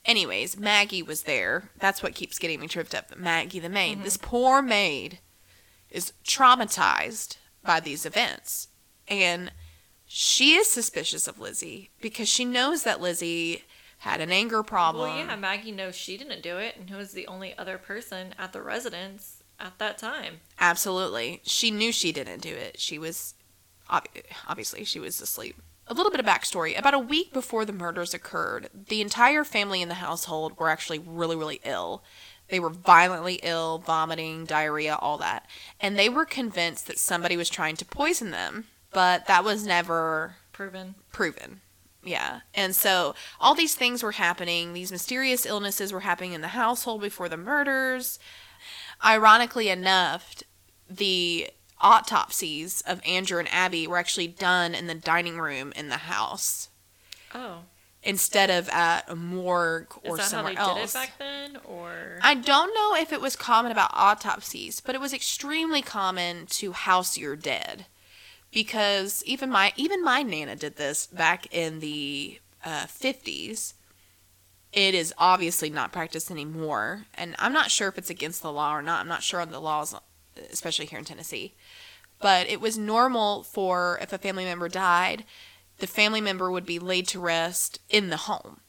Anyways, 0.06 0.58
Maggie 0.58 1.04
was 1.04 1.24
there. 1.24 1.70
That's 1.80 2.04
what 2.04 2.14
keeps 2.16 2.38
getting 2.38 2.60
me 2.60 2.68
tripped 2.68 2.94
up. 2.94 3.18
Maggie, 3.18 3.60
the 3.60 3.70
maid. 3.70 3.96
Mm-hmm. 3.96 4.04
This 4.04 4.18
poor 4.18 4.62
maid 4.62 5.20
is 5.94 6.12
traumatized 6.26 7.38
by 7.64 7.80
these 7.80 8.06
events. 8.06 8.68
And 9.08 9.54
she 10.06 10.56
is 10.56 10.70
suspicious 10.70 11.28
of 11.28 11.40
Lizzie 11.40 11.92
because 12.02 12.28
she 12.28 12.44
knows 12.44 12.84
that 12.84 13.00
Lizzie 13.00 13.64
had 14.00 14.20
an 14.20 14.32
anger 14.32 14.64
problem. 14.64 15.10
Well, 15.10 15.26
yeah, 15.26 15.36
Maggie 15.38 15.72
knows 15.72 15.96
she 15.96 16.18
didn't 16.18 16.44
do 16.44 16.58
it, 16.58 16.76
and 16.76 16.90
who 16.90 16.98
was 16.98 17.14
the 17.14 17.26
only 17.28 17.58
other 17.58 17.78
person 17.78 18.36
at 18.38 18.52
the 18.52 18.62
residence 18.62 19.44
at 19.60 19.80
that 19.80 19.98
time. 19.98 20.42
Absolutely. 20.60 21.42
She 21.46 21.72
knew 21.72 21.94
she 21.94 22.12
didn't 22.12 22.42
do 22.42 22.54
it. 22.54 22.82
She 22.82 23.00
was, 23.00 23.36
ob- 23.90 24.08
obviously, 24.48 24.84
she 24.84 25.00
was 25.00 25.22
asleep. 25.22 25.56
A 25.88 25.94
little 25.94 26.12
bit 26.12 26.20
of 26.20 26.26
backstory. 26.26 26.78
About 26.78 26.94
a 26.94 27.00
week 27.00 27.32
before 27.34 27.64
the 27.64 27.74
murders 27.74 28.14
occurred, 28.14 28.70
the 28.74 29.02
entire 29.02 29.44
family 29.44 29.82
in 29.82 29.90
the 29.90 29.96
household 29.96 30.58
were 30.58 30.70
actually 30.70 31.00
really, 31.00 31.36
really 31.36 31.62
ill. 31.64 32.04
They 32.54 32.60
were 32.60 32.70
violently 32.70 33.40
ill, 33.42 33.80
vomiting, 33.80 34.46
diarrhea, 34.46 34.96
all 35.02 35.18
that. 35.18 35.48
And 35.80 35.98
they 35.98 36.08
were 36.08 36.24
convinced 36.24 36.86
that 36.86 37.00
somebody 37.00 37.36
was 37.36 37.50
trying 37.50 37.78
to 37.78 37.84
poison 37.84 38.30
them, 38.30 38.66
but 38.92 39.26
that 39.26 39.44
was 39.44 39.66
never 39.66 40.36
Proven. 40.52 40.94
proven. 41.12 41.62
Yeah. 42.04 42.42
And 42.54 42.76
so 42.76 43.16
all 43.40 43.56
these 43.56 43.74
things 43.74 44.04
were 44.04 44.12
happening. 44.12 44.74
These 44.74 44.92
mysterious 44.92 45.48
illnesses 45.48 45.92
were 45.92 46.02
happening 46.02 46.34
in 46.34 46.42
the 46.42 46.50
household 46.50 47.02
before 47.02 47.28
the 47.28 47.38
murders. 47.38 48.20
Ironically 49.04 49.70
enough, 49.70 50.44
the 50.88 51.50
autopsies 51.82 52.82
of 52.86 53.02
Andrew 53.04 53.40
and 53.40 53.52
Abby 53.52 53.88
were 53.88 53.98
actually 53.98 54.28
done 54.28 54.76
in 54.76 54.86
the 54.86 54.94
dining 54.94 55.40
room 55.40 55.74
in 55.76 55.90
the 55.90 55.98
house 55.98 56.70
Oh. 57.34 57.64
Instead 58.04 58.50
of 58.50 58.68
at 58.70 59.06
a 59.08 59.16
morgue 59.16 59.88
or 60.04 60.20
somewhere 60.20 60.58
else. 60.58 60.76
did 60.76 60.90
it 60.90 60.94
back 60.94 61.18
then? 61.18 61.58
Or. 61.64 62.20
I 62.22 62.36
don't 62.36 62.74
know 62.76 62.96
if 63.02 63.14
it 63.14 63.22
was 63.22 63.36
common 63.36 63.72
about 63.72 63.92
autopsies, 63.94 64.82
but 64.82 64.94
it 64.94 65.02
was 65.02 65.14
extremely 65.14 65.82
common 65.82 66.46
to 66.48 66.74
house 66.74 67.18
your 67.18 67.36
dead, 67.36 67.86
because 68.52 69.24
even 69.26 69.50
my 69.50 69.72
even 69.78 70.04
my 70.04 70.22
nana 70.22 70.56
did 70.56 70.76
this 70.76 71.08
back 71.08 71.48
in 71.54 71.80
the 71.80 72.40
uh, 72.66 72.86
fifties. 72.88 73.74
it 74.74 74.96
is 74.96 75.14
obviously 75.18 75.70
not 75.70 75.92
practiced 75.92 76.32
anymore, 76.32 77.06
and 77.14 77.36
I'm 77.38 77.54
not 77.54 77.72
sure 77.72 77.88
if 77.88 77.98
it's 77.98 78.10
against 78.10 78.42
the 78.42 78.52
law 78.52 78.76
or 78.76 78.82
not. 78.82 79.02
I'm 79.02 79.08
not 79.08 79.24
sure 79.24 79.40
on 79.40 79.52
the 79.52 79.62
laws, 79.62 79.96
especially 80.52 80.88
here 80.88 81.00
in 81.00 81.06
Tennessee. 81.06 81.54
But 82.20 82.50
it 82.50 82.60
was 82.60 82.78
normal 82.78 83.44
for 83.44 84.00
if 84.02 84.14
a 84.14 84.18
family 84.18 84.46
member 84.46 84.70
died, 84.70 85.26
the 85.80 85.88
family 85.88 86.22
member 86.22 86.52
would 86.52 86.66
be 86.66 86.80
laid 86.80 87.08
to 87.10 87.20
rest 87.20 87.80
in 87.90 88.10
the 88.10 88.18
home 88.18 88.60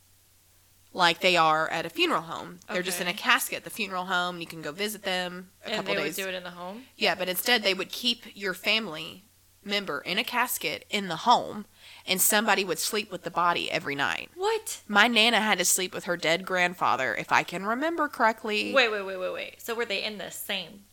like 0.95 1.21
they 1.21 1.37
are 1.37 1.69
at 1.69 1.85
a 1.85 1.91
funeral 1.91 2.23
home. 2.23 2.61
They're 2.73 2.83
just 2.83 3.01
in 3.01 3.09
a 3.09 3.13
casket 3.13 3.59
at 3.59 3.65
the 3.65 3.71
funeral 3.71 4.05
home. 4.07 4.41
You 4.41 4.47
can 4.47 4.63
go 4.63 4.71
visit 4.73 5.03
them 5.03 5.51
a 5.65 5.69
and 5.69 5.77
couple 5.77 5.95
they 5.95 6.01
days. 6.05 6.17
would 6.17 6.23
do 6.23 6.29
it 6.29 6.35
in 6.37 6.45
the 6.45 6.51
home? 6.51 6.85
Yeah, 6.97 7.17
but 7.17 7.29
instead 7.29 7.63
they 7.63 7.75
would 7.75 7.91
keep 7.91 8.25
your 8.35 8.55
family 8.55 9.25
member 9.65 10.01
in 10.01 10.19
a 10.19 10.25
casket 10.25 10.85
in 10.91 11.09
the 11.09 11.17
home, 11.17 11.67
and 12.07 12.21
somebody 12.21 12.65
would 12.65 12.79
sleep 12.79 13.11
with 13.11 13.23
the 13.23 13.31
body 13.31 13.71
every 13.71 13.95
night. 13.95 14.31
What? 14.37 14.83
My 14.87 15.09
nana 15.09 15.41
had 15.41 15.59
to 15.59 15.65
sleep 15.65 15.93
with 15.95 16.05
her 16.05 16.17
dead 16.17 16.45
grandfather, 16.47 17.15
if 17.15 17.33
I 17.33 17.43
can 17.43 17.65
remember 17.67 18.09
correctly. 18.09 18.73
Wait, 18.73 18.91
wait, 18.91 19.05
wait, 19.05 19.19
wait, 19.19 19.33
wait. 19.33 19.63
So 19.63 19.75
were 19.75 19.87
they 19.87 20.05
in 20.05 20.19
the 20.19 20.31
same 20.31 20.85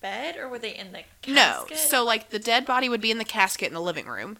bed 0.00 0.36
or 0.36 0.48
were 0.48 0.58
they 0.58 0.74
in 0.74 0.92
the 0.92 1.02
casket? 1.22 1.34
no, 1.34 1.66
so 1.76 2.04
like 2.04 2.30
the 2.30 2.38
dead 2.38 2.64
body 2.66 2.88
would 2.88 3.00
be 3.00 3.10
in 3.10 3.18
the 3.18 3.24
casket 3.24 3.68
in 3.68 3.74
the 3.74 3.80
living 3.80 4.06
room, 4.06 4.38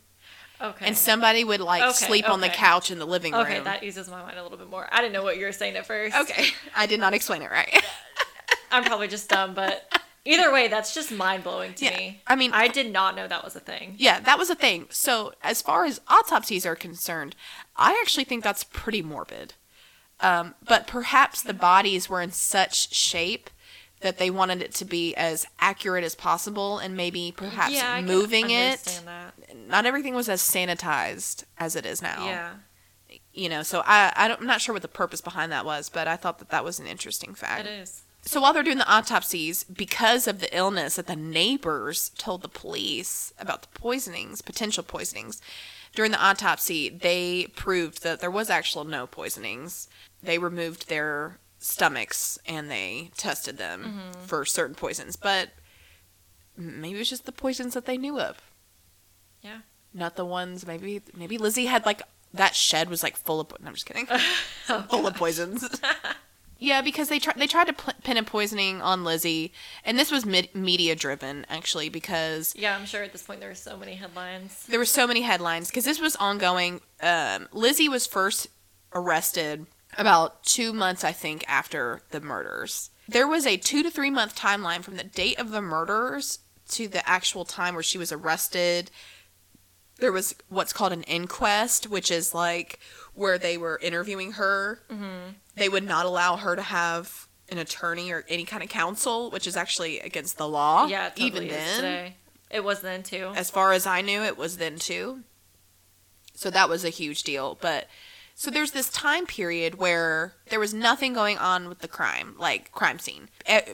okay. 0.61 0.87
and 0.87 0.97
somebody 0.97 1.45
would 1.45 1.61
like 1.61 1.83
Okay, 1.83 1.93
sleep 2.07 2.29
on 2.29 2.41
the 2.41 2.49
couch 2.49 2.91
in 2.91 2.99
the 2.99 3.07
living 3.07 3.33
room. 3.33 3.43
Okay, 3.43 3.61
that 3.61 3.83
eases 3.83 4.09
my 4.09 4.23
mind 4.23 4.39
a 4.39 4.43
little 4.43 4.59
bit 4.59 4.69
more. 4.71 4.89
I 4.93 5.01
didn't 5.01 5.13
know 5.13 5.23
what 5.23 5.39
you 5.39 5.45
were 5.47 5.53
saying 5.53 5.77
at 5.77 5.87
first. 5.87 6.17
okay, 6.17 6.47
I 6.77 6.87
did 6.87 7.01
not 7.01 7.15
explain 7.15 7.43
it 7.43 7.51
right. 7.51 7.83
I'm 8.71 8.85
probably 8.85 9.09
just 9.09 9.29
dumb, 9.29 9.55
but 9.55 9.93
either 10.25 10.53
way, 10.53 10.69
that's 10.69 10.95
just 10.95 11.11
mind 11.11 11.43
blowing 11.45 11.75
to 11.75 11.85
Yeah, 11.87 11.97
me. 11.97 12.23
I 12.27 12.37
mean- 12.37 12.53
I 12.53 12.69
did 12.69 12.93
not 12.93 13.17
know 13.17 13.27
that 13.27 13.43
was 13.45 13.57
a 13.57 13.61
thing. 13.61 13.95
Yeah, 13.99 14.21
that 14.21 14.39
was 14.39 14.49
a 14.51 14.55
thing. 14.55 14.87
So, 14.91 15.33
as 15.43 15.61
far 15.61 15.85
as 15.85 16.01
autopsies 16.09 16.65
are 16.65 16.77
concerned, 16.77 17.35
I 17.77 17.99
actually 18.03 18.25
think 18.25 18.45
that's 18.45 18.63
pretty 18.65 19.03
morbid. 19.03 19.55
Um, 20.21 20.55
but 20.63 20.87
perhaps 20.87 21.43
the 21.43 21.55
bodies 21.55 22.09
were 22.11 22.21
in 22.21 22.31
such 22.31 22.95
shape 22.95 23.49
that 24.01 24.19
they 24.19 24.31
wanted 24.31 24.63
it 24.63 24.75
to 24.75 24.85
be 24.85 25.15
as 25.15 25.47
accurate 25.59 26.05
as 26.05 26.15
possible 26.15 26.79
and 26.79 26.97
maybe 26.97 27.33
perhaps 27.37 27.75
yeah, 27.75 28.01
moving 28.01 28.51
it. 28.51 28.73
understand 28.73 29.07
That. 29.07 29.57
Not 29.69 29.87
everything 29.87 30.15
was 30.15 30.29
as 30.29 30.41
sanitized 30.41 31.45
as 31.59 31.77
it 31.77 31.85
is 31.85 32.01
now. 32.01 32.25
Yeah. 32.25 32.51
You 33.33 33.49
know, 33.49 33.63
so 33.63 33.83
I, 33.85 34.13
I 34.17 34.29
don't, 34.29 34.41
I'm 34.41 34.47
not 34.47 34.61
sure 34.61 34.73
what 34.73 34.83
the 34.83 34.89
purpose 34.89 35.21
behind 35.21 35.53
that 35.53 35.65
was, 35.65 35.89
but 35.89 36.09
I 36.09 36.17
thought 36.17 36.39
that 36.39 36.49
that 36.51 36.65
was 36.65 36.81
an 36.81 36.87
interesting 36.87 37.35
fact. 37.35 37.67
It 37.67 37.71
is. 37.71 38.03
So 38.23 38.41
while 38.41 38.53
they're 38.53 38.63
doing 38.63 38.79
the 38.79 38.93
autopsies, 38.93 39.65
because 39.65 40.27
of 40.27 40.41
the 40.41 40.55
illness 40.57 40.97
that 40.97 41.07
the 41.07 41.17
neighbors 41.17 42.11
told 42.19 42.43
the 42.43 42.49
police 42.49 43.33
about 43.39 43.63
the 43.63 43.69
poisonings, 43.79 44.43
potential 44.43 44.83
poisonings, 44.83 45.41
during 45.95 46.11
the 46.11 46.23
autopsy, 46.23 46.89
they 46.89 47.49
proved 47.57 48.03
that 48.03 48.21
there 48.21 48.31
was 48.31 48.51
actual 48.51 48.85
no 48.85 49.07
poisonings. 49.07 49.89
They 50.23 50.39
removed 50.39 50.89
their 50.89 51.39
stomachs 51.61 52.39
and 52.47 52.71
they 52.71 53.11
tested 53.17 53.59
them 53.59 54.01
for 54.27 54.45
certain 54.45 54.75
poisons, 54.75 55.15
but 55.17 55.51
maybe 56.57 56.97
it 56.97 56.99
was 56.99 57.11
just 57.11 57.27
the 57.27 57.33
poisons 57.33 57.75
that 57.75 57.85
they 57.87 57.97
knew 57.99 58.19
of. 58.19 58.39
Yeah. 59.43 59.59
Not 59.95 60.17
the 60.17 60.25
ones 60.25 60.67
maybe 60.67 61.03
maybe 61.17 61.37
Lizzie 61.39 61.67
had 61.67 61.85
like 61.87 62.03
that 62.33 62.55
shed 62.55 62.89
was 62.89 63.03
like 63.03 63.17
full 63.17 63.41
of 63.41 63.51
no, 63.61 63.69
I'm 63.69 63.75
just 63.75 63.87
kidding. 63.87 64.07
full 64.89 65.07
of 65.07 65.15
poisons. 65.17 65.69
yeah, 66.59 66.81
because 66.81 67.09
they 67.09 67.19
tried 67.19 67.37
they 67.37 67.47
tried 67.49 67.67
to 67.67 67.73
pl- 67.73 67.95
pin 68.05 68.17
a 68.17 68.23
poisoning 68.23 68.81
on 68.81 69.03
Lizzie, 69.03 69.53
and 69.85 69.99
this 69.99 70.11
was 70.13 70.25
mid- 70.25 70.55
media 70.55 70.95
driven 70.95 71.45
actually 71.49 71.89
because 71.89 72.55
Yeah, 72.57 72.77
I'm 72.77 72.87
sure 72.87 73.03
at 73.03 73.11
this 73.13 73.23
point 73.25 73.41
there 73.41 73.49
were 73.49 73.55
so 73.57 73.77
many 73.77 73.95
headlines. 73.95 74.65
there 74.69 74.79
were 74.79 74.85
so 74.85 75.07
many 75.09 75.23
headlines 75.23 75.69
because 75.69 75.85
this 75.85 76.01
was 76.01 76.15
ongoing. 76.17 76.81
Um, 77.03 77.49
Lizzie 77.53 77.89
was 77.89 78.07
first 78.07 78.47
arrested 78.95 79.67
about 79.99 80.43
two 80.45 80.73
months, 80.73 81.05
I 81.05 81.13
think, 81.13 81.45
after 81.49 82.03
the 82.11 82.21
murders. 82.21 82.91
There 83.09 83.27
was 83.27 83.47
a 83.47 83.57
two 83.57 83.83
to 83.83 83.91
three 83.91 84.11
month 84.11 84.37
timeline 84.37 84.83
from 84.83 84.97
the 84.97 85.05
date 85.05 85.39
of 85.39 85.51
the 85.51 85.61
murders 85.61 86.41
to 86.71 86.89
the 86.89 87.07
actual 87.09 87.45
time 87.45 87.75
where 87.75 87.83
she 87.83 87.99
was 87.99 88.13
arrested. 88.13 88.91
There 89.99 90.13
was 90.13 90.35
what's 90.49 90.73
called 90.73 90.93
an 90.93 91.03
inquest, 91.03 91.89
which 91.91 92.11
is 92.11 92.35
like 92.35 92.79
where 93.15 93.39
they 93.39 93.59
were 93.59 93.79
interviewing 93.83 94.33
her. 94.33 94.83
Mm-hmm. 94.91 95.33
They 95.57 95.69
would 95.69 95.85
not 95.85 96.07
allow 96.07 96.37
her 96.37 96.57
to 96.57 96.63
have 96.63 97.27
an 97.51 97.59
attorney 97.59 98.13
or 98.13 98.25
any 98.29 98.45
kind 98.45 98.63
of 98.63 98.69
counsel, 98.69 99.31
which 99.31 99.47
is 99.47 99.57
actually 99.57 99.99
against 100.01 100.39
the 100.39 100.49
law. 100.49 100.87
Yeah, 100.87 101.09
totally 101.09 101.27
even 101.27 101.49
then. 101.49 101.77
today. 101.77 102.17
It 102.51 102.65
was 102.65 102.81
then 102.81 103.03
too. 103.03 103.33
As 103.35 103.51
far 103.51 103.73
as 103.73 103.87
I 103.87 104.01
knew, 104.01 104.23
it 104.23 104.39
was 104.39 104.57
then 104.57 104.77
too. 104.77 105.21
So 106.35 106.51
that 106.51 106.69
was 106.69 106.85
a 106.85 106.91
huge 106.91 107.23
deal. 107.23 107.59
But 107.61 107.89
so 108.41 108.51
there's 108.51 108.71
this 108.71 108.89
time 108.89 109.27
period 109.27 109.75
where 109.75 110.33
there 110.49 110.59
was 110.59 110.73
nothing 110.73 111.13
going 111.13 111.37
on 111.37 111.69
with 111.69 111.81
the 111.81 111.87
crime, 111.87 112.35
like 112.39 112.73
crime 112.73 112.99
scene. 112.99 113.29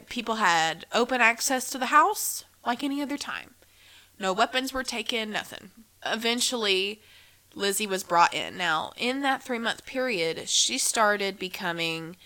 People 0.09 0.35
had 0.35 0.85
open 0.93 1.21
access 1.21 1.69
to 1.69 1.77
the 1.77 1.85
house 1.85 2.43
like 2.65 2.83
any 2.83 3.01
other 3.01 3.17
time. 3.17 3.55
No 4.19 4.33
weapons 4.33 4.73
were 4.73 4.83
taken, 4.83 5.31
nothing. 5.31 5.71
Eventually, 6.05 7.01
Lizzie 7.55 7.87
was 7.87 8.03
brought 8.03 8.33
in. 8.33 8.57
Now, 8.57 8.91
in 8.97 9.21
that 9.21 9.41
three 9.41 9.57
month 9.57 9.85
period, 9.85 10.49
she 10.49 10.77
started 10.77 11.39
becoming, 11.39 12.17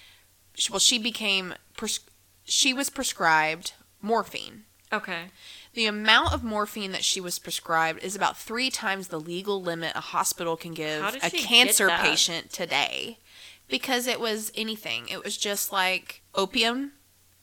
well, 0.67 0.79
she 0.79 0.97
became, 0.97 1.53
pres- 1.77 1.99
she 2.43 2.73
was 2.73 2.89
prescribed 2.89 3.73
morphine. 4.01 4.63
Okay. 4.91 5.25
The 5.73 5.85
amount 5.85 6.33
of 6.33 6.43
morphine 6.43 6.91
that 6.91 7.03
she 7.03 7.21
was 7.21 7.39
prescribed 7.39 8.03
is 8.03 8.15
about 8.15 8.37
three 8.37 8.69
times 8.69 9.07
the 9.07 9.19
legal 9.19 9.61
limit 9.61 9.93
a 9.95 10.01
hospital 10.01 10.57
can 10.57 10.73
give 10.73 11.01
a 11.23 11.29
cancer 11.29 11.89
patient 11.89 12.51
today. 12.51 13.19
Because 13.69 14.05
it 14.05 14.19
was 14.19 14.51
anything. 14.53 15.07
It 15.07 15.23
was 15.23 15.37
just 15.37 15.71
like 15.71 16.23
opium 16.35 16.91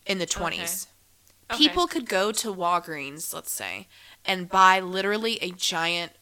in 0.05 0.19
the 0.19 0.27
20s. 0.27 0.89
Okay. 1.51 1.57
People 1.57 1.87
could 1.87 2.07
go 2.07 2.31
to 2.33 2.53
Walgreens, 2.53 3.33
let's 3.33 3.51
say, 3.51 3.89
and 4.27 4.51
buy 4.51 4.81
literally 4.81 5.39
a 5.41 5.51
giant 5.51 6.13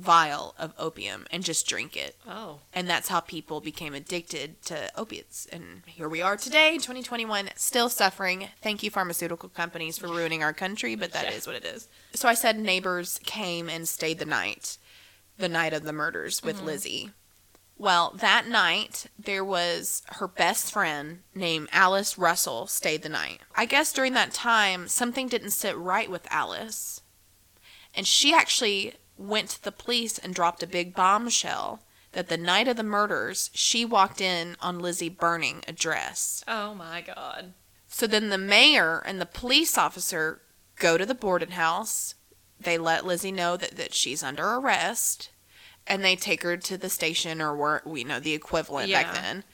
vial 0.00 0.54
of 0.58 0.72
opium 0.78 1.26
and 1.30 1.44
just 1.44 1.66
drink 1.66 1.96
it. 1.96 2.16
Oh. 2.26 2.60
And 2.72 2.88
that's 2.88 3.08
how 3.08 3.20
people 3.20 3.60
became 3.60 3.94
addicted 3.94 4.62
to 4.62 4.90
opiates. 4.98 5.46
And 5.52 5.82
here 5.86 6.08
we 6.08 6.22
are 6.22 6.36
today, 6.36 6.74
2021, 6.74 7.50
still 7.56 7.88
suffering. 7.88 8.48
Thank 8.62 8.82
you, 8.82 8.90
pharmaceutical 8.90 9.48
companies, 9.48 9.98
for 9.98 10.08
ruining 10.08 10.42
our 10.42 10.52
country, 10.52 10.94
but 10.94 11.12
that 11.12 11.32
is 11.32 11.46
Yeah. 11.46 11.52
what 11.52 11.64
it 11.64 11.68
is. 11.68 11.88
So 12.14 12.28
I 12.28 12.34
said 12.34 12.58
neighbors 12.58 13.20
came 13.24 13.68
and 13.68 13.88
stayed 13.88 14.18
the 14.18 14.24
night, 14.26 14.78
the 15.38 15.48
night 15.48 15.72
of 15.72 15.82
the 15.84 15.92
murders 15.92 16.38
Mm-hmm. 16.38 16.46
with 16.46 16.60
Lizzie. 16.62 17.10
Well, 17.76 18.12
that 18.16 18.46
night, 18.46 19.06
there 19.18 19.44
was 19.44 20.02
her 20.18 20.28
best 20.28 20.70
friend 20.70 21.22
named 21.34 21.68
Alice 21.72 22.18
Russell 22.18 22.66
stayed 22.66 23.02
the 23.02 23.08
night. 23.08 23.40
I 23.56 23.64
guess 23.64 23.90
during 23.92 24.12
that 24.14 24.32
time, 24.32 24.86
something 24.86 25.28
didn't 25.28 25.50
sit 25.52 25.76
right 25.78 26.10
with 26.10 26.26
Alice. 26.30 27.00
And 27.94 28.06
she 28.06 28.34
actually 28.34 28.94
went 29.20 29.50
to 29.50 29.62
the 29.62 29.72
police 29.72 30.18
and 30.18 30.34
dropped 30.34 30.62
a 30.62 30.66
big 30.66 30.94
bombshell 30.94 31.82
that 32.12 32.28
the 32.28 32.36
night 32.36 32.66
of 32.66 32.76
the 32.76 32.82
murders, 32.82 33.50
she 33.54 33.84
walked 33.84 34.20
in 34.20 34.56
on 34.60 34.80
Lizzie 34.80 35.08
burning 35.08 35.62
a 35.68 35.72
dress. 35.72 36.44
Oh 36.48 36.74
my 36.74 37.02
god. 37.02 37.52
So 37.86 38.06
then 38.06 38.30
the 38.30 38.38
mayor 38.38 39.02
and 39.04 39.20
the 39.20 39.26
police 39.26 39.76
officer 39.76 40.40
go 40.76 40.96
to 40.96 41.06
the 41.06 41.14
boarding 41.14 41.50
house. 41.50 42.14
They 42.58 42.78
let 42.78 43.06
Lizzie 43.06 43.32
know 43.32 43.56
that, 43.56 43.76
that 43.76 43.94
she's 43.94 44.22
under 44.22 44.54
arrest 44.54 45.30
and 45.86 46.04
they 46.04 46.16
take 46.16 46.42
her 46.42 46.56
to 46.56 46.76
the 46.76 46.90
station 46.90 47.40
or 47.40 47.56
where 47.56 47.82
we 47.84 48.04
know 48.04 48.20
the 48.20 48.34
equivalent 48.34 48.90
back 48.92 49.14
then 49.14 49.44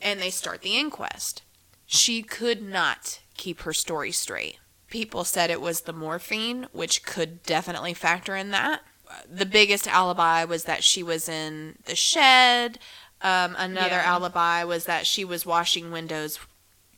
and 0.00 0.20
they 0.20 0.30
start 0.30 0.62
the 0.62 0.76
inquest. 0.76 1.42
She 1.86 2.22
could 2.22 2.62
not 2.62 3.20
keep 3.36 3.62
her 3.62 3.72
story 3.72 4.12
straight. 4.12 4.58
People 4.88 5.24
said 5.24 5.50
it 5.50 5.60
was 5.60 5.82
the 5.82 5.92
morphine, 5.92 6.68
which 6.72 7.04
could 7.04 7.42
definitely 7.42 7.94
factor 7.94 8.36
in 8.36 8.50
that. 8.52 8.82
The 9.28 9.46
biggest 9.46 9.86
alibi 9.88 10.44
was 10.44 10.64
that 10.64 10.84
she 10.84 11.02
was 11.02 11.28
in 11.28 11.76
the 11.84 11.94
shed. 11.94 12.78
Um, 13.22 13.54
another 13.58 13.96
Yeah. 13.96 14.02
alibi 14.12 14.64
was 14.64 14.84
that 14.84 15.06
she 15.06 15.24
was 15.24 15.46
washing 15.46 15.90
windows 15.90 16.38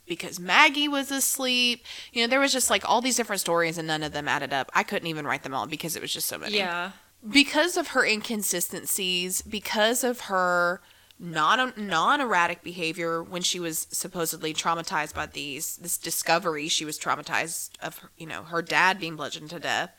because 0.07 0.39
Maggie 0.41 0.89
was 0.89 1.11
asleep. 1.11 1.85
You 2.13 2.23
know, 2.23 2.29
there 2.29 2.41
was 2.41 2.53
just 2.53 2.71
like 2.71 2.89
all 2.89 3.01
these 3.01 3.17
different 3.17 3.41
stories 3.41 3.79
and 3.79 3.87
none 3.87 4.03
of 4.03 4.13
them 4.13 4.29
added 4.29 4.53
up. 4.53 4.71
I 4.75 4.83
couldn't 4.83 5.09
even 5.09 5.27
write 5.27 5.43
them 5.43 5.55
all 5.55 5.67
because 5.67 5.95
it 5.97 6.03
was 6.03 6.13
just 6.13 6.27
so 6.29 6.39
many. 6.39 6.57
Yeah. 6.57 6.93
Because 7.29 7.77
of 7.77 7.89
her 7.89 8.05
inconsistencies, 8.05 9.43
because 9.43 10.05
of 10.05 10.21
her 10.23 10.81
non 11.19 11.73
non 11.77 12.21
erratic 12.21 12.63
behavior 12.63 13.23
when 13.23 13.43
she 13.43 13.59
was 13.59 13.87
supposedly 13.91 14.53
traumatized 14.53 15.15
by 15.15 15.27
these 15.27 15.77
this 15.79 15.97
discovery, 15.97 16.69
she 16.69 16.85
was 16.85 16.99
traumatized 16.99 17.71
of 17.81 18.01
you 18.17 18.27
know 18.27 18.43
her 18.45 18.63
dad 18.63 19.01
being 19.01 19.17
bludgeoned 19.17 19.51
to 19.51 19.59
death. 19.59 19.91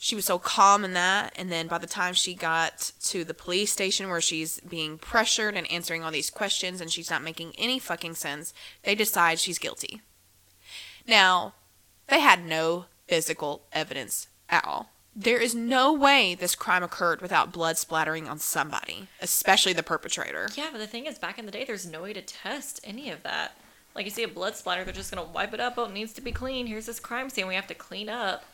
She 0.00 0.14
was 0.14 0.26
so 0.26 0.38
calm 0.38 0.84
in 0.84 0.92
that, 0.94 1.32
and 1.34 1.50
then 1.50 1.66
by 1.66 1.78
the 1.78 1.88
time 1.88 2.14
she 2.14 2.32
got 2.32 2.92
to 3.02 3.24
the 3.24 3.34
police 3.34 3.72
station 3.72 4.08
where 4.08 4.20
she's 4.20 4.60
being 4.60 4.96
pressured 4.96 5.56
and 5.56 5.70
answering 5.72 6.04
all 6.04 6.12
these 6.12 6.30
questions 6.30 6.80
and 6.80 6.90
she's 6.90 7.10
not 7.10 7.20
making 7.20 7.52
any 7.58 7.80
fucking 7.80 8.14
sense, 8.14 8.54
they 8.84 8.94
decide 8.94 9.40
she's 9.40 9.58
guilty. 9.58 10.00
Now, 11.04 11.54
they 12.06 12.20
had 12.20 12.46
no 12.46 12.84
physical 13.08 13.62
evidence 13.72 14.28
at 14.48 14.64
all. 14.64 14.90
There 15.16 15.40
is 15.40 15.52
no 15.52 15.92
way 15.92 16.36
this 16.36 16.54
crime 16.54 16.84
occurred 16.84 17.20
without 17.20 17.52
blood 17.52 17.76
splattering 17.76 18.28
on 18.28 18.38
somebody, 18.38 19.08
especially 19.20 19.72
the 19.72 19.82
perpetrator. 19.82 20.48
Yeah, 20.54 20.68
but 20.70 20.78
the 20.78 20.86
thing 20.86 21.06
is, 21.06 21.18
back 21.18 21.40
in 21.40 21.46
the 21.46 21.50
day, 21.50 21.64
there's 21.64 21.90
no 21.90 22.02
way 22.02 22.12
to 22.12 22.22
test 22.22 22.78
any 22.84 23.10
of 23.10 23.24
that. 23.24 23.56
Like, 23.96 24.04
you 24.04 24.12
see 24.12 24.22
a 24.22 24.28
blood 24.28 24.54
splatter, 24.54 24.84
they're 24.84 24.94
just 24.94 25.12
gonna 25.12 25.28
wipe 25.28 25.52
it 25.52 25.58
up. 25.58 25.74
Oh, 25.76 25.86
it 25.86 25.92
needs 25.92 26.12
to 26.12 26.20
be 26.20 26.30
clean. 26.30 26.68
Here's 26.68 26.86
this 26.86 27.00
crime 27.00 27.30
scene 27.30 27.48
we 27.48 27.56
have 27.56 27.66
to 27.66 27.74
clean 27.74 28.08
up. 28.08 28.44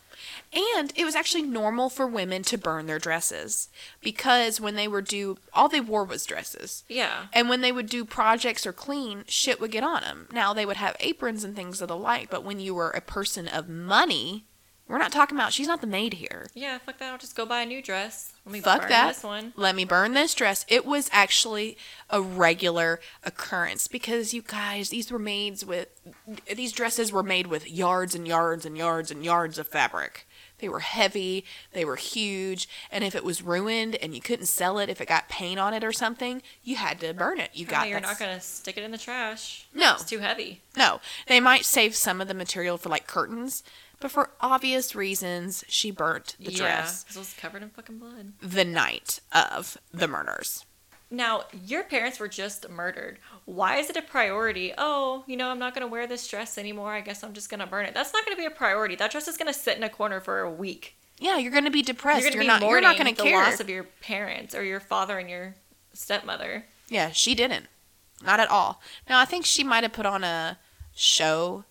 And 0.52 0.92
it 0.96 1.04
was 1.04 1.14
actually 1.14 1.42
normal 1.42 1.88
for 1.88 2.06
women 2.06 2.42
to 2.44 2.58
burn 2.58 2.86
their 2.86 2.98
dresses 2.98 3.68
because 4.00 4.60
when 4.60 4.74
they 4.74 4.88
were 4.88 5.02
do 5.02 5.38
all 5.52 5.68
they 5.68 5.80
wore 5.80 6.04
was 6.04 6.26
dresses. 6.26 6.84
Yeah. 6.88 7.26
And 7.32 7.48
when 7.48 7.60
they 7.60 7.72
would 7.72 7.88
do 7.88 8.04
projects 8.04 8.66
or 8.66 8.72
clean, 8.72 9.24
shit 9.26 9.60
would 9.60 9.70
get 9.70 9.84
on 9.84 10.02
them. 10.02 10.28
Now 10.32 10.52
they 10.52 10.66
would 10.66 10.76
have 10.76 10.96
aprons 11.00 11.44
and 11.44 11.56
things 11.56 11.80
of 11.80 11.88
the 11.88 11.96
like, 11.96 12.30
but 12.30 12.44
when 12.44 12.60
you 12.60 12.74
were 12.74 12.90
a 12.90 13.00
person 13.00 13.48
of 13.48 13.68
money, 13.68 14.44
we're 14.86 14.98
not 14.98 15.12
talking 15.12 15.36
about 15.36 15.52
she's 15.52 15.68
not 15.68 15.80
the 15.80 15.86
maid 15.86 16.14
here. 16.14 16.48
Yeah, 16.54 16.78
fuck 16.78 16.98
that. 16.98 17.12
I'll 17.12 17.18
just 17.18 17.36
go 17.36 17.46
buy 17.46 17.62
a 17.62 17.66
new 17.66 17.82
dress. 17.82 18.33
Let 18.46 18.52
me 18.52 18.60
Fuck 18.60 18.80
burn 18.82 18.90
that. 18.90 19.08
this 19.14 19.22
one. 19.24 19.52
Let 19.56 19.74
me 19.74 19.84
burn 19.86 20.12
this 20.12 20.34
dress. 20.34 20.66
It 20.68 20.84
was 20.84 21.08
actually 21.12 21.78
a 22.10 22.20
regular 22.20 23.00
occurrence 23.24 23.88
because 23.88 24.34
you 24.34 24.42
guys, 24.42 24.90
these 24.90 25.10
were 25.10 25.18
made 25.18 25.62
with 25.62 25.88
these 26.54 26.72
dresses 26.72 27.10
were 27.10 27.22
made 27.22 27.46
with 27.46 27.70
yards 27.70 28.14
and 28.14 28.28
yards 28.28 28.66
and 28.66 28.76
yards 28.76 29.10
and 29.10 29.24
yards 29.24 29.58
of 29.58 29.66
fabric. 29.68 30.26
They 30.58 30.68
were 30.68 30.80
heavy, 30.80 31.44
they 31.72 31.84
were 31.84 31.96
huge, 31.96 32.68
and 32.90 33.02
if 33.02 33.14
it 33.14 33.24
was 33.24 33.42
ruined 33.42 33.96
and 33.96 34.14
you 34.14 34.20
couldn't 34.20 34.46
sell 34.46 34.78
it 34.78 34.88
if 34.88 35.00
it 35.00 35.08
got 35.08 35.28
paint 35.28 35.58
on 35.58 35.74
it 35.74 35.82
or 35.82 35.92
something, 35.92 36.42
you 36.62 36.76
had 36.76 37.00
to 37.00 37.12
burn 37.14 37.40
it. 37.40 37.50
You 37.54 37.64
got 37.66 37.88
you're 37.88 37.98
that's- 38.00 38.20
not 38.20 38.24
gonna 38.26 38.40
stick 38.40 38.76
it 38.76 38.84
in 38.84 38.90
the 38.90 38.98
trash. 38.98 39.66
No. 39.74 39.94
It's 39.94 40.04
too 40.04 40.18
heavy. 40.20 40.60
No, 40.76 41.00
they 41.26 41.40
might 41.40 41.64
save 41.64 41.94
some 41.96 42.20
of 42.20 42.28
the 42.28 42.34
material 42.34 42.76
for 42.78 42.88
like 42.90 43.06
curtains, 43.06 43.62
but 44.00 44.10
for 44.10 44.30
obvious 44.40 44.94
reasons, 44.94 45.64
she 45.68 45.90
burnt 45.90 46.36
the 46.38 46.52
yeah, 46.52 46.58
dress 46.58 47.04
because 47.04 47.16
it 47.16 47.18
was 47.20 47.34
covered 47.34 47.62
in 47.62 47.70
fucking 47.70 47.98
blood. 47.98 48.32
the 48.40 48.64
night 48.64 49.20
of 49.32 49.78
the 49.92 50.08
murders. 50.08 50.64
Now, 51.10 51.44
your 51.64 51.84
parents 51.84 52.18
were 52.18 52.28
just 52.28 52.68
murdered. 52.68 53.18
Why 53.44 53.76
is 53.76 53.88
it 53.88 53.96
a 53.96 54.02
priority? 54.02 54.72
Oh, 54.76 55.22
you 55.26 55.36
know, 55.36 55.48
I'm 55.48 55.58
not 55.58 55.74
going 55.74 55.86
to 55.86 55.90
wear 55.90 56.06
this 56.06 56.26
dress 56.26 56.58
anymore. 56.58 56.92
I 56.92 57.02
guess 57.02 57.22
I'm 57.22 57.34
just 57.34 57.50
going 57.50 57.60
to 57.60 57.66
burn 57.66 57.86
it. 57.86 57.94
That's 57.94 58.12
not 58.12 58.24
going 58.24 58.36
to 58.36 58.40
be 58.40 58.46
a 58.46 58.50
priority. 58.50 58.96
That 58.96 59.12
dress 59.12 59.28
is 59.28 59.36
going 59.36 59.52
to 59.52 59.58
sit 59.58 59.76
in 59.76 59.84
a 59.84 59.88
corner 59.88 60.20
for 60.20 60.40
a 60.40 60.50
week. 60.50 60.96
Yeah, 61.20 61.38
you're 61.38 61.52
going 61.52 61.64
to 61.64 61.70
be 61.70 61.82
depressed. 61.82 62.22
You're 62.22 62.32
You're, 62.32 62.42
going 62.42 62.48
to 62.48 62.60
be 62.60 62.66
not. 62.66 62.70
You're 62.70 62.80
not 62.80 62.98
going 62.98 63.14
to 63.14 63.22
care. 63.22 63.44
the 63.44 63.50
loss 63.50 63.60
of 63.60 63.68
your 63.68 63.84
parents 64.00 64.54
or 64.54 64.64
your 64.64 64.80
father 64.80 65.18
and 65.18 65.30
your 65.30 65.54
stepmother. 65.92 66.66
Yeah, 66.88 67.10
she 67.10 67.34
didn't. 67.34 67.66
Not 68.24 68.40
at 68.40 68.50
all. 68.50 68.80
Now, 69.08 69.20
I 69.20 69.24
think 69.24 69.46
she 69.46 69.62
might 69.62 69.84
have 69.84 69.92
put 69.92 70.06
on 70.06 70.24
a 70.24 70.58
show. 70.94 71.64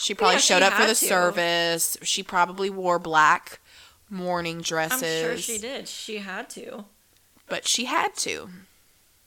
She 0.00 0.14
probably 0.14 0.36
yeah, 0.36 0.40
showed 0.40 0.58
she 0.60 0.64
up 0.64 0.72
for 0.72 0.82
the 0.82 0.88
to. 0.88 0.94
service. 0.94 1.98
She 2.02 2.22
probably 2.22 2.70
wore 2.70 2.98
black 2.98 3.60
mourning 4.08 4.62
dresses. 4.62 5.02
I'm 5.02 5.28
sure 5.30 5.36
she 5.36 5.58
did. 5.58 5.86
She 5.88 6.18
had 6.18 6.48
to. 6.50 6.86
But 7.48 7.66
she 7.66 7.84
had 7.84 8.14
to. 8.16 8.48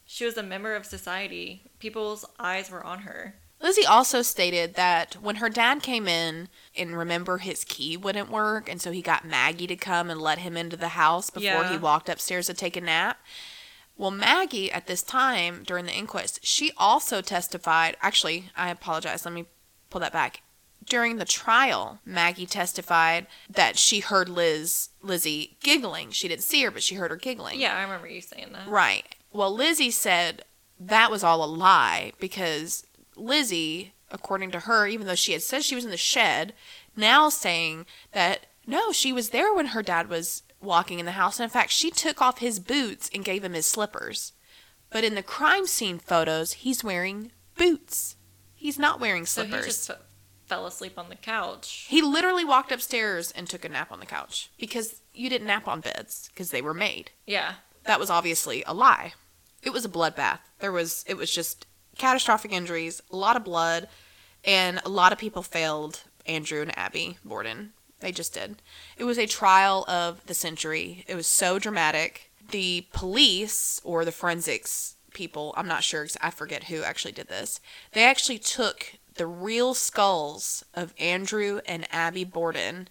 She 0.04 0.24
was 0.24 0.36
a 0.36 0.42
member 0.42 0.74
of 0.74 0.84
society. 0.84 1.62
People's 1.78 2.24
eyes 2.40 2.70
were 2.70 2.84
on 2.84 3.00
her. 3.00 3.36
Lizzie 3.60 3.86
also 3.86 4.20
stated 4.20 4.74
that 4.74 5.14
when 5.22 5.36
her 5.36 5.48
dad 5.48 5.82
came 5.82 6.08
in 6.08 6.48
and 6.76 6.98
remember 6.98 7.38
his 7.38 7.64
key 7.64 7.96
wouldn't 7.96 8.28
work, 8.30 8.68
and 8.68 8.82
so 8.82 8.90
he 8.90 9.00
got 9.00 9.24
Maggie 9.24 9.66
to 9.68 9.76
come 9.76 10.10
and 10.10 10.20
let 10.20 10.38
him 10.38 10.56
into 10.56 10.76
the 10.76 10.88
house 10.88 11.30
before 11.30 11.62
Yeah. 11.62 11.70
he 11.70 11.78
walked 11.78 12.08
upstairs 12.08 12.46
to 12.48 12.54
take 12.54 12.76
a 12.76 12.80
nap. 12.80 13.18
Well, 13.96 14.10
Maggie 14.10 14.72
at 14.72 14.86
this 14.86 15.02
time 15.02 15.62
during 15.64 15.86
the 15.86 15.94
inquest, 15.94 16.44
she 16.44 16.72
also 16.76 17.20
testified. 17.20 17.96
Actually, 18.02 18.50
I 18.56 18.70
apologize. 18.70 19.24
Let 19.24 19.32
me 19.32 19.46
pull 19.88 20.00
that 20.00 20.12
back. 20.12 20.42
During 20.86 21.16
the 21.16 21.24
trial, 21.24 21.98
Maggie 22.04 22.46
testified 22.46 23.26
that 23.48 23.78
she 23.78 24.00
heard 24.00 24.28
Liz 24.28 24.90
Lizzie 25.02 25.56
giggling. 25.62 26.10
She 26.10 26.28
didn't 26.28 26.42
see 26.44 26.62
her, 26.62 26.70
but 26.70 26.82
she 26.82 26.96
heard 26.96 27.10
her 27.10 27.16
giggling. 27.16 27.60
Yeah, 27.60 27.76
I 27.76 27.82
remember 27.82 28.08
you 28.08 28.20
saying 28.20 28.48
that. 28.52 28.68
Right. 28.68 29.04
Well, 29.32 29.52
Lizzie 29.54 29.90
said 29.90 30.44
that 30.78 31.10
was 31.10 31.24
all 31.24 31.44
a 31.44 31.46
lie 31.46 32.12
because 32.18 32.86
Lizzie, 33.16 33.92
according 34.10 34.50
to 34.52 34.60
her, 34.60 34.86
even 34.86 35.06
though 35.06 35.14
she 35.14 35.32
had 35.32 35.42
said 35.42 35.62
she 35.64 35.74
was 35.74 35.84
in 35.84 35.90
the 35.90 35.96
shed, 35.96 36.52
now 36.96 37.28
saying 37.28 37.86
that 38.12 38.46
no, 38.66 38.92
she 38.92 39.12
was 39.12 39.30
there 39.30 39.52
when 39.54 39.66
her 39.66 39.82
dad 39.82 40.08
was 40.08 40.42
walking 40.60 40.98
in 40.98 41.06
the 41.06 41.12
house. 41.12 41.38
And 41.38 41.44
in 41.44 41.50
fact, 41.50 41.70
she 41.70 41.90
took 41.90 42.22
off 42.22 42.38
his 42.38 42.58
boots 42.60 43.10
and 43.14 43.24
gave 43.24 43.44
him 43.44 43.52
his 43.54 43.66
slippers. 43.66 44.32
But 44.90 45.04
in 45.04 45.14
the 45.14 45.22
crime 45.22 45.66
scene 45.66 45.98
photos, 45.98 46.52
he's 46.54 46.82
wearing 46.84 47.32
boots. 47.56 48.16
He's 48.54 48.78
not 48.78 49.00
wearing 49.00 49.26
So 49.26 49.42
slippers. 49.42 49.64
he 49.64 49.70
just 49.70 49.90
fell 50.46 50.66
asleep 50.66 50.98
on 50.98 51.08
the 51.08 51.16
couch. 51.16 51.86
He 51.88 52.02
literally 52.02 52.44
walked 52.44 52.72
upstairs 52.72 53.30
and 53.32 53.48
took 53.48 53.64
a 53.64 53.68
nap 53.68 53.90
on 53.90 54.00
the 54.00 54.06
couch 54.06 54.50
because 54.58 55.00
you 55.14 55.28
didn't 55.30 55.46
nap 55.46 55.66
on 55.68 55.80
beds 55.80 56.28
because 56.32 56.50
they 56.50 56.62
were 56.62 56.74
made 56.74 57.10
Yeah. 57.26 57.54
that 57.84 58.00
was 58.00 58.10
obviously 58.10 58.62
a 58.66 58.74
lie. 58.74 59.14
It 59.62 59.72
was 59.72 59.84
a 59.84 59.88
bloodbath. 59.88 60.40
There 60.58 60.72
was 60.72 61.04
it 61.08 61.16
was 61.16 61.30
just 61.32 61.66
catastrophic 61.98 62.52
injuries, 62.52 63.00
a 63.10 63.16
lot 63.16 63.36
of 63.36 63.44
blood, 63.44 63.88
and 64.44 64.80
a 64.84 64.88
lot 64.88 65.12
of 65.12 65.18
people 65.18 65.42
failed 65.42 66.02
Andrew 66.26 66.60
and 66.60 66.76
Abby 66.78 67.18
Borden. 67.24 67.72
They 68.00 68.12
just 68.12 68.34
did. 68.34 68.56
It 68.98 69.04
was 69.04 69.16
a 69.18 69.26
trial 69.26 69.84
of 69.88 70.24
the 70.26 70.34
century. 70.34 71.04
It 71.06 71.14
was 71.14 71.26
so 71.26 71.58
dramatic. 71.58 72.30
The 72.50 72.86
police 72.92 73.80
or 73.84 74.04
the 74.04 74.12
forensics 74.12 74.96
people, 75.14 75.54
I'm 75.56 75.68
not 75.68 75.84
sure 75.84 76.06
I 76.20 76.30
forget 76.30 76.64
who 76.64 76.82
actually 76.82 77.12
did 77.12 77.28
this. 77.28 77.60
They 77.92 78.04
actually 78.04 78.38
took 78.38 78.94
the 79.16 79.26
real 79.26 79.74
skulls 79.74 80.64
of 80.74 80.92
Andrew 80.98 81.60
and 81.66 81.86
Abby 81.92 82.24
Borden, 82.24 82.88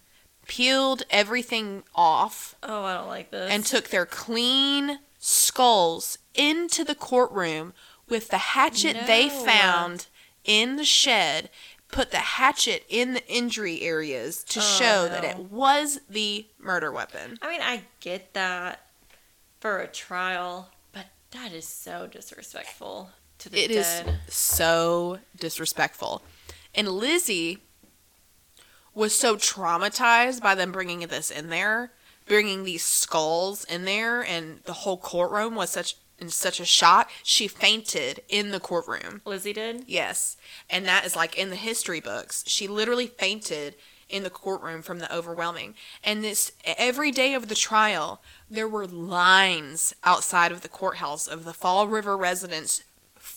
peeled 0.48 1.04
everything 1.10 1.84
off, 1.96 2.56
Oh, 2.64 2.84
I 2.84 2.94
don't 2.96 3.08
like 3.08 3.32
this. 3.32 3.52
and 3.52 3.66
took 3.66 3.90
their 3.90 4.06
clean 4.06 5.00
skulls 5.20 6.18
into 6.36 6.84
the 6.84 6.96
courtroom 6.96 7.74
with 8.10 8.28
the 8.30 8.38
hatchet 8.38 9.08
they 9.08 9.30
found 9.30 10.08
in 10.44 10.76
the 10.76 10.84
shed, 10.84 11.50
put 11.88 12.12
the 12.12 12.18
hatchet 12.18 12.84
in 12.90 13.14
the 13.14 13.26
injury 13.28 13.82
areas 13.82 14.44
to 14.46 14.60
Oh, 14.60 14.64
show 14.64 15.08
that 15.08 15.24
it 15.24 15.38
was 15.52 16.00
the 16.10 16.46
murder 16.60 16.92
weapon. 16.92 17.38
I 17.42 17.50
mean, 17.50 17.62
I 17.62 17.84
get 18.02 18.34
that 18.34 18.86
for 19.62 19.80
a 19.80 19.88
trial, 19.88 20.70
but 20.92 21.06
that 21.32 21.54
is 21.54 21.66
so 21.68 22.08
disrespectful 22.08 23.12
to 23.40 23.50
the 23.50 23.64
It 23.64 23.72
is 23.72 23.86
dead. 23.86 24.20
so 24.28 25.20
disrespectful. 25.40 26.22
And 26.76 26.88
Lizzie 26.88 27.60
was 28.94 29.18
so 29.18 29.36
traumatized 29.36 30.42
by 30.42 30.56
them 30.56 30.72
bringing 30.72 31.00
this 31.02 31.32
in 31.32 31.50
there, 31.50 31.92
bringing 32.28 32.64
these 32.64 32.86
skulls 32.86 33.64
in 33.66 33.86
there, 33.86 34.24
and 34.24 34.60
the 34.66 34.74
whole 34.74 34.98
courtroom 34.98 35.56
was 35.56 35.72
such 35.72 35.96
in 36.20 36.30
such 36.30 36.60
a 36.60 36.66
shock. 36.66 37.10
She 37.24 37.48
fainted 37.48 38.22
in 38.30 38.52
the 38.52 38.60
courtroom. 38.60 39.22
Lizzie 39.26 39.54
did. 39.54 39.84
Yes, 39.88 40.38
and 40.70 40.86
that 40.86 41.06
is 41.06 41.16
like 41.16 41.38
in 41.38 41.50
the 41.50 41.56
history 41.56 42.00
books. 42.00 42.44
She 42.48 42.68
literally 42.68 43.08
fainted 43.08 43.76
in 44.10 44.24
the 44.24 44.30
courtroom 44.30 44.84
from 44.84 45.00
the 45.00 45.14
overwhelming. 45.14 45.74
And 46.04 46.24
this 46.24 46.52
every 46.78 47.10
day 47.10 47.34
of 47.34 47.48
the 47.50 47.56
trial, 47.56 48.22
there 48.50 48.68
were 48.68 48.86
lines 48.86 49.94
outside 50.04 50.52
of 50.52 50.62
the 50.62 50.70
courthouse 50.70 51.28
of 51.28 51.46
the 51.46 51.54
Fall 51.54 51.88
River 51.88 52.16
residents 52.16 52.84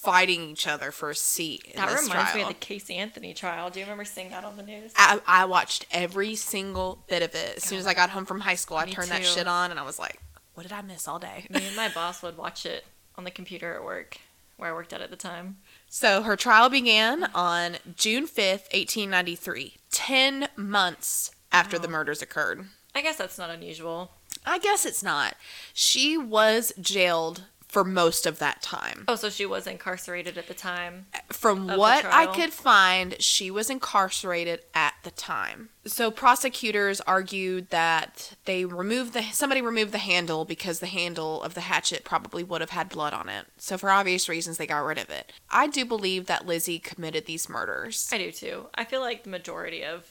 fighting 0.07 0.51
each 0.51 0.69
other 0.69 0.93
for 0.93 1.11
a 1.11 1.15
seat 1.17 1.73
That 1.75 1.89
reminds 1.89 2.35
me 2.35 2.43
of 2.43 2.49
the 2.49 2.55
Casey 2.55 2.95
Anthony 2.95 3.35
trial. 3.35 3.71
Do 3.71 3.81
you 3.81 3.85
remember 3.85 4.05
seeing 4.05 4.31
that 4.31 4.45
on 4.45 4.57
the 4.57 4.63
news? 4.63 4.93
I, 4.97 5.21
I 5.27 5.45
watched 5.47 5.85
every 5.91 6.37
single 6.37 7.03
bit 7.09 7.23
of 7.23 7.35
it. 7.35 7.57
As 7.57 7.65
soon 7.65 7.79
as 7.79 7.89
I 7.89 7.95
got 7.95 8.11
home 8.11 8.25
from 8.25 8.41
high 8.41 8.55
school, 8.55 8.77
I 8.77 8.87
Me 8.87 8.93
turned 8.93 9.11
that 9.11 9.25
shit 9.25 9.49
on 9.49 9.73
and 9.73 9.81
I 9.81 9.83
was 9.83 9.99
like, 9.99 10.21
what 10.55 10.63
did 10.63 10.73
I 10.73 10.81
miss 10.83 11.09
all 11.09 11.19
day? 11.19 11.47
Me 11.51 11.67
and 11.67 11.75
my 11.75 11.89
boss 11.89 12.23
would 12.23 12.39
watch 12.39 12.65
it 12.65 12.85
on 13.17 13.25
the 13.25 13.31
computer 13.33 13.75
at 13.75 13.85
work, 13.85 14.19
where 14.57 14.71
I 14.71 14.75
worked 14.75 14.93
at 14.93 15.01
at 15.01 15.11
the 15.11 15.17
time. 15.17 15.57
So 15.89 16.23
her 16.23 16.37
trial 16.37 16.69
began 16.69 17.25
on 17.35 17.79
June 17.97 18.27
5th, 18.27 18.73
1893, 18.73 19.75
10 19.91 20.49
months 20.57 21.33
after 21.51 21.79
the 21.79 21.89
murders 21.89 22.23
occurred. 22.23 22.67
I 22.95 23.03
guess 23.03 23.17
that's 23.17 23.39
not 23.39 23.51
unusual. 23.51 24.13
I 24.47 24.59
guess 24.59 24.87
it's 24.87 25.03
not. 25.03 25.35
She 25.75 26.17
was 26.17 26.73
jailed 26.81 27.43
for 27.69 27.85
most 27.85 28.27
of 28.27 28.39
that 28.39 28.63
time. 28.63 29.05
Oh, 29.09 29.17
so 29.17 29.29
she 29.29 29.45
was 29.45 29.67
incarcerated 29.67 30.39
at 30.39 30.47
the 30.47 30.55
time. 30.55 31.07
From 31.31 31.67
what 31.67 32.05
I 32.05 32.27
could 32.27 32.53
find, 32.53 33.21
she 33.21 33.51
was 33.51 33.69
incarcerated 33.69 34.61
at 34.75 34.95
the 35.03 35.11
time. 35.11 35.71
So 35.85 36.11
prosecutors 36.11 37.01
argued 37.03 37.71
that 37.71 38.35
they 38.45 38.65
removed 38.65 39.13
the 39.13 39.23
somebody 39.33 39.63
removed 39.63 39.93
the 39.93 39.99
handle 39.99 40.45
because 40.45 40.81
the 40.81 40.87
handle 40.87 41.43
of 41.43 41.55
the 41.55 41.63
hatchet 41.63 42.05
probably 42.05 42.43
would 42.43 42.61
have 42.61 42.71
had 42.71 42.89
blood 42.89 43.13
on 43.13 43.29
it. 43.29 43.47
So 43.57 43.77
for 43.77 43.91
obvious 43.91 44.29
reasons 44.29 44.59
they 44.59 44.67
got 44.67 44.85
rid 44.85 44.99
of 44.99 45.11
it. 45.11 45.33
I 45.51 45.67
do 45.67 45.85
believe 45.85 46.27
that 46.27 46.47
Lizzie 46.47 46.79
committed 46.79 47.27
these 47.27 47.49
murders. 47.49 48.09
I 48.13 48.19
do 48.19 48.33
too. 48.33 48.67
I 48.75 48.85
feel 48.85 49.01
like 49.01 49.25
the 49.25 49.31
majority 49.31 49.85
of 49.85 50.07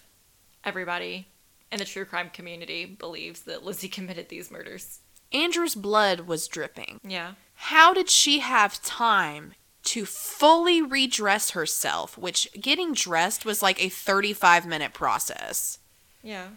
everybody 0.64 1.28
in 1.72 1.80
the 1.80 1.86
true 1.86 2.06
crime 2.06 2.30
community 2.30 2.86
believes 2.86 3.42
that 3.42 3.64
Lizzie 3.64 3.88
committed 3.90 4.30
these 4.30 4.52
murders. 4.52 5.00
Andrew's 5.32 5.76
blood 5.76 6.22
was 6.22 6.48
dripping. 6.48 7.00
Yeah. 7.04 7.34
How 7.56 7.94
did 7.94 8.10
she 8.10 8.40
have 8.40 8.82
time 8.84 9.54
to 9.84 10.06
fully 10.06 10.82
redress 10.82 11.52
herself, 11.52 12.18
which 12.18 12.48
getting 12.60 12.94
dressed 12.94 13.46
was 13.46 13.62
like 13.62 13.82
a 13.84 13.90
35 13.90 14.66
minute 14.66 14.94
process, 14.94 15.80
Yeah. 16.24 16.50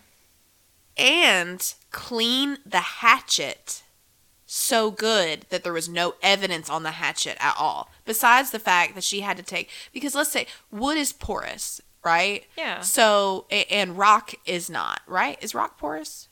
and 0.97 1.75
clean 1.91 2.59
the 2.67 2.81
hatchet 2.81 3.83
so 4.47 4.91
good 4.91 5.45
that 5.51 5.63
there 5.63 5.73
was 5.75 5.89
no 5.89 6.15
evidence 6.23 6.71
on 6.71 6.83
the 6.83 6.93
hatchet 6.93 7.37
at 7.39 7.55
all? 7.59 7.91
Besides 8.05 8.51
the 8.51 8.59
fact 8.59 8.95
that 8.95 9.05
she 9.05 9.21
had 9.21 9.37
to 9.37 9.43
take, 9.43 9.71
because 9.93 10.15
let's 10.15 10.33
say 10.33 10.47
wood 10.71 10.97
is 10.97 11.13
porous, 11.13 11.81
right? 12.03 12.45
Yeah. 12.57 12.81
So, 12.81 13.47
and 13.51 13.99
rock 13.99 14.33
is 14.47 14.71
not, 14.71 15.03
right? 15.07 15.39
Is 15.43 15.55
rock 15.55 15.79
porous? 15.79 16.29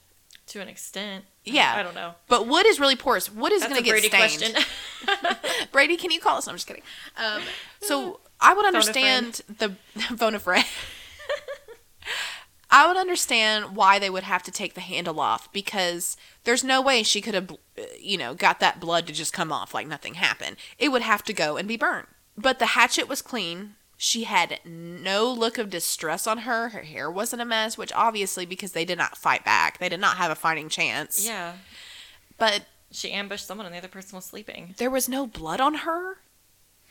To 0.49 0.61
an 0.61 0.69
extent. 0.69 1.25
Yeah. 1.47 1.74
I 1.76 1.82
don't 1.82 1.94
know. 1.94 2.14
But 2.28 2.47
wood 2.47 2.66
is 2.66 2.78
really 2.80 2.97
porous. 2.97 3.32
Wood 3.32 3.53
is 3.53 3.62
going 3.62 3.76
to 3.76 3.82
get 3.82 3.92
Brady 3.92 4.09
stained. 4.09 4.55
question. 4.55 5.36
Brady, 5.72 5.97
can 5.97 6.11
you 6.11 6.20
call 6.20 6.38
us? 6.38 6.47
No, 6.47 6.51
I'm 6.51 6.57
just 6.57 6.66
kidding. 6.66 6.82
Um, 7.16 7.42
so 7.80 8.20
I 8.40 8.53
would 8.53 8.66
understand 8.66 9.40
the 9.59 9.70
phone 10.16 10.34
a 10.34 10.38
friend. 10.38 10.66
I 12.68 12.88
would 12.88 12.97
understand 12.97 13.76
why 13.76 14.01
they 14.01 14.11
would 14.11 14.24
have 14.24 14.42
to 14.42 14.51
take 14.51 14.74
the 14.74 14.80
handle 14.80 15.20
off 15.20 15.53
because 15.53 16.16
there's 16.42 16.64
no 16.64 16.82
way 16.82 17.05
she 17.05 17.20
could 17.20 17.34
have, 17.34 17.57
you 18.01 18.18
know, 18.18 18.34
got 18.34 18.59
that 18.59 18.80
blood 18.80 19.07
to 19.07 19.12
just 19.12 19.32
come 19.32 19.53
off 19.53 19.72
like 19.72 19.86
nothing 19.86 20.14
happened. 20.14 20.57
It 20.78 20.88
would 20.90 21.03
have 21.03 21.22
to 21.24 21.32
go 21.32 21.57
and 21.57 21.68
be 21.68 21.76
burnt. 21.76 22.09
But 22.36 22.59
the 22.59 22.66
hatchet 22.66 23.09
was 23.09 23.22
clean. 23.22 23.76
She 23.97 24.24
had 24.24 24.61
no 24.64 25.30
look 25.32 25.57
of 25.59 25.70
distress 25.70 26.26
on 26.26 26.38
her. 26.38 26.68
Her 26.70 26.82
hair 26.82 27.11
wasn't 27.11 27.42
a 27.42 27.47
mess, 27.47 27.78
which 27.78 27.92
obviously 27.94 28.44
because 28.44 28.72
they 28.72 28.84
did 28.84 28.99
not 28.99 29.16
fight 29.16 29.44
back, 29.44 29.78
they 29.78 29.88
did 29.88 30.01
not 30.01 30.18
have 30.18 30.30
a 30.30 30.34
fighting 30.34 30.68
chance. 30.68 31.26
yeah. 31.26 31.55
But 32.38 32.66
She 32.90 33.11
ambushed 33.12 33.47
someone 33.47 33.64
and 33.66 33.74
the 33.74 33.78
other 33.78 33.88
person 33.88 34.16
was 34.16 34.26
sleeping. 34.26 34.74
there 34.76 34.90
was 34.90 35.09
no 35.09 35.26
blood 35.26 35.61
on 35.61 35.74
her. 35.76 36.18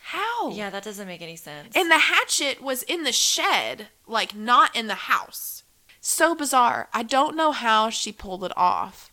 How? 0.01 0.49
Yeah, 0.51 0.70
that 0.70 0.84
doesn't 0.84 1.08
make 1.08 1.22
any 1.22 1.36
sense. 1.36 1.76
And 1.76 1.89
the 1.89 1.97
hatchet 1.97 2.62
was 2.62 2.84
in 2.84 3.03
the 3.03 3.12
shed, 3.12 3.88
like 4.08 4.36
not 4.36 4.76
in 4.76 4.88
the 4.88 4.95
house. 4.95 5.64
So 6.01 6.36
bizarre. 6.36 6.89
I 6.93 7.01
don't 7.03 7.36
know 7.36 7.51
how 7.51 7.89
she 7.89 8.12
pulled 8.12 8.43
it 8.43 8.51
off. 8.56 9.12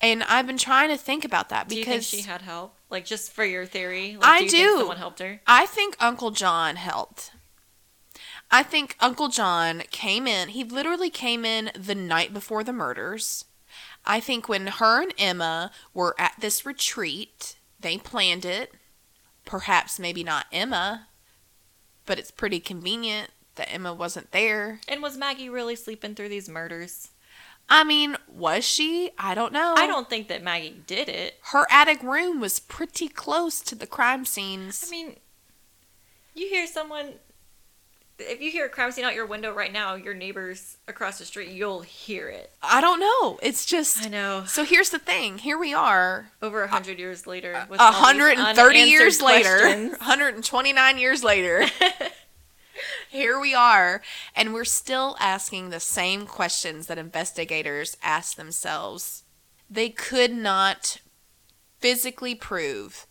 And 0.00 0.22
I've 0.24 0.46
been 0.46 0.58
trying 0.58 0.88
to 0.88 0.96
think 0.96 1.24
about 1.24 1.48
that 1.50 1.68
Do 1.68 1.76
you 1.76 1.84
think 1.84 1.96
because 2.00 2.08
she 2.08 2.22
had 2.22 2.42
help? 2.42 2.74
Like 2.92 3.06
just 3.06 3.32
for 3.32 3.44
your 3.44 3.64
theory. 3.64 4.16
Like, 4.20 4.28
I 4.28 4.38
do. 4.40 4.44
You 4.44 4.50
do. 4.50 4.56
Think 4.66 4.78
someone 4.80 4.96
helped 4.98 5.18
her. 5.20 5.40
I 5.46 5.64
think 5.64 5.96
Uncle 5.98 6.30
John 6.30 6.76
helped. 6.76 7.32
I 8.50 8.62
think 8.62 8.96
Uncle 9.00 9.28
John 9.28 9.84
came 9.90 10.26
in. 10.26 10.50
He 10.50 10.62
literally 10.62 11.08
came 11.08 11.46
in 11.46 11.70
the 11.74 11.94
night 11.94 12.34
before 12.34 12.62
the 12.62 12.72
murders. 12.72 13.46
I 14.04 14.20
think 14.20 14.46
when 14.46 14.66
her 14.66 15.00
and 15.00 15.14
Emma 15.16 15.70
were 15.94 16.14
at 16.18 16.34
this 16.38 16.66
retreat, 16.66 17.56
they 17.80 17.96
planned 17.96 18.44
it. 18.44 18.74
Perhaps 19.46 19.98
maybe 19.98 20.22
not 20.22 20.46
Emma, 20.52 21.08
but 22.04 22.18
it's 22.18 22.30
pretty 22.30 22.60
convenient 22.60 23.30
that 23.54 23.72
Emma 23.72 23.94
wasn't 23.94 24.32
there. 24.32 24.80
And 24.86 25.02
was 25.02 25.16
Maggie 25.16 25.48
really 25.48 25.76
sleeping 25.76 26.14
through 26.14 26.28
these 26.28 26.48
murders? 26.48 27.08
I 27.68 27.84
mean, 27.84 28.16
was 28.28 28.64
she? 28.64 29.10
I 29.18 29.34
don't 29.34 29.52
know. 29.52 29.74
I 29.76 29.86
don't 29.86 30.08
think 30.10 30.28
that 30.28 30.42
Maggie 30.42 30.82
did 30.86 31.08
it. 31.08 31.38
Her 31.52 31.66
attic 31.70 32.02
room 32.02 32.40
was 32.40 32.58
pretty 32.60 33.08
close 33.08 33.60
to 33.62 33.74
the 33.74 33.86
crime 33.86 34.24
scenes. 34.24 34.84
I 34.86 34.90
mean, 34.90 35.16
you 36.34 36.48
hear 36.48 36.66
someone. 36.66 37.14
If 38.18 38.40
you 38.40 38.50
hear 38.52 38.66
a 38.66 38.68
crime 38.68 38.92
scene 38.92 39.04
out 39.04 39.14
your 39.14 39.26
window 39.26 39.52
right 39.52 39.72
now, 39.72 39.94
your 39.94 40.14
neighbors 40.14 40.76
across 40.86 41.18
the 41.18 41.24
street, 41.24 41.48
you'll 41.50 41.80
hear 41.80 42.28
it. 42.28 42.52
I 42.62 42.80
don't 42.80 43.00
know. 43.00 43.38
It's 43.42 43.64
just 43.64 44.04
I 44.04 44.08
know. 44.08 44.44
So 44.46 44.64
here's 44.64 44.90
the 44.90 44.98
thing. 45.00 45.38
Here 45.38 45.58
we 45.58 45.74
are, 45.74 46.30
Over 46.40 46.62
a 46.62 46.68
hundred 46.68 46.98
years 47.00 47.26
later, 47.26 47.66
with 47.68 47.80
a 47.80 47.84
130 47.84 48.78
years 48.78 49.20
unanswered 49.20 49.24
later, 49.26 49.58
questions. 49.60 49.90
129 49.98 50.98
years 50.98 51.24
later. 51.24 51.64
here 53.10 53.38
we 53.38 53.54
are, 53.54 54.02
and 54.34 54.52
we're 54.54 54.64
still 54.64 55.16
asking 55.20 55.70
the 55.70 55.80
same 55.80 56.26
questions 56.26 56.86
that 56.86 56.98
investigators 56.98 57.96
asked 58.02 58.36
themselves. 58.36 59.24
They 59.70 59.88
could 59.88 60.32
not 60.32 60.98
physically 61.78 62.34
prove 62.34 63.06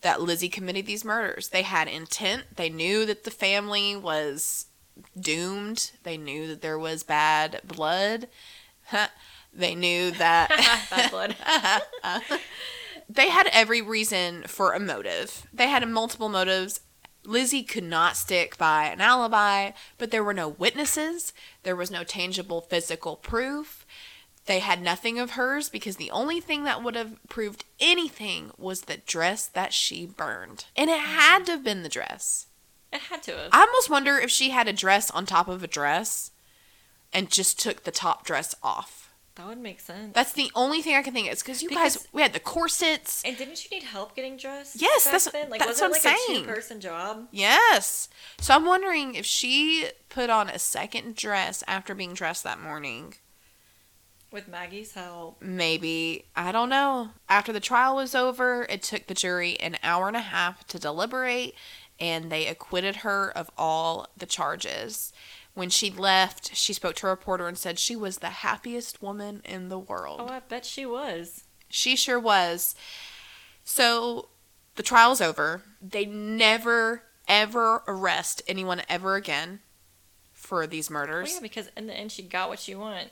that 0.00 0.20
Lizzie 0.20 0.48
committed 0.48 0.86
these 0.86 1.04
murders. 1.04 1.48
They 1.48 1.62
had 1.62 1.88
intent. 1.88 2.56
They 2.56 2.68
knew 2.68 3.06
that 3.06 3.24
the 3.24 3.30
family 3.30 3.96
was 3.96 4.66
doomed. 5.18 5.92
They 6.02 6.16
knew 6.16 6.46
that 6.48 6.62
there 6.62 6.78
was 6.78 7.02
bad 7.02 7.60
blood. 7.64 8.28
they 9.52 9.74
knew 9.74 10.10
that 10.12 10.48
Bad 10.90 11.10
blood. 11.10 11.36
they 13.08 13.28
had 13.30 13.48
every 13.52 13.80
reason 13.82 14.42
for 14.46 14.72
a 14.72 14.80
motive. 14.80 15.46
They 15.52 15.68
had 15.68 15.88
multiple 15.88 16.28
motives. 16.28 16.80
Lizzie 17.24 17.62
could 17.62 17.84
not 17.84 18.16
stick 18.16 18.58
by 18.58 18.84
an 18.84 19.00
alibi, 19.00 19.72
but 19.98 20.10
there 20.10 20.24
were 20.24 20.34
no 20.34 20.48
witnesses. 20.48 21.32
There 21.62 21.76
was 21.76 21.90
no 21.90 22.04
tangible 22.04 22.60
physical 22.60 23.16
proof. 23.16 23.86
They 24.46 24.58
had 24.58 24.82
nothing 24.82 25.18
of 25.18 25.32
hers 25.32 25.68
because 25.68 25.96
the 25.96 26.10
only 26.10 26.40
thing 26.40 26.64
that 26.64 26.82
would 26.82 26.96
have 26.96 27.16
proved 27.28 27.64
anything 27.80 28.50
was 28.58 28.82
the 28.82 28.98
dress 28.98 29.46
that 29.46 29.72
she 29.72 30.04
burned. 30.04 30.66
And 30.76 30.90
it 30.90 31.00
had 31.00 31.46
to 31.46 31.52
have 31.52 31.64
been 31.64 31.82
the 31.82 31.88
dress. 31.88 32.46
It 32.92 33.00
had 33.02 33.22
to 33.24 33.32
have. 33.32 33.48
I 33.52 33.60
almost 33.60 33.90
wonder 33.90 34.18
if 34.18 34.30
she 34.30 34.50
had 34.50 34.68
a 34.68 34.72
dress 34.72 35.10
on 35.10 35.24
top 35.24 35.48
of 35.48 35.62
a 35.62 35.68
dress 35.68 36.30
and 37.12 37.30
just 37.30 37.58
took 37.58 37.84
the 37.84 37.90
top 37.90 38.26
dress 38.26 38.54
off. 38.62 39.03
That 39.36 39.46
would 39.48 39.58
make 39.58 39.80
sense. 39.80 40.14
That's 40.14 40.32
the 40.32 40.50
only 40.54 40.80
thing 40.80 40.94
I 40.94 41.02
can 41.02 41.12
think 41.12 41.26
of. 41.26 41.32
It's 41.32 41.42
because 41.42 41.60
you 41.60 41.68
guys, 41.68 42.06
we 42.12 42.22
had 42.22 42.32
the 42.32 42.38
corsets. 42.40 43.20
and 43.24 43.36
didn't 43.36 43.64
you 43.64 43.70
need 43.76 43.82
help 43.84 44.14
getting 44.14 44.36
dressed? 44.36 44.80
Yes, 44.80 45.04
that's- 45.04 45.28
then? 45.30 45.50
like 45.50 45.58
that's 45.60 45.80
what 45.80 45.86
it 45.90 46.06
I'm 46.06 46.12
like 46.12 46.18
saying. 46.28 46.42
a 46.42 46.46
two-person 46.46 46.80
job. 46.80 47.26
Yes. 47.32 48.08
So 48.40 48.54
I'm 48.54 48.64
wondering 48.64 49.16
if 49.16 49.26
she 49.26 49.88
put 50.08 50.30
on 50.30 50.48
a 50.48 50.58
second 50.60 51.16
dress 51.16 51.64
after 51.66 51.96
being 51.96 52.14
dressed 52.14 52.44
that 52.44 52.60
morning. 52.60 53.14
With 54.30 54.46
Maggie's 54.48 54.92
help. 54.92 55.40
Maybe. 55.42 56.26
I 56.36 56.52
don't 56.52 56.68
know. 56.68 57.10
After 57.28 57.52
the 57.52 57.60
trial 57.60 57.96
was 57.96 58.14
over, 58.14 58.66
it 58.68 58.82
took 58.82 59.06
the 59.08 59.14
jury 59.14 59.58
an 59.60 59.76
hour 59.82 60.06
and 60.08 60.16
a 60.16 60.20
half 60.20 60.64
to 60.68 60.78
deliberate, 60.78 61.54
and 62.00 62.30
they 62.30 62.46
acquitted 62.46 62.96
her 62.96 63.30
of 63.36 63.50
all 63.58 64.08
the 64.16 64.26
charges. 64.26 65.12
When 65.54 65.70
she 65.70 65.90
left, 65.90 66.54
she 66.56 66.72
spoke 66.72 66.96
to 66.96 67.06
a 67.06 67.10
reporter 67.10 67.46
and 67.46 67.56
said 67.56 67.78
she 67.78 67.94
was 67.94 68.18
the 68.18 68.28
happiest 68.30 69.00
woman 69.00 69.40
in 69.44 69.68
the 69.68 69.78
world. 69.78 70.20
Oh, 70.20 70.28
I 70.28 70.40
bet 70.40 70.64
she 70.66 70.84
was. 70.84 71.44
She 71.68 71.94
sure 71.96 72.18
was. 72.18 72.74
So 73.64 74.28
the 74.74 74.82
trial's 74.82 75.20
over. 75.20 75.62
They 75.80 76.04
never, 76.06 77.04
ever 77.28 77.82
arrest 77.86 78.42
anyone 78.48 78.82
ever 78.88 79.14
again 79.14 79.60
for 80.32 80.66
these 80.66 80.90
Well, 80.90 81.00
murders. 81.06 81.34
yeah, 81.34 81.40
because 81.40 81.70
in 81.76 81.86
the 81.86 81.94
end, 81.94 82.10
she 82.12 82.22
got 82.22 82.48
what 82.48 82.58
she 82.58 82.74
wanted. 82.74 83.10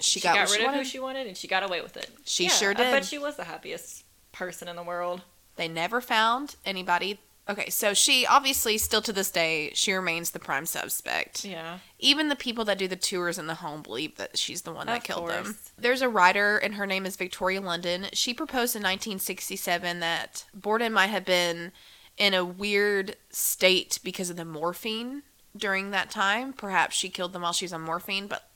she, 0.00 0.20
She, 0.20 0.20
got, 0.20 0.34
got, 0.36 0.48
what 0.48 0.50
rid 0.50 0.56
she 0.56 0.60
of 0.60 0.66
wanted. 0.66 0.78
who 0.78 0.84
she 0.84 0.98
wanted, 1.00 1.26
and 1.26 1.36
she 1.36 1.48
got 1.48 1.62
away 1.64 1.80
with 1.82 1.96
it. 1.96 2.10
She 2.24 2.44
Yeah, 2.44 2.50
sure 2.50 2.70
I 2.70 2.74
did. 2.74 2.90
bet 2.92 3.04
she 3.04 3.18
was 3.18 3.36
the 3.36 3.44
happiest 3.44 4.04
person 4.30 4.68
in 4.68 4.76
the 4.76 4.82
world. 4.82 5.22
They 5.56 5.68
never 5.68 6.00
found 6.00 6.54
anybody. 6.64 7.18
Okay, 7.48 7.70
so 7.70 7.92
she 7.92 8.24
obviously 8.24 8.78
still 8.78 9.02
to 9.02 9.12
this 9.12 9.30
day 9.30 9.72
she 9.74 9.92
remains 9.92 10.30
the 10.30 10.38
prime 10.38 10.64
suspect. 10.64 11.44
Yeah. 11.44 11.78
Even 11.98 12.28
the 12.28 12.36
people 12.36 12.64
that 12.66 12.78
do 12.78 12.86
the 12.86 12.94
tours 12.96 13.36
in 13.36 13.48
the 13.48 13.56
home 13.56 13.82
believe 13.82 14.16
that 14.16 14.38
she's 14.38 14.62
the 14.62 14.72
one 14.72 14.86
that 14.86 14.98
Of 14.98 15.04
killed 15.04 15.28
them. 15.28 15.58
There's 15.76 16.02
a 16.02 16.08
writer 16.08 16.56
and 16.58 16.74
her 16.74 16.86
name 16.86 17.04
is 17.04 17.16
Victoria 17.16 17.60
London. 17.60 18.06
She 18.12 18.32
proposed 18.32 18.76
in 18.76 18.82
1967 18.82 19.98
that 20.00 20.44
Borden 20.54 20.92
might 20.92 21.08
have 21.08 21.24
been 21.24 21.72
in 22.16 22.32
a 22.32 22.44
weird 22.44 23.16
state 23.30 23.98
because 24.04 24.30
of 24.30 24.36
the 24.36 24.44
morphine 24.44 25.22
during 25.56 25.90
that 25.90 26.10
time. 26.10 26.52
Perhaps 26.52 26.94
she 26.94 27.08
killed 27.08 27.32
them 27.32 27.42
while 27.42 27.52
she 27.52 27.64
was 27.64 27.72
on 27.72 27.82
morphine, 27.82 28.28
but 28.28 28.48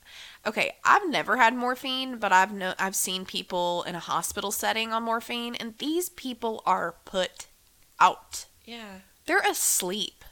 okay, 0.45 0.77
I've 0.85 1.09
never 1.09 1.35
had 1.35 1.53
morphine, 1.53 2.19
but 2.19 2.31
I've 2.31 2.53
no 2.53 2.73
I've 2.79 2.95
seen 2.95 3.25
people 3.25 3.83
in 3.83 3.95
a 3.95 3.99
hospital 3.99 4.51
setting 4.51 4.93
on 4.93 5.03
morphine 5.03 5.55
and 5.55 5.77
these 5.77 6.07
people 6.07 6.63
are 6.65 6.95
put 7.03 7.47
out. 7.99 8.45
Yeah. 8.67 8.99
They're 9.25 9.39
asleep. 9.39 10.23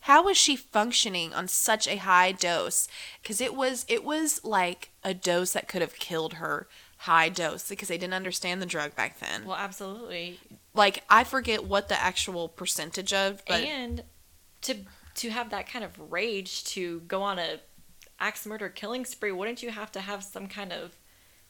How 0.00 0.22
was 0.22 0.36
she 0.36 0.54
functioning 0.54 1.32
on 1.32 1.48
such 1.48 1.88
a 1.88 1.96
high 1.96 2.30
dose? 2.30 2.86
Because 3.22 3.40
it 3.40 3.54
was 3.54 3.86
it 3.88 4.04
was 4.04 4.44
like 4.44 4.90
a 5.02 5.14
dose 5.14 5.54
that 5.54 5.66
could 5.66 5.80
have 5.80 5.96
killed 5.96 6.34
her. 6.34 6.68
High 6.98 7.30
dose 7.30 7.68
because 7.68 7.88
they 7.88 7.98
didn't 7.98 8.14
understand 8.14 8.62
the 8.62 8.66
drug 8.66 8.94
back 8.94 9.18
then. 9.18 9.46
Well, 9.46 9.56
absolutely. 9.56 10.38
Like 10.74 11.04
I 11.08 11.24
forget 11.24 11.64
what 11.64 11.88
the 11.88 12.00
actual 12.00 12.48
percentage 12.48 13.12
of, 13.12 13.42
but 13.46 13.62
and 13.62 14.04
to 14.62 14.76
to 15.16 15.30
have 15.30 15.50
that 15.50 15.68
kind 15.68 15.84
of 15.84 16.12
rage 16.12 16.64
to 16.64 17.00
go 17.00 17.22
on 17.22 17.38
a 17.38 17.60
axe 18.20 18.46
murder 18.46 18.68
killing 18.68 19.04
spree, 19.04 19.32
wouldn't 19.32 19.62
you 19.62 19.70
have 19.70 19.90
to 19.92 20.00
have 20.00 20.22
some 20.22 20.48
kind 20.48 20.72
of 20.72 20.96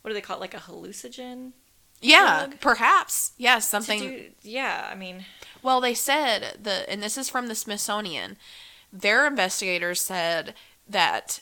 what 0.02 0.10
do 0.10 0.14
they 0.14 0.20
call 0.20 0.36
it, 0.36 0.40
like 0.40 0.54
a 0.54 0.58
hallucinogen? 0.58 1.52
Yeah, 2.00 2.46
drug? 2.46 2.60
perhaps 2.60 3.32
yes, 3.36 3.64
To 3.66 3.70
something. 3.70 3.98
do, 4.00 4.30
yeah, 4.42 4.88
I 4.90 4.94
mean, 4.94 5.24
Well, 5.62 5.80
they 5.80 5.94
said 5.94 6.58
the 6.62 6.88
and 6.90 7.02
this 7.02 7.16
is 7.16 7.28
from 7.28 7.48
the 7.48 7.54
Smithsonian. 7.54 8.36
Their 8.92 9.26
investigators 9.26 10.00
said 10.00 10.54
that 10.88 11.40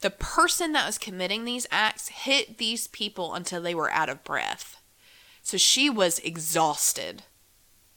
the 0.00 0.10
person 0.10 0.72
that 0.72 0.86
was 0.86 0.98
committing 0.98 1.44
these 1.44 1.66
acts 1.70 2.08
hit 2.08 2.58
these 2.58 2.86
people 2.86 3.34
until 3.34 3.62
they 3.62 3.74
were 3.74 3.90
out 3.90 4.08
of 4.08 4.24
breath. 4.24 4.76
So 5.42 5.56
she 5.56 5.88
was 5.88 6.18
exhausted 6.20 7.22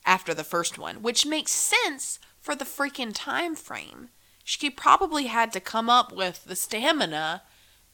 after 0.05 0.33
the 0.33 0.43
first 0.43 0.77
one, 0.77 1.01
which 1.01 1.25
makes 1.25 1.51
sense 1.51 2.19
for 2.39 2.55
the 2.55 2.65
freaking 2.65 3.11
time 3.13 3.55
frame. 3.55 4.09
She 4.43 4.69
probably 4.69 5.25
had 5.25 5.51
to 5.53 5.59
come 5.59 5.89
up 5.89 6.11
with 6.15 6.45
the 6.45 6.55
stamina 6.55 7.43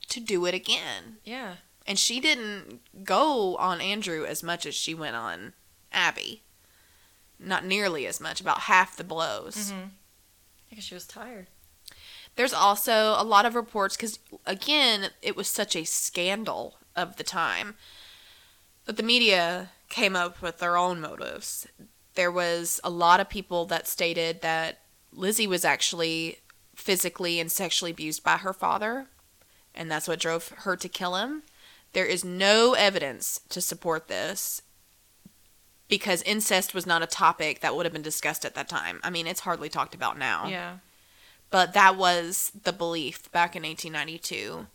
to 0.10 0.20
do 0.20 0.46
it 0.46 0.54
again. 0.54 1.18
yeah. 1.24 1.56
And 1.86 2.00
she 2.00 2.20
didn't 2.20 2.82
go 3.04 3.56
on 3.58 3.80
Andrew 3.80 4.26
as 4.26 4.42
much 4.42 4.66
as 4.66 4.74
she 4.74 4.94
went 4.94 5.16
on 5.16 5.54
Abby. 5.92 6.42
Not 7.40 7.66
nearly 7.66 8.08
as 8.08 8.20
much, 8.20 8.42
about 8.42 8.62
half 8.62 8.98
the 8.98 9.04
blows. 9.04 9.72
Mm-hmm. 9.72 9.88
Because 10.70 10.86
she 10.86 10.94
was 10.96 11.06
tired. 11.06 11.48
There's 12.36 12.54
also 12.54 13.16
a 13.18 13.24
lot 13.24 13.46
of 13.46 13.56
reports, 13.56 13.96
because 13.96 14.20
again, 14.46 15.12
it 15.22 15.36
was 15.36 15.48
such 15.48 15.76
a 15.76 15.86
scandal 15.86 16.78
of 16.96 17.18
the 17.18 17.24
time, 17.24 17.76
that 18.86 18.98
the 18.98 19.04
media 19.04 19.70
came 19.90 20.16
up 20.16 20.42
with 20.42 20.60
their 20.60 20.76
own 20.76 21.00
motives. 21.00 21.68
There 22.16 22.32
was 22.32 22.80
a 22.84 22.90
lot 22.90 23.20
of 23.20 23.30
people 23.30 23.66
that 23.66 23.88
stated 23.88 24.42
that 24.42 24.80
Lizzie 25.14 25.48
was 25.48 25.64
actually 25.64 26.40
physically 26.76 27.40
and 27.40 27.52
sexually 27.52 27.92
abused 27.92 28.24
by 28.24 28.38
her 28.38 28.54
father, 28.54 29.08
and 29.74 29.90
that's 29.90 30.08
what 30.08 30.20
drove 30.20 30.50
her 30.50 30.76
to 30.76 30.90
kill 30.90 31.16
him. 31.16 31.44
There 31.96 32.06
is 32.06 32.24
no 32.26 32.74
evidence 32.74 33.40
to 33.50 33.62
support 33.62 34.08
this 34.10 34.62
because 35.88 36.22
incest 36.24 36.74
was 36.74 36.86
not 36.86 37.02
a 37.02 37.08
topic 37.08 37.62
that 37.62 37.76
would 37.76 37.86
have 37.86 37.94
been 37.94 38.02
discussed 38.02 38.44
at 38.44 38.54
that 38.56 38.68
time. 38.68 39.00
I 39.02 39.10
mean, 39.10 39.28
it's 39.28 39.40
hardly 39.40 39.70
talked 39.70 39.96
about 39.96 40.18
now 40.18 40.48
Yeah. 40.48 40.78
but 41.50 41.72
that 41.74 41.96
was 41.96 42.52
the 42.64 42.74
belief 42.74 43.32
back 43.32 43.56
in 43.56 43.64
1892. 43.64 44.68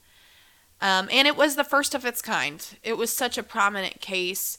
Um, 0.80 1.08
and 1.12 1.28
it 1.28 1.36
was 1.36 1.56
the 1.56 1.64
first 1.64 1.94
of 1.94 2.06
its 2.06 2.22
kind. 2.22 2.64
It 2.82 2.96
was 2.96 3.12
such 3.12 3.36
a 3.36 3.42
prominent 3.42 4.00
case, 4.00 4.56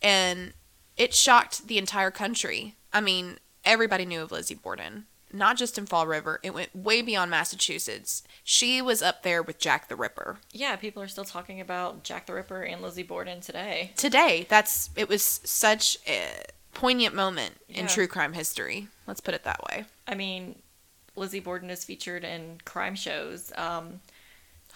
and 0.00 0.52
it 0.96 1.12
shocked 1.14 1.66
the 1.66 1.78
entire 1.78 2.12
country. 2.12 2.76
I 2.92 3.00
mean, 3.00 3.38
everybody 3.64 4.06
knew 4.06 4.22
of 4.22 4.30
Lizzie 4.30 4.54
Borden. 4.54 5.06
Not 5.34 5.56
just 5.56 5.76
in 5.78 5.86
Fall 5.86 6.06
River, 6.06 6.40
it 6.42 6.54
went 6.54 6.74
way 6.74 7.02
beyond 7.02 7.30
Massachusetts. 7.30 8.22
She 8.42 8.80
was 8.80 9.02
up 9.02 9.22
there 9.22 9.42
with 9.42 9.58
Jack 9.58 9.88
the 9.88 9.96
Ripper. 9.96 10.38
Yeah, 10.52 10.76
people 10.76 11.02
are 11.02 11.08
still 11.08 11.24
talking 11.24 11.60
about 11.60 12.04
Jack 12.04 12.26
the 12.26 12.34
Ripper 12.34 12.62
and 12.62 12.80
Lizzie 12.80 13.02
Borden 13.02 13.40
today. 13.40 13.92
Today, 13.96 14.46
that's 14.48 14.90
it 14.96 15.08
was 15.08 15.22
such 15.44 15.98
a 16.06 16.28
poignant 16.72 17.14
moment 17.14 17.56
in 17.68 17.86
true 17.86 18.06
crime 18.06 18.32
history. 18.32 18.88
Let's 19.06 19.20
put 19.20 19.34
it 19.34 19.44
that 19.44 19.62
way. 19.70 19.84
I 20.06 20.14
mean, 20.14 20.56
Lizzie 21.16 21.40
Borden 21.40 21.70
is 21.70 21.84
featured 21.84 22.24
in 22.24 22.58
crime 22.64 22.94
shows. 22.94 23.52
Um, 23.56 24.00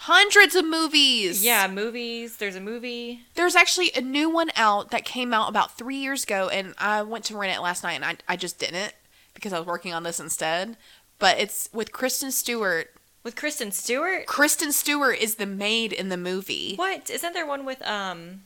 Hundreds 0.02 0.54
of 0.54 0.64
movies. 0.64 1.44
yeah, 1.44 1.66
movies. 1.66 2.36
There's 2.36 2.54
a 2.54 2.60
movie. 2.60 3.22
There's 3.34 3.56
actually 3.56 3.90
a 3.96 4.00
new 4.00 4.30
one 4.30 4.50
out 4.54 4.92
that 4.92 5.04
came 5.04 5.34
out 5.34 5.48
about 5.48 5.76
three 5.76 5.96
years 5.96 6.22
ago, 6.22 6.48
and 6.48 6.74
I 6.78 7.02
went 7.02 7.24
to 7.26 7.36
rent 7.36 7.56
it 7.56 7.60
last 7.60 7.82
night, 7.82 7.94
and 7.94 8.04
I, 8.04 8.16
I 8.28 8.36
just 8.36 8.60
didn't 8.60 8.94
because 9.38 9.52
I 9.52 9.58
was 9.58 9.66
working 9.68 9.94
on 9.94 10.02
this 10.02 10.18
instead. 10.18 10.76
But 11.20 11.38
it's 11.38 11.68
with 11.72 11.92
Kristen 11.92 12.32
Stewart. 12.32 12.92
With 13.22 13.36
Kristen 13.36 13.70
Stewart? 13.70 14.26
Kristen 14.26 14.72
Stewart 14.72 15.18
is 15.18 15.36
the 15.36 15.46
maid 15.46 15.92
in 15.92 16.08
the 16.08 16.16
movie. 16.16 16.74
What? 16.74 17.08
Isn't 17.08 17.34
there 17.34 17.46
one 17.46 17.64
with 17.64 17.80
um 17.86 18.42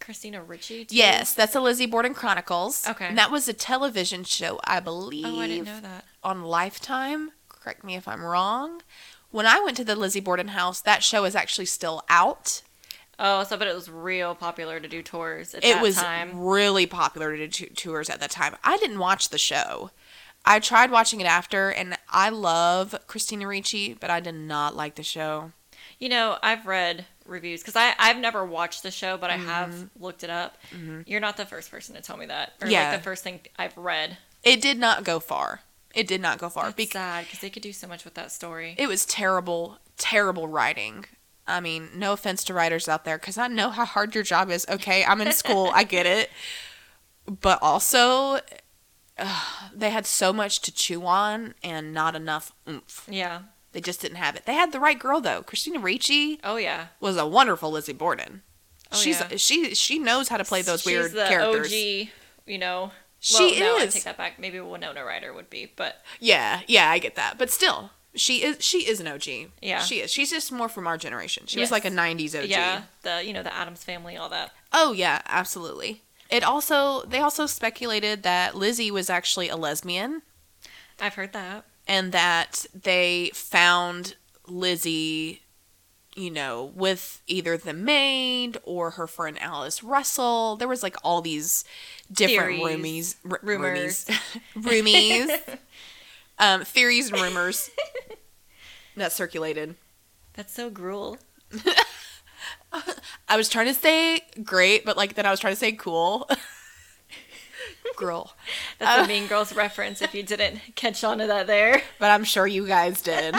Christina 0.00 0.42
Ricci? 0.42 0.84
too? 0.84 0.94
Yes, 0.94 1.34
that's 1.34 1.52
the 1.54 1.60
Lizzie 1.60 1.86
Borden 1.86 2.14
Chronicles. 2.14 2.86
Okay. 2.86 3.06
And 3.06 3.18
that 3.18 3.30
was 3.32 3.48
a 3.48 3.52
television 3.52 4.22
show, 4.24 4.60
I 4.64 4.78
believe, 4.80 5.26
Oh, 5.26 5.40
I 5.40 5.48
didn't 5.48 5.66
know 5.66 5.80
that. 5.80 6.04
on 6.22 6.42
Lifetime. 6.44 7.32
Correct 7.48 7.82
me 7.82 7.96
if 7.96 8.06
I'm 8.06 8.22
wrong. 8.22 8.82
When 9.32 9.46
I 9.46 9.60
went 9.60 9.76
to 9.78 9.84
the 9.84 9.96
Lizzie 9.96 10.20
Borden 10.20 10.48
house, 10.48 10.80
that 10.82 11.02
show 11.02 11.24
is 11.24 11.34
actually 11.34 11.66
still 11.66 12.02
out. 12.08 12.62
Oh, 13.18 13.42
so 13.44 13.56
but 13.56 13.66
it 13.66 13.74
was 13.74 13.90
real 13.90 14.34
popular 14.34 14.78
to 14.78 14.86
do 14.88 15.02
tours 15.02 15.54
at 15.54 15.64
it 15.64 15.80
was 15.80 15.96
time. 15.96 16.38
really 16.38 16.86
popular 16.86 17.36
to 17.36 17.48
do 17.48 17.66
tours 17.66 18.10
at 18.10 18.20
that 18.20 18.30
time. 18.30 18.54
I 18.62 18.76
didn't 18.76 18.98
watch 18.98 19.30
the 19.30 19.38
show. 19.38 19.90
I 20.46 20.60
tried 20.60 20.90
watching 20.90 21.20
it 21.20 21.26
after, 21.26 21.70
and 21.70 21.98
I 22.08 22.28
love 22.28 22.94
Christina 23.08 23.46
Ricci, 23.48 23.94
but 23.94 24.10
I 24.10 24.20
did 24.20 24.34
not 24.36 24.76
like 24.76 24.94
the 24.94 25.02
show. 25.02 25.52
You 25.98 26.08
know, 26.08 26.38
I've 26.42 26.66
read 26.66 27.04
reviews 27.24 27.60
because 27.62 27.74
I 27.76 27.94
I've 27.98 28.18
never 28.18 28.44
watched 28.44 28.82
the 28.82 28.90
show, 28.90 29.16
but 29.16 29.30
I 29.30 29.36
Mm-hmm. 29.36 29.46
have 29.46 29.90
looked 29.98 30.22
it 30.22 30.30
up. 30.30 30.56
You're 31.06 31.20
not 31.20 31.36
the 31.36 31.46
first 31.46 31.70
person 31.70 31.94
to 31.96 32.00
tell 32.02 32.16
me 32.16 32.26
that, 32.26 32.52
or 32.60 32.68
Yeah. 32.68 32.90
like 32.90 32.98
the 33.00 33.04
first 33.04 33.24
thing 33.24 33.40
I've 33.58 33.76
read. 33.76 34.18
It 34.44 34.60
did 34.62 34.78
not 34.78 35.02
go 35.04 35.18
far. 35.18 35.62
It 35.94 36.06
did 36.06 36.20
not 36.20 36.38
go 36.38 36.48
far. 36.48 36.70
That's 36.70 36.92
sad 36.92 37.24
because 37.24 37.40
they 37.40 37.50
could 37.50 37.62
do 37.62 37.72
so 37.72 37.88
much 37.88 38.04
with 38.04 38.14
that 38.14 38.30
story. 38.30 38.74
it 38.78 38.86
was 38.86 39.04
terrible, 39.06 39.78
terrible 39.96 40.46
writing. 40.46 41.06
I 41.48 41.60
mean, 41.60 41.88
no 41.94 42.12
offense 42.12 42.44
to 42.44 42.54
writers 42.54 42.88
out 42.88 43.04
there, 43.04 43.18
because 43.18 43.38
I 43.38 43.48
know 43.48 43.70
how 43.70 43.84
hard 43.84 44.14
your 44.14 44.24
job 44.24 44.50
is. 44.50 44.66
Okay, 44.68 45.04
I'm 45.04 45.20
in 45.20 45.32
school, 45.32 45.70
I 45.74 45.82
get 45.84 46.06
it. 46.06 46.30
But 47.40 47.58
also, 47.60 48.38
ugh, 49.18 49.70
they 49.74 49.90
had 49.90 50.06
so 50.06 50.32
much 50.32 50.60
to 50.60 50.72
chew 50.72 51.06
on 51.06 51.54
and 51.62 51.92
not 51.94 52.14
enough 52.14 52.52
oomph. 52.68 53.06
yeah. 53.10 53.40
They 53.72 53.80
just 53.82 54.00
didn't 54.00 54.16
have 54.16 54.36
it. 54.36 54.46
They 54.46 54.54
had 54.54 54.72
the 54.72 54.80
right 54.80 54.98
girl 54.98 55.20
though. 55.20 55.42
Christina 55.42 55.78
Ricci 55.80 56.40
Oh 56.42 56.56
yeah. 56.56 56.86
was 57.00 57.16
a 57.18 57.26
wonderful 57.26 57.70
Lizzie 57.70 57.92
Borden. 57.92 58.42
Oh, 58.90 58.96
She's 58.96 59.20
yeah. 59.20 59.36
she 59.36 59.74
she 59.74 59.98
knows 59.98 60.28
how 60.28 60.36
to 60.38 60.44
play 60.44 60.62
those 60.62 60.86
weird 60.86 61.06
She's 61.06 61.12
the 61.12 61.26
characters. 61.26 61.72
OG. 61.72 62.08
You 62.46 62.58
know. 62.58 62.92
She 63.18 63.58
well, 63.60 63.76
no, 63.76 63.78
I 63.78 63.82
is. 63.86 63.94
take 63.94 64.04
that 64.04 64.16
back. 64.16 64.38
Maybe 64.38 64.60
Winona 64.60 65.04
Ryder 65.04 65.32
would 65.34 65.50
be, 65.50 65.72
but 65.76 66.02
Yeah, 66.20 66.60
yeah, 66.68 66.88
I 66.90 66.98
get 66.98 67.16
that. 67.16 67.36
But 67.38 67.50
still, 67.50 67.90
she 68.14 68.42
is 68.44 68.64
she 68.64 68.88
is 68.88 69.00
an 69.00 69.08
OG. 69.08 69.50
Yeah. 69.60 69.80
she 69.80 70.00
is. 70.00 70.10
She's 70.12 70.30
just 70.30 70.52
more 70.52 70.68
from 70.70 70.86
our 70.86 70.96
generation. 70.96 71.44
She 71.46 71.58
was 71.60 71.70
like 71.70 71.84
a 71.84 71.90
'90s 71.90 72.38
OG. 72.40 72.48
yeah, 72.48 72.82
the 73.02 73.22
you 73.26 73.32
know 73.34 73.42
the 73.42 73.52
Addams 73.54 73.82
family, 73.84 74.16
all 74.16 74.28
that. 74.30 74.52
Oh 74.72 74.92
yeah, 74.92 75.20
absolutely. 75.26 76.02
It 76.30 76.42
also 76.42 77.02
they 77.02 77.20
also 77.20 77.46
speculated 77.46 78.22
that 78.24 78.54
Lizzie 78.56 78.90
was 78.90 79.08
actually 79.10 79.48
a 79.48 79.56
lesbian 79.56 80.22
I've 81.00 81.14
heard 81.14 81.32
that. 81.32 81.64
and 81.86 82.12
that 82.12 82.66
they 82.74 83.30
found 83.34 84.16
Lizzie 84.48 85.42
you 86.14 86.30
know 86.30 86.72
with 86.74 87.20
either 87.26 87.56
the 87.56 87.74
maid 87.74 88.58
or 88.64 88.92
her 88.92 89.06
friend 89.06 89.38
Alice 89.40 89.82
Russell. 89.82 90.56
There 90.56 90.68
was 90.68 90.82
like 90.82 90.96
all 91.04 91.20
these 91.20 91.64
different 92.10 92.56
Theories, 92.58 93.14
roomies, 93.24 93.30
r- 93.30 93.40
rumors. 93.42 94.04
roomies, 94.56 95.26
roomies, 95.28 95.58
um, 96.38 96.64
theories 96.64 97.10
and 97.12 97.20
rumors 97.20 97.70
that 98.96 99.12
circulated. 99.12 99.74
That's 100.34 100.52
so 100.54 100.70
gruel. 100.70 101.18
I 103.28 103.36
was 103.36 103.48
trying 103.48 103.66
to 103.66 103.74
say 103.74 104.20
great, 104.44 104.84
but 104.84 104.96
like 104.96 105.14
then 105.14 105.26
I 105.26 105.30
was 105.30 105.40
trying 105.40 105.54
to 105.54 105.58
say 105.58 105.72
cool. 105.72 106.28
Girl. 107.96 108.34
That's 108.78 109.00
Uh, 109.00 109.04
a 109.04 109.08
Mean 109.08 109.26
Girls 109.26 109.54
reference. 109.54 110.02
If 110.02 110.14
you 110.14 110.22
didn't 110.22 110.60
catch 110.74 111.02
on 111.02 111.18
to 111.18 111.26
that 111.28 111.46
there. 111.46 111.82
but 111.98 112.10
I'm 112.10 112.24
sure 112.24 112.46
you 112.46 112.66
guys 112.66 113.00
did. 113.00 113.34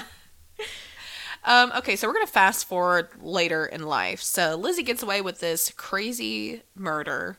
um, 1.43 1.71
okay, 1.77 1.95
so 1.95 2.07
we're 2.07 2.13
gonna 2.13 2.25
fast 2.27 2.67
forward 2.67 3.09
later 3.21 3.65
in 3.65 3.83
life. 3.83 4.21
So 4.21 4.55
Lizzie 4.55 4.83
gets 4.83 5.03
away 5.03 5.21
with 5.21 5.39
this 5.39 5.71
crazy 5.77 6.63
murder. 6.75 7.37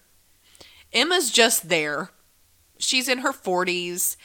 Emma's 0.92 1.30
just 1.30 1.68
there. 1.68 2.10
She's 2.78 3.08
in 3.08 3.18
her 3.18 3.32
40s. 3.32 4.16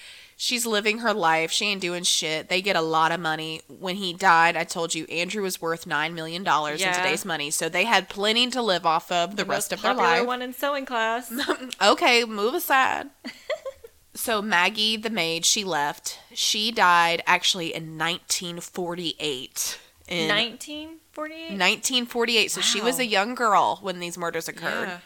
She's 0.43 0.65
living 0.65 0.99
her 0.99 1.13
life. 1.13 1.53
She 1.53 1.67
ain't 1.67 1.79
doing 1.79 2.03
shit. 2.03 2.49
They 2.49 2.61
get 2.61 2.75
a 2.75 2.81
lot 2.81 3.13
of 3.13 3.21
money. 3.21 3.61
When 3.69 3.95
he 3.95 4.11
died, 4.11 4.57
I 4.57 4.65
told 4.65 4.93
you 4.93 5.05
Andrew 5.05 5.41
was 5.41 5.61
worth 5.61 5.87
nine 5.87 6.13
million 6.13 6.43
dollars 6.43 6.81
in 6.81 6.93
today's 6.93 7.23
money, 7.23 7.49
so 7.49 7.69
they 7.69 7.85
had 7.85 8.09
plenty 8.09 8.49
to 8.49 8.61
live 8.61 8.85
off 8.85 9.09
of 9.09 9.37
the, 9.37 9.45
rest 9.45 9.71
most 9.71 9.79
of 9.79 9.81
their 9.81 9.93
life. 9.93 10.27
one 10.27 10.41
in 10.41 10.51
sewing 10.51 10.85
class. 10.85 11.31
okay, 11.81 12.25
move 12.25 12.55
aside. 12.55 13.07
so 14.13 14.41
Maggie, 14.41 14.97
the 14.97 15.09
maid, 15.09 15.45
she 15.45 15.63
left. 15.63 16.19
She 16.33 16.73
died 16.73 17.23
actually 17.25 17.73
in 17.73 17.97
1948. 17.97 19.79
In 20.09 20.27
1948. 20.27 21.41
1948. 21.51 22.51
So 22.51 22.59
she 22.59 22.81
was 22.81 22.99
a 22.99 23.05
young 23.05 23.33
girl 23.33 23.79
when 23.81 24.01
these 24.01 24.17
murders 24.17 24.49
occurred. 24.49 24.89
Yeah. 24.89 24.99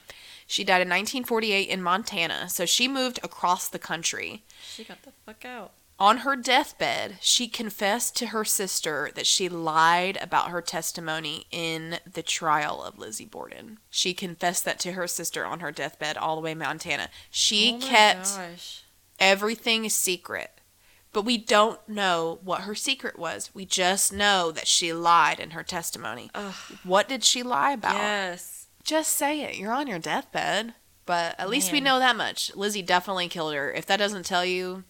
She 0.48 0.64
died 0.64 0.82
in 0.82 0.88
1948 0.88 1.70
in 1.70 1.84
Montana. 1.84 2.50
So 2.50 2.66
she 2.66 2.88
moved 2.88 3.20
across 3.22 3.68
the 3.68 3.78
country. 3.78 4.44
She 4.64 4.86
got 4.86 5.04
the 5.04 5.12
fuck 5.26 5.46
out. 5.46 5.74
On 6.00 6.18
her 6.18 6.36
deathbed, 6.36 7.18
she 7.22 7.48
confessed 7.48 8.16
to 8.18 8.28
her 8.28 8.46
sister 8.46 9.10
that 9.16 9.26
she 9.26 9.50
lied 9.50 10.18
about 10.22 10.52
her 10.52 10.62
testimony 10.62 11.48
in 11.50 11.98
the 12.12 12.22
trial 12.22 12.84
of 12.84 13.00
Lizzie 13.00 13.26
Borden. 13.26 13.80
She 13.90 14.14
confessed 14.14 14.64
that 14.66 14.80
to 14.82 14.92
her 14.92 15.08
sister 15.08 15.44
on 15.44 15.60
her 15.60 15.72
deathbed 15.72 16.16
all 16.16 16.36
the 16.36 16.42
way 16.42 16.52
in 16.52 16.60
Montana. 16.60 17.10
She 17.32 17.80
oh 17.82 17.86
kept 17.86 18.36
Gosh. 18.36 18.84
everything 19.20 19.90
secret. 19.90 20.52
But 21.14 21.26
we 21.26 21.40
don't 21.40 21.80
know 21.90 22.40
what 22.44 22.62
her 22.62 22.76
secret 22.76 23.18
was. 23.18 23.50
We 23.56 23.66
just 23.66 24.14
know 24.14 24.52
that 24.52 24.68
she 24.68 24.94
lied 24.94 25.40
in 25.40 25.52
her 25.52 25.64
testimony. 25.64 26.30
Ugh. 26.36 26.54
What 26.84 27.10
did 27.10 27.24
she 27.24 27.42
lie 27.42 27.72
about? 27.72 27.96
Yes. 27.96 28.57
Just 28.88 29.16
say 29.18 29.42
it. 29.42 29.58
You're 29.58 29.74
on 29.74 29.86
your 29.88 30.00
deathbed. 30.00 30.74
But 31.06 31.36
at 31.40 31.50
least 31.50 31.72
we 31.72 31.80
know 31.80 32.00
that 32.00 32.16
much. 32.18 32.54
Lizzie 32.56 32.82
definitely 32.82 33.28
killed 33.30 33.54
her. 33.54 33.72
If 33.72 33.86
that 33.86 33.98
doesn't 33.98 34.26
tell 34.26 34.44
you, 34.44 34.84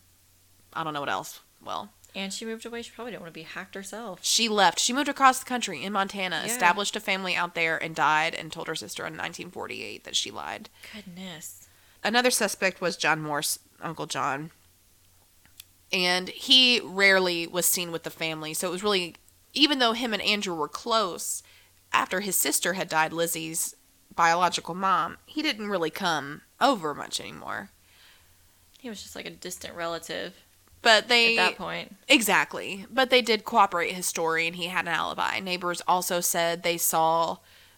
I 0.73 0.83
don't 0.83 0.93
know 0.93 0.99
what 1.01 1.09
else. 1.09 1.41
Well, 1.63 1.89
And 2.15 2.33
she 2.33 2.43
moved 2.45 2.65
away. 2.65 2.81
She 2.81 2.91
probably 2.91 3.11
didn't 3.11 3.21
want 3.23 3.33
to 3.33 3.39
be 3.39 3.43
hacked 3.43 3.75
herself. 3.75 4.19
she 4.23 4.49
left. 4.49 4.79
She 4.79 4.93
moved 4.93 5.09
across 5.09 5.37
the 5.39 5.45
country 5.45 5.83
in 5.83 5.93
Montana, 5.93 6.41
Yeah. 6.45 6.51
established 6.51 6.95
a 6.95 6.99
family 6.99 7.35
out 7.35 7.53
there, 7.53 7.77
and 7.77 7.95
died 7.95 8.33
and 8.33 8.51
told 8.51 8.67
her 8.67 8.73
sister 8.75 9.03
in 9.05 9.13
1948 9.15 10.03
that 10.05 10.15
she 10.15 10.31
lied. 10.31 10.69
Goodness. 10.93 11.67
Another 12.03 12.31
suspect 12.31 12.81
was 12.81 12.97
John 12.97 13.21
Morse, 13.21 13.59
Uncle 13.81 14.05
John. 14.07 14.49
And 15.91 16.29
he 16.29 16.81
rarely 16.83 17.45
was 17.47 17.65
seen 17.65 17.91
with 17.91 18.03
the 18.03 18.09
family. 18.09 18.53
So 18.53 18.67
it 18.67 18.71
was 18.71 18.83
really, 18.83 19.15
even 19.53 19.79
though 19.79 19.93
him 19.93 20.13
and 20.13 20.21
Andrew 20.21 20.55
were 20.55 20.67
close, 20.67 21.43
after 21.93 22.19
his 22.21 22.35
sister 22.35 22.73
had 22.73 22.89
died, 22.89 23.13
Lizzie's 23.13 23.75
biological 24.17 24.75
mom, 24.75 25.15
he 25.25 25.41
didn't 25.41 25.69
really 25.69 25.89
come 25.89 26.41
over 26.59 26.93
much 26.93 27.21
anymore. 27.21 27.69
He 28.79 28.89
was 28.89 29.01
just 29.01 29.15
like 29.15 29.25
a 29.25 29.29
distant 29.29 29.73
relative 29.75 30.33
But 30.81 31.07
they. 31.07 31.37
at 31.37 31.51
that 31.51 31.57
point. 31.57 31.95
Exactly. 32.09 32.85
But 32.91 33.09
they 33.09 33.21
did 33.21 33.45
cooperate 33.45 33.93
his 33.93 34.05
story 34.05 34.45
and 34.47 34.55
he 34.57 34.65
had 34.65 34.85
an 34.85 34.93
alibi. 34.93 35.39
Neighbors 35.39 35.81
also 35.87 36.19
said 36.19 36.63
they 36.63 36.77
saw 36.77 37.37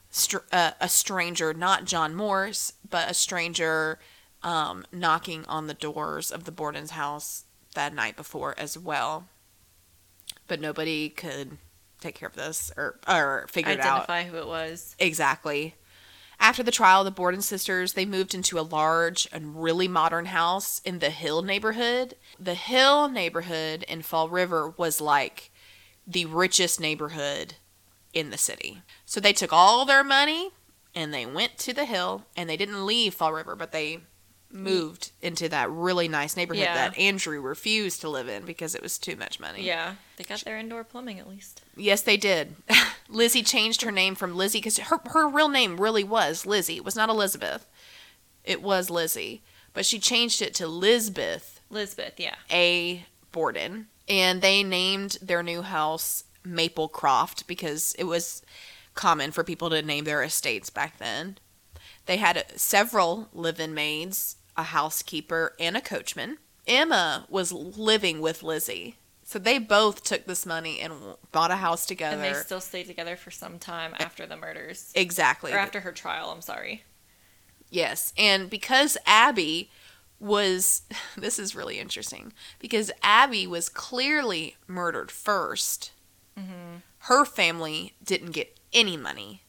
str- 0.10 0.38
uh, 0.52 0.72
a 0.82 0.90
stranger, 0.90 1.54
not 1.54 1.86
John 1.86 2.16
Morse, 2.16 2.74
but 2.90 3.10
a 3.10 3.14
stranger 3.14 4.00
um, 4.42 4.86
knocking 4.92 5.46
on 5.46 5.68
the 5.68 5.74
doors 5.74 6.32
of 6.32 6.46
the 6.46 6.52
Borden's 6.52 6.92
house 6.92 7.46
that 7.76 7.94
night 7.94 8.16
before 8.16 8.56
as 8.58 8.78
well. 8.78 9.28
But 10.48 10.60
nobody 10.60 11.10
could 11.10 11.58
take 12.02 12.16
care 12.16 12.28
of 12.28 12.36
this 12.36 12.72
or, 12.78 12.98
or 13.08 13.48
figure 13.52 13.74
it 13.74 13.80
out. 13.80 14.10
Identify 14.10 14.24
who 14.24 14.38
it 14.38 14.48
was. 14.48 14.96
Exactly. 15.00 15.76
After 16.40 16.64
the 16.64 16.72
trial, 16.72 17.04
the 17.04 17.12
Borden 17.12 17.42
sisters 17.42 17.94
they 17.94 18.06
moved 18.06 18.34
into 18.34 18.58
a 18.60 18.62
large 18.62 19.28
and 19.32 19.62
really 19.62 19.88
modern 19.88 20.26
house 20.28 20.80
in 20.86 21.00
the 21.00 21.10
Hill 21.10 21.42
neighborhood. 21.42 22.16
The 22.40 22.54
Hill 22.56 23.10
neighborhood 23.10 23.84
in 23.88 24.02
Fall 24.02 24.30
River 24.30 24.74
was 24.78 25.02
like 25.02 25.52
the 26.08 26.26
richest 26.26 26.80
neighborhood 26.80 27.56
in 28.14 28.30
the 28.30 28.38
city. 28.38 28.82
So 29.06 29.20
they 29.20 29.34
took 29.34 29.52
all 29.54 29.86
their 29.86 30.04
money 30.04 30.52
and 30.96 31.14
they 31.14 31.26
went 31.26 31.58
to 31.60 31.74
the 31.74 31.86
Hill 31.86 32.24
and 32.36 32.50
they 32.50 32.58
didn't 32.58 32.86
leave 32.86 33.14
Fall 33.14 33.34
River, 33.34 33.56
but 33.56 33.72
they 33.72 34.00
moved 34.52 35.12
into 35.22 35.48
that 35.50 35.70
really 35.70 36.08
nice 36.08 36.36
neighborhood 36.36 36.64
Yeah. 36.64 36.74
that 36.74 36.98
Andrew 36.98 37.40
refused 37.40 38.02
to 38.02 38.10
live 38.10 38.28
in 38.28 38.46
because 38.46 38.74
it 38.74 38.82
was 38.82 38.98
too 38.98 39.16
much 39.16 39.40
money. 39.40 39.64
Yeah. 39.64 39.96
They 40.18 40.24
got 40.24 40.40
their 40.42 40.58
indoor 40.58 40.84
plumbing 40.84 41.20
at 41.20 41.30
least. 41.30 41.62
Yes, 41.80 42.02
they 42.02 42.18
did. 42.18 42.56
Lizzie 43.10 43.44
changed 43.44 43.82
her 43.82 43.92
name 43.92 44.16
from 44.16 44.36
Lizzie 44.36 44.60
because 44.60 44.78
her, 44.78 45.00
her 45.12 45.28
real 45.28 45.50
name 45.50 45.80
really 45.80 46.04
was 46.04 46.46
Lizzie. 46.46 46.78
It 46.78 46.86
was 46.86 46.96
not 46.96 47.10
Elizabeth. 47.10 47.66
It 48.44 48.62
was 48.62 48.90
Lizzie. 48.90 49.42
But 49.74 49.86
she 49.86 50.00
changed 50.00 50.42
it 50.42 50.54
to 50.56 50.68
Lizbeth 50.68 51.60
Lizbeth, 51.70 52.20
yeah. 52.20 52.36
A. 52.52 53.06
Borden. 53.32 53.88
And 54.08 54.42
they 54.42 54.64
named 54.64 55.18
their 55.22 55.44
new 55.44 55.62
house 55.62 56.24
Maplecroft 56.46 57.46
because 57.48 57.94
it 58.00 58.06
was 58.06 58.42
common 58.96 59.32
for 59.32 59.44
people 59.44 59.70
to 59.70 59.82
name 59.82 60.06
their 60.06 60.24
estates 60.24 60.70
back 60.70 60.98
then. 60.98 61.38
They 62.06 62.18
had 62.18 62.44
several 62.56 63.30
live 63.34 63.60
in 63.60 63.74
maids, 63.74 64.38
a 64.58 64.64
housekeeper, 64.64 65.54
and 65.60 65.78
a 65.78 65.82
coachman. 65.82 66.40
Emma 66.66 67.26
was 67.30 67.52
living 67.52 68.20
with 68.20 68.42
Lizzie. 68.42 68.98
So 69.30 69.38
they 69.38 69.60
both 69.60 70.04
took 70.04 70.26
this 70.26 70.44
money 70.44 70.80
and 70.80 70.92
bought 71.32 71.52
a 71.52 71.58
house 71.58 71.86
together. 71.86 72.16
And 72.16 72.36
they 72.36 72.40
still 72.40 72.60
stayed 72.60 72.88
together 72.88 73.16
for 73.16 73.30
some 73.30 73.60
time 73.60 73.94
after 74.00 74.26
the 74.26 74.36
murders. 74.36 74.92
exactly. 74.96 75.54
Or 75.54 75.58
after 75.60 75.82
her 75.82 75.92
trial, 75.92 76.32
I'm 76.32 76.42
sorry. 76.42 76.84
Yes. 77.70 78.12
And 78.18 78.50
because 78.50 78.98
Abby 79.06 79.70
was, 80.20 80.82
this 81.16 81.38
is 81.38 81.54
really 81.54 81.78
interesting, 81.78 82.34
because 82.58 82.90
Abby 83.04 83.46
was 83.46 83.70
clearly 83.70 84.56
murdered 84.66 85.10
1st 85.10 85.92
mm-hmm. 86.36 86.78
her 86.98 87.24
family 87.24 87.94
didn't 88.04 88.32
get 88.32 88.58
any 88.74 88.98
money 88.98 89.44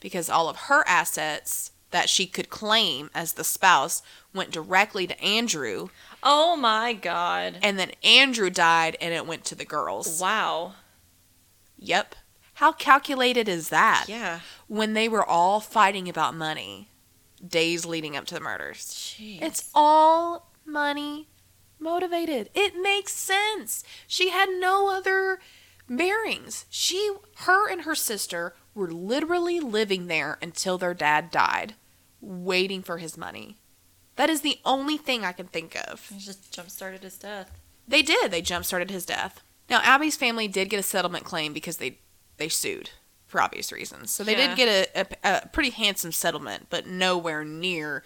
because 0.00 0.28
all 0.28 0.48
of 0.48 0.56
her 0.62 0.82
assets 0.88 1.70
that 1.90 2.08
she 2.08 2.26
could 2.26 2.50
claim 2.50 3.08
as 3.14 3.34
the 3.34 3.44
spouse 3.44 4.02
went 4.34 4.50
directly 4.50 5.06
to 5.06 5.20
Andrew. 5.22 5.88
Oh 6.28 6.56
my 6.56 6.92
god. 6.92 7.58
And 7.62 7.78
then 7.78 7.92
Andrew 8.02 8.50
died 8.50 8.96
and 9.00 9.14
it 9.14 9.28
went 9.28 9.44
to 9.44 9.54
the 9.54 9.64
girls. 9.64 10.20
Wow. 10.20 10.72
Yep. 11.78 12.16
How 12.54 12.72
calculated 12.72 13.48
is 13.48 13.68
that? 13.68 14.06
Yeah. 14.08 14.40
When 14.66 14.94
they 14.94 15.08
were 15.08 15.24
all 15.24 15.60
fighting 15.60 16.08
about 16.08 16.34
money 16.34 16.88
days 17.46 17.86
leading 17.86 18.16
up 18.16 18.24
to 18.26 18.34
the 18.34 18.40
murders. 18.40 18.78
Jeez. 19.16 19.40
It's 19.40 19.70
all 19.72 20.50
money 20.64 21.28
motivated. 21.78 22.50
It 22.54 22.74
makes 22.74 23.12
sense. 23.12 23.84
She 24.08 24.30
had 24.30 24.48
no 24.48 24.90
other 24.90 25.38
bearings. 25.88 26.66
She 26.68 27.12
her 27.40 27.70
and 27.70 27.82
her 27.82 27.94
sister 27.94 28.56
were 28.74 28.90
literally 28.90 29.60
living 29.60 30.08
there 30.08 30.38
until 30.42 30.76
their 30.76 30.94
dad 30.94 31.30
died, 31.30 31.76
waiting 32.20 32.82
for 32.82 32.98
his 32.98 33.16
money. 33.16 33.58
That 34.16 34.30
is 34.30 34.40
the 34.40 34.58
only 34.64 34.96
thing 34.96 35.24
I 35.24 35.32
can 35.32 35.46
think 35.46 35.76
of. 35.88 36.10
It 36.14 36.18
just 36.18 36.50
jump 36.52 36.70
started 36.70 37.02
his 37.02 37.16
death. 37.18 37.50
They 37.86 38.02
did. 38.02 38.30
They 38.30 38.42
jump 38.42 38.64
started 38.64 38.90
his 38.90 39.06
death. 39.06 39.42
Now 39.70 39.80
Abby's 39.82 40.16
family 40.16 40.48
did 40.48 40.70
get 40.70 40.80
a 40.80 40.82
settlement 40.82 41.24
claim 41.24 41.52
because 41.52 41.76
they 41.78 41.98
they 42.38 42.48
sued 42.48 42.90
for 43.26 43.40
obvious 43.40 43.72
reasons. 43.72 44.10
So 44.10 44.22
they 44.24 44.36
Yeah. 44.36 44.48
did 44.48 44.56
get 44.56 44.68
a, 44.68 45.00
a, 45.00 45.42
a 45.44 45.48
pretty 45.48 45.70
handsome 45.70 46.12
settlement, 46.12 46.66
but 46.70 46.86
nowhere 46.86 47.44
near 47.44 48.02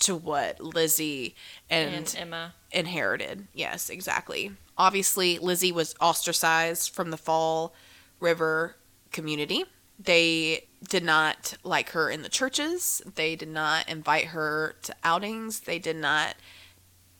to 0.00 0.14
what 0.16 0.60
Lizzie 0.60 1.34
and, 1.68 1.94
And, 1.94 2.14
Emma. 2.18 2.54
inherited. 2.70 3.48
Yes, 3.52 3.90
exactly. 3.90 4.52
Obviously, 4.78 5.38
Lizzie 5.38 5.72
was 5.72 5.94
ostracized 6.00 6.94
from 6.94 7.10
the 7.10 7.18
Fall 7.18 7.74
River 8.18 8.76
community. 9.12 9.64
They 10.02 10.66
did 10.88 11.04
not 11.04 11.54
like 11.62 11.90
her 11.90 12.08
in 12.08 12.22
the 12.22 12.28
churches. 12.28 13.02
They 13.14 13.36
did 13.36 13.48
not 13.48 13.88
invite 13.88 14.26
her 14.26 14.76
to 14.82 14.94
outings. 15.04 15.60
They 15.60 15.78
did 15.78 15.96
not 15.96 16.36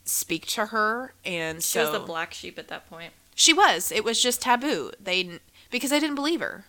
speak 0.05 0.47
to 0.47 0.67
her, 0.67 1.15
and 1.25 1.63
She 1.63 1.79
so 1.79 1.93
was 1.93 2.01
the 2.01 2.07
black 2.07 2.33
sheep 2.35 2.59
at 2.59 2.69
that 2.69 2.89
point. 2.89 3.13
she 3.35 3.53
was. 3.53 3.93
It 3.93 4.05
was 4.05 4.23
just 4.23 4.43
taboo. 4.43 4.93
They 4.99 5.41
because 5.71 5.91
they 5.91 6.01
didn't 6.01 6.17
believe 6.17 6.41
her, 6.41 6.65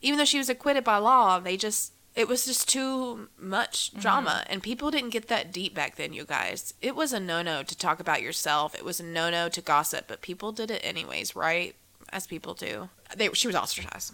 even 0.00 0.18
though 0.18 0.24
she 0.24 0.38
was 0.38 0.48
acquitted 0.48 0.84
by 0.84 0.98
law. 0.98 1.40
They 1.40 1.56
just 1.56 1.92
it 2.14 2.28
was 2.28 2.44
just 2.44 2.68
too 2.68 3.28
much 3.38 3.90
mm-hmm. 3.90 4.00
drama, 4.00 4.44
and 4.48 4.62
people 4.62 4.90
didn't 4.90 5.10
get 5.10 5.28
that 5.28 5.52
deep 5.52 5.74
back 5.74 5.96
then. 5.96 6.12
You 6.12 6.24
guys, 6.24 6.74
it 6.82 6.94
was 6.94 7.12
a 7.12 7.20
no 7.20 7.42
no 7.42 7.62
to 7.62 7.76
talk 7.76 8.00
about 8.00 8.22
yourself. 8.22 8.74
It 8.74 8.84
was 8.84 9.00
a 9.00 9.04
no 9.04 9.30
no 9.30 9.48
to 9.48 9.60
gossip, 9.60 10.04
but 10.08 10.20
people 10.20 10.52
did 10.52 10.70
it 10.70 10.82
anyways, 10.84 11.34
right? 11.34 11.74
As 12.10 12.26
people 12.26 12.52
do. 12.52 12.90
They 13.16 13.30
she 13.32 13.46
was 13.46 13.56
ostracized. 13.56 14.12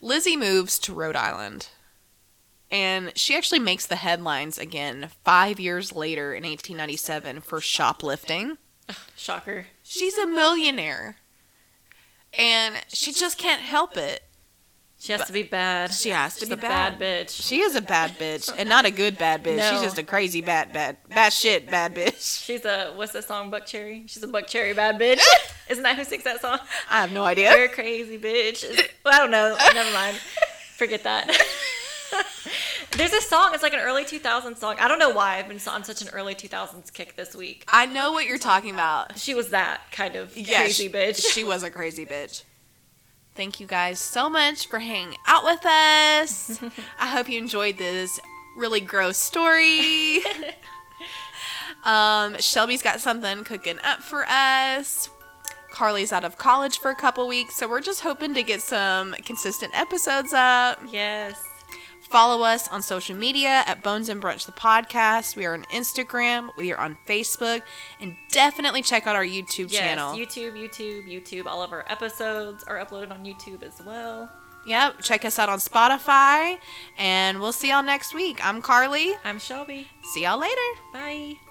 Lizzie 0.00 0.36
moves 0.36 0.78
to 0.80 0.94
Rhode 0.94 1.16
Island. 1.16 1.68
And 2.70 3.12
she 3.16 3.36
actually 3.36 3.60
makes 3.60 3.86
the 3.86 3.96
headlines 3.96 4.58
again 4.58 5.10
five 5.24 5.60
years 5.60 5.94
later 5.94 6.34
in 6.34 6.42
1897 6.42 7.40
for 7.42 7.60
shoplifting. 7.60 8.58
Shocker. 9.16 9.66
She's 9.82 10.18
a 10.18 10.26
millionaire. 10.26 11.16
And 12.36 12.76
she 12.88 13.12
just 13.12 13.38
can't 13.38 13.62
help 13.62 13.96
it. 13.96 14.24
She 14.98 15.12
has 15.12 15.26
to 15.26 15.32
be 15.32 15.42
bad. 15.42 15.92
She 15.92 16.08
has 16.08 16.34
to 16.34 16.40
She's 16.40 16.48
be 16.48 16.54
a 16.54 16.56
bad. 16.56 16.98
bad 16.98 17.26
bitch. 17.28 17.42
She 17.46 17.60
is 17.60 17.76
a 17.76 17.82
bad 17.82 18.18
bitch, 18.18 18.50
and 18.56 18.66
not 18.68 18.86
a 18.86 18.90
good 18.90 19.18
bad 19.18 19.44
bitch. 19.44 19.58
No. 19.58 19.70
She's 19.72 19.82
just 19.82 19.98
a 19.98 20.02
crazy 20.02 20.40
bad, 20.40 20.72
bad, 20.72 20.96
bad 21.08 21.32
shit, 21.34 21.70
bad 21.70 21.94
bitch. 21.94 22.44
She's 22.44 22.64
a 22.64 22.92
what's 22.96 23.12
that 23.12 23.24
song? 23.24 23.50
Buck 23.50 23.66
Cherry. 23.66 24.04
She's 24.06 24.22
a 24.22 24.26
Buckcherry 24.28 24.74
bad 24.74 24.98
bitch. 24.98 25.20
Isn't 25.68 25.82
that 25.82 25.96
who 25.96 26.04
sings 26.04 26.24
that 26.24 26.40
song? 26.40 26.58
I 26.90 27.02
have 27.02 27.12
no 27.12 27.24
idea. 27.24 27.54
You're 27.54 27.66
a 27.66 27.68
crazy 27.68 28.18
bitch. 28.18 28.64
Well, 29.04 29.14
I 29.14 29.18
don't 29.18 29.30
know. 29.30 29.56
Never 29.74 29.92
mind. 29.92 30.16
Forget 30.76 31.04
that. 31.04 31.30
There's 32.92 33.12
a 33.12 33.20
song. 33.20 33.50
It's 33.52 33.62
like 33.62 33.74
an 33.74 33.80
early 33.80 34.04
2000s 34.04 34.56
song. 34.56 34.76
I 34.80 34.88
don't 34.88 34.98
know 34.98 35.10
why 35.10 35.36
I've 35.38 35.48
been 35.48 35.60
on 35.68 35.84
such 35.84 36.00
an 36.02 36.08
early 36.14 36.34
2000s 36.34 36.90
kick 36.92 37.16
this 37.16 37.34
week. 37.34 37.64
I 37.68 37.84
know 37.86 38.12
what 38.12 38.24
you're 38.26 38.38
talking 38.38 38.70
about. 38.72 39.18
She 39.18 39.34
was 39.34 39.50
that 39.50 39.80
kind 39.92 40.16
of 40.16 40.34
Yeah, 40.36 40.60
crazy 40.62 40.84
she- 40.84 40.88
bitch. 40.92 41.32
She 41.32 41.44
was 41.44 41.62
a 41.62 41.70
crazy 41.70 42.06
bitch. 42.06 42.42
Thank 43.36 43.60
you 43.60 43.66
guys 43.66 43.98
so 44.00 44.30
much 44.30 44.66
for 44.66 44.78
hanging 44.78 45.18
out 45.26 45.44
with 45.44 45.64
us. 45.66 46.58
I 46.98 47.06
hope 47.08 47.28
you 47.28 47.38
enjoyed 47.38 47.76
this 47.76 48.18
really 48.56 48.80
gross 48.80 49.18
story. 49.18 50.20
um, 51.84 52.38
Shelby's 52.38 52.80
got 52.82 53.00
something 53.00 53.44
cooking 53.44 53.78
up 53.84 54.00
for 54.00 54.24
us. 54.26 55.10
Carly's 55.70 56.12
out 56.12 56.24
of 56.24 56.38
college 56.38 56.78
for 56.78 56.90
a 56.90 56.94
couple 56.94 57.28
weeks, 57.28 57.56
so 57.56 57.68
we're 57.68 57.82
just 57.82 58.00
hoping 58.00 58.32
to 58.32 58.42
get 58.42 58.62
some 58.62 59.12
consistent 59.26 59.78
episodes 59.78 60.32
up. 60.32 60.80
yes. 60.90 61.45
Follow 62.10 62.44
us 62.44 62.68
on 62.68 62.82
social 62.82 63.16
media 63.16 63.64
at 63.66 63.82
Bones 63.82 64.08
and 64.08 64.22
Brunch 64.22 64.46
the 64.46 64.52
podcast. 64.52 65.36
We 65.36 65.44
are 65.44 65.54
on 65.54 65.64
Instagram, 65.64 66.50
we 66.56 66.72
are 66.72 66.78
on 66.78 66.96
Facebook, 67.06 67.62
and 68.00 68.16
definitely 68.30 68.82
check 68.82 69.06
out 69.06 69.16
our 69.16 69.24
YouTube 69.24 69.70
Yes. 69.72 69.80
channel. 69.80 70.14
YouTube, 70.14 70.52
YouTube, 70.54 71.06
YouTube. 71.08 71.46
All 71.46 71.62
of 71.62 71.72
our 71.72 71.84
episodes 71.88 72.62
are 72.64 72.76
uploaded 72.84 73.10
on 73.10 73.24
YouTube 73.24 73.62
as 73.62 73.80
well. 73.84 74.30
Yep, 74.66 75.00
check 75.02 75.24
us 75.24 75.38
out 75.38 75.48
on 75.48 75.58
Spotify, 75.58 76.58
and 76.98 77.40
we'll 77.40 77.52
see 77.52 77.70
y'all 77.70 77.82
next 77.84 78.14
week. 78.14 78.44
I'm 78.44 78.62
Carly. 78.62 79.14
I'm 79.24 79.38
Shelby. 79.38 79.88
See 80.14 80.22
y'all 80.24 80.38
later. 80.40 80.60
Bye. 80.92 81.45